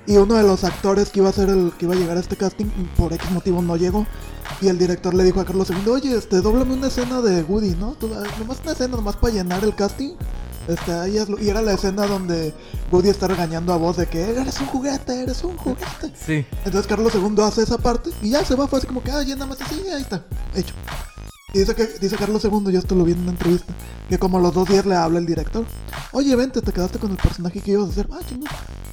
Y 0.09 0.17
uno 0.17 0.37
de 0.37 0.43
los 0.43 0.65
actores 0.65 1.11
que 1.11 1.21
iba 1.21 1.29
a 1.29 1.33
ser 1.33 1.51
el 1.51 1.71
que 1.79 1.85
iba 1.85 1.95
a 1.95 1.99
llegar 1.99 2.17
a 2.17 2.21
este 2.21 2.35
casting, 2.35 2.65
por 2.97 3.13
X 3.13 3.31
motivo 3.31 3.61
no 3.61 3.77
llegó. 3.77 4.07
Y 4.63 4.69
el 4.69 4.79
director 4.79 5.13
le 5.13 5.23
dijo 5.23 5.39
a 5.39 5.45
Carlos 5.45 5.69
II, 5.69 5.87
oye, 5.91 6.17
este, 6.17 6.41
doblame 6.41 6.73
una 6.73 6.87
escena 6.87 7.21
de 7.21 7.43
Woody, 7.43 7.75
¿no? 7.75 7.93
Tú, 7.93 8.11
ah, 8.17 8.23
nomás 8.39 8.59
una 8.63 8.73
escena, 8.73 8.97
nomás 8.97 9.17
para 9.17 9.35
llenar 9.35 9.63
el 9.63 9.75
casting. 9.75 10.15
Este, 10.67 10.93
ahí 10.93 11.19
hazlo. 11.19 11.39
Y 11.39 11.51
era 11.51 11.61
la 11.61 11.75
escena 11.75 12.07
donde 12.07 12.55
Woody 12.91 13.11
está 13.11 13.29
regañando 13.29 13.71
a 13.75 13.77
voz 13.77 13.99
de 13.99 14.07
que 14.07 14.23
eres 14.23 14.59
un 14.61 14.67
juguete, 14.69 15.25
eres 15.25 15.45
un 15.45 15.59
juguete. 15.59 16.11
Sí. 16.27 16.47
Entonces 16.65 16.87
Carlos 16.87 17.13
II 17.15 17.43
hace 17.43 17.65
esa 17.65 17.77
parte 17.77 18.09
y 18.23 18.31
ya 18.31 18.43
se 18.47 18.55
va, 18.55 18.67
fue 18.67 18.79
así 18.79 18.87
como 18.87 19.03
que, 19.03 19.11
ah, 19.11 19.23
nada 19.23 19.45
más 19.45 19.61
así, 19.61 19.75
ahí 19.95 20.01
está, 20.01 20.25
hecho. 20.55 20.73
Y 21.53 21.59
dice 21.59 21.75
que 21.75 21.87
dice 21.87 22.17
Carlos 22.17 22.43
II, 22.45 22.73
yo 22.73 22.79
esto 22.79 22.95
lo 22.95 23.05
vi 23.05 23.13
en 23.13 23.21
una 23.21 23.33
entrevista, 23.33 23.75
que 24.09 24.19
como 24.19 24.39
a 24.39 24.41
los 24.41 24.55
dos 24.55 24.71
días 24.71 24.87
le 24.87 24.95
habla 24.95 25.19
el 25.19 25.27
director. 25.27 25.67
Oye, 26.13 26.35
vente, 26.35 26.63
te 26.63 26.73
quedaste 26.73 26.99
con 26.99 27.11
el 27.11 27.19
personaje 27.19 27.61
que 27.61 27.73
ibas 27.73 27.89
a 27.89 27.91
hacer. 27.91 28.09
Ah, 28.11 28.21
chingón. 28.27 28.49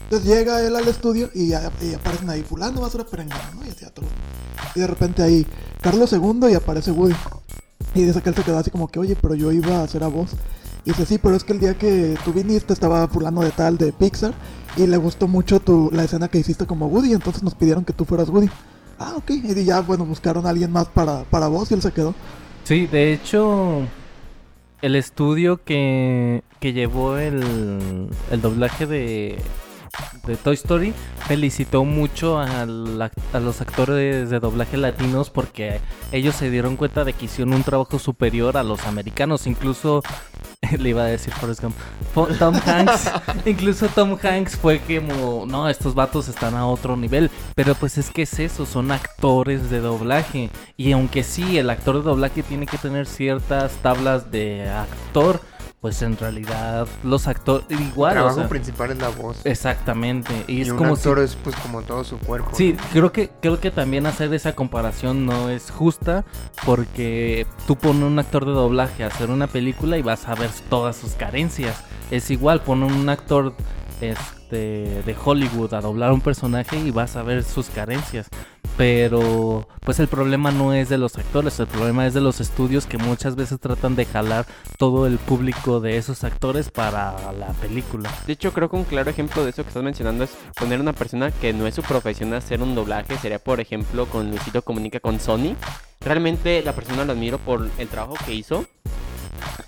Entonces 0.05 0.27
llega 0.27 0.61
él 0.61 0.75
al 0.75 0.87
estudio 0.87 1.31
y, 1.33 1.53
aparecen 1.53 2.29
ahí, 2.29 2.43
fulano 2.43 2.81
va 2.81 2.87
a 2.87 2.89
ser 2.91 3.01
a 3.01 3.05
perengano, 3.05 3.43
¿no? 3.55 3.65
Y 3.65 3.69
hacía 3.69 3.89
todo. 3.89 4.05
Y 4.75 4.79
de 4.79 4.87
repente 4.87 5.23
ahí, 5.23 5.47
Carlos 5.81 6.13
II 6.13 6.51
y 6.51 6.53
aparece 6.53 6.91
Woody. 6.91 7.15
Y 7.95 8.03
dice 8.03 8.21
que 8.21 8.29
él 8.29 8.35
se 8.35 8.43
quedó 8.43 8.59
así 8.59 8.69
como 8.69 8.87
que, 8.87 8.99
oye, 8.99 9.15
pero 9.19 9.33
yo 9.33 9.51
iba 9.51 9.79
a 9.79 9.83
hacer 9.83 10.03
a 10.03 10.07
voz. 10.07 10.31
Y 10.85 10.91
dice, 10.91 11.07
sí, 11.07 11.17
pero 11.17 11.35
es 11.35 11.43
que 11.43 11.53
el 11.53 11.59
día 11.59 11.73
que 11.73 12.15
tú 12.23 12.33
viniste 12.33 12.71
estaba 12.71 13.07
fulano 13.07 13.41
de 13.41 13.49
tal 13.49 13.79
de 13.79 13.91
Pixar 13.91 14.35
y 14.77 14.85
le 14.85 14.97
gustó 14.97 15.27
mucho 15.27 15.59
tu, 15.59 15.89
la 15.91 16.03
escena 16.03 16.27
que 16.27 16.37
hiciste 16.37 16.67
como 16.67 16.85
Woody, 16.85 17.13
entonces 17.13 17.41
nos 17.41 17.55
pidieron 17.55 17.83
que 17.83 17.93
tú 17.93 18.05
fueras 18.05 18.29
Woody. 18.29 18.49
Ah, 18.99 19.13
ok. 19.17 19.31
Y 19.31 19.63
ya, 19.63 19.81
bueno, 19.81 20.05
buscaron 20.05 20.45
a 20.45 20.49
alguien 20.49 20.71
más 20.71 20.87
para, 20.87 21.23
para 21.23 21.47
voz 21.47 21.71
y 21.71 21.73
él 21.73 21.81
se 21.81 21.91
quedó. 21.91 22.13
Sí, 22.63 22.85
de 22.85 23.11
hecho, 23.11 23.81
el 24.83 24.95
estudio 24.95 25.63
que, 25.63 26.43
que 26.59 26.73
llevó 26.73 27.17
el, 27.17 28.09
el 28.29 28.41
doblaje 28.41 28.85
de, 28.85 29.39
de 30.25 30.35
Toy 30.37 30.55
Story 30.55 30.93
felicitó 31.27 31.83
mucho 31.85 32.39
ac- 32.41 33.11
a 33.33 33.39
los 33.39 33.61
actores 33.61 34.29
de 34.29 34.39
doblaje 34.39 34.77
latinos 34.77 35.29
porque 35.29 35.79
ellos 36.11 36.35
se 36.35 36.49
dieron 36.49 36.75
cuenta 36.77 37.03
de 37.03 37.13
que 37.13 37.25
hicieron 37.25 37.53
un 37.53 37.63
trabajo 37.63 37.99
superior 37.99 38.57
a 38.57 38.63
los 38.63 38.85
americanos. 38.87 39.45
Incluso, 39.47 40.01
le 40.79 40.89
iba 40.89 41.03
a 41.03 41.05
decir 41.07 41.33
Forrest 41.33 41.61
Gump, 41.61 41.75
Tom 42.39 42.55
Hanks, 42.65 43.11
incluso 43.45 43.87
Tom 43.89 44.17
Hanks 44.21 44.55
fue 44.57 44.79
como, 44.79 45.45
no, 45.45 45.69
estos 45.69 45.93
vatos 45.93 46.27
están 46.27 46.55
a 46.55 46.65
otro 46.67 46.95
nivel. 46.97 47.29
Pero 47.55 47.75
pues 47.75 47.97
es 47.97 48.09
que 48.09 48.23
es 48.23 48.39
eso, 48.39 48.65
son 48.65 48.91
actores 48.91 49.69
de 49.69 49.79
doblaje. 49.79 50.49
Y 50.77 50.91
aunque 50.91 51.23
sí, 51.23 51.57
el 51.57 51.69
actor 51.69 51.97
de 51.97 52.01
doblaje 52.03 52.41
tiene 52.43 52.65
que 52.65 52.77
tener 52.77 53.05
ciertas 53.05 53.73
tablas 53.83 54.31
de 54.31 54.69
actor, 54.69 55.39
pues 55.86 56.01
en 56.01 56.17
realidad 56.17 56.88
los 57.03 57.27
actores 57.27 57.67
El 57.69 57.79
igual, 57.79 58.13
o 58.13 58.21
trabajo 58.21 58.39
sea, 58.39 58.49
principal 58.49 58.89
es 58.89 58.97
la 58.97 59.09
voz. 59.09 59.45
exactamente. 59.45 60.33
Y, 60.47 60.53
Y, 60.53 60.61
es 60.61 60.71
un 60.71 60.77
como 60.77 60.95
si 60.95 61.01
actor 61.01 61.19
es 61.19 61.36
pues 61.36 61.55
como 61.57 61.83
todo 61.83 62.03
su 62.03 62.17
cuerpo. 62.17 62.49
Sí, 62.53 62.75
creo 62.91 63.11
que, 63.11 63.29
creo 63.39 63.59
que 63.59 63.69
también 63.69 64.07
hacer 64.07 64.33
esa 64.33 64.55
comparación 64.55 65.27
no 65.27 65.51
es 65.51 65.69
justa 65.69 66.25
porque 66.65 67.45
tú 67.67 67.75
pones 67.75 68.01
un 68.01 68.17
actor 68.17 68.45
de 68.47 68.53
doblaje 68.53 69.03
a 69.03 69.07
hacer 69.09 69.29
una 69.29 69.45
película 69.45 69.95
y 69.99 70.01
vas 70.01 70.27
a 70.27 70.33
ver 70.33 70.49
todas 70.71 70.95
sus 70.95 71.11
carencias. 71.11 71.83
Es 72.09 72.31
igual, 72.31 72.61
pon 72.61 72.81
un 72.81 73.07
actor 73.07 73.53
este, 74.01 74.15
de 74.49 75.15
Hollywood 75.23 75.73
a 75.73 75.81
doblar 75.81 76.11
un 76.11 76.21
personaje 76.21 76.77
y 76.77 76.91
vas 76.91 77.15
a 77.15 77.23
ver 77.23 77.43
sus 77.43 77.67
carencias. 77.67 78.29
Pero 78.77 79.69
pues 79.81 79.99
el 79.99 80.07
problema 80.07 80.51
no 80.51 80.73
es 80.73 80.89
de 80.89 80.97
los 80.97 81.17
actores, 81.17 81.57
el 81.61 81.67
problema 81.67 82.05
es 82.07 82.13
de 82.13 82.19
los 82.19 82.41
estudios 82.41 82.85
que 82.85 82.97
muchas 82.97 83.37
veces 83.37 83.59
tratan 83.59 83.95
de 83.95 84.05
jalar 84.05 84.45
todo 84.77 85.07
el 85.07 85.17
público 85.17 85.79
de 85.79 85.95
esos 85.95 86.25
actores 86.25 86.69
para 86.71 87.31
la 87.31 87.47
película. 87.53 88.11
De 88.27 88.33
hecho, 88.33 88.51
creo 88.51 88.69
que 88.69 88.75
un 88.75 88.83
claro 88.83 89.09
ejemplo 89.09 89.45
de 89.45 89.51
eso 89.51 89.63
que 89.63 89.69
estás 89.69 89.83
mencionando 89.83 90.25
es 90.25 90.31
poner 90.59 90.81
una 90.81 90.91
persona 90.91 91.31
que 91.31 91.53
no 91.53 91.67
es 91.67 91.75
su 91.75 91.83
profesión 91.83 92.33
hacer 92.33 92.61
un 92.61 92.75
doblaje. 92.75 93.17
Sería, 93.17 93.39
por 93.39 93.61
ejemplo, 93.61 94.07
con 94.07 94.29
Luisito 94.29 94.61
Comunica 94.61 94.99
con 94.99 95.21
Sony. 95.21 95.55
Realmente 96.01 96.61
la 96.61 96.73
persona 96.73 97.05
la 97.05 97.13
admiro 97.13 97.37
por 97.37 97.69
el 97.77 97.87
trabajo 97.87 98.15
que 98.25 98.33
hizo. 98.33 98.65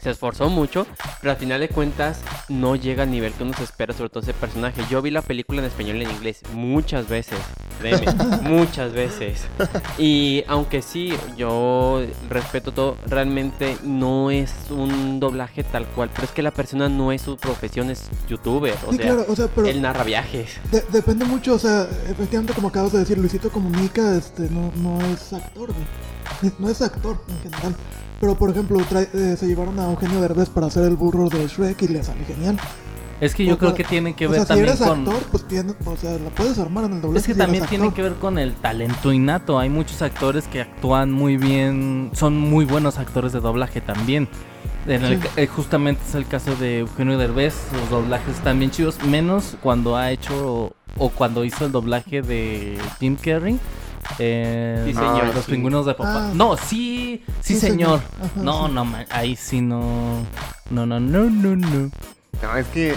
Se 0.07 0.11
esforzó 0.11 0.47
mucho, 0.49 0.87
pero 1.19 1.31
al 1.31 1.37
final 1.37 1.59
de 1.59 1.67
cuentas 1.67 2.21
no 2.47 2.77
llega 2.77 3.03
al 3.03 3.11
nivel 3.11 3.33
que 3.33 3.43
uno 3.43 3.51
se 3.57 3.65
espera, 3.65 3.93
sobre 3.93 4.09
todo 4.09 4.21
ese 4.23 4.33
personaje. 4.33 4.81
Yo 4.89 5.01
vi 5.01 5.11
la 5.11 5.21
película 5.21 5.59
en 5.59 5.65
español 5.65 5.97
y 5.97 6.05
en 6.05 6.11
inglés 6.11 6.43
muchas 6.53 7.09
veces, 7.09 7.37
créeme, 7.81 8.05
muchas 8.43 8.93
veces. 8.93 9.41
Y 9.97 10.45
aunque 10.47 10.81
sí, 10.81 11.13
yo 11.35 12.05
respeto 12.29 12.71
todo, 12.71 12.95
realmente 13.05 13.75
no 13.83 14.31
es 14.31 14.53
un 14.69 15.19
doblaje 15.19 15.65
tal 15.65 15.85
cual, 15.87 16.09
pero 16.13 16.23
es 16.23 16.31
que 16.31 16.41
la 16.41 16.51
persona 16.51 16.87
no 16.87 17.11
es 17.11 17.21
su 17.23 17.35
profesión, 17.35 17.89
es 17.89 18.09
youtuber, 18.29 18.77
o 18.87 18.91
sí, 18.91 18.99
sea, 18.99 19.05
claro, 19.07 19.25
o 19.27 19.35
sea, 19.35 19.47
pero 19.53 19.67
él 19.67 19.81
narra 19.81 20.05
viajes. 20.05 20.51
de- 20.71 20.85
depende 20.89 21.25
mucho, 21.25 21.55
o 21.55 21.59
sea, 21.59 21.85
efectivamente 22.09 22.53
como 22.53 22.69
acabas 22.69 22.93
de 22.93 22.99
decir, 22.99 23.17
Luisito 23.17 23.49
Comunica, 23.49 24.15
este, 24.15 24.43
no, 24.49 24.71
no 24.77 25.05
es 25.05 25.33
actor, 25.33 25.67
No 26.59 26.69
es 26.69 26.81
actor 26.81 27.21
en 27.27 27.39
general. 27.51 27.75
Pero 28.19 28.35
por 28.35 28.49
ejemplo, 28.49 28.79
eh, 28.79 29.35
se 29.37 29.47
llevaron 29.47 29.79
a 29.79 29.85
Eugenio 29.91 30.19
Derbez 30.21 30.49
para 30.49 30.67
hacer 30.67 30.83
el 30.85 30.95
burro 30.95 31.29
de 31.29 31.47
Shrek 31.47 31.81
y 31.83 31.87
le 31.89 32.03
sale 32.03 32.23
genial. 32.25 32.57
Es 33.19 33.33
que 33.33 33.45
yo 33.45 33.55
O 33.55 33.57
creo 33.57 33.71
sea, 33.71 33.77
que 33.77 33.83
tiene 33.83 34.15
que 34.15 34.27
o 34.27 34.29
ver 34.29 34.39
sea, 34.41 34.47
también 34.47 34.75
si 34.77 34.83
eres 34.83 34.87
con... 34.87 34.99
actor, 34.99 35.23
pues 35.31 35.47
tiene, 35.47 35.73
o 35.85 35.97
sea, 35.97 36.11
la 36.19 36.29
puedes 36.29 36.57
armar 36.59 36.85
en 36.85 36.93
el 36.93 37.01
doblaje. 37.01 37.19
Es 37.19 37.25
que 37.27 37.33
si 37.33 37.39
también 37.39 37.65
tiene 37.65 37.91
que 37.93 38.01
ver 38.03 38.13
con 38.15 38.37
el 38.37 38.53
talento 38.53 39.11
innato. 39.11 39.57
Hay 39.57 39.69
muchos 39.69 40.01
actores 40.03 40.47
que 40.47 40.61
actúan 40.61 41.11
muy 41.11 41.37
bien, 41.37 42.11
son 42.13 42.37
muy 42.37 42.65
buenos 42.65 42.99
actores 42.99 43.33
de 43.33 43.39
doblaje 43.39 43.81
también. 43.81 44.27
En 44.85 45.03
el 45.03 45.19
Sí. 45.21 45.27
eh, 45.35 45.47
justamente 45.47 46.01
es 46.07 46.15
el 46.15 46.27
caso 46.27 46.55
de 46.55 46.79
Eugenio 46.79 47.17
Derbez, 47.17 47.55
los 47.73 47.89
doblajes 47.89 48.35
están 48.35 48.59
bien 48.59 48.71
chidos, 48.71 49.03
menos 49.03 49.57
cuando 49.61 49.97
ha 49.97 50.11
hecho 50.11 50.73
o 50.97 51.09
cuando 51.09 51.43
hizo 51.43 51.65
el 51.65 51.71
doblaje 51.71 52.21
de 52.21 52.77
Jim 52.99 53.17
Carrey. 53.21 53.59
En 54.19 54.85
Sí, 54.85 54.93
señor, 54.93 55.35
Los 55.35 55.45
sí. 55.45 55.51
pingüinos 55.51 55.85
de 55.85 55.93
papá. 55.93 56.29
Ah. 56.29 56.31
No, 56.33 56.57
sí, 56.57 57.23
sí, 57.41 57.53
Sí, 57.55 57.59
señor. 57.59 57.99
señor. 57.99 58.01
Ajá, 58.21 58.41
no, 58.41 58.67
sí. 58.67 58.73
no, 58.73 58.87
ahí 59.11 59.35
sí 59.35 59.61
no. 59.61 60.25
No, 60.69 60.85
no, 60.85 60.99
no, 60.99 61.29
no, 61.29 61.55
no. 61.55 61.91
No, 62.41 62.57
es 62.57 62.67
que. 62.67 62.95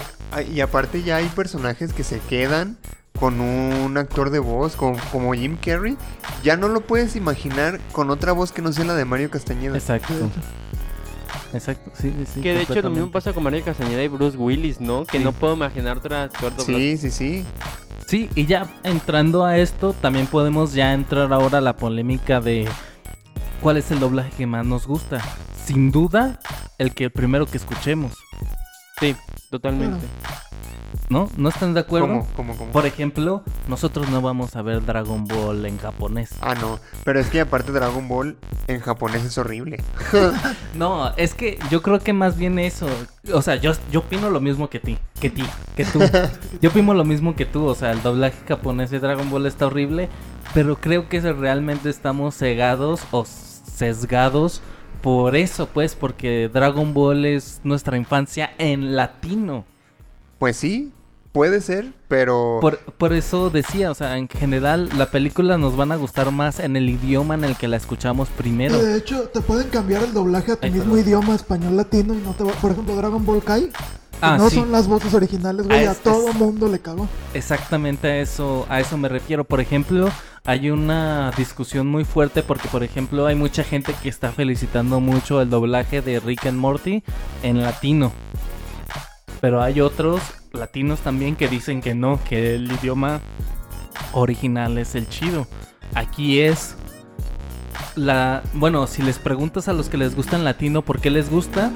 Y 0.52 0.60
aparte 0.60 1.02
ya 1.02 1.16
hay 1.16 1.26
personajes 1.28 1.92
que 1.92 2.04
se 2.04 2.18
quedan 2.20 2.76
con 3.18 3.40
un 3.40 3.96
actor 3.98 4.30
de 4.30 4.38
voz, 4.38 4.76
con- 4.76 4.96
como 5.12 5.32
Jim 5.34 5.56
Carrey. 5.60 5.96
Ya 6.42 6.56
no 6.56 6.68
lo 6.68 6.80
puedes 6.82 7.16
imaginar 7.16 7.80
con 7.92 8.10
otra 8.10 8.32
voz 8.32 8.52
que 8.52 8.62
no 8.62 8.72
sea 8.72 8.84
la 8.84 8.94
de 8.94 9.04
Mario 9.04 9.30
Castañeda. 9.30 9.76
Exacto. 9.76 10.14
De. 10.14 10.26
Exacto, 11.52 11.90
sí, 12.00 12.14
sí, 12.16 12.26
sí. 12.34 12.40
que 12.42 12.54
de 12.54 12.62
hecho 12.62 12.80
lo 12.80 12.90
mismo 12.90 13.10
pasa 13.10 13.32
con 13.32 13.42
Mario 13.42 13.64
Castañeda 13.64 14.02
y 14.04 14.08
Bruce 14.08 14.36
Willis, 14.36 14.80
¿no? 14.80 15.04
Que 15.04 15.18
Sí. 15.18 15.24
no 15.24 15.32
puedo 15.32 15.54
imaginar 15.54 15.96
otra 15.98 16.24
actor 16.24 16.54
doblado. 16.54 16.64
Sí, 16.78 16.96
sí, 16.96 17.10
sí. 17.10 17.44
Sí, 18.10 18.28
y 18.34 18.44
ya 18.44 18.66
entrando 18.82 19.44
a 19.44 19.56
esto, 19.58 19.92
también 19.92 20.26
podemos 20.26 20.74
ya 20.74 20.94
entrar 20.94 21.32
ahora 21.32 21.58
a 21.58 21.60
la 21.60 21.76
polémica 21.76 22.40
de 22.40 22.68
cuál 23.60 23.76
es 23.76 23.92
el 23.92 24.00
doblaje 24.00 24.32
que 24.36 24.48
más 24.48 24.66
nos 24.66 24.88
gusta. 24.88 25.20
Sin 25.64 25.92
duda, 25.92 26.40
el 26.78 26.92
que 26.92 27.08
primero 27.08 27.46
que 27.46 27.56
escuchemos, 27.56 28.14
Sí, 28.98 29.14
totalmente. 29.48 30.04
¿No? 31.10 31.28
¿No 31.36 31.48
están 31.48 31.74
de 31.74 31.80
acuerdo? 31.80 32.06
¿Cómo, 32.06 32.26
cómo, 32.34 32.56
cómo? 32.56 32.72
Por 32.72 32.86
ejemplo, 32.86 33.42
nosotros 33.68 34.08
no 34.08 34.22
vamos 34.22 34.56
a 34.56 34.62
ver 34.62 34.84
Dragon 34.84 35.26
Ball 35.26 35.66
en 35.66 35.76
japonés. 35.76 36.30
Ah, 36.40 36.54
no. 36.54 36.78
Pero 37.04 37.20
es 37.20 37.26
que 37.26 37.40
aparte 37.40 37.72
Dragon 37.72 38.08
Ball 38.08 38.36
en 38.68 38.80
japonés 38.80 39.24
es 39.24 39.36
horrible. 39.36 39.82
No, 40.74 41.12
es 41.16 41.34
que 41.34 41.58
yo 41.68 41.82
creo 41.82 41.98
que 41.98 42.12
más 42.12 42.36
bien 42.38 42.58
eso. 42.58 42.86
O 43.34 43.42
sea, 43.42 43.56
yo, 43.56 43.72
yo 43.90 44.00
opino 44.00 44.30
lo 44.30 44.40
mismo 44.40 44.70
que 44.70 44.78
ti, 44.78 44.98
que 45.20 45.28
ti, 45.28 45.44
que 45.76 45.84
tú. 45.84 46.00
Yo 46.62 46.70
opino 46.70 46.94
lo 46.94 47.04
mismo 47.04 47.34
que 47.34 47.44
tú. 47.44 47.66
O 47.66 47.74
sea, 47.74 47.90
el 47.90 48.02
doblaje 48.02 48.36
japonés 48.46 48.90
de 48.90 49.00
Dragon 49.00 49.28
Ball 49.30 49.46
está 49.46 49.66
horrible. 49.66 50.08
Pero 50.54 50.76
creo 50.76 51.08
que 51.08 51.20
realmente 51.20 51.90
estamos 51.90 52.36
cegados 52.36 53.02
o 53.10 53.24
sesgados 53.24 54.62
por 55.02 55.34
eso, 55.34 55.66
pues, 55.66 55.94
porque 55.94 56.50
Dragon 56.52 56.92
Ball 56.92 57.24
es 57.24 57.60
nuestra 57.64 57.96
infancia 57.96 58.52
en 58.58 58.96
latino. 58.96 59.64
Pues 60.38 60.56
sí, 60.56 60.92
puede 61.32 61.60
ser, 61.60 61.92
pero. 62.08 62.58
Por, 62.60 62.78
por 62.78 63.12
eso 63.12 63.50
decía, 63.50 63.90
o 63.90 63.94
sea, 63.94 64.16
en 64.18 64.28
general, 64.28 64.88
la 64.96 65.10
película 65.10 65.58
nos 65.58 65.76
van 65.76 65.92
a 65.92 65.96
gustar 65.96 66.30
más 66.30 66.60
en 66.60 66.76
el 66.76 66.88
idioma 66.88 67.34
en 67.34 67.44
el 67.44 67.56
que 67.56 67.68
la 67.68 67.76
escuchamos 67.76 68.28
primero. 68.28 68.78
De 68.82 68.96
hecho, 68.96 69.28
te 69.32 69.40
pueden 69.40 69.68
cambiar 69.68 70.02
el 70.02 70.12
doblaje 70.12 70.52
a 70.52 70.56
tu 70.56 70.66
Ay, 70.66 70.72
mismo 70.72 70.92
perdón. 70.94 71.06
idioma 71.06 71.34
español 71.34 71.76
latino 71.76 72.14
y 72.14 72.18
no 72.18 72.32
te 72.34 72.44
va... 72.44 72.52
Por 72.52 72.72
ejemplo, 72.72 72.94
Dragon 72.96 73.24
Ball 73.24 73.42
Kai. 73.42 73.70
Ah, 74.22 74.36
no 74.36 74.50
sí. 74.50 74.56
son 74.56 74.70
las 74.70 74.86
voces 74.86 75.14
originales, 75.14 75.66
güey. 75.66 75.86
Ah, 75.86 75.92
a 75.92 75.94
todo 75.94 76.28
es- 76.28 76.34
mundo 76.34 76.68
le 76.68 76.78
cagó. 76.78 77.08
Exactamente 77.32 78.06
a 78.08 78.20
eso, 78.20 78.66
a 78.68 78.78
eso 78.80 78.98
me 78.98 79.08
refiero. 79.08 79.44
Por 79.44 79.60
ejemplo, 79.60 80.10
hay 80.44 80.70
una 80.70 81.30
discusión 81.38 81.86
muy 81.86 82.04
fuerte 82.04 82.42
porque, 82.42 82.68
por 82.68 82.82
ejemplo, 82.84 83.24
hay 83.24 83.34
mucha 83.34 83.64
gente 83.64 83.94
que 84.02 84.10
está 84.10 84.30
felicitando 84.30 85.00
mucho 85.00 85.40
el 85.40 85.48
doblaje 85.48 86.02
de 86.02 86.20
Rick 86.20 86.44
and 86.46 86.58
Morty 86.58 87.02
en 87.42 87.62
latino. 87.62 88.12
Pero 89.40 89.62
hay 89.62 89.80
otros 89.80 90.20
latinos 90.52 91.00
también 91.00 91.36
que 91.36 91.48
dicen 91.48 91.80
que 91.80 91.94
no, 91.94 92.22
que 92.28 92.54
el 92.54 92.70
idioma 92.72 93.20
original 94.12 94.78
es 94.78 94.94
el 94.94 95.08
chido. 95.08 95.46
Aquí 95.94 96.40
es 96.40 96.76
la, 97.96 98.42
bueno, 98.54 98.86
si 98.86 99.02
les 99.02 99.18
preguntas 99.18 99.68
a 99.68 99.72
los 99.72 99.88
que 99.88 99.96
les 99.96 100.14
gusta 100.14 100.36
en 100.36 100.44
latino 100.44 100.82
por 100.82 101.00
qué 101.00 101.10
les 101.10 101.30
gusta, 101.30 101.70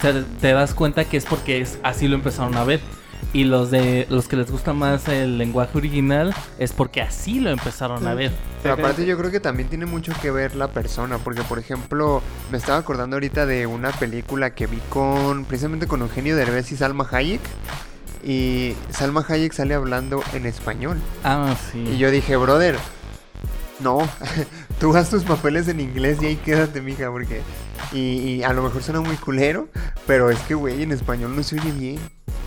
te, 0.00 0.22
te 0.22 0.52
das 0.52 0.74
cuenta 0.74 1.04
que 1.04 1.16
es 1.16 1.24
porque 1.24 1.60
es 1.60 1.78
así 1.82 2.08
lo 2.08 2.14
empezaron 2.14 2.56
a 2.56 2.64
ver. 2.64 2.80
Y 3.32 3.44
los 3.44 3.70
de 3.70 4.06
los 4.10 4.26
que 4.26 4.36
les 4.36 4.50
gusta 4.50 4.72
más 4.72 5.06
el 5.06 5.38
lenguaje 5.38 5.78
original 5.78 6.34
es 6.58 6.72
porque 6.72 7.00
así 7.00 7.38
lo 7.38 7.50
empezaron 7.50 8.06
a 8.06 8.14
ver. 8.14 8.32
Pero 8.62 8.74
aparte 8.74 9.06
yo 9.06 9.16
creo 9.16 9.30
que 9.30 9.38
también 9.38 9.68
tiene 9.68 9.86
mucho 9.86 10.12
que 10.20 10.32
ver 10.32 10.56
la 10.56 10.68
persona, 10.68 11.18
porque 11.18 11.42
por 11.42 11.60
ejemplo, 11.60 12.22
me 12.50 12.58
estaba 12.58 12.78
acordando 12.78 13.16
ahorita 13.16 13.46
de 13.46 13.66
una 13.66 13.92
película 13.92 14.54
que 14.54 14.66
vi 14.66 14.78
con, 14.88 15.44
precisamente 15.44 15.86
con 15.86 16.00
Eugenio 16.00 16.34
Derbez 16.34 16.72
y 16.72 16.76
Salma 16.76 17.06
Hayek, 17.10 17.40
y 18.24 18.74
Salma 18.90 19.24
Hayek 19.26 19.52
sale 19.52 19.74
hablando 19.74 20.22
en 20.34 20.46
español. 20.46 20.98
Ah, 21.22 21.54
sí. 21.70 21.78
Y 21.94 21.98
yo 21.98 22.10
dije, 22.10 22.36
brother, 22.36 22.76
no, 23.78 24.00
tú 24.80 24.94
haz 24.96 25.08
tus 25.08 25.22
papeles 25.22 25.68
en 25.68 25.80
inglés 25.80 26.18
y 26.20 26.26
ahí 26.26 26.36
quédate, 26.36 26.80
mija, 26.80 27.10
porque... 27.10 27.42
Y, 27.92 27.98
y 27.98 28.42
a 28.42 28.52
lo 28.52 28.62
mejor 28.62 28.82
suena 28.82 29.00
muy 29.00 29.16
culero, 29.16 29.68
pero 30.06 30.30
es 30.30 30.38
que, 30.40 30.54
güey, 30.54 30.82
en 30.82 30.92
español 30.92 31.34
no 31.34 31.42
se 31.42 31.58
oye 31.58 31.72
bien. 31.72 31.98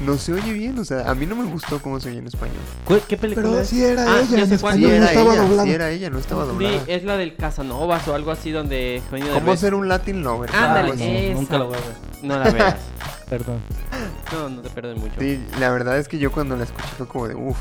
No 0.01 0.17
se 0.17 0.33
oye 0.33 0.51
bien, 0.53 0.77
o 0.79 0.85
sea, 0.85 1.09
a 1.09 1.15
mí 1.15 1.25
no 1.25 1.35
me 1.35 1.45
gustó 1.45 1.79
cómo 1.81 1.99
se 1.99 2.09
oye 2.09 2.17
en 2.19 2.27
español. 2.27 2.57
¿Cu- 2.85 2.99
¿Qué 3.07 3.15
película 3.15 3.47
Pero 3.47 3.61
es? 3.61 3.67
sí 3.69 3.83
era 3.83 4.03
Ah, 4.03 4.21
ella, 4.21 4.39
en 4.39 4.47
Sí 4.47 4.63
no 4.63 5.05
estaba 5.05 5.33
ella, 5.33 5.41
doblada. 5.43 5.63
sí 5.63 5.71
era 5.71 5.89
ella, 5.91 6.09
no 6.09 6.19
estaba 6.19 6.43
Sí, 6.43 6.49
doblada. 6.49 6.83
es 6.87 7.03
la 7.03 7.17
del 7.17 7.35
Casanovas 7.35 8.07
o 8.07 8.15
algo 8.15 8.31
así 8.31 8.51
donde 8.51 8.97
Eugenio 8.97 9.33
¿Cómo 9.33 9.55
ser 9.55 9.73
un 9.75 9.87
Latin 9.87 10.23
lover? 10.23 10.49
Ándale, 10.53 10.79
Algo 10.91 10.93
así. 10.93 11.03
esa. 11.03 11.33
Nunca 11.35 11.57
lo 11.57 11.67
voy 11.67 11.77
a 11.77 11.79
ver. 11.79 11.95
No 12.23 12.37
la 12.39 12.49
veas. 12.51 12.75
Perdón. 13.29 13.59
No, 14.31 14.49
no 14.49 14.61
te 14.61 14.69
pierdes 14.69 14.97
mucho. 14.97 15.13
Sí, 15.19 15.41
la 15.59 15.69
verdad 15.69 15.97
es 15.97 16.07
que 16.07 16.17
yo 16.19 16.31
cuando 16.31 16.55
la 16.57 16.63
escuché 16.65 16.87
fue 16.97 17.07
como 17.07 17.27
de 17.27 17.35
uff. 17.35 17.57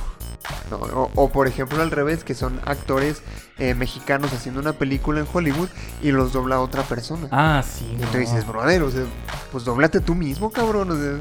o, 0.72 1.10
o, 1.14 1.28
por 1.30 1.46
ejemplo 1.46 1.80
al 1.82 1.90
revés, 1.90 2.24
que 2.24 2.34
son 2.34 2.60
actores 2.64 3.22
eh, 3.58 3.74
mexicanos 3.74 4.32
haciendo 4.32 4.60
una 4.60 4.72
película 4.72 5.20
en 5.20 5.26
Hollywood 5.32 5.68
y 6.02 6.10
los 6.10 6.32
dobla 6.32 6.60
otra 6.60 6.82
persona. 6.82 7.28
Ah, 7.30 7.62
sí. 7.66 7.86
y 7.96 8.02
no. 8.02 8.08
tú 8.08 8.18
dices, 8.18 8.46
brother, 8.46 8.82
o 8.82 8.90
sea, 8.90 9.02
pues 9.52 9.64
doblate 9.64 10.00
tú 10.00 10.14
mismo, 10.14 10.50
cabrón, 10.50 10.90
o 10.90 10.96
sea, 10.96 11.12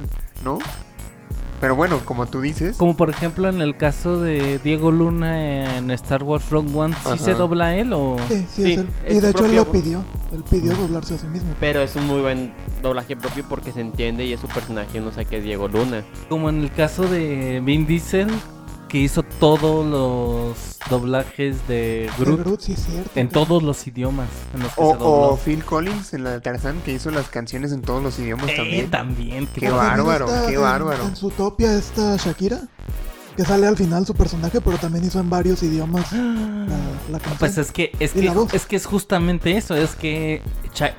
¿no? 0.43 0.57
Pero 1.62 1.76
bueno, 1.76 1.99
como 2.05 2.26
tú 2.26 2.41
dices, 2.41 2.76
Como 2.76 2.97
por 2.97 3.12
ejemplo 3.12 3.47
en 3.47 3.62
el 3.62 3.78
caso 3.78 4.20
de 4.20 4.57
Diego 4.64 4.91
Luna 4.91 5.78
en 5.78 5.91
Star 5.91 6.24
Wars 6.24 6.49
Rogue 6.49 6.72
One, 6.76 6.93
¿sí 6.95 6.99
Ajá. 7.05 7.18
se 7.18 7.34
dobla 7.36 7.76
él 7.76 7.93
o...? 7.93 8.18
Sí, 8.28 8.38
sí, 8.49 8.64
Sí, 8.64 8.72
es 8.74 8.78
él. 8.80 8.89
es 9.05 9.16
Y 9.18 9.20
de 9.20 9.30
hecho 9.30 9.45
él 9.45 9.51
propio- 9.51 9.66
lo 9.66 9.72
pidió. 9.72 10.03
Él 10.34 10.43
pidió 10.49 10.76
doblarse 10.76 11.14
a 11.14 11.18
sí 11.20 11.28
mismo. 11.28 11.53
Pero 11.59 11.82
es 11.82 11.95
un 11.95 12.07
muy 12.07 12.22
buen 12.22 12.51
doblaje 12.82 13.16
propio 13.16 13.45
porque 13.47 13.72
se 13.72 13.82
entiende 13.82 14.26
y 14.26 14.34
es 14.34 14.39
su 14.39 14.47
personaje, 14.47 14.99
no 14.99 15.12
sé 15.12 15.26
qué 15.26 15.38
es 15.38 15.43
Diego 15.43 15.68
Luna. 15.68 16.03
Como 16.30 16.49
en 16.49 16.62
el 16.64 16.72
caso 16.72 17.03
de 17.03 17.62
Vin 17.64 17.86
Diesel, 17.86 18.30
que 18.92 18.98
hizo 18.98 19.24
todos 19.24 19.86
los 19.86 20.58
doblajes 20.89 21.66
de 21.68 22.10
De 22.10 22.12
Groot 22.20 22.39
Groot, 22.42 22.60
sí 22.60 22.74
es 22.74 22.84
cierto. 22.86 23.10
en 23.16 23.30
todos 23.30 23.64
los 23.64 23.88
idiomas 23.88 24.28
en 24.54 24.64
los 24.64 24.74
que 24.74 24.82
o, 24.82 24.92
se 24.92 24.98
dobló. 24.98 25.10
o 25.30 25.38
Phil 25.38 25.64
Collins 25.64 26.14
en 26.14 26.26
la 26.26 26.32
de 26.32 26.42
Tarzán, 26.42 26.82
que 26.84 26.92
hizo 26.92 27.10
las 27.10 27.30
canciones 27.30 27.72
en 27.72 27.82
todos 27.82 28.04
los 28.04 28.20
idiomas 28.20 28.50
Eh, 28.50 28.56
también. 28.58 28.92
también. 28.92 29.48
Qué 29.48 29.62
También 29.70 29.78
bárbaro, 29.78 30.28
qué 30.48 30.56
en- 30.56 30.62
bárbaro. 30.62 31.04
En 31.08 31.16
su 31.16 31.30
topia 31.30 31.74
está 31.74 32.18
Shakira, 32.18 32.64
que 33.38 33.46
sale 33.46 33.66
al 33.66 33.78
final 33.78 34.06
su 34.06 34.14
personaje, 34.14 34.60
pero 34.60 34.78
también 34.78 35.06
hizo 35.06 35.22
en 35.22 35.30
varios 35.30 35.64
idiomas 35.64 36.12
la, 36.12 36.68
la 37.12 37.20
canción. 37.20 37.38
Pues 37.39 37.58
es 37.58 37.72
que 37.72 37.92
es 38.00 38.12
que 38.12 38.30
es 38.54 38.66
que 38.66 38.76
es 38.76 38.86
justamente 38.86 39.56
eso, 39.56 39.74
es 39.76 39.96
que 39.96 40.42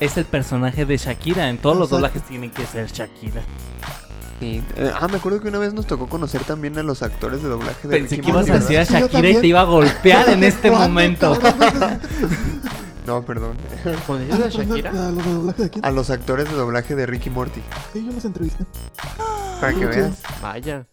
es 0.01 0.17
el 0.17 0.25
personaje 0.25 0.87
de 0.87 0.97
Shakira, 0.97 1.51
en 1.51 1.59
todos 1.59 1.77
los 1.77 1.89
Exacto. 1.89 1.97
doblajes 1.97 2.23
tienen 2.29 2.51
que 2.51 2.65
ser 2.65 2.91
Shakira. 2.91 3.43
Sí. 4.43 4.63
Eh, 4.77 4.91
ah, 4.93 5.07
me 5.09 5.19
acuerdo 5.19 5.41
que 5.41 5.49
una 5.49 5.59
vez 5.59 5.73
nos 5.73 5.87
tocó 5.87 6.09
conocer 6.09 6.43
también 6.43 6.77
a 6.79 6.83
los 6.83 7.03
actores 7.03 7.43
de 7.45 7.49
doblaje 7.49 7.87
de 7.87 7.97
Pensé 7.99 8.17
Ricky 8.17 8.27
que 8.27 8.31
ibas 8.33 8.51
a 8.51 8.55
decir 8.55 8.79
a 8.79 8.83
Shakira 8.85 9.29
y 9.31 9.37
te 9.37 9.47
iba 9.47 9.61
a 9.61 9.65
golpear 9.65 10.29
en 10.31 10.43
este 10.43 10.69
¿Cuándo, 10.69 10.89
momento. 10.89 11.39
No, 13.07 13.23
perdón. 13.25 13.57
¿Cuando 14.07 14.33
Ah, 14.35 14.37
dices 14.39 14.53
de 14.53 14.59
perdón, 14.59 14.77
Shakira? 14.81 14.91
¿a 14.91 15.11
¿Los 15.11 15.25
de 15.25 15.33
doblaje 15.33 15.63
de 15.63 15.71
quién? 15.71 15.85
A 15.85 15.91
los 15.91 16.11
actores 16.11 16.49
de 16.49 16.55
doblaje 16.57 16.95
de 16.95 17.07
Ricky 17.07 17.31
Morty. 17.31 17.61
Sí, 17.93 18.05
yo 18.07 18.13
los 18.13 18.25
entrevisté. 18.25 18.65
Para 19.61 19.73
que 19.75 19.87
veas. 19.87 20.23
Vaya, 20.41 20.87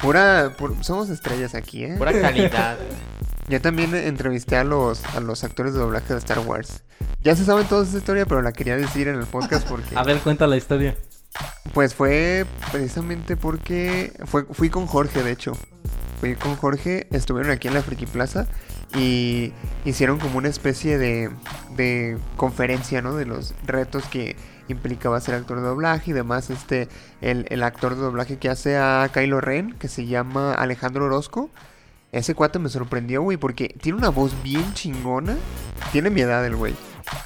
Pura, 0.00 0.56
pu- 0.56 0.80
somos 0.82 1.10
estrellas 1.10 1.54
aquí, 1.54 1.84
¿eh? 1.84 1.94
pura 1.98 2.12
calidad. 2.12 2.76
Yo 3.48 3.60
también 3.60 3.94
entrevisté 3.94 4.56
a 4.56 4.64
los, 4.64 5.04
a 5.14 5.20
los 5.20 5.42
actores 5.44 5.74
de 5.74 5.80
doblaje 5.80 6.12
de 6.14 6.18
Star 6.20 6.38
Wars. 6.38 6.82
Ya 7.22 7.34
se 7.36 7.44
saben 7.44 7.66
toda 7.66 7.82
esa 7.84 7.98
historia, 7.98 8.24
pero 8.26 8.40
la 8.42 8.52
quería 8.52 8.76
decir 8.76 9.08
en 9.08 9.16
el 9.16 9.26
podcast 9.26 9.68
porque... 9.68 9.96
A 9.96 10.02
ver, 10.04 10.18
cuenta 10.20 10.46
la 10.46 10.56
historia. 10.56 10.96
Pues 11.72 11.94
fue 11.94 12.46
precisamente 12.72 13.36
porque 13.36 14.12
fui 14.50 14.70
con 14.70 14.86
Jorge, 14.86 15.22
de 15.22 15.32
hecho. 15.32 15.52
Fui 16.20 16.34
con 16.34 16.56
Jorge, 16.56 17.06
estuvieron 17.12 17.50
aquí 17.50 17.68
en 17.68 17.74
la 17.74 17.82
Friki 17.82 18.04
Plaza 18.04 18.46
y 18.94 19.52
hicieron 19.84 20.18
como 20.18 20.38
una 20.38 20.48
especie 20.48 20.98
de, 20.98 22.18
conferencia, 22.36 23.00
¿no? 23.00 23.14
De 23.14 23.24
los 23.24 23.54
retos 23.64 24.04
que 24.04 24.36
implicaba 24.68 25.20
ser 25.20 25.34
actor 25.34 25.60
de 25.60 25.66
doblaje 25.66 26.10
y 26.10 26.14
demás. 26.14 26.50
Este, 26.50 26.88
el, 27.20 27.46
el 27.48 27.62
actor 27.62 27.94
de 27.94 28.02
doblaje 28.02 28.38
que 28.38 28.50
hace 28.50 28.76
a 28.76 29.08
Kylo 29.12 29.40
Ren, 29.40 29.74
que 29.74 29.88
se 29.88 30.06
llama 30.06 30.52
Alejandro 30.52 31.06
Orozco. 31.06 31.50
Ese 32.12 32.34
cuate 32.34 32.58
me 32.58 32.68
sorprendió, 32.68 33.22
güey, 33.22 33.36
porque 33.36 33.74
tiene 33.80 33.98
una 33.98 34.08
voz 34.08 34.34
bien 34.42 34.74
chingona. 34.74 35.36
Tiene 35.92 36.10
mi 36.10 36.20
edad 36.20 36.44
el 36.44 36.56
güey. 36.56 36.74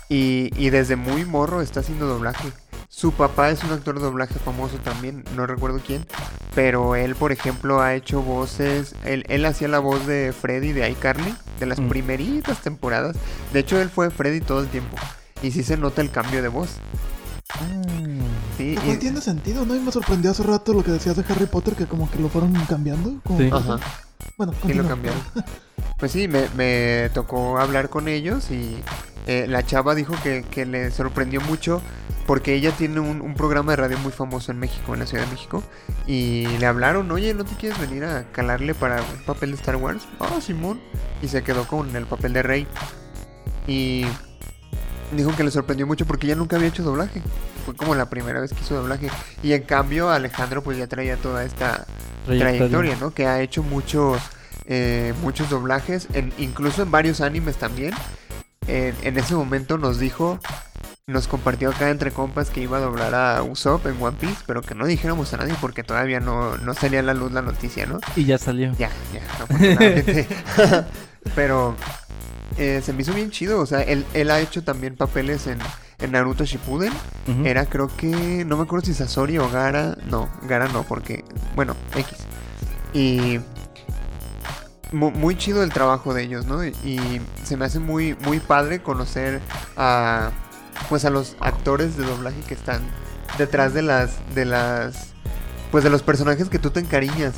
Y, 0.08 0.50
y 0.56 0.70
desde 0.70 0.96
muy 0.96 1.24
morro 1.24 1.62
está 1.62 1.80
haciendo 1.80 2.06
doblaje. 2.06 2.52
Su 2.96 3.10
papá 3.12 3.50
es 3.50 3.62
un 3.64 3.72
actor 3.72 3.96
de 3.98 4.04
doblaje 4.04 4.34
famoso 4.38 4.76
también, 4.78 5.24
no 5.34 5.46
recuerdo 5.46 5.80
quién. 5.84 6.06
Pero 6.54 6.94
él, 6.94 7.16
por 7.16 7.32
ejemplo, 7.32 7.80
ha 7.82 7.94
hecho 7.94 8.22
voces. 8.22 8.94
Él, 9.04 9.24
él 9.28 9.44
hacía 9.46 9.66
la 9.66 9.80
voz 9.80 10.06
de 10.06 10.32
Freddy 10.32 10.72
de 10.72 10.88
iCarly, 10.90 11.34
de 11.58 11.66
las 11.66 11.80
Mm. 11.80 11.88
primeritas 11.88 12.62
temporadas. 12.62 13.16
De 13.52 13.58
hecho, 13.60 13.80
él 13.80 13.90
fue 13.90 14.10
Freddy 14.10 14.40
todo 14.40 14.60
el 14.60 14.68
tiempo. 14.68 14.96
Y 15.42 15.50
sí 15.50 15.64
se 15.64 15.76
nota 15.76 16.02
el 16.02 16.10
cambio 16.12 16.40
de 16.40 16.48
voz. 16.48 16.76
Sí, 18.56 18.74
Lo 18.76 18.82
cual 18.82 18.94
y- 18.96 18.98
tiene 18.98 19.20
sentido, 19.20 19.66
¿no? 19.66 19.74
Y 19.74 19.80
me 19.80 19.90
sorprendió 19.92 20.30
hace 20.30 20.44
rato 20.44 20.72
lo 20.72 20.84
que 20.84 20.92
decías 20.92 21.16
de 21.16 21.24
Harry 21.28 21.46
Potter, 21.46 21.74
que 21.74 21.86
como 21.86 22.08
que 22.10 22.18
lo 22.20 22.28
fueron 22.28 22.52
cambiando. 22.66 23.20
como 23.24 23.38
Sí. 23.40 23.50
Ajá. 23.52 23.78
Bueno, 24.38 24.52
Sí, 24.64 24.72
lo 24.72 24.86
cambiaron. 24.88 25.20
Pues 25.98 26.12
sí, 26.12 26.28
me, 26.28 26.48
me 26.56 27.10
tocó 27.14 27.58
hablar 27.58 27.88
con 27.88 28.08
ellos 28.08 28.50
y 28.50 28.76
eh, 29.26 29.46
la 29.48 29.64
chava 29.64 29.94
dijo 29.94 30.14
que, 30.22 30.42
que 30.42 30.66
le 30.66 30.90
sorprendió 30.90 31.40
mucho 31.40 31.80
porque 32.26 32.54
ella 32.54 32.72
tiene 32.72 33.00
un, 33.00 33.20
un 33.20 33.34
programa 33.34 33.72
de 33.72 33.76
radio 33.76 33.98
muy 33.98 34.12
famoso 34.12 34.50
en 34.50 34.58
México, 34.58 34.94
en 34.94 35.00
la 35.00 35.06
Ciudad 35.06 35.24
de 35.24 35.30
México. 35.30 35.62
Y 36.06 36.46
le 36.58 36.66
hablaron, 36.66 37.10
oye, 37.10 37.34
¿no 37.34 37.44
te 37.44 37.54
quieres 37.54 37.78
venir 37.78 38.04
a 38.04 38.24
calarle 38.32 38.74
para 38.74 39.02
un 39.02 39.24
papel 39.26 39.50
de 39.50 39.56
Star 39.56 39.76
Wars? 39.76 40.06
Ah, 40.20 40.40
Simón. 40.40 40.80
Y 41.22 41.28
se 41.28 41.42
quedó 41.42 41.66
con 41.66 41.94
el 41.94 42.06
papel 42.06 42.32
de 42.32 42.42
Rey. 42.42 42.66
Y 43.66 44.06
dijo 45.12 45.34
que 45.36 45.44
le 45.44 45.50
sorprendió 45.50 45.86
mucho 45.86 46.06
porque 46.06 46.26
ella 46.26 46.36
nunca 46.36 46.56
había 46.56 46.68
hecho 46.68 46.82
doblaje. 46.82 47.22
Fue 47.64 47.74
como 47.74 47.94
la 47.94 48.10
primera 48.10 48.40
vez 48.40 48.52
que 48.52 48.60
hizo 48.60 48.74
doblaje. 48.74 49.10
Y 49.42 49.52
en 49.52 49.62
cambio 49.62 50.10
Alejandro 50.10 50.62
pues 50.62 50.78
ya 50.78 50.86
traía 50.86 51.16
toda 51.16 51.44
esta 51.44 51.86
trayectoria, 52.26 52.96
¿no? 53.00 53.12
Que 53.12 53.26
ha 53.26 53.40
hecho 53.40 53.62
muchos 53.62 54.20
eh, 54.66 55.14
muchos 55.22 55.50
doblajes, 55.50 56.08
en, 56.14 56.32
incluso 56.38 56.82
en 56.82 56.90
varios 56.90 57.20
animes 57.20 57.56
también. 57.56 57.92
En, 58.66 58.94
en 59.02 59.18
ese 59.18 59.34
momento 59.34 59.76
nos 59.76 59.98
dijo, 59.98 60.38
nos 61.06 61.28
compartió 61.28 61.68
acá 61.68 61.90
entre 61.90 62.12
compas 62.12 62.48
que 62.48 62.62
iba 62.62 62.78
a 62.78 62.80
doblar 62.80 63.14
a 63.14 63.42
Usopp 63.42 63.86
en 63.86 64.02
One 64.02 64.16
Piece, 64.18 64.42
pero 64.46 64.62
que 64.62 64.74
no 64.74 64.86
dijéramos 64.86 65.32
a 65.34 65.36
nadie 65.36 65.54
porque 65.60 65.82
todavía 65.82 66.18
no, 66.18 66.56
no 66.56 66.72
salía 66.72 67.00
a 67.00 67.02
la 67.02 67.12
luz 67.12 67.32
la 67.32 67.42
noticia, 67.42 67.84
¿no? 67.84 68.00
Y 68.16 68.24
ya 68.24 68.38
salió. 68.38 68.72
Ya, 68.78 68.90
ya, 69.12 69.22
afortunadamente. 69.42 70.26
pero 71.34 71.76
eh, 72.56 72.80
se 72.82 72.92
me 72.92 73.02
hizo 73.02 73.12
bien 73.12 73.30
chido, 73.30 73.60
o 73.60 73.66
sea, 73.66 73.82
él, 73.82 74.06
él 74.14 74.30
ha 74.30 74.40
hecho 74.40 74.62
también 74.62 74.96
papeles 74.96 75.46
en, 75.46 75.58
en 76.00 76.12
Naruto 76.12 76.44
Shippuden. 76.44 76.92
Era 77.44 77.66
creo 77.66 77.88
que, 77.94 78.44
no 78.46 78.56
me 78.56 78.62
acuerdo 78.62 78.86
si 78.86 78.94
Sasori 78.94 79.38
o 79.38 79.50
Gara, 79.50 79.96
no, 80.06 80.28
Gara 80.42 80.68
no, 80.68 80.84
porque, 80.84 81.24
bueno, 81.54 81.76
X. 81.96 82.16
Y 82.92 83.40
mu- 84.92 85.10
muy 85.10 85.36
chido 85.36 85.62
el 85.62 85.72
trabajo 85.72 86.14
de 86.14 86.22
ellos, 86.22 86.46
¿no? 86.46 86.64
Y 86.64 87.20
se 87.44 87.56
me 87.56 87.64
hace 87.64 87.78
muy, 87.78 88.16
muy 88.24 88.40
padre 88.40 88.82
conocer 88.82 89.40
a, 89.76 90.30
pues 90.88 91.04
a 91.04 91.10
los 91.10 91.36
actores 91.40 91.96
de 91.96 92.04
doblaje 92.04 92.40
que 92.46 92.54
están 92.54 92.80
detrás 93.38 93.74
de 93.74 93.82
las, 93.82 94.12
de 94.34 94.44
las, 94.44 95.12
pues 95.70 95.84
de 95.84 95.90
los 95.90 96.02
personajes 96.02 96.48
que 96.48 96.58
tú 96.58 96.70
te 96.70 96.80
encariñas. 96.80 97.34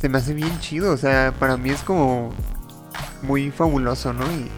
Se 0.00 0.08
me 0.08 0.18
hace 0.18 0.34
bien 0.34 0.58
chido, 0.60 0.92
o 0.92 0.96
sea, 0.96 1.32
para 1.38 1.56
mí 1.56 1.70
es 1.70 1.82
como 1.82 2.32
muy 3.22 3.50
fabuloso, 3.50 4.12
¿no? 4.12 4.24
Y 4.32 4.48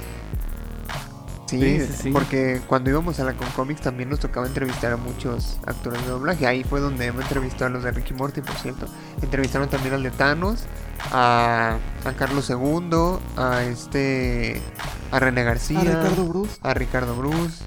Sí, 1.47 1.61
Sí, 1.61 1.87
sí, 1.87 1.93
sí. 2.05 2.11
porque 2.11 2.63
cuando 2.67 2.91
íbamos 2.91 3.21
a 3.21 3.25
la 3.25 3.35
Concomics 3.35 3.83
también 3.83 4.09
nos 4.09 4.19
tocaba 4.21 4.47
entrevistar 4.47 4.93
a 4.93 4.97
muchos 4.97 5.59
actores 5.67 6.01
de 6.03 6.09
doblaje. 6.09 6.47
Ahí 6.47 6.65
fue 6.65 6.81
donde 6.81 7.13
me 7.13 7.23
entrevistó 7.23 7.67
a 7.67 7.69
los 7.69 7.83
de 7.85 7.91
Ricky 7.93 8.15
Morty, 8.15 8.41
por 8.41 8.57
cierto. 8.57 8.87
Entrevistaron 9.23 9.69
también 9.69 9.95
al 9.95 10.03
de 10.03 10.11
Thanos, 10.11 10.65
a, 11.13 11.77
a 12.05 12.13
Carlos 12.15 12.49
II, 12.51 13.19
a 13.37 13.63
este, 13.65 14.63
a 15.11 15.21
René 15.21 15.45
García, 15.45 15.81
A 15.81 15.85
Ricardo 15.85 16.25
Bruce. 16.25 16.57
a 16.63 16.75
Ricardo 16.75 17.15
Bruce. 17.15 17.65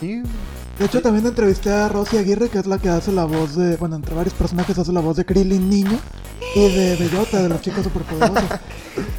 Sí, 0.00 0.22
De 0.78 0.86
hecho, 0.86 1.02
también 1.02 1.26
entrevisté 1.26 1.70
a 1.70 1.86
Rosy 1.88 2.16
Aguirre, 2.16 2.48
que 2.48 2.58
es 2.58 2.66
la 2.66 2.78
que 2.78 2.88
hace 2.88 3.12
la 3.12 3.26
voz 3.26 3.54
de. 3.54 3.76
Bueno, 3.76 3.96
entre 3.96 4.14
varios 4.14 4.32
personajes 4.32 4.78
hace 4.78 4.92
la 4.92 5.00
voz 5.00 5.18
de 5.18 5.26
Krillin 5.26 5.68
Niño 5.68 5.98
y 6.56 6.74
de 6.74 6.96
Bellota, 6.96 7.42
de 7.42 7.50
los 7.50 7.60
chicos 7.60 7.84
superpoderosos. 7.84 8.44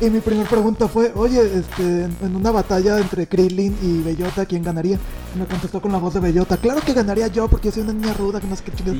y 0.01 0.09
mi 0.09 0.21
primera 0.21 0.49
pregunta 0.49 0.88
fue: 0.88 1.11
Oye, 1.15 1.39
este, 1.59 2.05
en 2.05 2.36
una 2.36 2.49
batalla 2.49 2.97
entre 2.97 3.27
Krillin 3.27 3.77
y 3.79 4.01
Bellota, 4.01 4.47
¿quién 4.47 4.63
ganaría? 4.63 4.97
Y 5.36 5.39
me 5.39 5.45
contestó 5.45 5.79
con 5.79 5.91
la 5.91 5.99
voz 5.99 6.15
de 6.15 6.19
Bellota: 6.19 6.57
Claro 6.57 6.82
que 6.82 6.93
ganaría 6.93 7.27
yo, 7.27 7.47
porque 7.47 7.67
yo 7.67 7.73
soy 7.73 7.84
una 7.84 7.93
niña 7.93 8.13
ruda, 8.13 8.41
que 8.41 8.47
no 8.47 8.55
sé 8.55 8.63
qué 8.63 8.71
chingados. 8.71 8.99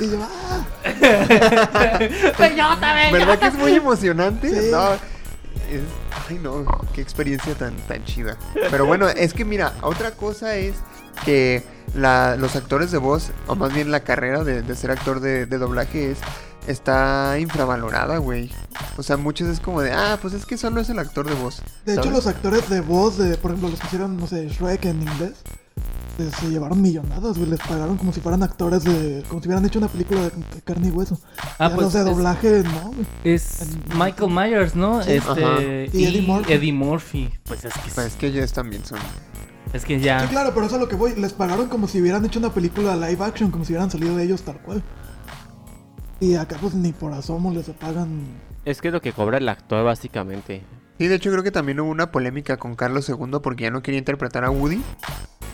Y 0.00 0.10
yo, 0.10 0.18
¡ah! 0.20 0.66
¿Verdad 3.10 3.38
que 3.38 3.46
es 3.46 3.54
muy 3.54 3.72
emocionante? 3.72 4.50
Sí. 4.50 4.70
No, 4.70 4.90
es- 5.76 6.28
ay 6.28 6.38
no, 6.42 6.64
qué 6.94 7.00
experiencia 7.00 7.54
tan, 7.54 7.76
tan 7.88 8.04
chida. 8.04 8.36
Pero 8.70 8.86
bueno, 8.86 9.08
es 9.16 9.32
que 9.34 9.44
mira, 9.44 9.74
otra 9.82 10.12
cosa 10.12 10.56
es 10.56 10.74
que 11.24 11.62
la, 11.94 12.36
los 12.36 12.56
actores 12.56 12.90
de 12.90 12.98
voz, 12.98 13.30
o 13.46 13.54
más 13.54 13.72
bien 13.72 13.90
la 13.90 14.00
carrera 14.00 14.44
de, 14.44 14.62
de 14.62 14.74
ser 14.76 14.90
actor 14.90 15.20
de, 15.20 15.46
de 15.46 15.58
doblaje 15.58 16.12
es 16.12 16.18
está 16.66 17.38
infravalorada, 17.40 18.18
güey. 18.18 18.50
O 18.96 19.02
sea, 19.02 19.16
muchos 19.16 19.48
es 19.48 19.58
como 19.58 19.80
de, 19.82 19.92
ah, 19.92 20.16
pues 20.22 20.32
es 20.32 20.46
que 20.46 20.56
solo 20.56 20.80
es 20.80 20.88
el 20.90 20.98
actor 21.00 21.28
de 21.28 21.34
voz. 21.34 21.60
De 21.84 21.94
hecho, 21.94 22.10
los 22.10 22.26
actores 22.28 22.68
de 22.70 22.80
voz, 22.80 23.18
de, 23.18 23.36
por 23.36 23.50
ejemplo, 23.50 23.70
los 23.70 23.80
que 23.80 23.86
hicieron, 23.88 24.16
no 24.16 24.26
sé, 24.28 24.48
Shrek 24.48 24.84
en 24.84 25.02
inglés, 25.02 25.32
se 26.16 26.48
llevaron 26.50 26.80
millonadas, 26.82 27.36
güey. 27.38 27.50
Les 27.50 27.60
pagaron 27.60 27.96
como 27.96 28.12
si 28.12 28.20
fueran 28.20 28.42
actores 28.42 28.84
de. 28.84 29.22
como 29.28 29.40
si 29.42 29.48
hubieran 29.48 29.64
hecho 29.64 29.78
una 29.78 29.88
película 29.88 30.20
de, 30.22 30.30
de 30.30 30.62
carne 30.62 30.88
y 30.88 30.90
hueso. 30.90 31.18
Ah, 31.58 31.68
Ya 31.68 31.74
pues 31.74 31.84
los 31.86 31.92
de 31.92 32.00
es- 32.00 32.04
doblaje, 32.06 32.62
no, 32.64 32.80
güey. 32.92 33.06
Es 33.24 33.66
Michael 33.96 34.30
Myers, 34.30 34.74
¿no? 34.76 35.02
Sí. 35.02 35.12
Este, 35.12 35.30
Ajá. 35.44 35.62
Y 35.62 36.04
Eddie 36.04 36.22
Murphy. 36.22 36.52
Eddie 36.52 36.72
Murphy. 36.72 37.30
Pues 37.44 37.64
es 37.64 37.74
que, 37.74 37.80
Pues 37.94 38.06
es 38.06 38.14
que 38.14 38.26
ellos 38.28 38.52
también 38.52 38.84
son. 38.84 38.98
es 39.72 39.84
que 39.84 39.98
Sí, 39.98 40.04
ya. 40.04 40.26
claro, 40.28 40.52
pero 40.54 40.66
eso 40.66 40.76
es 40.76 40.80
a 40.80 40.84
lo 40.84 40.88
que 40.88 40.96
voy. 40.96 41.14
Les 41.16 41.32
pagaron 41.32 41.68
como 41.68 41.88
si 41.88 42.00
hubieran 42.00 42.24
hecho 42.24 42.38
una 42.38 42.52
película 42.52 42.94
live 42.96 43.24
action, 43.24 43.50
como 43.50 43.64
si 43.64 43.72
hubieran 43.72 43.90
salido 43.90 44.16
de 44.16 44.24
ellos 44.24 44.42
tal 44.42 44.58
cual. 44.60 44.82
Y 46.20 46.36
acá, 46.36 46.56
pues 46.60 46.74
ni 46.74 46.92
por 46.92 47.12
asomo 47.12 47.52
les 47.52 47.68
pagan. 47.70 48.20
Es 48.64 48.80
que 48.80 48.88
es 48.88 48.94
lo 48.94 49.00
que 49.00 49.12
cobra 49.12 49.38
el 49.38 49.48
actor, 49.48 49.84
básicamente. 49.84 50.62
Sí, 50.98 51.08
de 51.08 51.16
hecho 51.16 51.30
creo 51.32 51.42
que 51.42 51.50
también 51.50 51.80
hubo 51.80 51.90
una 51.90 52.12
polémica 52.12 52.58
con 52.58 52.76
Carlos 52.76 53.08
II 53.08 53.38
porque 53.42 53.64
ya 53.64 53.70
no 53.72 53.82
quería 53.82 53.98
interpretar 53.98 54.44
a 54.44 54.50
Woody 54.50 54.80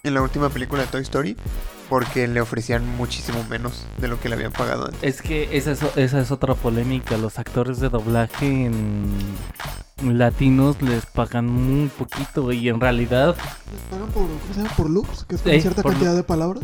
en 0.03 0.15
la 0.15 0.23
última 0.23 0.49
película 0.49 0.83
de 0.83 0.89
Toy 0.89 1.03
Story 1.03 1.37
porque 1.89 2.29
le 2.29 2.41
ofrecían 2.41 2.87
muchísimo 2.97 3.45
menos 3.49 3.85
de 3.97 4.09
lo 4.09 4.21
que 4.21 4.29
le 4.29 4.35
habían 4.35 4.53
pagado 4.53 4.87
antes. 4.87 5.03
Es 5.03 5.23
que 5.23 5.57
esa 5.57 5.73
es, 5.73 5.81
esa 5.97 6.21
es 6.21 6.31
otra 6.31 6.55
polémica. 6.55 7.17
Los 7.17 7.39
actores 7.39 7.81
de 7.81 7.89
doblaje 7.89 8.67
en 8.67 9.09
latinos 10.03 10.81
les 10.83 11.07
pagan 11.07 11.47
muy 11.47 11.89
poquito 11.89 12.53
y 12.53 12.69
en 12.69 12.81
realidad 12.81 13.35
Les 13.73 13.81
pagan 13.91 14.09
por, 14.11 14.23
¿cómo 14.25 14.55
se 14.55 14.61
llama? 14.61 14.77
Por 14.77 14.91
looks, 14.91 15.25
que 15.25 15.35
es 15.37 15.43
como 15.43 15.55
Eh, 15.55 15.61
cierta 15.61 15.83
cantidad 15.83 16.15
de 16.15 16.23
palabras. 16.23 16.63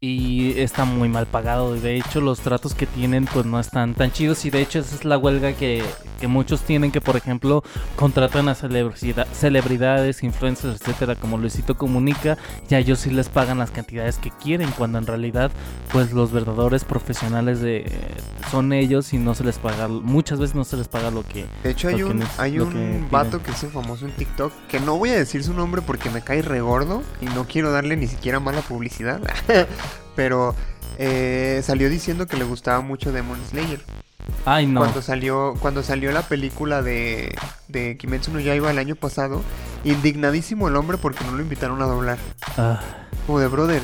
Y 0.00 0.58
está 0.60 0.84
muy 0.84 1.08
mal 1.08 1.26
pagado. 1.26 1.76
Y 1.76 1.80
de 1.80 1.96
hecho 1.96 2.20
los 2.20 2.40
tratos 2.40 2.74
que 2.74 2.86
tienen 2.86 3.26
pues 3.26 3.46
no 3.46 3.58
están 3.60 3.94
tan 3.94 4.12
chidos. 4.12 4.44
Y 4.44 4.50
de 4.50 4.60
hecho 4.60 4.78
esa 4.78 4.94
es 4.94 5.04
la 5.04 5.18
huelga 5.18 5.52
que, 5.52 5.82
que 6.20 6.28
muchos 6.28 6.62
tienen 6.62 6.90
que 6.92 7.00
por 7.00 7.16
ejemplo 7.16 7.62
contratan 7.96 8.48
a 8.48 8.54
celebridad- 8.54 9.26
celebridades, 9.32 10.22
influencers, 10.22 10.80
etcétera 10.80 11.14
como 11.16 11.38
Luisito 11.38 11.76
Comunica. 11.76 12.38
Y 12.68 12.74
a 12.74 12.78
ellos 12.78 13.00
sí 13.00 13.10
les 13.10 13.28
pagan 13.28 13.58
las 13.58 13.70
cantidades 13.70 14.18
que 14.18 14.30
quieren 14.30 14.70
cuando 14.76 14.98
en 14.98 15.06
realidad 15.06 15.50
pues 15.92 16.12
los 16.12 16.32
verdaderos 16.32 16.84
profesionales 16.84 17.60
de 17.60 17.90
son 18.50 18.72
ellos 18.72 19.12
y 19.12 19.18
no 19.18 19.34
se 19.34 19.44
les 19.44 19.58
paga 19.58 19.88
muchas 19.88 20.38
veces 20.38 20.54
no 20.54 20.64
se 20.64 20.76
les 20.76 20.88
paga 20.88 21.10
lo 21.10 21.22
que 21.22 21.44
De 21.62 21.70
hecho 21.70 21.88
hay 21.88 22.02
un, 22.02 22.22
hay 22.38 22.60
un 22.60 22.72
que 22.72 23.04
vato 23.10 23.42
que 23.42 23.50
hizo 23.50 23.68
famoso 23.68 24.06
en 24.06 24.12
TikTok 24.12 24.52
que 24.68 24.80
no 24.80 24.96
voy 24.96 25.10
a 25.10 25.16
decir 25.16 25.44
su 25.44 25.52
nombre 25.54 25.82
porque 25.82 26.08
me 26.10 26.22
cae 26.22 26.42
regordo 26.42 27.02
y 27.20 27.26
no 27.26 27.44
quiero 27.46 27.70
darle 27.72 27.96
ni 27.96 28.06
siquiera 28.06 28.40
mala 28.40 28.60
publicidad. 28.62 29.20
Pero 30.16 30.54
eh, 30.98 31.60
salió 31.64 31.88
diciendo 31.88 32.26
que 32.26 32.36
le 32.36 32.44
gustaba 32.44 32.80
mucho 32.80 33.12
Demon 33.12 33.38
Slayer. 33.48 33.80
ay 34.44 34.66
no 34.66 34.80
Cuando 34.80 35.00
salió 35.02 35.54
cuando 35.60 35.82
salió 35.82 36.10
la 36.12 36.22
película 36.22 36.82
de, 36.82 37.36
de 37.68 37.96
Kimetsu 37.96 38.32
no 38.32 38.40
Yaiba 38.40 38.70
el 38.70 38.78
año 38.78 38.96
pasado, 38.96 39.42
indignadísimo 39.84 40.68
el 40.68 40.76
hombre 40.76 40.98
porque 40.98 41.24
no 41.24 41.32
lo 41.32 41.42
invitaron 41.42 41.80
a 41.82 41.86
doblar. 41.86 42.18
Ah, 42.56 42.80
Como 43.26 43.38
de 43.40 43.46
brother. 43.48 43.82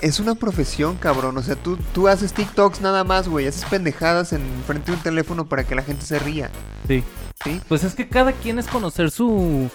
Es 0.00 0.18
una 0.20 0.34
profesión, 0.34 0.96
cabrón. 0.96 1.36
O 1.38 1.42
sea, 1.42 1.54
tú, 1.54 1.78
tú 1.94 2.08
haces 2.08 2.32
TikToks 2.32 2.80
nada 2.80 3.04
más, 3.04 3.28
güey. 3.28 3.46
Haces 3.46 3.64
pendejadas 3.66 4.32
en 4.32 4.42
frente 4.66 4.90
de 4.90 4.96
un 4.96 5.02
teléfono 5.02 5.46
para 5.46 5.64
que 5.64 5.74
la 5.74 5.82
gente 5.82 6.04
se 6.04 6.18
ría. 6.18 6.50
sí 6.88 7.04
¿Sí? 7.44 7.60
Pues 7.68 7.84
es 7.84 7.94
que 7.94 8.08
cada 8.08 8.32
quien 8.32 8.58
es 8.58 8.66
conocer 8.66 9.10
su 9.10 9.70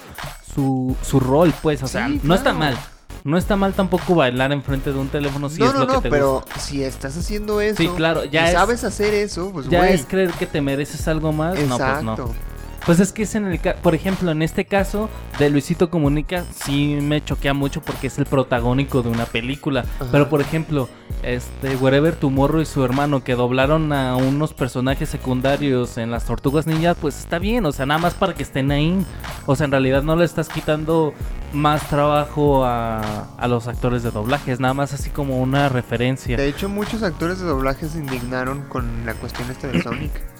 su, 0.53 0.97
su 1.01 1.19
rol, 1.19 1.53
pues, 1.61 1.81
o 1.83 1.87
sea, 1.87 2.09
no 2.09 2.33
está 2.35 2.53
mal. 2.53 2.77
No 3.23 3.37
está 3.37 3.55
mal 3.55 3.73
tampoco 3.73 4.15
bailar 4.15 4.51
enfrente 4.51 4.91
de 4.91 4.97
un 4.99 5.07
teléfono 5.09 5.49
si 5.49 5.59
no, 5.59 5.67
es 5.67 5.73
no, 5.73 5.79
lo 5.81 5.85
no, 5.85 5.93
que 5.95 6.01
te 6.01 6.09
pero 6.09 6.33
gusta. 6.35 6.59
si 6.59 6.83
estás 6.83 7.15
haciendo 7.17 7.61
eso 7.61 7.77
Sí, 7.77 7.87
claro, 7.95 8.23
ya 8.25 8.45
y 8.45 8.47
es- 8.47 8.53
sabes 8.53 8.83
hacer 8.83 9.13
eso, 9.13 9.51
pues 9.51 9.67
Ya 9.69 9.79
güey. 9.79 9.93
es 9.93 10.05
creer 10.05 10.31
que 10.31 10.45
te 10.47 10.61
mereces 10.61 11.07
algo 11.07 11.31
más. 11.31 11.53
No, 11.53 11.77
pues 11.77 11.89
Exacto. 11.89 12.03
no. 12.03 12.50
Pues 12.85 12.99
es 12.99 13.11
que 13.11 13.23
es 13.23 13.35
en 13.35 13.45
el 13.45 13.59
por 13.59 13.93
ejemplo, 13.93 14.31
en 14.31 14.41
este 14.41 14.65
caso 14.65 15.09
de 15.37 15.49
Luisito 15.49 15.89
Comunica 15.91 16.45
sí 16.65 16.97
me 16.99 17.23
choquea 17.23 17.53
mucho 17.53 17.81
porque 17.81 18.07
es 18.07 18.17
el 18.17 18.25
protagónico 18.25 19.03
de 19.03 19.09
una 19.09 19.25
película, 19.25 19.85
Ajá. 19.99 20.09
pero 20.11 20.29
por 20.29 20.41
ejemplo, 20.41 20.89
este 21.21 21.75
Wherever 21.75 22.15
Tomorrow 22.15 22.61
y 22.61 22.65
su 22.65 22.83
hermano 22.83 23.23
que 23.23 23.35
doblaron 23.35 23.93
a 23.93 24.15
unos 24.15 24.53
personajes 24.53 25.09
secundarios 25.09 25.97
en 25.97 26.09
las 26.09 26.25
Tortugas 26.25 26.65
Ninja, 26.65 26.95
pues 26.95 27.19
está 27.19 27.37
bien, 27.37 27.65
o 27.65 27.71
sea, 27.71 27.85
nada 27.85 27.99
más 27.99 28.15
para 28.15 28.33
que 28.33 28.43
estén 28.43 28.71
ahí. 28.71 29.05
O 29.45 29.55
sea, 29.55 29.65
en 29.65 29.71
realidad 29.71 30.01
no 30.01 30.15
le 30.15 30.25
estás 30.25 30.49
quitando 30.49 31.13
más 31.53 31.87
trabajo 31.87 32.65
a, 32.65 33.35
a 33.37 33.47
los 33.47 33.67
actores 33.67 34.01
de 34.01 34.09
doblaje, 34.09 34.51
es 34.51 34.59
nada 34.59 34.73
más 34.73 34.93
así 34.93 35.11
como 35.11 35.39
una 35.39 35.69
referencia. 35.69 36.35
De 36.35 36.47
hecho, 36.47 36.67
muchos 36.67 37.03
actores 37.03 37.39
de 37.39 37.45
doblaje 37.45 37.87
se 37.87 37.99
indignaron 37.99 38.63
con 38.63 39.05
la 39.05 39.13
cuestión 39.13 39.51
esta 39.51 39.67
de 39.67 39.81
Sonic. 39.83 40.30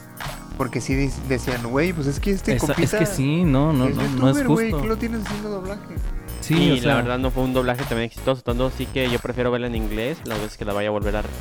Porque 0.62 0.80
sí 0.80 1.10
decían, 1.28 1.64
güey, 1.72 1.92
pues 1.92 2.06
es 2.06 2.20
que 2.20 2.30
este 2.30 2.54
Esa- 2.54 2.74
es 2.74 2.94
que 2.94 3.08
sí, 3.08 3.44
no, 3.44 3.74
no, 3.74 3.88
es 3.88 3.96
no, 3.96 4.04
no 4.10 4.30
es 4.30 4.46
justo. 4.46 4.80
¿qué 4.80 4.88
lo 4.88 4.96
tienes 4.96 5.26
haciendo 5.26 5.50
doblaje? 5.50 5.96
Sí, 6.40 6.54
y 6.54 6.72
o 6.74 6.78
sea, 6.78 6.90
la 6.90 6.96
verdad 7.02 7.18
no 7.18 7.32
fue 7.32 7.46
un 7.46 7.54
doblaje 7.56 7.84
también 7.86 8.12
exitoso, 8.12 8.44
tanto 8.44 8.68
así 8.68 8.86
que 8.86 9.10
yo 9.10 9.18
prefiero 9.18 9.50
verla 9.50 9.66
en 9.66 9.76
inglés 9.76 10.20
las 10.26 10.40
veces 10.40 10.60
que 10.60 10.66
la 10.66 10.74
vaya 10.74 10.90
a 10.90 10.92
volver 10.92 11.16
a 11.16 11.24
ver 11.24 11.32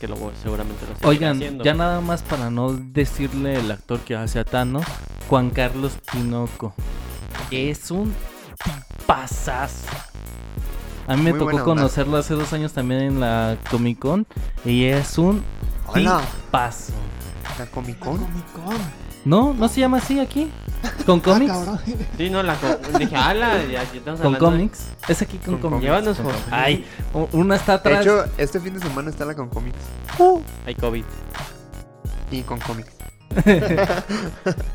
que 0.00 0.08
lo 0.08 0.16
seguramente 0.42 0.86
lo 1.02 1.06
Oigan, 1.06 1.36
haciendo. 1.36 1.62
ya 1.62 1.74
nada 1.74 2.00
más 2.00 2.22
para 2.22 2.48
no 2.48 2.72
decirle 2.72 3.56
el 3.56 3.70
actor 3.70 4.00
que 4.00 4.16
hace 4.16 4.38
a 4.38 4.44
Thanos, 4.46 4.86
Juan 5.28 5.50
Carlos 5.50 5.98
Pinoco. 6.10 6.72
Es 7.50 7.90
un 7.90 8.14
tipazazo. 8.96 9.88
A 11.06 11.16
mí 11.16 11.22
me 11.22 11.34
Muy 11.34 11.38
tocó 11.38 11.64
conocerlo 11.64 12.16
hace 12.16 12.32
dos 12.32 12.50
años 12.54 12.72
también 12.72 13.02
en 13.02 13.20
la 13.20 13.58
Comic 13.70 13.98
Con 13.98 14.26
y 14.64 14.84
es 14.84 15.18
un 15.18 15.42
tipazo. 15.92 16.94
La 17.60 17.66
Comic 17.70 17.98
La 18.00 18.06
Con. 18.06 18.18
Comic 18.18 18.52
Con. 18.52 18.76
¿No? 19.24 19.52
¿No 19.54 19.68
se 19.68 19.80
llama 19.80 19.98
así 19.98 20.18
aquí? 20.18 20.50
¿Con 21.04 21.18
Ah, 21.20 21.22
cómics? 21.22 21.52
Sí, 22.16 22.30
no, 22.30 22.42
la 22.42 22.54
co- 22.56 22.78
dije, 22.98 23.14
ala, 23.16 23.62
ya, 23.64 23.82
ya 23.82 23.82
estamos 23.82 24.20
¿Con 24.20 24.34
hablando 24.34 24.50
de- 24.52 24.56
cómics? 24.58 24.86
Es 25.08 25.20
aquí 25.22 25.36
con, 25.38 25.58
Con 25.58 25.70
cómics. 25.72 25.82
Llévanos, 25.84 26.16
Con 26.16 26.26
cómics. 26.26 26.44
Ay, 26.50 26.86
una 27.32 27.56
está 27.56 27.72
De 27.72 27.78
atrás. 27.78 28.00
hecho, 28.06 28.24
este 28.38 28.60
fin 28.60 28.74
de 28.74 28.80
semana 28.80 29.10
está 29.10 29.24
la 29.26 29.34
con 29.34 29.48
cómics. 29.50 29.76
Hay 30.66 30.74
COVID. 30.74 31.04
Y 32.30 32.42
con 32.42 32.58
cómics. 32.60 32.92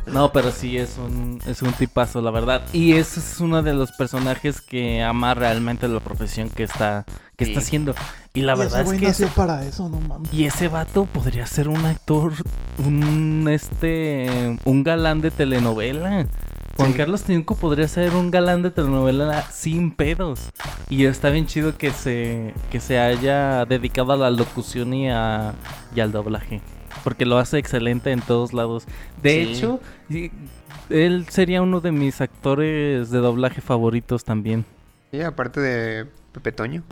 No, 0.07 0.31
pero 0.31 0.51
sí 0.51 0.77
es 0.77 0.97
un, 0.97 1.41
es 1.45 1.61
un 1.61 1.73
tipazo, 1.73 2.21
la 2.21 2.31
verdad. 2.31 2.61
Y 2.71 2.93
ese 2.93 3.19
es 3.19 3.39
uno 3.39 3.61
de 3.63 3.73
los 3.73 3.91
personajes 3.93 4.61
que 4.61 5.03
ama 5.03 5.33
realmente 5.33 5.87
la 5.87 5.99
profesión 5.99 6.49
que 6.49 6.63
está, 6.63 7.05
que 7.35 7.45
está 7.45 7.59
haciendo. 7.59 7.93
Y 8.35 8.41
la 8.41 8.51
Y 8.53 8.55
ese 8.55 8.63
verdad 8.65 8.81
es 8.81 8.85
güey 8.85 8.99
que 8.99 9.07
ese, 9.07 9.27
para 9.27 9.65
eso, 9.65 9.89
no 9.89 9.99
mames. 10.01 10.31
y 10.33 10.45
ese 10.45 10.67
vato 10.67 11.05
podría 11.05 11.45
ser 11.47 11.67
un 11.69 11.83
actor, 11.85 12.33
un 12.85 13.47
este, 13.49 14.57
un 14.65 14.83
galán 14.83 15.21
de 15.21 15.31
telenovela. 15.31 16.27
Juan 16.77 16.91
Sí. 16.91 16.97
Carlos 16.97 17.23
Tinco 17.23 17.55
podría 17.55 17.87
ser 17.87 18.13
un 18.13 18.29
galán 18.31 18.61
de 18.61 18.69
telenovela 18.71 19.43
sin 19.49 19.91
pedos. 19.91 20.49
Y 20.89 21.05
está 21.05 21.29
bien 21.29 21.45
chido 21.47 21.77
que 21.77 21.91
se, 21.91 22.53
que 22.69 22.81
se 22.81 22.99
haya 22.99 23.63
dedicado 23.65 24.11
a 24.11 24.17
la 24.17 24.29
locución 24.29 24.93
y, 24.93 25.09
a, 25.09 25.53
y 25.95 26.01
al 26.01 26.11
doblaje. 26.11 26.59
Porque 27.05 27.25
lo 27.25 27.37
hace 27.37 27.57
excelente 27.59 28.11
en 28.11 28.19
todos 28.19 28.51
lados. 28.51 28.83
De 29.23 29.45
Sí. 29.45 29.51
hecho, 29.53 29.79
él 30.89 31.25
sería 31.29 31.61
uno 31.61 31.79
de 31.79 31.91
mis 31.93 32.19
actores 32.19 33.09
de 33.09 33.19
doblaje 33.19 33.61
favoritos 33.61 34.25
también. 34.25 34.65
Sí, 35.11 35.21
aparte 35.21 35.61
de 35.61 36.07
Pepe 36.33 36.51
Toño. 36.51 36.83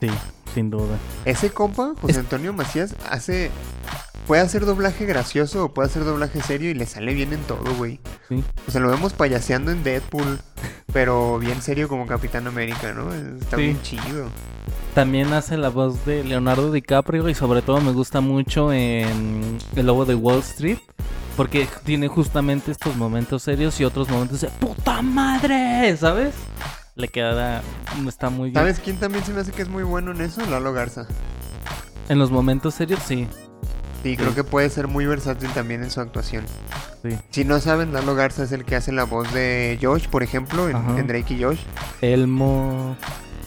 Sí, 0.00 0.08
sin 0.56 0.70
duda. 0.70 0.96
Ese 1.26 1.50
compa, 1.50 1.92
José 2.00 2.18
Antonio 2.20 2.52
Macías, 2.54 2.94
hace. 3.10 3.50
Puede 4.26 4.40
hacer 4.42 4.64
doblaje 4.66 5.04
gracioso 5.04 5.66
o 5.66 5.68
puede 5.74 5.88
hacer 5.88 6.04
doblaje 6.04 6.40
serio 6.42 6.70
y 6.70 6.74
le 6.74 6.86
sale 6.86 7.12
bien 7.14 7.32
en 7.32 7.40
todo, 7.42 7.74
güey. 7.76 8.00
Sí. 8.28 8.42
O 8.66 8.70
sea, 8.72 8.80
lo 8.80 8.88
vemos 8.90 9.12
payaseando 9.12 9.70
en 9.70 9.84
Deadpool, 9.84 10.40
pero 10.92 11.38
bien 11.38 11.60
serio 11.62 11.88
como 11.88 12.06
Capitán 12.06 12.46
América, 12.48 12.92
¿no? 12.92 13.12
Está 13.38 13.56
Sí. 13.56 13.62
bien 13.62 13.82
chido. 13.82 14.28
También 14.94 15.32
hace 15.34 15.56
la 15.58 15.68
voz 15.68 16.04
de 16.06 16.24
Leonardo 16.24 16.72
DiCaprio 16.72 17.28
y 17.28 17.34
sobre 17.34 17.62
todo 17.62 17.80
me 17.82 17.92
gusta 17.92 18.20
mucho 18.20 18.72
en 18.72 19.58
El 19.76 19.86
Lobo 19.86 20.06
de 20.06 20.14
Wall 20.16 20.40
Street. 20.40 20.78
Porque 21.36 21.68
tiene 21.84 22.08
justamente 22.08 22.70
estos 22.72 22.96
momentos 22.96 23.42
serios 23.42 23.78
y 23.78 23.84
otros 23.84 24.08
momentos 24.08 24.40
de 24.40 24.48
puta 24.48 25.02
madre, 25.02 25.94
¿sabes? 25.98 26.34
Le 26.96 27.08
queda, 27.08 27.62
está 28.08 28.30
muy 28.30 28.50
bien. 28.50 28.54
¿Sabes 28.54 28.80
quién 28.80 28.96
también 28.96 29.24
se 29.24 29.32
me 29.32 29.40
hace 29.40 29.52
que 29.52 29.62
es 29.62 29.68
muy 29.68 29.84
bueno 29.84 30.10
en 30.10 30.22
eso? 30.22 30.44
Lalo 30.46 30.72
Garza. 30.72 31.06
En 32.08 32.18
los 32.18 32.30
momentos 32.30 32.74
serios, 32.74 33.00
sí. 33.04 33.28
Sí, 34.02 34.16
creo 34.16 34.34
que 34.34 34.44
puede 34.44 34.70
ser 34.70 34.88
muy 34.88 35.04
versátil 35.04 35.50
también 35.50 35.82
en 35.82 35.90
su 35.90 36.00
actuación. 36.00 36.44
Sí. 37.02 37.10
Si 37.30 37.44
no 37.44 37.60
saben, 37.60 37.92
Lalo 37.92 38.14
Garza 38.14 38.44
es 38.44 38.52
el 38.52 38.64
que 38.64 38.76
hace 38.76 38.92
la 38.92 39.04
voz 39.04 39.32
de 39.34 39.78
Josh, 39.80 40.08
por 40.08 40.22
ejemplo, 40.22 40.68
en, 40.68 40.76
en 40.98 41.06
Drake 41.06 41.34
y 41.34 41.42
Josh. 41.42 41.60
Elmo. 42.00 42.96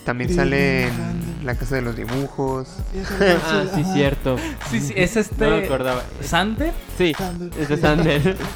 También 0.05 0.33
sale 0.33 0.87
en. 0.87 1.29
La 1.43 1.55
Casa 1.55 1.75
de 1.75 1.81
los 1.81 1.95
Dibujos. 1.95 2.67
Ah, 3.21 3.63
sí, 3.75 3.83
cierto. 3.93 4.37
Sí, 4.69 4.81
sí, 4.81 4.93
es 4.95 5.15
este. 5.15 5.45
No 5.49 5.57
me 5.57 5.65
acordaba. 5.65 6.03
¿Sander? 6.21 6.73
Sí, 6.97 7.13
Sander, 7.17 7.49
es 7.59 7.69
de. 7.69 7.77
Sander. 7.77 8.37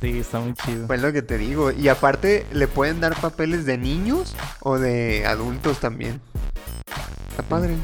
Sí, 0.00 0.18
está 0.18 0.40
muy 0.40 0.52
chido. 0.54 0.88
Pues 0.88 1.00
lo 1.00 1.12
que 1.12 1.22
te 1.22 1.38
digo. 1.38 1.70
Y 1.70 1.86
aparte, 1.86 2.44
le 2.52 2.66
pueden 2.66 2.98
dar 2.98 3.14
papeles 3.14 3.66
de 3.66 3.78
niños 3.78 4.34
o 4.58 4.76
de 4.76 5.24
adultos 5.26 5.78
también. 5.78 6.20
Está 7.30 7.44
padre. 7.44 7.76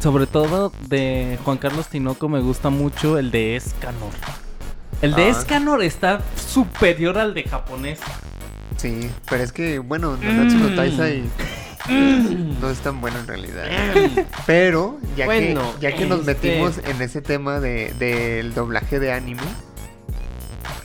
Sobre 0.00 0.26
todo 0.28 0.72
de 0.88 1.40
Juan 1.44 1.58
Carlos 1.58 1.88
Tinoco 1.88 2.28
me 2.28 2.40
gusta 2.40 2.70
mucho 2.70 3.18
el 3.18 3.32
de 3.32 3.56
Escanor. 3.56 4.12
El 5.00 5.16
de 5.16 5.24
Ah. 5.24 5.28
Escanor 5.30 5.82
está 5.82 6.20
superior 6.36 7.18
al 7.18 7.34
de 7.34 7.42
japonés. 7.44 7.98
Sí, 8.76 9.10
pero 9.28 9.42
es 9.42 9.50
que, 9.50 9.80
bueno, 9.80 10.16
Nanatsu 10.16 10.56
no 10.58 10.68
Mm. 10.68 10.76
Taizai 10.76 11.22
no 11.88 12.70
es 12.70 12.78
tan 12.80 13.00
bueno 13.00 13.18
en 13.18 13.26
realidad. 13.26 13.64
Pero, 14.46 14.98
ya 15.16 15.26
Bueno, 15.26 15.62
que, 15.76 15.80
ya 15.80 15.96
que 15.96 16.06
nos 16.06 16.20
este- 16.20 16.34
metimos 16.34 16.78
en 16.78 17.02
ese 17.02 17.20
tema 17.22 17.60
de, 17.60 17.92
del 17.98 18.54
doblaje 18.54 18.98
de 19.00 19.12
anime, 19.12 19.42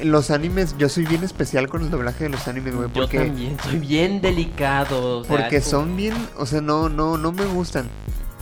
los 0.04 0.30
animes, 0.32 0.76
yo 0.78 0.90
soy 0.90 1.06
bien 1.06 1.24
especial 1.24 1.68
con 1.70 1.82
el 1.84 1.90
doblaje 1.90 2.26
de 2.26 2.30
los 2.30 2.48
animes, 2.48 2.76
güey, 2.76 2.88
Yo 2.90 2.94
porque, 2.94 3.20
también 3.20 3.58
soy 3.64 3.80
bien 3.80 4.22
delicado. 4.22 5.20
o 5.20 5.24
sea, 5.24 5.36
porque 5.38 5.60
como- 5.60 5.70
son 5.72 5.98
bien, 5.98 6.14
o 6.38 6.46
sea, 6.46 6.62
no, 6.62 6.90
no, 6.90 7.18
no 7.18 7.32
me 7.32 7.46
gustan. 7.46 7.88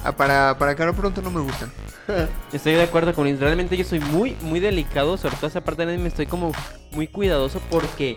Ah, 0.03 0.11
para, 0.11 0.57
para 0.59 0.75
cara 0.75 0.93
pronto 0.93 1.21
no 1.23 1.31
me 1.31 1.39
gustan. 1.41 1.71
Estoy 2.53 2.73
de 2.73 2.83
acuerdo 2.83 3.11
con. 3.15 3.25
Realmente 3.39 3.75
yo 3.75 3.83
soy 3.83 3.99
muy, 3.99 4.37
muy 4.41 4.59
delicado. 4.59 5.17
Sobre 5.17 5.35
todo 5.37 5.47
esa 5.47 5.63
parte 5.63 5.83
del 5.83 5.95
anime 5.95 6.09
estoy 6.09 6.27
como 6.27 6.51
muy 6.91 7.07
cuidadoso 7.07 7.59
porque 7.71 8.15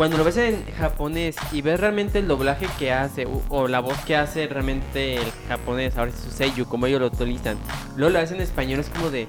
cuando 0.00 0.16
lo 0.16 0.24
ves 0.24 0.38
en 0.38 0.64
japonés 0.78 1.36
y 1.52 1.60
ves 1.60 1.78
realmente 1.78 2.20
el 2.20 2.26
doblaje 2.26 2.66
que 2.78 2.90
hace 2.90 3.28
o, 3.50 3.68
la 3.68 3.80
voz 3.80 3.98
que 4.06 4.16
hace 4.16 4.46
realmente 4.46 5.16
el 5.16 5.30
japonés, 5.46 5.94
ahora 5.98 6.10
es 6.10 6.16
su 6.18 6.30
seiyuu, 6.30 6.64
como 6.64 6.86
ellos 6.86 7.00
lo 7.00 7.08
utilizan, 7.08 7.58
luego 7.96 8.14
lo 8.14 8.18
ves 8.18 8.30
en 8.30 8.40
español, 8.40 8.80
es 8.80 8.88
como 8.88 9.10
de 9.10 9.28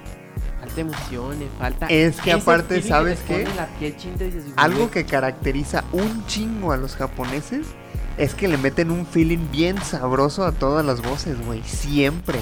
falta 0.61 0.79
emoción, 0.79 1.39
le 1.39 1.47
falta. 1.59 1.87
Es 1.87 2.21
que 2.21 2.31
aparte, 2.31 2.81
¿sabes 2.83 3.19
que 3.19 3.43
qué? 3.79 3.93
Algo 4.55 4.89
que 4.89 5.03
caracteriza 5.03 5.83
un 5.91 6.25
chingo 6.27 6.71
a 6.71 6.77
los 6.77 6.95
japoneses 6.95 7.67
es 8.17 8.33
que 8.33 8.47
le 8.47 8.55
meten 8.55 8.91
un 8.91 9.05
feeling 9.05 9.51
bien 9.51 9.77
sabroso 9.83 10.45
a 10.45 10.53
todas 10.53 10.85
las 10.85 11.01
voces, 11.01 11.35
güey. 11.45 11.61
Siempre. 11.63 12.39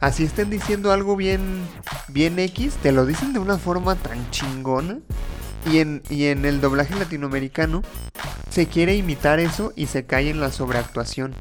Así 0.00 0.24
estén 0.24 0.48
diciendo 0.48 0.92
algo 0.92 1.14
bien, 1.14 1.60
bien 2.08 2.38
X, 2.38 2.76
te 2.82 2.90
lo 2.90 3.04
dicen 3.04 3.34
de 3.34 3.38
una 3.38 3.58
forma 3.58 3.96
tan 3.96 4.30
chingona. 4.30 4.96
Y 5.70 5.78
en, 5.78 6.02
y 6.08 6.26
en 6.26 6.44
el 6.44 6.60
doblaje 6.60 6.94
latinoamericano 6.94 7.82
se 8.50 8.66
quiere 8.66 8.94
imitar 8.94 9.40
eso 9.40 9.72
y 9.76 9.86
se 9.86 10.06
cae 10.06 10.30
en 10.30 10.40
la 10.40 10.50
sobreactuación. 10.50 11.34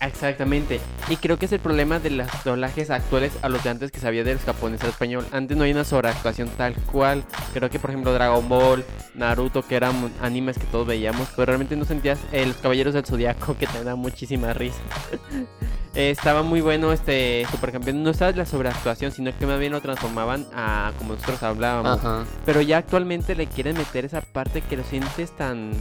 Exactamente. 0.00 0.80
Y 1.08 1.16
creo 1.16 1.38
que 1.38 1.46
es 1.46 1.52
el 1.52 1.58
problema 1.58 1.98
de 1.98 2.10
los 2.10 2.28
doblajes 2.44 2.90
actuales 2.90 3.32
a 3.42 3.48
los 3.48 3.62
de 3.64 3.70
antes 3.70 3.90
que 3.90 3.98
sabía 3.98 4.22
de 4.22 4.34
los 4.34 4.44
japoneses 4.44 4.84
al 4.84 4.90
español. 4.90 5.26
Antes 5.32 5.56
no 5.56 5.64
hay 5.64 5.72
una 5.72 5.84
sobreactuación 5.84 6.48
tal 6.50 6.74
cual. 6.74 7.24
Creo 7.52 7.70
que 7.70 7.78
por 7.78 7.90
ejemplo 7.90 8.12
Dragon 8.12 8.48
Ball, 8.48 8.84
Naruto, 9.14 9.62
que 9.62 9.76
eran 9.76 10.12
animes 10.20 10.58
que 10.58 10.66
todos 10.66 10.86
veíamos, 10.86 11.28
pero 11.34 11.46
realmente 11.46 11.76
no 11.76 11.84
sentías 11.84 12.20
eh, 12.32 12.46
los 12.46 12.56
Caballeros 12.56 12.94
del 12.94 13.04
Zodiaco 13.04 13.56
que 13.56 13.66
te 13.66 13.82
da 13.82 13.96
muchísima 13.96 14.52
risa. 14.52 14.80
Eh, 15.94 16.10
estaba 16.10 16.42
muy 16.42 16.60
bueno 16.60 16.92
este 16.92 17.46
Supercampeón. 17.50 18.02
No 18.02 18.10
estaba 18.10 18.32
la 18.32 18.46
sobreactuación, 18.46 19.12
sino 19.12 19.36
que 19.36 19.46
más 19.46 19.58
bien 19.58 19.72
lo 19.72 19.80
transformaban 19.80 20.46
a 20.54 20.92
como 20.98 21.14
nosotros 21.14 21.42
hablábamos. 21.42 21.98
Ajá. 21.98 22.24
Pero 22.44 22.60
ya 22.60 22.78
actualmente 22.78 23.34
le 23.34 23.46
quieren 23.46 23.76
meter 23.76 24.04
esa 24.04 24.20
parte 24.20 24.60
que 24.60 24.76
lo 24.76 24.84
sientes 24.84 25.34
tan 25.36 25.72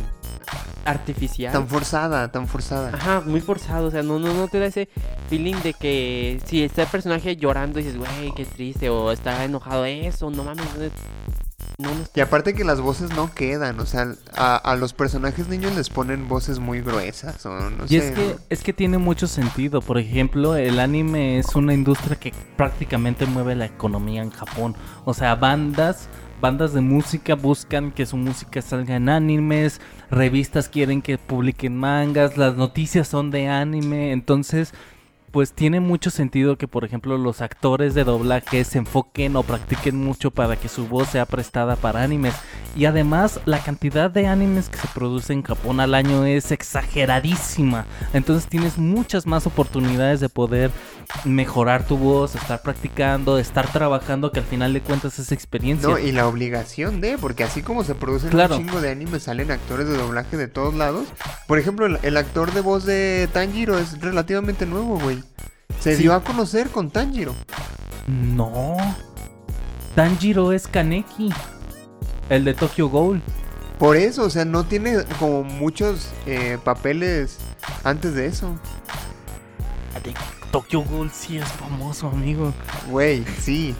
artificial. 0.85 1.53
Tan 1.53 1.67
forzada, 1.67 2.31
tan 2.31 2.47
forzada. 2.47 2.91
Ajá, 2.93 3.21
muy 3.21 3.41
forzado, 3.41 3.87
o 3.87 3.91
sea, 3.91 4.03
no, 4.03 4.19
no, 4.19 4.33
no 4.33 4.47
te 4.47 4.59
da 4.59 4.65
ese 4.67 4.89
feeling 5.29 5.55
de 5.63 5.73
que 5.73 6.41
si 6.45 6.63
está 6.63 6.83
el 6.83 6.87
personaje 6.89 7.35
llorando 7.35 7.79
dices, 7.79 7.97
güey, 7.97 8.33
qué 8.35 8.45
triste, 8.45 8.89
o 8.89 9.11
está 9.11 9.43
enojado, 9.45 9.85
eso, 9.85 10.29
no 10.29 10.43
mames, 10.43 10.65
no, 10.77 10.89
Y 12.15 12.19
aparte 12.21 12.53
que 12.53 12.63
las 12.63 12.79
voces 12.79 13.09
no 13.15 13.33
quedan, 13.33 13.79
o 13.79 13.85
sea, 13.85 14.07
a, 14.35 14.55
a 14.55 14.75
los 14.75 14.93
personajes 14.93 15.47
niños 15.47 15.75
les 15.75 15.89
ponen 15.89 16.27
voces 16.27 16.59
muy 16.59 16.81
gruesas 16.81 17.43
o 17.45 17.69
no 17.69 17.85
Y 17.85 17.87
sé. 17.87 17.97
es 17.97 18.11
que, 18.11 18.27
¿no? 18.27 18.39
es 18.49 18.63
que 18.63 18.73
tiene 18.73 18.97
mucho 18.99 19.27
sentido. 19.27 19.81
Por 19.81 19.97
ejemplo, 19.97 20.55
el 20.55 20.79
anime 20.79 21.39
es 21.39 21.55
una 21.55 21.73
industria 21.73 22.15
que 22.19 22.31
prácticamente 22.55 23.25
mueve 23.25 23.55
la 23.55 23.65
economía 23.65 24.21
en 24.21 24.29
Japón. 24.29 24.75
O 25.05 25.13
sea, 25.15 25.35
bandas, 25.35 26.07
bandas 26.39 26.73
de 26.73 26.81
música 26.81 27.35
buscan 27.35 27.91
que 27.91 28.05
su 28.05 28.17
música 28.17 28.61
salga 28.61 28.95
en 28.95 29.09
animes, 29.09 29.81
revistas 30.11 30.69
quieren 30.69 31.01
que 31.01 31.17
publiquen 31.17 31.75
mangas, 31.77 32.37
las 32.37 32.55
noticias 32.55 33.07
son 33.07 33.31
de 33.31 33.47
anime. 33.47 34.11
Entonces, 34.11 34.73
pues 35.33 35.51
tiene 35.51 35.79
mucho 35.79 36.11
sentido 36.11 36.59
que, 36.59 36.67
por 36.67 36.85
ejemplo, 36.85 37.17
los 37.17 37.41
actores 37.41 37.95
de 37.95 38.03
doblaje 38.03 38.63
se 38.63 38.77
enfoquen 38.77 39.35
o 39.35 39.41
practiquen 39.41 39.97
mucho 39.97 40.29
para 40.29 40.57
que 40.57 40.69
su 40.69 40.87
voz 40.87 41.09
sea 41.09 41.25
prestada 41.25 41.75
para 41.75 42.03
animes. 42.03 42.35
Y 42.75 42.85
además, 42.85 43.39
la 43.45 43.57
cantidad 43.57 44.11
de 44.11 44.27
animes 44.27 44.69
que 44.69 44.77
se 44.77 44.87
produce 44.89 45.33
en 45.33 45.41
Japón 45.41 45.79
al 45.79 45.95
año 45.95 46.23
es 46.25 46.51
exageradísima. 46.51 47.85
Entonces 48.13 48.47
tienes 48.47 48.77
muchas 48.77 49.25
más 49.25 49.47
oportunidades 49.47 50.19
de 50.19 50.29
poder 50.29 50.69
mejorar 51.25 51.85
tu 51.87 51.97
voz, 51.97 52.35
estar 52.35 52.61
practicando, 52.61 53.39
estar 53.39 53.71
trabajando, 53.71 54.31
que 54.31 54.39
al 54.39 54.45
final 54.45 54.71
de 54.71 54.81
cuentas 54.81 55.17
es 55.17 55.31
experiencia. 55.31 55.89
No, 55.89 55.97
y 55.97 56.11
la 56.11 56.27
obligación 56.27 57.01
de, 57.01 57.17
porque 57.17 57.43
así 57.43 57.63
como 57.63 57.83
se 57.83 57.95
producen 57.95 58.29
Claro. 58.29 58.57
un 58.57 58.65
chingo 58.67 58.81
de 58.81 58.91
animes, 58.91 59.23
salen 59.23 59.49
actores 59.49 59.87
de 59.87 59.97
doblaje 59.97 60.37
de 60.37 60.47
todos 60.47 60.75
lados. 60.75 61.07
Por 61.47 61.57
ejemplo, 61.57 61.87
el, 61.87 61.97
el 62.03 62.17
actor 62.17 62.53
de 62.53 62.61
voz 62.61 62.85
de 62.85 63.27
Tanjiro 63.33 63.79
es 63.79 63.99
relativamente 63.99 64.67
nuevo, 64.67 64.99
güey. 64.99 65.22
Se 65.79 65.95
Sí. 65.95 66.03
dio 66.03 66.13
a 66.13 66.23
conocer 66.23 66.69
con 66.69 66.89
Tanjiro. 66.91 67.33
No. 68.07 68.77
Tanjiro 69.95 70.51
es 70.51 70.67
Kaneki. 70.67 71.29
El 72.29 72.45
de 72.45 72.53
Tokyo 72.53 72.89
Ghoul. 72.89 73.21
Por 73.79 73.97
eso, 73.97 74.23
o 74.23 74.29
sea, 74.29 74.45
no 74.45 74.63
tiene 74.65 75.03
como 75.19 75.43
muchos 75.43 76.09
eh, 76.25 76.57
papeles 76.63 77.37
antes 77.83 78.13
de 78.15 78.27
eso. 78.27 78.55
De 80.03 80.13
Tokyo 80.51 80.81
Ghoul 80.83 81.11
sí 81.11 81.37
es 81.37 81.47
famoso, 81.49 82.07
amigo. 82.07 82.53
Güey, 82.89 83.25
sí, 83.41 83.75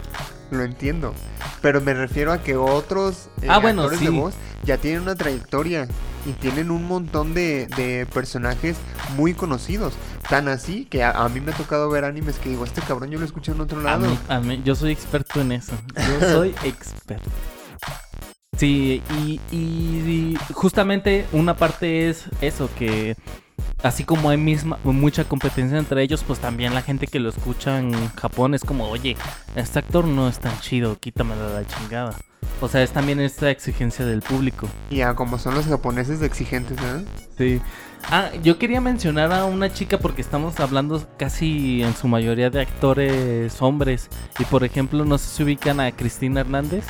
lo 0.51 0.63
entiendo. 0.63 1.13
Pero 1.61 1.79
me 1.81 1.93
refiero 1.93 2.31
a 2.33 2.41
que 2.43 2.55
otros 2.55 3.29
eh, 3.41 3.47
Ah, 3.49 3.59
bueno, 3.59 3.81
actores 3.83 3.99
sí. 3.99 4.05
de 4.05 4.11
voz 4.11 4.33
ya 4.63 4.77
tienen 4.77 5.01
una 5.01 5.15
trayectoria 5.15 5.87
y 6.26 6.32
tienen 6.34 6.71
un 6.71 6.88
montón 6.88 7.34
de, 7.34 7.67
de 7.76 8.05
personajes 8.13 8.78
muy 9.17 9.34
conocidos. 9.34 9.93
Tan 10.30 10.47
así 10.47 10.86
que 10.86 11.03
a, 11.03 11.11
a 11.11 11.30
mí 11.30 11.39
me 11.41 11.51
ha 11.51 11.55
tocado 11.55 11.89
ver 11.89 12.05
animes 12.05 12.38
que 12.38 12.49
digo, 12.49 12.63
este 12.65 12.82
cabrón 12.82 13.09
yo 13.11 13.19
lo 13.19 13.26
escuché 13.26 13.51
en 13.51 13.61
otro 13.61 13.80
A 13.82 13.84
lado. 13.84 14.07
mí- 14.09 14.19
a 14.30 14.39
mí- 14.39 14.61
yo 14.63 14.76
soy 14.76 14.91
experto 14.91 15.41
en 15.41 15.51
eso. 15.51 15.74
Yo 15.95 16.28
soy 16.32 16.49
experto. 16.63 17.30
Sí, 18.57 19.01
y, 19.19 19.41
y- 19.51 19.55
y 19.55 20.38
justamente 20.53 21.26
una 21.34 21.55
parte 21.57 22.09
es 22.09 22.26
eso, 22.39 22.69
que 22.78 23.15
así 23.81 24.03
como 24.03 24.29
hay 24.29 24.37
misma, 24.37 24.79
mucha 24.83 25.23
competencia 25.25 25.77
entre 25.77 26.01
ellos, 26.01 26.23
pues 26.25 26.39
también 26.39 26.73
la 26.73 26.81
gente 26.81 27.07
que 27.07 27.19
lo 27.19 27.29
escucha 27.29 27.79
en 27.79 27.93
Japón 28.15 28.53
es 28.53 28.63
como, 28.63 28.87
oye, 28.89 29.17
este 29.55 29.79
actor 29.79 30.05
no 30.05 30.27
es 30.27 30.39
tan 30.39 30.59
chido, 30.61 30.97
quítamelo 30.99 31.49
de 31.49 31.61
la 31.61 31.67
chingada. 31.67 32.15
O 32.61 32.67
sea, 32.67 32.83
es 32.83 32.91
también 32.91 33.19
esta 33.19 33.49
exigencia 33.49 34.05
del 34.05 34.21
público. 34.21 34.67
Y 34.89 35.01
a 35.01 35.15
como 35.15 35.37
son 35.37 35.55
los 35.55 35.65
japoneses 35.65 36.19
de 36.19 36.27
exigentes, 36.27 36.77
¿eh? 36.77 37.05
Sí. 37.37 37.61
Ah, 38.09 38.29
yo 38.43 38.57
quería 38.57 38.81
mencionar 38.81 39.31
a 39.31 39.45
una 39.45 39.71
chica 39.71 39.97
porque 39.97 40.21
estamos 40.21 40.59
hablando 40.59 41.05
casi 41.17 41.83
en 41.83 41.95
su 41.95 42.07
mayoría 42.07 42.49
de 42.49 42.61
actores 42.61 43.61
hombres. 43.61 44.09
Y 44.39 44.45
por 44.45 44.63
ejemplo, 44.63 45.05
no 45.05 45.17
sé 45.17 45.29
si 45.29 45.43
ubican 45.43 45.79
a 45.79 45.91
Cristina 45.91 46.41
Hernández. 46.41 46.85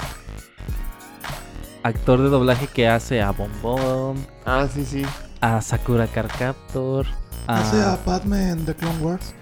Actor 1.83 2.21
de 2.21 2.29
doblaje 2.29 2.67
que 2.67 2.87
hace 2.87 3.21
a 3.21 3.31
Bombón, 3.31 4.25
Ah, 4.45 4.67
sí, 4.73 4.85
sí. 4.85 5.05
A 5.43 5.61
Sakura 5.61 6.07
Carcaptor, 6.07 7.05
Hace 7.47 7.81
a 7.81 7.93
a, 7.93 7.97
Padme 7.97 8.49
en 8.51 8.65
The 8.65 8.73
Clone 8.75 8.97
Wars. 8.99 9.33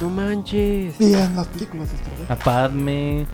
No 0.00 0.10
manches. 0.10 1.00
Y 1.00 1.14
en 1.14 1.36
las 1.36 1.46
películas 1.46 1.90
de 1.90 1.96
Star 1.96 2.12
Wars. 2.18 2.30
a 2.30 2.36
Padme. 2.36 3.26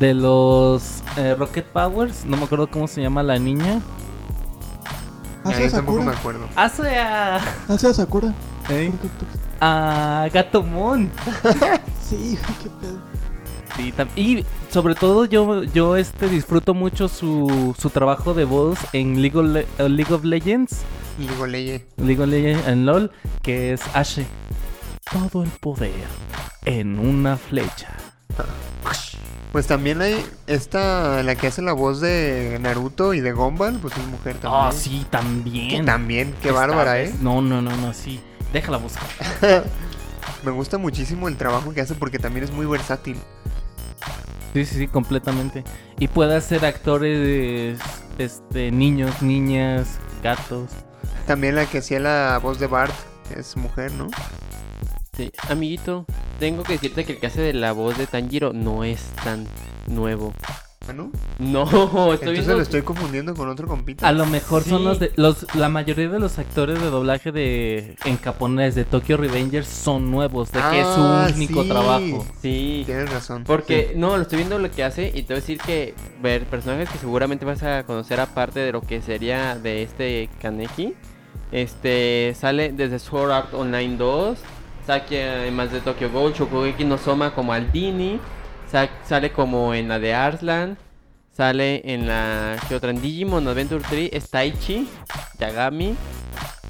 De 0.00 0.14
los 0.14 1.02
eh, 1.18 1.34
Rocket 1.38 1.66
Powers, 1.66 2.24
no 2.24 2.36
me 2.38 2.44
acuerdo 2.44 2.70
cómo 2.70 2.88
se 2.88 3.02
llama 3.02 3.22
la 3.22 3.38
niña. 3.38 3.80
Ah, 5.44 5.50
Hace 5.50 5.66
a 5.66 5.70
tampoco 5.70 5.98
me 5.98 6.04
Sakura. 6.14 6.18
acuerdo. 6.18 6.48
Hace 6.56 6.98
a. 6.98 7.36
Hace 7.68 7.86
a 7.88 7.94
Sakura. 7.94 8.28
¿eh? 8.70 8.90
¿Por 8.90 9.00
qué 9.00 9.08
tú- 9.18 9.26
A 9.60 10.28
Gatomon. 10.32 11.10
Sí, 12.08 12.38
qué 12.62 12.70
pedo. 12.70 12.98
Sí, 13.76 13.92
y 14.16 14.44
sobre 14.70 14.94
todo 14.94 15.24
yo, 15.24 15.64
yo 15.64 15.96
este 15.96 16.28
disfruto 16.28 16.74
mucho 16.74 17.08
su, 17.08 17.74
su 17.78 17.90
trabajo 17.90 18.32
de 18.34 18.44
voz 18.44 18.78
en 18.92 19.20
League 19.22 19.38
of, 19.38 19.46
Le- 19.46 19.66
eh, 19.78 19.88
League 19.88 20.12
of 20.14 20.24
Legends. 20.24 20.82
League 21.18 22.20
of 22.22 22.28
Legends 22.28 22.66
en 22.68 22.86
LOL, 22.86 23.10
que 23.42 23.72
es 23.72 23.80
Ashe. 23.94 24.26
Todo 25.10 25.42
el 25.42 25.50
poder 25.50 25.92
en 26.64 26.98
una 26.98 27.36
flecha. 27.36 27.88
Pues 29.52 29.66
también 29.66 30.02
hay 30.02 30.22
esta, 30.46 31.22
la 31.22 31.34
que 31.34 31.46
hace 31.46 31.62
la 31.62 31.72
voz 31.72 32.00
de 32.02 32.58
Naruto 32.60 33.14
y 33.14 33.20
de 33.20 33.32
Gumball, 33.32 33.78
pues 33.78 33.96
es 33.96 34.06
mujer 34.06 34.36
también. 34.36 34.62
Ah, 34.66 34.72
sí, 34.72 34.98
Que 35.00 35.06
también. 35.10 35.84
también, 35.86 36.34
qué 36.42 36.48
Esta 36.48 36.60
bárbara, 36.60 36.92
vez- 36.94 37.10
¿eh? 37.10 37.18
No, 37.22 37.40
no, 37.40 37.62
no, 37.62 37.74
no, 37.76 37.94
sí. 37.94 38.20
Déjala 38.52 38.76
buscar. 38.76 39.06
Me 40.44 40.50
gusta 40.50 40.76
muchísimo 40.76 41.28
el 41.28 41.36
trabajo 41.36 41.72
que 41.72 41.80
hace 41.80 41.94
porque 41.94 42.18
también 42.18 42.44
es 42.44 42.50
muy 42.52 42.66
versátil. 42.66 43.16
Sí, 44.52 44.64
sí, 44.64 44.74
sí, 44.76 44.88
completamente. 44.88 45.64
Y 45.98 46.08
puede 46.08 46.36
hacer 46.36 46.64
actores, 46.64 47.78
este, 48.18 48.70
niños, 48.70 49.22
niñas, 49.22 49.98
gatos. 50.22 50.70
También 51.26 51.56
la 51.56 51.66
que 51.66 51.78
hacía 51.78 52.00
la 52.00 52.38
voz 52.42 52.58
de 52.58 52.66
Bart 52.66 52.94
es 53.36 53.56
mujer, 53.56 53.92
¿no? 53.92 54.08
Sí, 55.16 55.30
amiguito, 55.48 56.04
tengo 56.38 56.62
que 56.62 56.74
decirte 56.74 57.04
que 57.04 57.12
el 57.12 57.20
que 57.20 57.26
hace 57.26 57.40
de 57.40 57.54
la 57.54 57.72
voz 57.72 57.96
de 57.98 58.06
Tanjiro 58.06 58.52
no 58.52 58.84
es 58.84 59.00
tan 59.24 59.46
nuevo. 59.86 60.32
¿Ah, 60.88 60.92
no? 60.92 61.10
No, 61.38 61.62
estoy 61.64 62.12
Entonces 62.12 62.32
viendo... 62.32 62.54
lo 62.56 62.62
estoy 62.62 62.82
confundiendo 62.82 63.34
con 63.34 63.48
otro 63.48 63.66
compita. 63.66 64.06
A 64.06 64.12
lo 64.12 64.24
mejor 64.26 64.62
son 64.62 64.84
los 64.84 64.98
de 65.00 65.12
los 65.16 65.46
la 65.54 65.68
mayoría 65.68 66.08
de 66.08 66.18
los 66.20 66.38
actores 66.38 66.80
de 66.80 66.86
doblaje 66.90 67.32
de 67.32 67.96
en 68.04 68.18
japonés 68.18 68.74
de 68.74 68.84
Tokyo 68.84 69.16
Revengers 69.16 69.66
son 69.68 70.10
nuevos, 70.10 70.52
de 70.52 70.60
que 70.70 70.80
es 70.80 70.86
su 70.86 71.00
Ah, 71.00 71.28
único 71.34 71.62
sí. 71.62 71.68
trabajo. 71.68 72.26
Sí, 72.40 72.82
Tienes 72.86 73.10
razón. 73.10 73.44
porque 73.44 73.92
no, 73.96 74.16
lo 74.16 74.22
estoy 74.22 74.38
viendo 74.38 74.58
lo 74.58 74.70
que 74.70 74.84
hace 74.84 75.08
y 75.14 75.22
te 75.22 75.34
voy 75.34 75.38
a 75.38 75.40
decir 75.40 75.58
que 75.58 75.94
ver 76.22 76.44
personajes 76.44 76.88
que 76.88 76.98
seguramente 76.98 77.44
vas 77.44 77.62
a 77.62 77.82
conocer 77.84 78.20
aparte 78.20 78.60
de 78.60 78.72
lo 78.72 78.80
que 78.80 79.02
sería 79.02 79.56
de 79.56 79.82
este 79.82 80.28
Kaneki. 80.40 80.94
Este 81.52 82.34
sale 82.38 82.72
desde 82.72 82.98
Sword 82.98 83.30
Art 83.30 83.54
Online 83.54 83.96
2, 83.96 84.38
Saki 84.86 85.16
además 85.16 85.72
de 85.72 85.80
Tokyo 85.80 86.10
Ghoul, 86.10 86.32
Shokugeki 86.32 86.84
no 86.84 86.98
Soma 86.98 87.34
como 87.34 87.52
Aldini, 87.52 88.18
Sa- 88.76 88.90
sale 89.08 89.32
como 89.32 89.72
en 89.72 89.88
la 89.88 89.98
de 89.98 90.12
Arslan, 90.12 90.76
sale 91.34 91.80
en 91.94 92.06
la 92.06 92.58
que 92.68 92.74
otra 92.74 92.90
en 92.90 93.00
Digimon 93.00 93.48
Adventure 93.48 93.82
3 93.88 94.10
es 94.12 94.28
Taichi, 94.28 94.86
Yagami, 95.38 95.96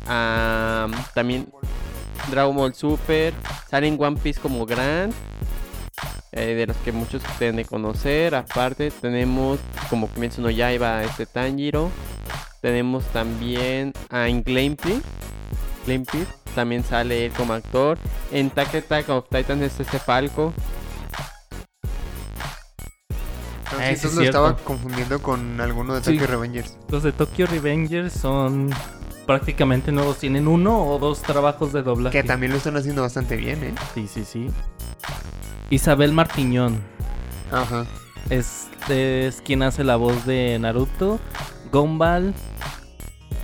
am, 0.06 0.92
también 1.16 1.48
Dragon 2.30 2.54
Ball 2.54 2.74
Super, 2.74 3.34
sale 3.68 3.88
en 3.88 4.00
One 4.00 4.18
Piece 4.22 4.40
como 4.40 4.64
Grand, 4.66 5.12
eh, 6.30 6.54
de 6.54 6.68
los 6.68 6.76
que 6.76 6.92
muchos 6.92 7.22
deben 7.40 7.56
de 7.56 7.64
conocer. 7.64 8.36
Aparte 8.36 8.92
tenemos 8.92 9.58
como 9.90 10.08
Kimetsu 10.08 10.42
no 10.42 10.50
Yaiba 10.50 11.02
este 11.02 11.26
Tanjiro. 11.26 11.90
Tenemos 12.62 13.04
también 13.06 13.92
a 14.10 14.28
Inglampy. 14.28 15.02
También 16.54 16.84
sale 16.84 17.26
él 17.26 17.32
como 17.32 17.52
actor. 17.52 17.98
En 18.30 18.46
Attack 18.46 18.76
Attack 18.76 19.08
of 19.08 19.24
Titan 19.28 19.60
es 19.64 19.80
este 19.80 19.98
Falco. 19.98 20.54
No, 23.72 23.78
Ah, 23.78 23.82
sí, 23.82 23.94
entonces 23.94 24.04
es 24.12 24.14
lo 24.16 24.22
estaba 24.22 24.56
confundiendo 24.56 25.20
con 25.20 25.60
alguno 25.60 25.94
de 25.94 26.02
Sí. 26.04 26.12
Tokyo 26.12 26.26
Revengers. 26.28 26.76
Los 26.88 27.02
de 27.02 27.12
Tokyo 27.12 27.46
Revengers 27.46 28.12
son 28.12 28.70
prácticamente 29.26 29.90
nuevos, 29.90 30.18
tienen 30.18 30.46
uno 30.46 30.84
o 30.86 30.98
dos 31.00 31.20
trabajos 31.22 31.72
de 31.72 31.82
doblaje. 31.82 32.20
Que 32.22 32.26
también 32.26 32.52
lo 32.52 32.58
están 32.58 32.76
haciendo 32.76 33.02
bastante 33.02 33.36
bien, 33.36 33.64
¿eh? 33.64 33.74
Sí, 33.94 34.06
sí, 34.06 34.24
sí. 34.24 34.48
Isabel 35.70 36.12
Martiñón 36.12 36.80
Ajá. 37.50 37.86
es, 38.30 38.68
es 38.88 39.40
quien 39.42 39.64
hace 39.64 39.82
la 39.82 39.96
voz 39.96 40.24
de 40.26 40.58
Naruto, 40.60 41.18
Gumball. 41.72 42.34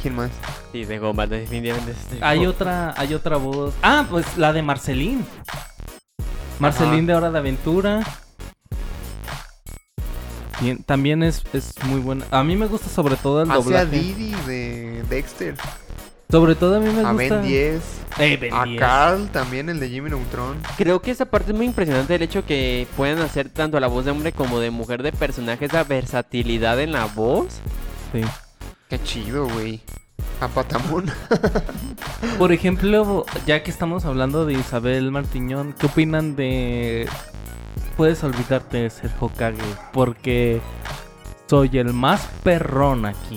¿Quién 0.01 0.15
más? 0.17 0.31
Sí, 0.71 0.85
de 0.85 0.99
Goma, 0.99 1.27
definitivamente. 1.27 1.91
es 1.93 2.11
de 2.21 2.25
Hay 2.25 2.47
otra, 2.47 2.95
hay 2.97 3.13
otra 3.15 3.37
voz. 3.37 3.75
Ah, 3.83 4.07
pues 4.09 4.25
la 4.39 4.53
de 4.53 4.63
Marceline. 4.63 5.25
Marceline 6.61 7.07
de 7.07 7.15
Hora 7.15 7.31
de 7.31 7.39
Aventura. 7.39 8.01
También 10.87 11.23
es, 11.23 11.43
es 11.53 11.75
muy 11.85 12.01
buena. 12.01 12.25
A 12.31 12.43
mí 12.45 12.57
me 12.57 12.67
gusta 12.67 12.89
sobre 12.89 13.17
todo 13.17 13.43
el 13.43 13.51
Hace 13.51 13.61
a 13.61 13.85
doblaje. 13.85 13.99
Didi 13.99 14.35
de 14.47 15.03
Dexter. 15.09 15.55
Sobre 16.31 16.55
todo 16.55 16.77
a 16.77 16.81
mí 16.81 16.91
me 16.91 17.03
A 17.07 17.13
gusta. 17.13 17.37
Ben 17.41 17.43
10. 17.43 17.83
Eh, 18.19 18.39
Ben 18.41 18.55
A 18.55 18.65
10. 18.65 18.81
Carl 18.81 19.29
también, 19.29 19.69
el 19.69 19.79
de 19.81 19.91
Jimmy 19.91 20.09
Neutron. 20.11 20.57
Creo 20.79 21.03
que 21.03 21.11
esa 21.11 21.27
parte 21.27 21.53
es 21.53 21.57
muy 21.57 21.67
impresionante 21.67 22.15
el 22.15 22.23
hecho 22.23 22.47
que 22.47 22.87
puedan 22.97 23.19
hacer 23.19 23.51
tanto 23.51 23.79
la 23.81 23.87
voz 23.87 24.07
de 24.07 24.13
hombre 24.13 24.33
como 24.33 24.59
de 24.59 24.71
mujer 24.71 25.03
de 25.03 25.13
personaje, 25.13 25.67
esa 25.67 25.85
versatilidad 25.85 26.81
en 26.81 26.93
la 26.93 27.05
voz. 27.05 27.61
Sí. 28.13 28.23
Qué 28.89 29.03
chido, 29.03 29.47
güey. 29.49 29.81
A 30.41 30.49
Patamón. 30.49 31.11
Por 32.39 32.53
ejemplo, 32.53 33.25
ya 33.47 33.63
que 33.63 33.71
estamos 33.71 34.05
hablando 34.05 34.47
de 34.47 34.55
Isabel 34.55 35.11
Martiñón, 35.11 35.75
¿qué 35.79 35.87
opinan 35.87 36.35
de... 36.35 37.09
Puedes 37.97 38.23
olvidarte 38.25 38.79
de 38.79 38.91
ser 38.91 39.11
Hokage 39.19 39.59
porque 39.93 40.61
soy 41.47 41.71
el 41.79 41.93
más 41.93 42.27
perrón 42.43 43.05
aquí. 43.07 43.37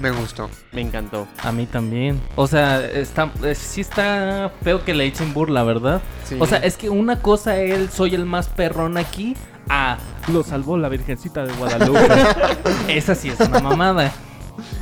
Me 0.00 0.10
gustó. 0.10 0.48
Me 0.72 0.80
encantó. 0.80 1.26
A 1.42 1.52
mí 1.52 1.66
también. 1.66 2.20
O 2.36 2.46
sea, 2.46 2.84
está, 2.84 3.30
eh, 3.42 3.54
sí 3.54 3.82
está 3.82 4.50
feo 4.62 4.82
que 4.84 4.94
le 4.94 5.04
echen 5.04 5.34
burla, 5.34 5.62
¿verdad? 5.62 6.00
Sí. 6.24 6.36
O 6.40 6.46
sea, 6.46 6.58
es 6.58 6.76
que 6.76 6.88
una 6.88 7.20
cosa 7.20 7.58
él, 7.58 7.90
soy 7.90 8.14
el 8.14 8.24
más 8.24 8.48
perrón 8.48 8.96
aquí, 8.96 9.36
a 9.68 9.98
lo 10.32 10.42
salvó 10.42 10.78
la 10.78 10.88
Virgencita 10.88 11.44
de 11.44 11.52
Guadalupe. 11.52 12.08
Esa 12.88 13.14
sí 13.14 13.28
es 13.28 13.40
una 13.40 13.60
mamada. 13.60 14.10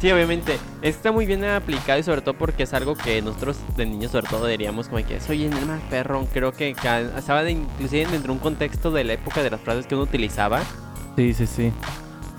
Sí, 0.01 0.11
obviamente. 0.11 0.59
Está 0.83 1.12
muy 1.12 1.27
bien 1.27 1.45
aplicado 1.45 1.99
y 1.99 2.03
sobre 2.03 2.23
todo 2.23 2.35
porque 2.35 2.62
es 2.64 2.75
algo 2.75 2.95
que 2.95 3.21
nosotros 3.23 3.59
de 3.77 3.87
niños 3.87 4.12
sobre 4.12 4.29
todo 4.29 4.47
diríamos 4.47 4.89
como 4.89 5.05
que 5.05 5.21
soy 5.21 5.45
el 5.45 5.66
más 5.66 5.81
perrón. 5.91 6.27
Creo 6.27 6.53
que 6.53 6.71
estaba 6.71 7.49
inclusive 7.51 8.07
dentro 8.11 8.29
de 8.29 8.33
un 8.33 8.39
contexto 8.39 8.91
de 8.91 9.05
la 9.05 9.14
época 9.14 9.43
de 9.43 9.51
las 9.51 9.61
frases 9.61 9.87
que 9.87 9.95
uno 9.95 10.05
utilizaba. 10.05 10.62
Sí, 11.16 11.35
sí, 11.35 11.47
sí. 11.47 11.73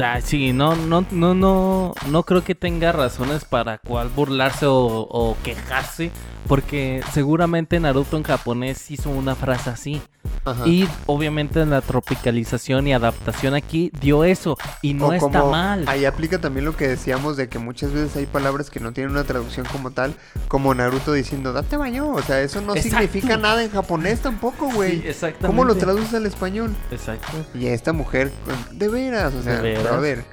Ah, 0.01 0.21
sí, 0.21 0.53
no, 0.53 0.77
no, 0.77 1.05
no, 1.11 1.33
no, 1.33 1.93
no 2.07 2.23
creo 2.23 2.41
que 2.41 2.55
tenga 2.55 2.93
razones 2.93 3.43
para 3.43 3.79
cual 3.79 4.07
burlarse 4.07 4.65
o, 4.65 4.77
o 4.77 5.35
quejarse, 5.43 6.09
porque 6.47 7.03
seguramente 7.11 7.77
Naruto 7.81 8.15
en 8.15 8.23
japonés 8.23 8.89
hizo 8.91 9.09
una 9.09 9.35
frase 9.35 9.69
así. 9.69 10.01
Ajá. 10.45 10.67
Y 10.67 10.87
obviamente 11.05 11.61
en 11.61 11.69
la 11.69 11.81
tropicalización 11.81 12.87
y 12.87 12.93
adaptación 12.93 13.53
aquí 13.55 13.91
dio 13.99 14.23
eso, 14.23 14.57
y 14.81 14.93
no 14.93 15.07
O 15.07 15.13
está 15.13 15.39
como- 15.41 15.51
mal. 15.51 15.83
Ahí 15.87 16.05
aplica 16.05 16.39
también 16.39 16.65
lo 16.65 16.75
que 16.75 16.87
decíamos 16.87 17.37
de 17.37 17.49
que 17.49 17.59
muchas 17.59 17.91
veces 17.91 18.15
hay 18.15 18.25
palabras 18.25 18.69
que 18.69 18.79
no 18.79 18.93
tienen 18.93 19.11
una 19.11 19.23
traducción 19.25 19.65
como 19.71 19.91
tal, 19.91 20.15
como 20.47 20.73
Naruto 20.73 21.13
diciendo, 21.13 21.53
date 21.53 21.77
baño. 21.77 22.09
O 22.13 22.21
sea, 22.21 22.41
eso 22.41 22.61
no 22.61 22.75
Exacto. 22.75 22.97
significa 23.07 23.37
nada 23.37 23.63
en 23.63 23.69
japonés 23.71 24.21
tampoco, 24.21 24.69
güey. 24.71 25.01
Sí, 25.01 25.07
exactamente. 25.07 25.47
¿Cómo 25.47 25.65
lo 25.65 25.75
traduces 25.75 26.13
al 26.13 26.25
español? 26.25 26.75
Exacto. 26.91 27.27
Y 27.53 27.67
esta 27.67 27.93
mujer, 27.93 28.31
de 28.71 28.87
veras, 28.87 29.33
o 29.33 29.43
sea, 29.43 29.61
veras. 29.61 29.83
brother, 29.83 30.25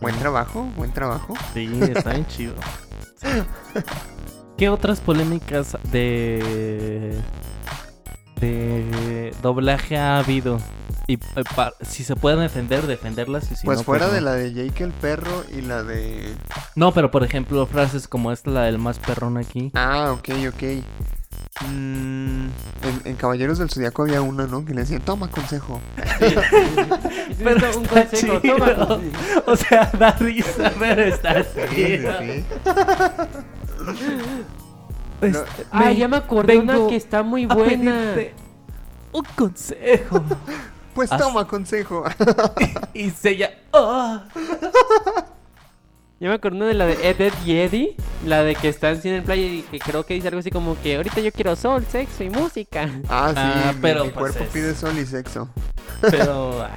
buen 0.00 0.16
trabajo, 0.18 0.64
buen 0.76 0.92
trabajo. 0.92 1.34
Sí, 1.54 1.70
está 1.82 2.10
bien 2.10 2.26
chido. 2.26 2.54
¿Qué 4.56 4.68
otras 4.70 5.00
polémicas 5.00 5.76
de 5.92 7.14
de 8.40 9.34
doblaje 9.42 9.96
ha 9.96 10.18
habido? 10.18 10.58
Y 11.08 11.14
eh, 11.14 11.44
pa- 11.54 11.72
si 11.82 12.02
se 12.04 12.16
pueden 12.16 12.40
defender, 12.40 12.86
defenderlas. 12.86 13.50
Y 13.52 13.56
si 13.56 13.64
pues 13.64 13.78
no, 13.78 13.84
fuera 13.84 14.08
de 14.08 14.20
la 14.20 14.32
de 14.34 14.52
Jake 14.52 14.82
el 14.84 14.90
perro 14.92 15.44
y 15.56 15.60
la 15.62 15.82
de... 15.84 16.34
No, 16.74 16.92
pero 16.92 17.10
por 17.10 17.22
ejemplo, 17.24 17.64
frases 17.66 18.08
como 18.08 18.32
esta, 18.32 18.50
la 18.50 18.62
del 18.64 18.78
más 18.78 18.98
perrón 18.98 19.36
aquí. 19.38 19.70
Ah, 19.74 20.12
ok, 20.12 20.28
ok. 20.48 20.62
Mm, 21.68 22.46
en, 22.46 23.02
en 23.04 23.16
Caballeros 23.16 23.58
del 23.58 23.70
Zodiaco 23.70 24.02
había 24.02 24.20
una, 24.20 24.46
¿no? 24.46 24.64
Que 24.64 24.74
le 24.74 24.80
decían, 24.82 25.00
toma 25.00 25.30
consejo. 25.30 25.80
Pero 26.18 27.78
un 27.78 27.84
consejo, 27.86 28.40
chido. 28.40 28.56
toma. 28.58 28.98
O 29.46 29.56
sea, 29.56 29.90
da 29.98 30.10
risa, 30.12 30.72
pero 30.78 31.02
está 31.02 31.42
Sí, 31.44 31.98
sí. 31.98 32.44
Este, 35.20 35.64
Ah, 35.72 35.92
ya 35.92 36.08
me 36.08 36.16
acordé 36.16 36.58
una 36.58 36.86
que 36.88 36.96
está 36.96 37.22
muy 37.22 37.46
buena. 37.46 38.14
Un 39.12 39.24
consejo. 39.36 40.22
Pues 40.94 41.10
toma 41.10 41.46
consejo. 41.46 42.04
y 42.94 43.10
se 43.10 43.36
ya. 43.36 43.50
¡Ah! 43.72 44.24
Yo 46.18 46.28
me 46.30 46.34
acuerdo 46.34 46.64
de 46.64 46.72
la 46.72 46.86
de 46.86 46.94
Ed, 47.10 47.20
Ed 47.20 47.32
y 47.44 47.52
Eddie, 47.58 47.96
la 48.24 48.42
de 48.42 48.54
que 48.54 48.68
están 48.70 48.98
en 49.04 49.14
el 49.14 49.22
playa 49.22 49.42
y 49.42 49.60
que 49.70 49.78
creo 49.78 50.04
que 50.06 50.14
dice 50.14 50.28
algo 50.28 50.40
así 50.40 50.50
como 50.50 50.80
que 50.80 50.96
ahorita 50.96 51.20
yo 51.20 51.30
quiero 51.30 51.54
sol, 51.56 51.84
sexo 51.90 52.24
y 52.24 52.30
música. 52.30 52.88
Ah, 53.10 53.28
sí, 53.34 53.34
Ah, 53.38 53.72
mi- 53.74 53.80
pero 53.82 54.04
mi, 54.04 54.10
pues 54.10 54.32
cuerpo 54.32 54.44
es- 54.44 54.50
pide 54.50 54.74
sol 54.74 54.96
y 54.98 55.04
sexo. 55.04 55.50
Pero 56.00 56.62
ah, 56.62 56.70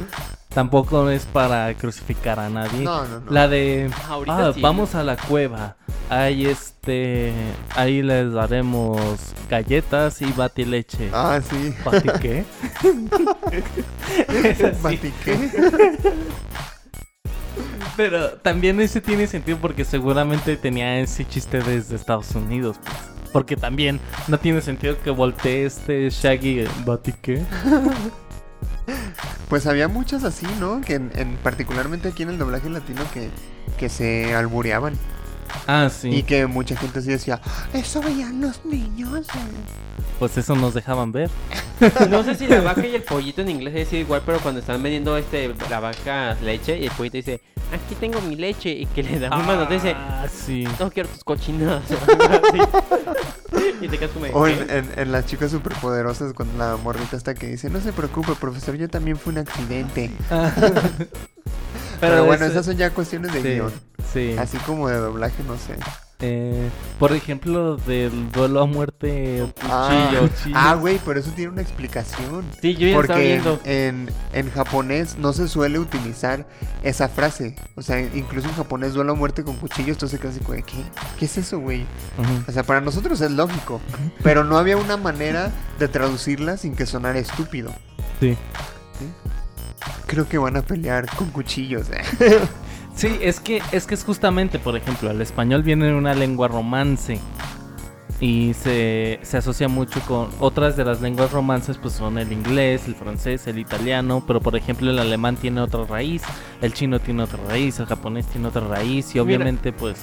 tampoco 0.50 1.08
es 1.10 1.24
para 1.26 1.72
crucificar 1.74 2.38
a 2.38 2.50
nadie. 2.50 2.80
No, 2.82 3.06
no, 3.06 3.20
no. 3.20 3.30
La 3.30 3.48
de 3.48 3.90
ah, 4.28 4.52
sí. 4.54 4.60
vamos 4.60 4.94
a 4.94 5.02
la 5.02 5.16
cueva. 5.16 5.76
Ahí 6.08 6.46
este 6.46 7.32
ahí 7.76 8.02
les 8.02 8.32
daremos 8.32 9.00
galletas 9.48 10.20
y 10.22 10.32
batileche. 10.32 11.10
Ah, 11.12 11.40
sí. 11.42 11.74
¿Bati 11.84 12.08
qué? 12.20 12.44
Es 14.28 14.64
así. 14.64 14.82
¿Batiqué? 14.82 15.50
Pero 17.96 18.30
también 18.32 18.80
ese 18.80 19.00
tiene 19.00 19.26
sentido 19.26 19.58
porque 19.60 19.84
seguramente 19.84 20.56
tenía 20.56 21.00
ese 21.00 21.26
chiste 21.26 21.60
desde 21.60 21.96
Estados 21.96 22.34
Unidos. 22.34 22.76
pues. 22.82 22.96
Porque 23.32 23.56
también 23.56 24.00
no 24.26 24.38
tiene 24.38 24.60
sentido 24.60 24.96
que 25.00 25.10
voltee 25.10 25.66
este 25.66 26.10
Shaggy 26.10 26.64
Batique. 26.84 27.44
Pues 29.50 29.66
había 29.66 29.88
muchas 29.88 30.24
así, 30.24 30.46
¿no? 30.60 30.80
Que 30.80 30.94
en, 30.94 31.10
en- 31.14 31.36
particularmente 31.36 32.08
aquí 32.08 32.22
en 32.22 32.30
el 32.30 32.38
doblaje 32.38 32.70
latino 32.70 33.02
que, 33.12 33.28
que 33.78 33.88
se 33.90 34.34
albureaban. 34.34 34.94
Ah, 35.66 35.88
sí. 35.90 36.08
Y 36.08 36.22
que 36.22 36.46
mucha 36.46 36.76
gente 36.76 36.98
así 37.00 37.08
decía, 37.08 37.40
eso 37.72 38.00
veían 38.02 38.40
los 38.40 38.64
niños. 38.64 39.26
eh". 39.28 39.40
Pues 40.18 40.36
eso 40.36 40.54
nos 40.54 40.74
dejaban 40.74 41.12
ver. 41.12 41.30
No 42.10 42.22
sé 42.22 42.34
si 42.34 42.46
la 42.46 42.60
vaca 42.60 42.86
y 42.86 42.94
el 42.94 43.02
pollito 43.02 43.40
en 43.40 43.48
inglés 43.48 43.74
es 43.74 43.92
igual, 43.94 44.20
pero 44.26 44.38
cuando 44.40 44.60
están 44.60 44.82
vendiendo 44.82 45.16
este 45.16 45.54
la 45.70 45.80
vaca 45.80 46.36
leche 46.42 46.76
y 46.78 46.84
el 46.84 46.90
pollito 46.90 47.16
dice, 47.16 47.40
aquí 47.72 47.94
tengo 47.98 48.20
mi 48.20 48.36
leche 48.36 48.68
y 48.70 48.84
que 48.84 49.02
le 49.02 49.18
da 49.18 49.34
un 49.34 49.46
mano, 49.46 49.66
te 49.66 49.74
dice, 49.74 49.94
Ah, 49.96 50.26
sí. 50.30 50.68
no 50.78 50.90
quiero 50.90 51.08
tus 51.08 51.24
cochinadas. 51.24 51.82
y 53.80 53.88
te 53.88 53.96
quedas 53.98 54.10
como, 54.12 54.26
O 54.26 54.46
en, 54.46 54.68
en- 54.68 54.90
en 54.94 55.10
las 55.12 55.24
chicas 55.24 55.50
superpoderosas 55.52 56.34
con 56.34 56.48
la 56.58 56.76
morrita 56.76 57.16
hasta 57.16 57.34
que 57.34 57.46
dice, 57.46 57.70
no 57.70 57.80
se 57.80 57.94
preocupe, 57.94 58.34
profesor, 58.34 58.76
yo 58.76 58.88
también 58.90 59.16
fui 59.16 59.32
un 59.32 59.38
accidente. 59.38 60.10
Pero, 62.00 62.24
bueno, 62.24 62.46
esas 62.46 62.64
son 62.66 62.76
ya 62.76 62.90
cuestiones 62.90 63.32
de 63.32 63.42
sí, 63.42 63.48
guion. 63.48 63.72
sí. 64.12 64.34
Así 64.38 64.56
como 64.58 64.88
de 64.88 64.96
doblaje, 64.96 65.42
no 65.46 65.56
sé. 65.56 65.76
Eh, 66.22 66.68
por 66.98 67.12
ejemplo, 67.12 67.76
del 67.78 68.30
duelo 68.30 68.60
a 68.60 68.66
muerte 68.66 69.46
Ah, 69.62 70.10
cuchillo. 70.10 70.28
cuchillo. 70.28 70.54
ah, 70.58 70.74
güey, 70.74 71.00
pero 71.02 71.18
eso 71.18 71.30
tiene 71.34 71.50
una 71.52 71.62
explicación. 71.62 72.44
Sí, 72.60 72.74
yo 72.74 72.80
ya 72.80 72.86
estaba 72.88 73.06
Porque 73.06 73.34
en, 73.34 73.42
viendo. 73.42 73.60
en, 73.64 74.10
en 74.34 74.50
japonés 74.50 75.16
no 75.16 75.32
se 75.32 75.48
suele 75.48 75.78
utilizar 75.78 76.46
esa 76.82 77.08
frase. 77.08 77.56
O 77.74 77.80
sea, 77.80 78.00
incluso 78.00 78.48
en 78.48 78.54
japonés 78.54 78.92
duelo 78.92 79.12
a 79.12 79.14
muerte 79.14 79.44
con 79.44 79.56
cuchillos, 79.56 79.96
entonces 79.96 80.20
casi 80.20 80.40
como 80.40 80.54
de, 80.56 80.62
¿qué? 80.62 80.84
¿Qué 81.18 81.24
es 81.24 81.38
eso, 81.38 81.58
güey? 81.58 81.86
Ujú. 82.18 82.44
O 82.48 82.52
sea, 82.52 82.64
para 82.64 82.82
nosotros 82.82 83.18
es 83.22 83.30
lógico, 83.30 83.80
pero 84.22 84.44
no 84.44 84.58
había 84.58 84.76
una 84.76 84.98
manera 84.98 85.50
de 85.78 85.88
traducirla 85.88 86.58
sin 86.58 86.76
que 86.76 86.84
sonara 86.84 87.18
estúpido. 87.18 87.72
Sí. 88.20 88.36
Creo 90.06 90.28
que 90.28 90.38
van 90.38 90.56
a 90.56 90.62
pelear 90.62 91.06
con 91.16 91.30
cuchillos. 91.30 91.88
eh. 91.90 92.38
Sí, 92.96 93.18
es 93.22 93.40
que, 93.40 93.62
es 93.72 93.86
que 93.86 93.94
es 93.94 94.04
justamente, 94.04 94.58
por 94.58 94.76
ejemplo, 94.76 95.10
el 95.10 95.22
español 95.22 95.62
viene 95.62 95.86
de 95.86 95.94
una 95.94 96.12
lengua 96.12 96.48
romance. 96.48 97.18
Y 98.18 98.52
se, 98.52 99.18
se 99.22 99.38
asocia 99.38 99.68
mucho 99.68 100.00
con 100.02 100.28
otras 100.40 100.76
de 100.76 100.84
las 100.84 101.00
lenguas 101.00 101.30
romances, 101.32 101.78
pues 101.78 101.94
son 101.94 102.18
el 102.18 102.30
inglés, 102.32 102.82
el 102.86 102.94
francés, 102.94 103.46
el 103.46 103.58
italiano, 103.58 104.22
pero 104.26 104.40
por 104.42 104.54
ejemplo 104.56 104.90
el 104.90 104.98
alemán 104.98 105.36
tiene 105.36 105.62
otra 105.62 105.84
raíz, 105.84 106.22
el 106.60 106.74
chino 106.74 106.98
tiene 107.00 107.22
otra 107.22 107.38
raíz, 107.48 107.78
el 107.80 107.86
japonés 107.86 108.26
tiene 108.26 108.48
otra 108.48 108.60
raíz 108.68 109.06
y 109.14 109.14
Mira. 109.14 109.22
obviamente 109.22 109.72
pues 109.72 109.98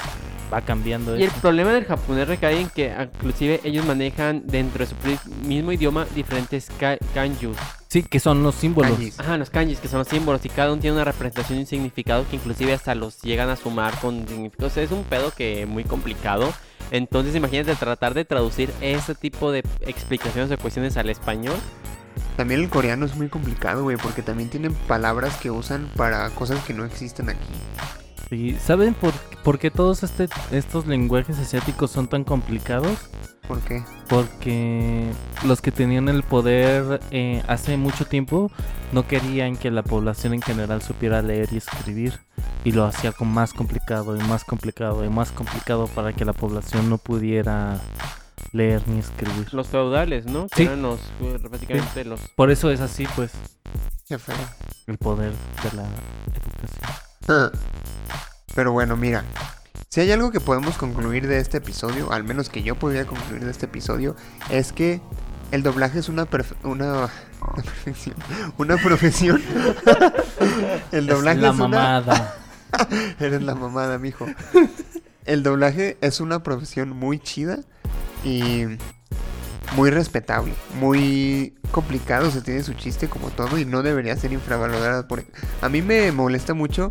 va 0.53 0.61
cambiando 0.61 1.17
Y 1.17 1.23
el 1.23 1.29
eso. 1.29 1.39
problema 1.41 1.71
del 1.73 1.85
japonés 1.85 2.27
recae 2.27 2.61
en 2.61 2.69
que 2.69 2.93
inclusive 3.15 3.59
ellos 3.63 3.85
manejan 3.85 4.43
dentro 4.45 4.85
de 4.85 4.87
su 4.87 4.95
mismo 5.47 5.71
idioma 5.71 6.05
diferentes 6.15 6.69
ka- 6.79 6.97
kanjus. 7.13 7.57
Sí, 7.89 8.03
que 8.03 8.19
son 8.19 8.43
los 8.43 8.55
símbolos. 8.55 8.91
Kanjis. 8.91 9.19
Ajá, 9.19 9.37
los 9.37 9.49
kanjis, 9.49 9.79
que 9.79 9.87
son 9.87 9.99
los 9.99 10.07
símbolos, 10.07 10.43
y 10.45 10.49
cada 10.49 10.71
uno 10.73 10.81
tiene 10.81 10.95
una 10.95 11.05
representación 11.05 11.57
y 11.57 11.61
un 11.61 11.67
significado 11.67 12.25
que 12.29 12.35
inclusive 12.35 12.73
hasta 12.73 12.95
los 12.95 13.21
llegan 13.21 13.49
a 13.49 13.55
sumar 13.55 13.97
con 13.99 14.27
significados. 14.27 14.71
O 14.71 14.75
sea, 14.75 14.83
es 14.83 14.91
un 14.91 15.03
pedo 15.03 15.31
que 15.31 15.65
muy 15.65 15.83
complicado. 15.83 16.53
Entonces 16.91 17.35
imagínate 17.35 17.75
tratar 17.75 18.13
de 18.13 18.23
traducir 18.25 18.71
ese 18.81 19.15
tipo 19.15 19.51
de 19.51 19.63
explicaciones 19.85 20.51
o 20.51 20.57
cuestiones 20.57 20.95
al 20.97 21.09
español. 21.09 21.55
También 22.37 22.59
el 22.61 22.69
coreano 22.69 23.05
es 23.05 23.15
muy 23.15 23.29
complicado, 23.29 23.83
güey, 23.83 23.97
porque 23.97 24.21
también 24.21 24.49
tienen 24.49 24.73
palabras 24.73 25.35
que 25.37 25.49
usan 25.51 25.89
para 25.95 26.29
cosas 26.31 26.63
que 26.65 26.73
no 26.73 26.85
existen 26.85 27.29
aquí. 27.29 27.37
¿Y 28.31 28.53
saben 28.55 28.93
por, 28.93 29.13
por 29.43 29.57
qué 29.59 29.71
todos 29.71 30.03
este, 30.03 30.27
estos 30.51 30.87
lenguajes 30.87 31.37
asiáticos 31.39 31.91
son 31.91 32.07
tan 32.07 32.23
complicados? 32.23 32.97
¿Por 33.47 33.59
qué? 33.61 33.81
Porque 34.09 35.09
los 35.45 35.61
que 35.61 35.71
tenían 35.71 36.09
el 36.09 36.23
poder 36.23 36.99
eh, 37.11 37.41
hace 37.47 37.77
mucho 37.77 38.05
tiempo 38.05 38.51
no 38.91 39.07
querían 39.07 39.55
que 39.55 39.71
la 39.71 39.83
población 39.83 40.33
en 40.33 40.41
general 40.41 40.81
supiera 40.81 41.21
leer 41.21 41.47
y 41.53 41.57
escribir. 41.57 42.19
Y 42.65 42.73
lo 42.73 42.83
hacía 42.83 43.13
con 43.13 43.29
más 43.29 43.53
complicado 43.53 44.17
y 44.17 44.19
más 44.23 44.43
complicado 44.43 45.05
y 45.05 45.09
más 45.09 45.31
complicado 45.31 45.87
para 45.87 46.11
que 46.11 46.25
la 46.25 46.33
población 46.33 46.89
no 46.89 46.97
pudiera 46.97 47.79
leer 48.51 48.81
ni 48.87 48.99
escribir. 48.99 49.53
Los 49.53 49.67
feudales, 49.67 50.25
¿no? 50.25 50.47
Que 50.49 50.55
Sí. 50.57 50.63
eran 50.63 50.81
los, 50.81 50.99
eh, 51.21 51.39
prácticamente 51.41 52.03
los... 52.03 52.19
Por 52.35 52.51
eso 52.51 52.69
es 52.69 52.81
así, 52.81 53.07
pues, 53.15 53.31
Qué 54.09 54.17
feo. 54.17 54.35
el 54.87 54.97
poder 54.97 55.31
de 55.63 55.77
la 55.77 55.83
educación. 56.33 57.51
Pero 58.57 58.71
bueno, 58.71 58.97
mira. 58.97 59.23
Si 59.87 60.01
hay 60.01 60.11
algo 60.11 60.31
que 60.31 60.39
podemos 60.39 60.77
concluir 60.77 61.27
de 61.27 61.37
este 61.37 61.57
episodio, 61.59 62.11
al 62.11 62.23
menos 62.23 62.49
que 62.49 62.63
yo 62.63 62.73
podría 62.73 63.05
concluir 63.05 63.45
de 63.45 63.51
este 63.51 63.67
episodio, 63.67 64.15
es 64.49 64.73
que 64.73 64.99
el 65.51 65.61
doblaje 65.61 65.99
es 65.99 66.09
una 66.09 66.25
perfe- 66.27 66.55
una, 66.63 66.93
una 67.53 67.63
perfección, 67.63 68.15
una 68.57 68.77
profesión. 68.77 69.39
el 70.91 71.05
doblaje 71.05 71.37
es 71.37 71.41
la 71.43 71.49
es 71.49 71.55
una- 71.55 71.67
mamada. 71.67 72.35
Eres 73.19 73.43
la 73.43 73.53
mamada, 73.53 73.99
mijo. 73.99 74.25
El 75.25 75.43
doblaje 75.43 75.97
es 76.01 76.19
una 76.19 76.41
profesión 76.41 76.89
muy 76.89 77.19
chida 77.19 77.59
y 78.23 78.63
muy 79.75 79.89
respetable, 79.89 80.53
muy 80.79 81.53
complicado, 81.71 82.27
o 82.27 82.31
sea, 82.31 82.41
tiene 82.41 82.63
su 82.63 82.73
chiste 82.73 83.07
como 83.09 83.29
todo 83.29 83.57
y 83.57 83.65
no 83.65 83.83
debería 83.83 84.15
ser 84.15 84.31
infravalorada 84.33 85.07
por 85.07 85.23
A 85.61 85.69
mí 85.69 85.81
me 85.81 86.11
molesta 86.11 86.53
mucho 86.53 86.89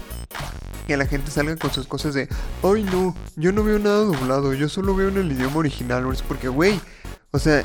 que 0.87 0.97
la 0.97 1.07
gente 1.07 1.31
salga 1.31 1.57
con 1.57 1.72
sus 1.72 1.87
cosas 1.87 2.14
de, 2.14 2.29
"Ay, 2.62 2.85
no, 2.85 3.16
yo 3.37 3.51
no 3.53 3.64
veo 3.64 3.79
nada 3.79 4.05
doblado, 4.05 4.53
yo 4.55 4.68
solo 4.68 4.95
veo 4.95 5.09
en 5.09 5.16
el 5.16 5.33
idioma 5.33 5.57
original", 5.57 6.05
o 6.07 6.12
es 6.12 6.22
porque 6.22 6.49
güey, 6.49 6.79
o 7.33 7.39
sea, 7.39 7.64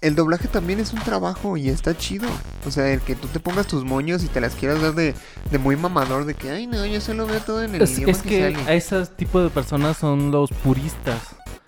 el 0.00 0.14
doblaje 0.14 0.48
también 0.48 0.80
es 0.80 0.92
un 0.92 1.00
trabajo 1.00 1.56
y 1.56 1.68
está 1.70 1.96
chido. 1.96 2.28
O 2.66 2.70
sea, 2.70 2.90
el 2.92 3.00
que 3.00 3.14
tú 3.14 3.26
te 3.28 3.40
pongas 3.40 3.66
tus 3.66 3.84
moños 3.84 4.22
y 4.22 4.28
te 4.28 4.40
las 4.40 4.54
quieras 4.54 4.80
dar 4.82 4.94
de, 4.94 5.14
de 5.50 5.58
muy 5.58 5.76
mamador, 5.76 6.24
de 6.26 6.34
que, 6.34 6.50
ay, 6.50 6.66
no, 6.66 6.84
yo 6.84 7.00
solo 7.00 7.26
veo 7.26 7.40
todo 7.40 7.62
en 7.62 7.74
el 7.74 7.82
Es, 7.82 7.92
idioma 7.98 8.12
es 8.12 8.22
que, 8.22 8.28
que 8.28 8.52
sale". 8.54 8.70
a 8.70 8.74
ese 8.74 9.06
tipo 9.16 9.40
de 9.42 9.50
personas 9.50 9.96
son 9.96 10.30
los 10.30 10.50
puristas. 10.50 11.18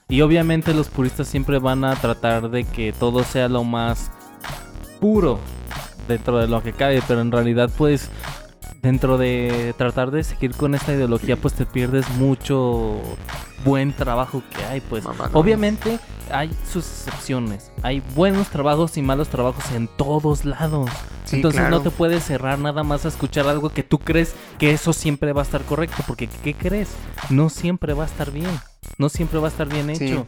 Y 0.08 0.20
obviamente 0.20 0.72
los 0.72 0.88
puristas 0.88 1.26
siempre 1.26 1.58
van 1.58 1.84
a 1.84 1.94
tratar 1.96 2.48
de 2.48 2.64
que 2.64 2.92
todo 2.92 3.24
sea 3.24 3.48
lo 3.48 3.64
más 3.64 4.10
puro 5.00 5.40
dentro 6.06 6.38
de 6.38 6.46
lo 6.46 6.62
que 6.62 6.72
cabe, 6.72 7.02
pero 7.08 7.20
en 7.20 7.32
realidad 7.32 7.70
pues 7.76 8.08
dentro 8.82 9.18
de 9.18 9.74
tratar 9.76 10.12
de 10.12 10.22
seguir 10.22 10.54
con 10.54 10.76
esta 10.76 10.94
ideología 10.94 11.36
pues 11.36 11.54
te 11.54 11.66
pierdes 11.66 12.08
mucho 12.10 13.00
buen 13.64 13.92
trabajo 13.92 14.44
que 14.54 14.64
hay 14.64 14.80
pues 14.80 15.04
obviamente 15.32 15.98
hay 16.30 16.50
sus 16.70 16.84
excepciones 16.84 17.72
hay 17.82 18.00
buenos 18.14 18.48
trabajos 18.48 18.96
y 18.96 19.02
malos 19.02 19.28
trabajos 19.28 19.64
en 19.72 19.88
todos 19.88 20.44
lados 20.44 20.88
Sí, 21.26 21.36
entonces 21.36 21.60
claro. 21.60 21.78
no 21.78 21.82
te 21.82 21.90
puedes 21.90 22.22
cerrar 22.22 22.60
nada 22.60 22.84
más 22.84 23.04
a 23.04 23.08
escuchar 23.08 23.48
algo 23.48 23.70
que 23.70 23.82
tú 23.82 23.98
crees 23.98 24.36
que 24.58 24.70
eso 24.70 24.92
siempre 24.92 25.32
va 25.32 25.42
a 25.42 25.44
estar 25.44 25.62
correcto. 25.62 26.04
Porque 26.06 26.28
¿qué 26.28 26.54
crees? 26.54 26.90
No 27.30 27.48
siempre 27.48 27.94
va 27.94 28.04
a 28.04 28.06
estar 28.06 28.30
bien. 28.30 28.48
No 28.98 29.08
siempre 29.08 29.38
va 29.38 29.48
a 29.48 29.50
estar 29.50 29.68
bien 29.68 29.94
Sí. 29.96 30.06
hecho. 30.06 30.26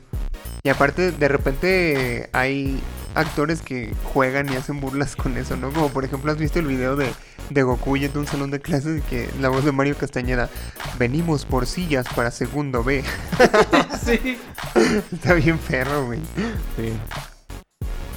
Y 0.62 0.68
aparte, 0.68 1.12
de 1.12 1.28
repente 1.28 2.28
hay 2.32 2.80
actores 3.14 3.62
que 3.62 3.94
juegan 4.12 4.52
y 4.52 4.56
hacen 4.56 4.80
burlas 4.80 5.16
con 5.16 5.36
eso, 5.38 5.56
¿no? 5.56 5.72
Como 5.72 5.88
por 5.88 6.04
ejemplo, 6.04 6.30
¿has 6.30 6.38
visto 6.38 6.58
el 6.58 6.66
video 6.66 6.94
de, 6.94 7.10
de 7.50 7.62
Goku 7.62 7.96
yendo 7.96 8.18
a 8.18 8.22
un 8.22 8.28
salón 8.28 8.50
de 8.50 8.60
clases 8.60 9.02
que 9.04 9.28
la 9.40 9.48
voz 9.48 9.64
de 9.64 9.72
Mario 9.72 9.96
Castañeda, 9.96 10.50
venimos 10.98 11.44
por 11.44 11.66
sillas 11.66 12.06
para 12.14 12.30
segundo 12.30 12.84
B? 12.84 13.02
sí. 14.04 14.38
Está 15.12 15.34
bien 15.34 15.58
perro, 15.58 16.06
güey. 16.06 16.20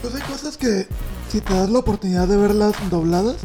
Pues 0.02 0.16
hay 0.16 0.22
cosas 0.22 0.58
que 0.58 0.88
si 1.30 1.42
te 1.42 1.54
das 1.54 1.70
la 1.70 1.80
oportunidad 1.80 2.28
de 2.28 2.38
verlas 2.38 2.74
dobladas, 2.90 3.38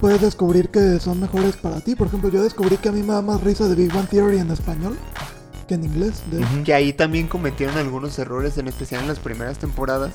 puedes 0.00 0.20
descubrir 0.20 0.68
que 0.68 1.00
son 1.00 1.20
mejores 1.20 1.56
para 1.56 1.80
ti. 1.80 1.94
Por 1.94 2.06
ejemplo, 2.06 2.28
yo 2.30 2.42
descubrí 2.42 2.76
que 2.76 2.88
a 2.90 2.92
mí 2.92 3.02
me 3.02 3.12
da 3.14 3.22
más 3.22 3.40
risa 3.42 3.66
de 3.68 3.74
Big 3.74 3.92
Bang 3.92 4.08
Theory 4.08 4.38
en 4.38 4.50
español 4.50 4.96
en 5.72 5.84
inglés. 5.84 6.22
De... 6.30 6.44
Que 6.64 6.74
ahí 6.74 6.92
también 6.92 7.28
cometieron 7.28 7.76
algunos 7.76 8.18
errores, 8.18 8.58
en 8.58 8.68
especial 8.68 9.02
en 9.02 9.08
las 9.08 9.18
primeras 9.18 9.58
temporadas, 9.58 10.12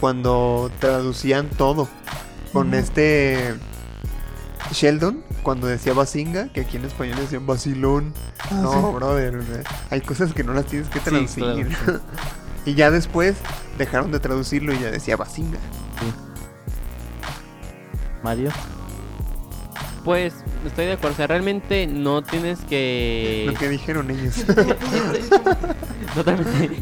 cuando 0.00 0.70
traducían 0.80 1.48
todo. 1.50 1.88
Con 2.52 2.72
este 2.72 3.54
Sheldon, 4.72 5.22
cuando 5.42 5.66
decía 5.66 5.92
Basinga, 5.92 6.48
que 6.52 6.62
aquí 6.62 6.76
en 6.78 6.86
español 6.86 7.16
decían 7.18 7.46
Basilón. 7.46 8.14
Ah, 8.50 8.60
no, 8.62 8.72
sí. 8.72 8.94
brother, 8.96 9.64
hay 9.90 10.00
cosas 10.00 10.32
que 10.32 10.42
no 10.42 10.54
las 10.54 10.64
tienes 10.66 10.88
que 10.88 11.00
Sí, 11.00 11.04
traducir. 11.04 11.44
claro, 11.44 12.00
y 12.64 12.74
ya 12.74 12.90
después 12.90 13.36
dejaron 13.76 14.10
de 14.10 14.20
traducirlo 14.20 14.72
y 14.72 14.78
ya 14.78 14.90
decía 14.90 15.16
Basinga. 15.16 15.58
Mario. 18.22 18.50
Pues 20.06 20.34
estoy 20.64 20.86
de 20.86 20.92
acuerdo, 20.92 21.14
o 21.14 21.16
sea, 21.16 21.26
realmente 21.26 21.88
no 21.88 22.22
tienes 22.22 22.60
que... 22.60 23.42
Lo 23.44 23.54
que 23.54 23.68
dijeron 23.68 24.08
ellos. 24.08 24.36
Totalmente. 26.14 26.80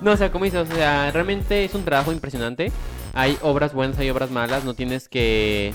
No, 0.00 0.12
o 0.12 0.16
sea, 0.16 0.32
como 0.32 0.46
dices, 0.46 0.66
o 0.66 0.74
sea, 0.74 1.10
realmente 1.10 1.66
es 1.66 1.74
un 1.74 1.84
trabajo 1.84 2.12
impresionante. 2.12 2.72
Hay 3.12 3.36
obras 3.42 3.74
buenas, 3.74 3.98
hay 3.98 4.08
obras 4.08 4.30
malas, 4.30 4.64
no 4.64 4.72
tienes 4.72 5.10
que 5.10 5.74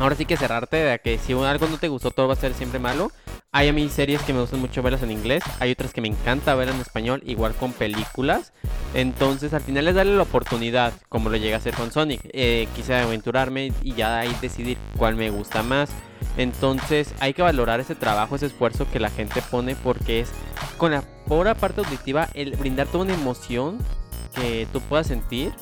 ahora 0.00 0.16
sí 0.16 0.24
que 0.24 0.36
cerrarte 0.36 0.78
de 0.78 0.98
que 0.98 1.18
si 1.18 1.32
algo 1.34 1.68
no 1.68 1.78
te 1.78 1.88
gustó 1.88 2.10
todo 2.10 2.26
va 2.26 2.34
a 2.34 2.36
ser 2.36 2.54
siempre 2.54 2.80
malo. 2.80 3.12
Hay 3.52 3.68
a 3.68 3.72
mí 3.72 3.88
series 3.88 4.22
que 4.22 4.32
me 4.32 4.40
gustan 4.40 4.60
mucho 4.60 4.82
verlas 4.82 5.02
en 5.02 5.10
inglés, 5.10 5.42
hay 5.58 5.72
otras 5.72 5.92
que 5.92 6.00
me 6.00 6.08
encanta 6.08 6.54
ver 6.54 6.68
en 6.68 6.80
español, 6.80 7.22
igual 7.26 7.54
con 7.54 7.72
películas. 7.72 8.52
Entonces 8.94 9.52
al 9.52 9.60
final 9.60 9.88
es 9.88 9.94
darle 9.94 10.16
la 10.16 10.22
oportunidad, 10.22 10.92
como 11.08 11.30
lo 11.30 11.36
llegué 11.36 11.54
a 11.54 11.58
hacer 11.58 11.74
con 11.74 11.92
Sonic. 11.92 12.20
Eh, 12.32 12.68
quise 12.74 12.94
aventurarme 12.94 13.72
y 13.82 13.94
ya 13.94 14.20
ahí 14.20 14.34
decidir 14.40 14.78
cuál 14.96 15.16
me 15.16 15.30
gusta 15.30 15.62
más. 15.62 15.90
Entonces 16.36 17.12
hay 17.18 17.34
que 17.34 17.42
valorar 17.42 17.80
ese 17.80 17.94
trabajo, 17.94 18.36
ese 18.36 18.46
esfuerzo 18.46 18.86
que 18.90 19.00
la 19.00 19.10
gente 19.10 19.42
pone 19.42 19.74
porque 19.74 20.20
es 20.20 20.30
con 20.78 20.92
la 20.92 21.02
pura 21.26 21.54
parte 21.54 21.80
auditiva 21.80 22.28
el 22.34 22.56
brindar 22.56 22.86
toda 22.86 23.04
una 23.04 23.14
emoción 23.14 23.78
que 24.30 24.66
tú 24.72 24.80
puedas 24.82 25.06
sentir. 25.06 25.52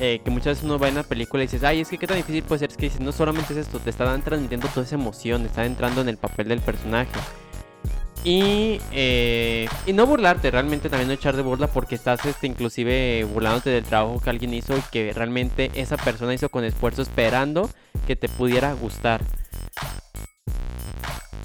eh, 0.00 0.20
que 0.24 0.30
muchas 0.30 0.46
veces 0.56 0.64
uno 0.64 0.78
va 0.78 0.88
en 0.88 0.94
una 0.94 1.04
película 1.04 1.42
y 1.44 1.46
dices, 1.46 1.62
ay, 1.62 1.80
es 1.80 1.88
que 1.88 1.98
qué 1.98 2.06
tan 2.06 2.16
difícil 2.16 2.42
puede 2.42 2.60
ser. 2.60 2.70
Es 2.70 2.76
que 2.76 2.90
no 3.00 3.12
solamente 3.12 3.52
es 3.52 3.60
esto, 3.60 3.78
te 3.78 3.90
están 3.90 4.22
transmitiendo 4.22 4.68
toda 4.68 4.84
esa 4.86 4.96
emoción, 4.96 5.44
están 5.46 5.66
entrando 5.66 6.00
en 6.00 6.08
el 6.08 6.16
papel 6.16 6.48
del 6.48 6.60
personaje. 6.60 7.12
Y, 8.24 8.80
eh, 8.92 9.68
y 9.86 9.92
no 9.92 10.06
burlarte, 10.06 10.50
realmente 10.50 10.88
también 10.88 11.08
no 11.08 11.14
echar 11.14 11.36
de 11.36 11.42
burla 11.42 11.66
porque 11.68 11.94
estás 11.94 12.24
este, 12.24 12.46
inclusive 12.46 13.24
burlándote 13.24 13.68
del 13.70 13.84
trabajo 13.84 14.18
que 14.20 14.30
alguien 14.30 14.54
hizo 14.54 14.76
y 14.78 14.82
que 14.90 15.12
realmente 15.12 15.70
esa 15.74 15.98
persona 15.98 16.32
hizo 16.32 16.48
con 16.48 16.64
esfuerzo 16.64 17.02
esperando 17.02 17.68
que 18.06 18.16
te 18.16 18.28
pudiera 18.30 18.72
gustar. 18.72 19.20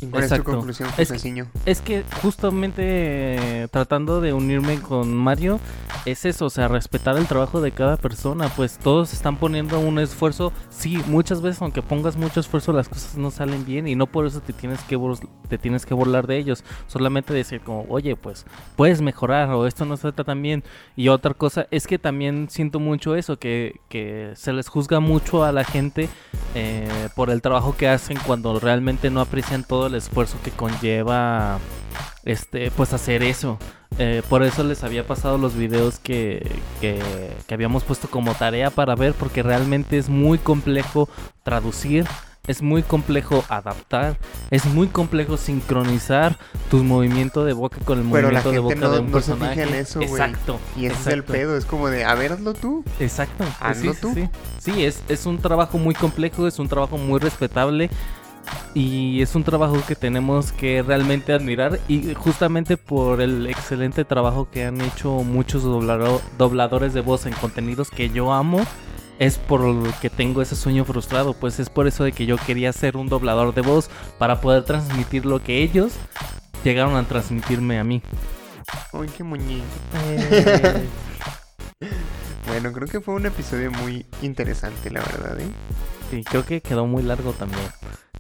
¿Cuál 0.08 0.24
es 0.24 0.30
tu 0.30 0.36
Exacto. 0.36 0.52
conclusión, 0.52 0.90
Es 0.98 1.12
que-? 1.12 1.46
Es 1.66 1.82
que 1.82 2.04
justamente 2.22 2.84
eh, 2.84 3.68
tratando 3.70 4.22
de 4.22 4.34
unirme 4.34 4.80
con 4.80 5.14
Mario, 5.14 5.60
es 6.06 6.26
eso, 6.26 6.46
o 6.46 6.50
sea, 6.50 6.68
respetar 6.68 7.18
el 7.18 7.28
trabajo 7.28 7.62
de 7.62 7.72
cada 7.72 7.98
persona, 7.98 8.50
pues 8.56 8.78
todos 8.78 9.14
están 9.14 9.38
poniendo 9.38 9.80
un 9.80 10.00
esfuerzo, 10.00 10.54
sí, 10.70 11.02
muchas 11.08 11.42
veces 11.42 11.62
aunque 11.62 11.82
pongas 11.82 12.16
mucho 12.16 12.40
esfuerzo 12.40 12.72
las 12.72 12.88
cosas 12.88 13.18
no 13.18 13.32
salen 13.32 13.66
bien 13.66 13.88
y 13.88 13.96
no 13.96 14.08
por 14.08 14.26
eso 14.26 14.40
te 14.40 14.54
tienes 14.54 14.82
que 14.84 14.98
te 15.50 15.58
tienes 15.58 15.86
que 15.86 15.94
burlar 15.94 16.28
de 16.28 16.38
ellos, 16.38 16.64
solamente 16.88 17.34
decir 17.34 17.62
como, 17.62 17.86
oye, 17.90 18.16
pues 18.16 18.46
puedes 18.76 19.02
mejorar 19.02 19.50
o 19.50 19.68
esto 19.68 19.86
no 19.86 19.98
se 19.98 20.04
trata 20.04 20.24
tan 20.24 20.42
bien 20.42 20.64
y 20.96 21.10
otra 21.10 21.34
cosa 21.34 21.68
es 21.72 21.88
que 21.88 22.00
también 22.00 22.48
siento 22.50 22.80
mucho 22.80 23.16
eso, 23.16 23.38
que, 23.38 23.82
que 23.90 24.32
se 24.36 24.54
les 24.54 24.70
juzga 24.70 25.00
mucho 25.00 25.44
a 25.44 25.52
la 25.52 25.64
gente 25.64 26.10
eh, 26.56 27.10
por 27.16 27.30
el 27.30 27.42
trabajo 27.42 27.76
que 27.76 27.90
hacen 27.90 28.18
cuando 28.26 28.60
realmente 28.60 29.10
no 29.10 29.22
aprecian 29.22 29.64
todo 29.64 29.89
el 29.90 29.96
esfuerzo 29.96 30.38
que 30.44 30.52
conlleva 30.52 31.60
este 32.26 32.72
pues 32.72 32.94
hacer 32.94 33.24
eso 33.24 33.58
Eh, 33.98 34.22
por 34.30 34.44
eso 34.44 34.64
les 34.64 34.84
había 34.84 35.06
pasado 35.06 35.38
los 35.38 35.56
videos 35.56 36.00
que, 36.00 36.50
que, 36.80 37.02
que 37.48 37.54
habíamos 37.54 37.84
puesto 37.84 38.08
como 38.08 38.34
tarea 38.34 38.70
para 38.70 38.96
ver 38.96 39.14
porque 39.14 39.44
realmente 39.44 39.98
es 39.98 40.08
muy 40.10 40.38
complejo 40.38 41.10
traducir 41.44 42.06
es 42.48 42.62
muy 42.62 42.82
complejo 42.82 43.44
adaptar 43.50 44.16
es 44.52 44.66
muy 44.66 44.88
complejo 44.88 45.36
sincronizar 45.38 46.38
tu 46.72 46.84
movimiento 46.84 47.44
de 47.46 47.54
boca 47.54 47.78
con 47.84 48.00
el 48.00 48.06
Pero 48.10 48.32
la 48.32 48.42
movimiento 48.42 48.52
de 48.52 48.60
boca 48.60 48.76
no- 48.76 48.92
de 48.92 49.00
un 49.00 49.12
no 49.12 49.20
se 49.22 49.34
fija 49.34 49.38
personaje 49.48 49.64
en 49.64 49.74
eso, 49.82 50.02
exacto 50.02 50.60
Y 50.78 50.86
ese 50.86 50.96
es 51.02 51.08
el 51.08 51.24
pedo, 51.24 51.58
es 51.58 51.66
como 51.66 51.90
de, 51.90 52.06
a 52.06 52.16
ver, 52.16 52.32
hazlo 52.32 52.54
tú. 52.54 52.84
Exacto. 53.00 53.44
pues 53.44 53.56
Hazlo 53.60 53.94
sí, 53.94 54.00
tú. 54.02 54.14
Sí, 54.14 54.30
Sí, 54.60 54.84
es, 54.86 55.02
es 55.10 55.26
un 55.26 55.40
trabajo 55.40 55.78
muy 55.78 55.94
complejo, 55.96 56.48
es 56.48 56.58
un 56.60 56.68
trabajo 56.70 56.98
muy 56.98 57.20
respetable 57.20 57.90
y 58.74 59.22
es 59.22 59.36
un 59.36 59.44
trabajo 59.44 59.78
que 59.88 59.96
tenemos 59.96 60.52
que 60.52 60.82
realmente 60.84 61.34
admirar 61.34 61.80
y 61.88 62.14
justamente 62.14 62.78
por 62.78 63.22
el 63.22 63.48
excelente 63.48 64.06
trabajo 64.06 64.50
que 64.50 64.66
han 64.66 64.80
hecho 64.82 65.12
muchos 65.24 65.64
dobladores 65.64 66.94
de 66.94 67.02
voz 67.02 67.26
en 67.26 67.34
contenidos 67.34 67.90
que 67.90 68.10
yo 68.10 68.34
amo. 68.34 68.62
Es 69.18 69.38
por 69.38 69.60
lo 69.60 69.92
que 70.00 70.10
tengo 70.10 70.42
ese 70.42 70.56
sueño 70.56 70.86
frustrado, 70.86 71.34
pues 71.34 71.60
es 71.60 71.70
por 71.70 71.88
eso 71.88 72.06
de 72.06 72.14
que 72.14 72.26
yo 72.26 72.38
quería 72.38 72.72
ser 72.72 72.96
un 72.96 73.10
doblador 73.10 73.54
de 73.54 73.62
voz 73.62 73.90
para 74.18 74.40
poder 74.40 74.64
transmitir 74.64 75.26
lo 75.26 75.44
que 75.44 75.62
ellos 75.62 75.92
llegaron 76.64 76.96
a 76.96 77.04
transmitirme 77.04 77.80
a 77.80 77.84
mí. 77.84 78.02
Ay, 78.94 79.10
qué 79.18 79.24
muñeco. 79.24 79.66
Bueno, 82.50 82.74
creo 82.74 82.88
que 82.88 83.00
fue 83.00 83.14
un 83.14 83.28
episodio 83.28 83.72
muy 83.72 84.08
interesante, 84.24 84.90
la 84.90 85.02
verdad, 85.02 85.40
¿eh? 85.40 85.48
Sí, 86.10 86.24
creo 86.24 86.46
que 86.46 86.62
quedó 86.62 86.86
muy 86.88 87.04
largo 87.04 87.34
también. 87.34 87.68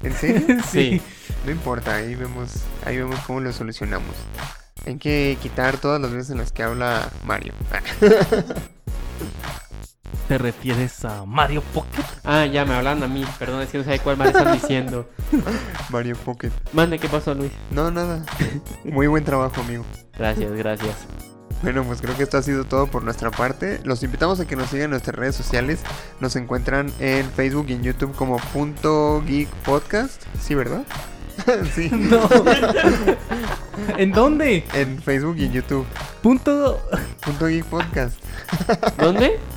¿En 0.03 0.13
serio? 0.13 0.57
Sí. 0.71 1.01
No 1.45 1.51
importa, 1.51 1.95
ahí 1.95 2.15
vemos, 2.15 2.63
ahí 2.85 2.97
vemos 2.97 3.17
cómo 3.21 3.39
lo 3.39 3.53
solucionamos. 3.53 4.13
Hay 4.85 4.97
que 4.97 5.37
quitar 5.41 5.77
todas 5.77 6.01
las 6.01 6.11
veces 6.11 6.31
en 6.31 6.39
las 6.39 6.51
que 6.51 6.63
habla 6.63 7.09
Mario. 7.25 7.53
¿Te 10.27 10.37
refieres 10.37 11.05
a 11.05 11.25
Mario 11.25 11.61
Pocket? 11.73 12.03
Ah, 12.25 12.45
ya 12.45 12.65
me 12.65 12.73
hablan 12.73 13.01
a 13.03 13.07
mí, 13.07 13.25
perdón, 13.39 13.61
es 13.61 13.69
que 13.69 13.77
no 13.77 13.83
sé 13.85 13.99
cuál 13.99 14.17
mal 14.17 14.27
están 14.27 14.51
diciendo. 14.51 15.09
Mario 15.89 16.17
Pocket. 16.17 16.51
Mande, 16.73 16.99
¿qué 16.99 17.07
pasó, 17.07 17.33
Luis? 17.33 17.51
No, 17.71 17.89
nada. 17.89 18.25
Muy 18.83 19.07
buen 19.07 19.23
trabajo, 19.23 19.61
amigo. 19.61 19.85
Gracias, 20.17 20.51
gracias. 20.51 21.07
Bueno, 21.61 21.83
pues 21.83 22.01
creo 22.01 22.15
que 22.15 22.23
esto 22.23 22.37
ha 22.37 22.41
sido 22.41 22.63
todo 22.63 22.87
por 22.87 23.03
nuestra 23.03 23.31
parte. 23.31 23.81
Los 23.83 24.01
invitamos 24.03 24.39
a 24.39 24.47
que 24.47 24.55
nos 24.55 24.69
sigan 24.69 24.85
en 24.85 24.91
nuestras 24.91 25.15
redes 25.15 25.35
sociales. 25.35 25.81
Nos 26.19 26.35
encuentran 26.35 26.91
en 26.99 27.29
Facebook 27.31 27.65
y 27.69 27.73
en 27.73 27.83
YouTube 27.83 28.15
como 28.15 28.37
punto 28.37 29.21
geek 29.25 29.49
podcast. 29.65 30.23
Sí, 30.41 30.55
¿verdad? 30.55 30.83
sí. 31.75 31.89
No. 31.91 32.29
¿En 33.97 34.11
dónde? 34.11 34.63
En 34.73 35.01
Facebook 35.01 35.37
y 35.37 35.45
en 35.45 35.53
YouTube. 35.53 35.85
Punto. 36.21 36.79
Punto 37.21 37.47
geek 37.47 37.65
podcast. 37.65 38.17
¿Dónde? 38.97 39.39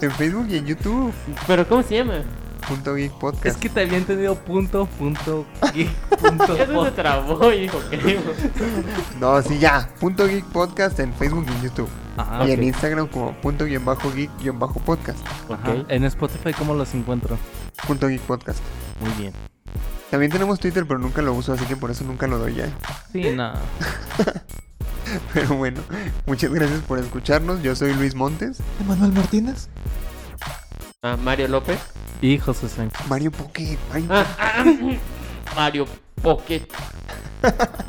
En 0.00 0.10
Facebook 0.12 0.46
y 0.48 0.56
en 0.56 0.64
YouTube. 0.64 1.12
¿Pero 1.46 1.68
cómo 1.68 1.82
se 1.82 1.96
llama? 1.96 2.22
Punto 2.66 2.94
geek 2.94 3.12
podcast. 3.12 3.46
Es 3.46 3.56
que 3.56 3.68
te 3.68 3.82
había 3.82 3.98
entendido 3.98 4.34
punto, 4.34 4.86
punto, 4.98 5.46
geek, 5.74 5.88
punto, 6.20 6.56
Ya 6.56 6.66
se 6.66 6.90
trabó 6.92 7.50
dijo, 7.50 7.78
creo. 7.90 8.20
No, 9.20 9.40
sí, 9.42 9.58
ya. 9.58 9.88
Punto 10.00 10.26
geek 10.26 10.44
podcast 10.46 10.98
en 11.00 11.12
Facebook 11.14 11.46
y 11.48 11.52
en 11.52 11.62
YouTube. 11.62 11.88
Ajá, 12.16 12.46
y 12.46 12.52
en. 12.52 12.62
Instagram 12.64 13.08
como 13.08 13.32
punto 13.40 13.64
guion 13.64 13.84
bajo 13.84 14.12
geek 14.12 14.30
guion 14.40 14.58
bajo 14.58 14.80
podcast. 14.80 15.18
Ajá. 15.50 15.76
En 15.88 16.04
Spotify, 16.04 16.52
¿cómo 16.52 16.74
los 16.74 16.94
encuentro? 16.94 17.38
Punto 17.86 18.08
geek 18.08 18.20
podcast. 18.22 18.60
Muy 19.00 19.12
bien. 19.12 19.32
También 20.10 20.32
tenemos 20.32 20.58
Twitter, 20.58 20.86
pero 20.86 20.98
nunca 20.98 21.20
lo 21.20 21.34
uso, 21.34 21.52
así 21.52 21.64
que 21.66 21.76
por 21.76 21.90
eso 21.90 22.04
nunca 22.04 22.26
lo 22.26 22.38
doy 22.38 22.54
ya. 22.54 22.68
Sí, 23.12 23.30
nada. 23.34 23.60
Pero 25.32 25.56
bueno, 25.56 25.80
muchas 26.26 26.50
gracias 26.50 26.80
por 26.80 26.98
escucharnos. 26.98 27.62
Yo 27.62 27.74
soy 27.74 27.94
Luis 27.94 28.14
Montes. 28.14 28.58
Emanuel 28.80 29.12
Martínez. 29.12 29.68
Ah, 31.02 31.16
Mario 31.16 31.46
López. 31.46 31.78
Y 32.20 32.38
José 32.38 32.68
Sánchez. 32.68 33.06
Mario 33.06 33.30
Pocket. 33.30 33.78
Mario 33.92 34.08
Ah, 34.10 34.26
ah, 34.40 34.64
Mario 35.54 35.86
Pocket. 36.20 36.62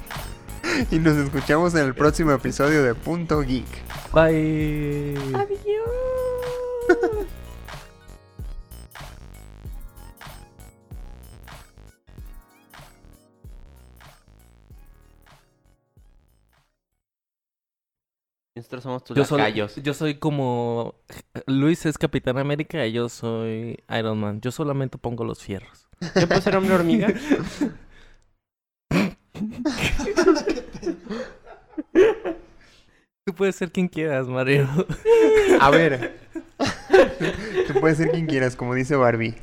Y 0.91 0.99
nos 0.99 1.17
escuchamos 1.17 1.73
en 1.73 1.85
el 1.85 1.95
próximo 1.95 2.31
episodio 2.31 2.83
de 2.83 2.93
Punto 2.93 3.41
Geek. 3.41 3.65
Bye. 4.13 5.15
Nosotros 18.59 18.83
somos 18.83 19.03
tus 19.05 19.15
Yo 19.15 19.23
soy, 19.23 19.37
lacayos. 19.37 19.75
yo 19.77 19.93
soy 19.93 20.15
como. 20.15 20.95
Luis 21.47 21.85
es 21.85 21.97
Capitán 21.97 22.37
América 22.37 22.85
y 22.85 22.91
yo 22.91 23.07
soy 23.07 23.79
Iron 23.97 24.19
Man. 24.19 24.41
Yo 24.41 24.51
solamente 24.51 24.97
pongo 24.97 25.23
los 25.23 25.41
fierros. 25.41 25.87
¿Yo 26.19 26.27
puedo 26.27 26.41
ser 26.41 26.57
hombre 26.57 26.75
hormiga? 26.75 27.07
Tú 33.25 33.33
puedes 33.33 33.55
ser 33.55 33.71
quien 33.71 33.87
quieras, 33.87 34.27
Mario. 34.27 34.67
A 35.61 35.69
ver. 35.69 36.19
Tú 37.67 37.79
puedes 37.79 37.97
ser 37.97 38.11
quien 38.11 38.25
quieras, 38.25 38.57
como 38.57 38.73
dice 38.73 38.97
Barbie. 38.97 39.35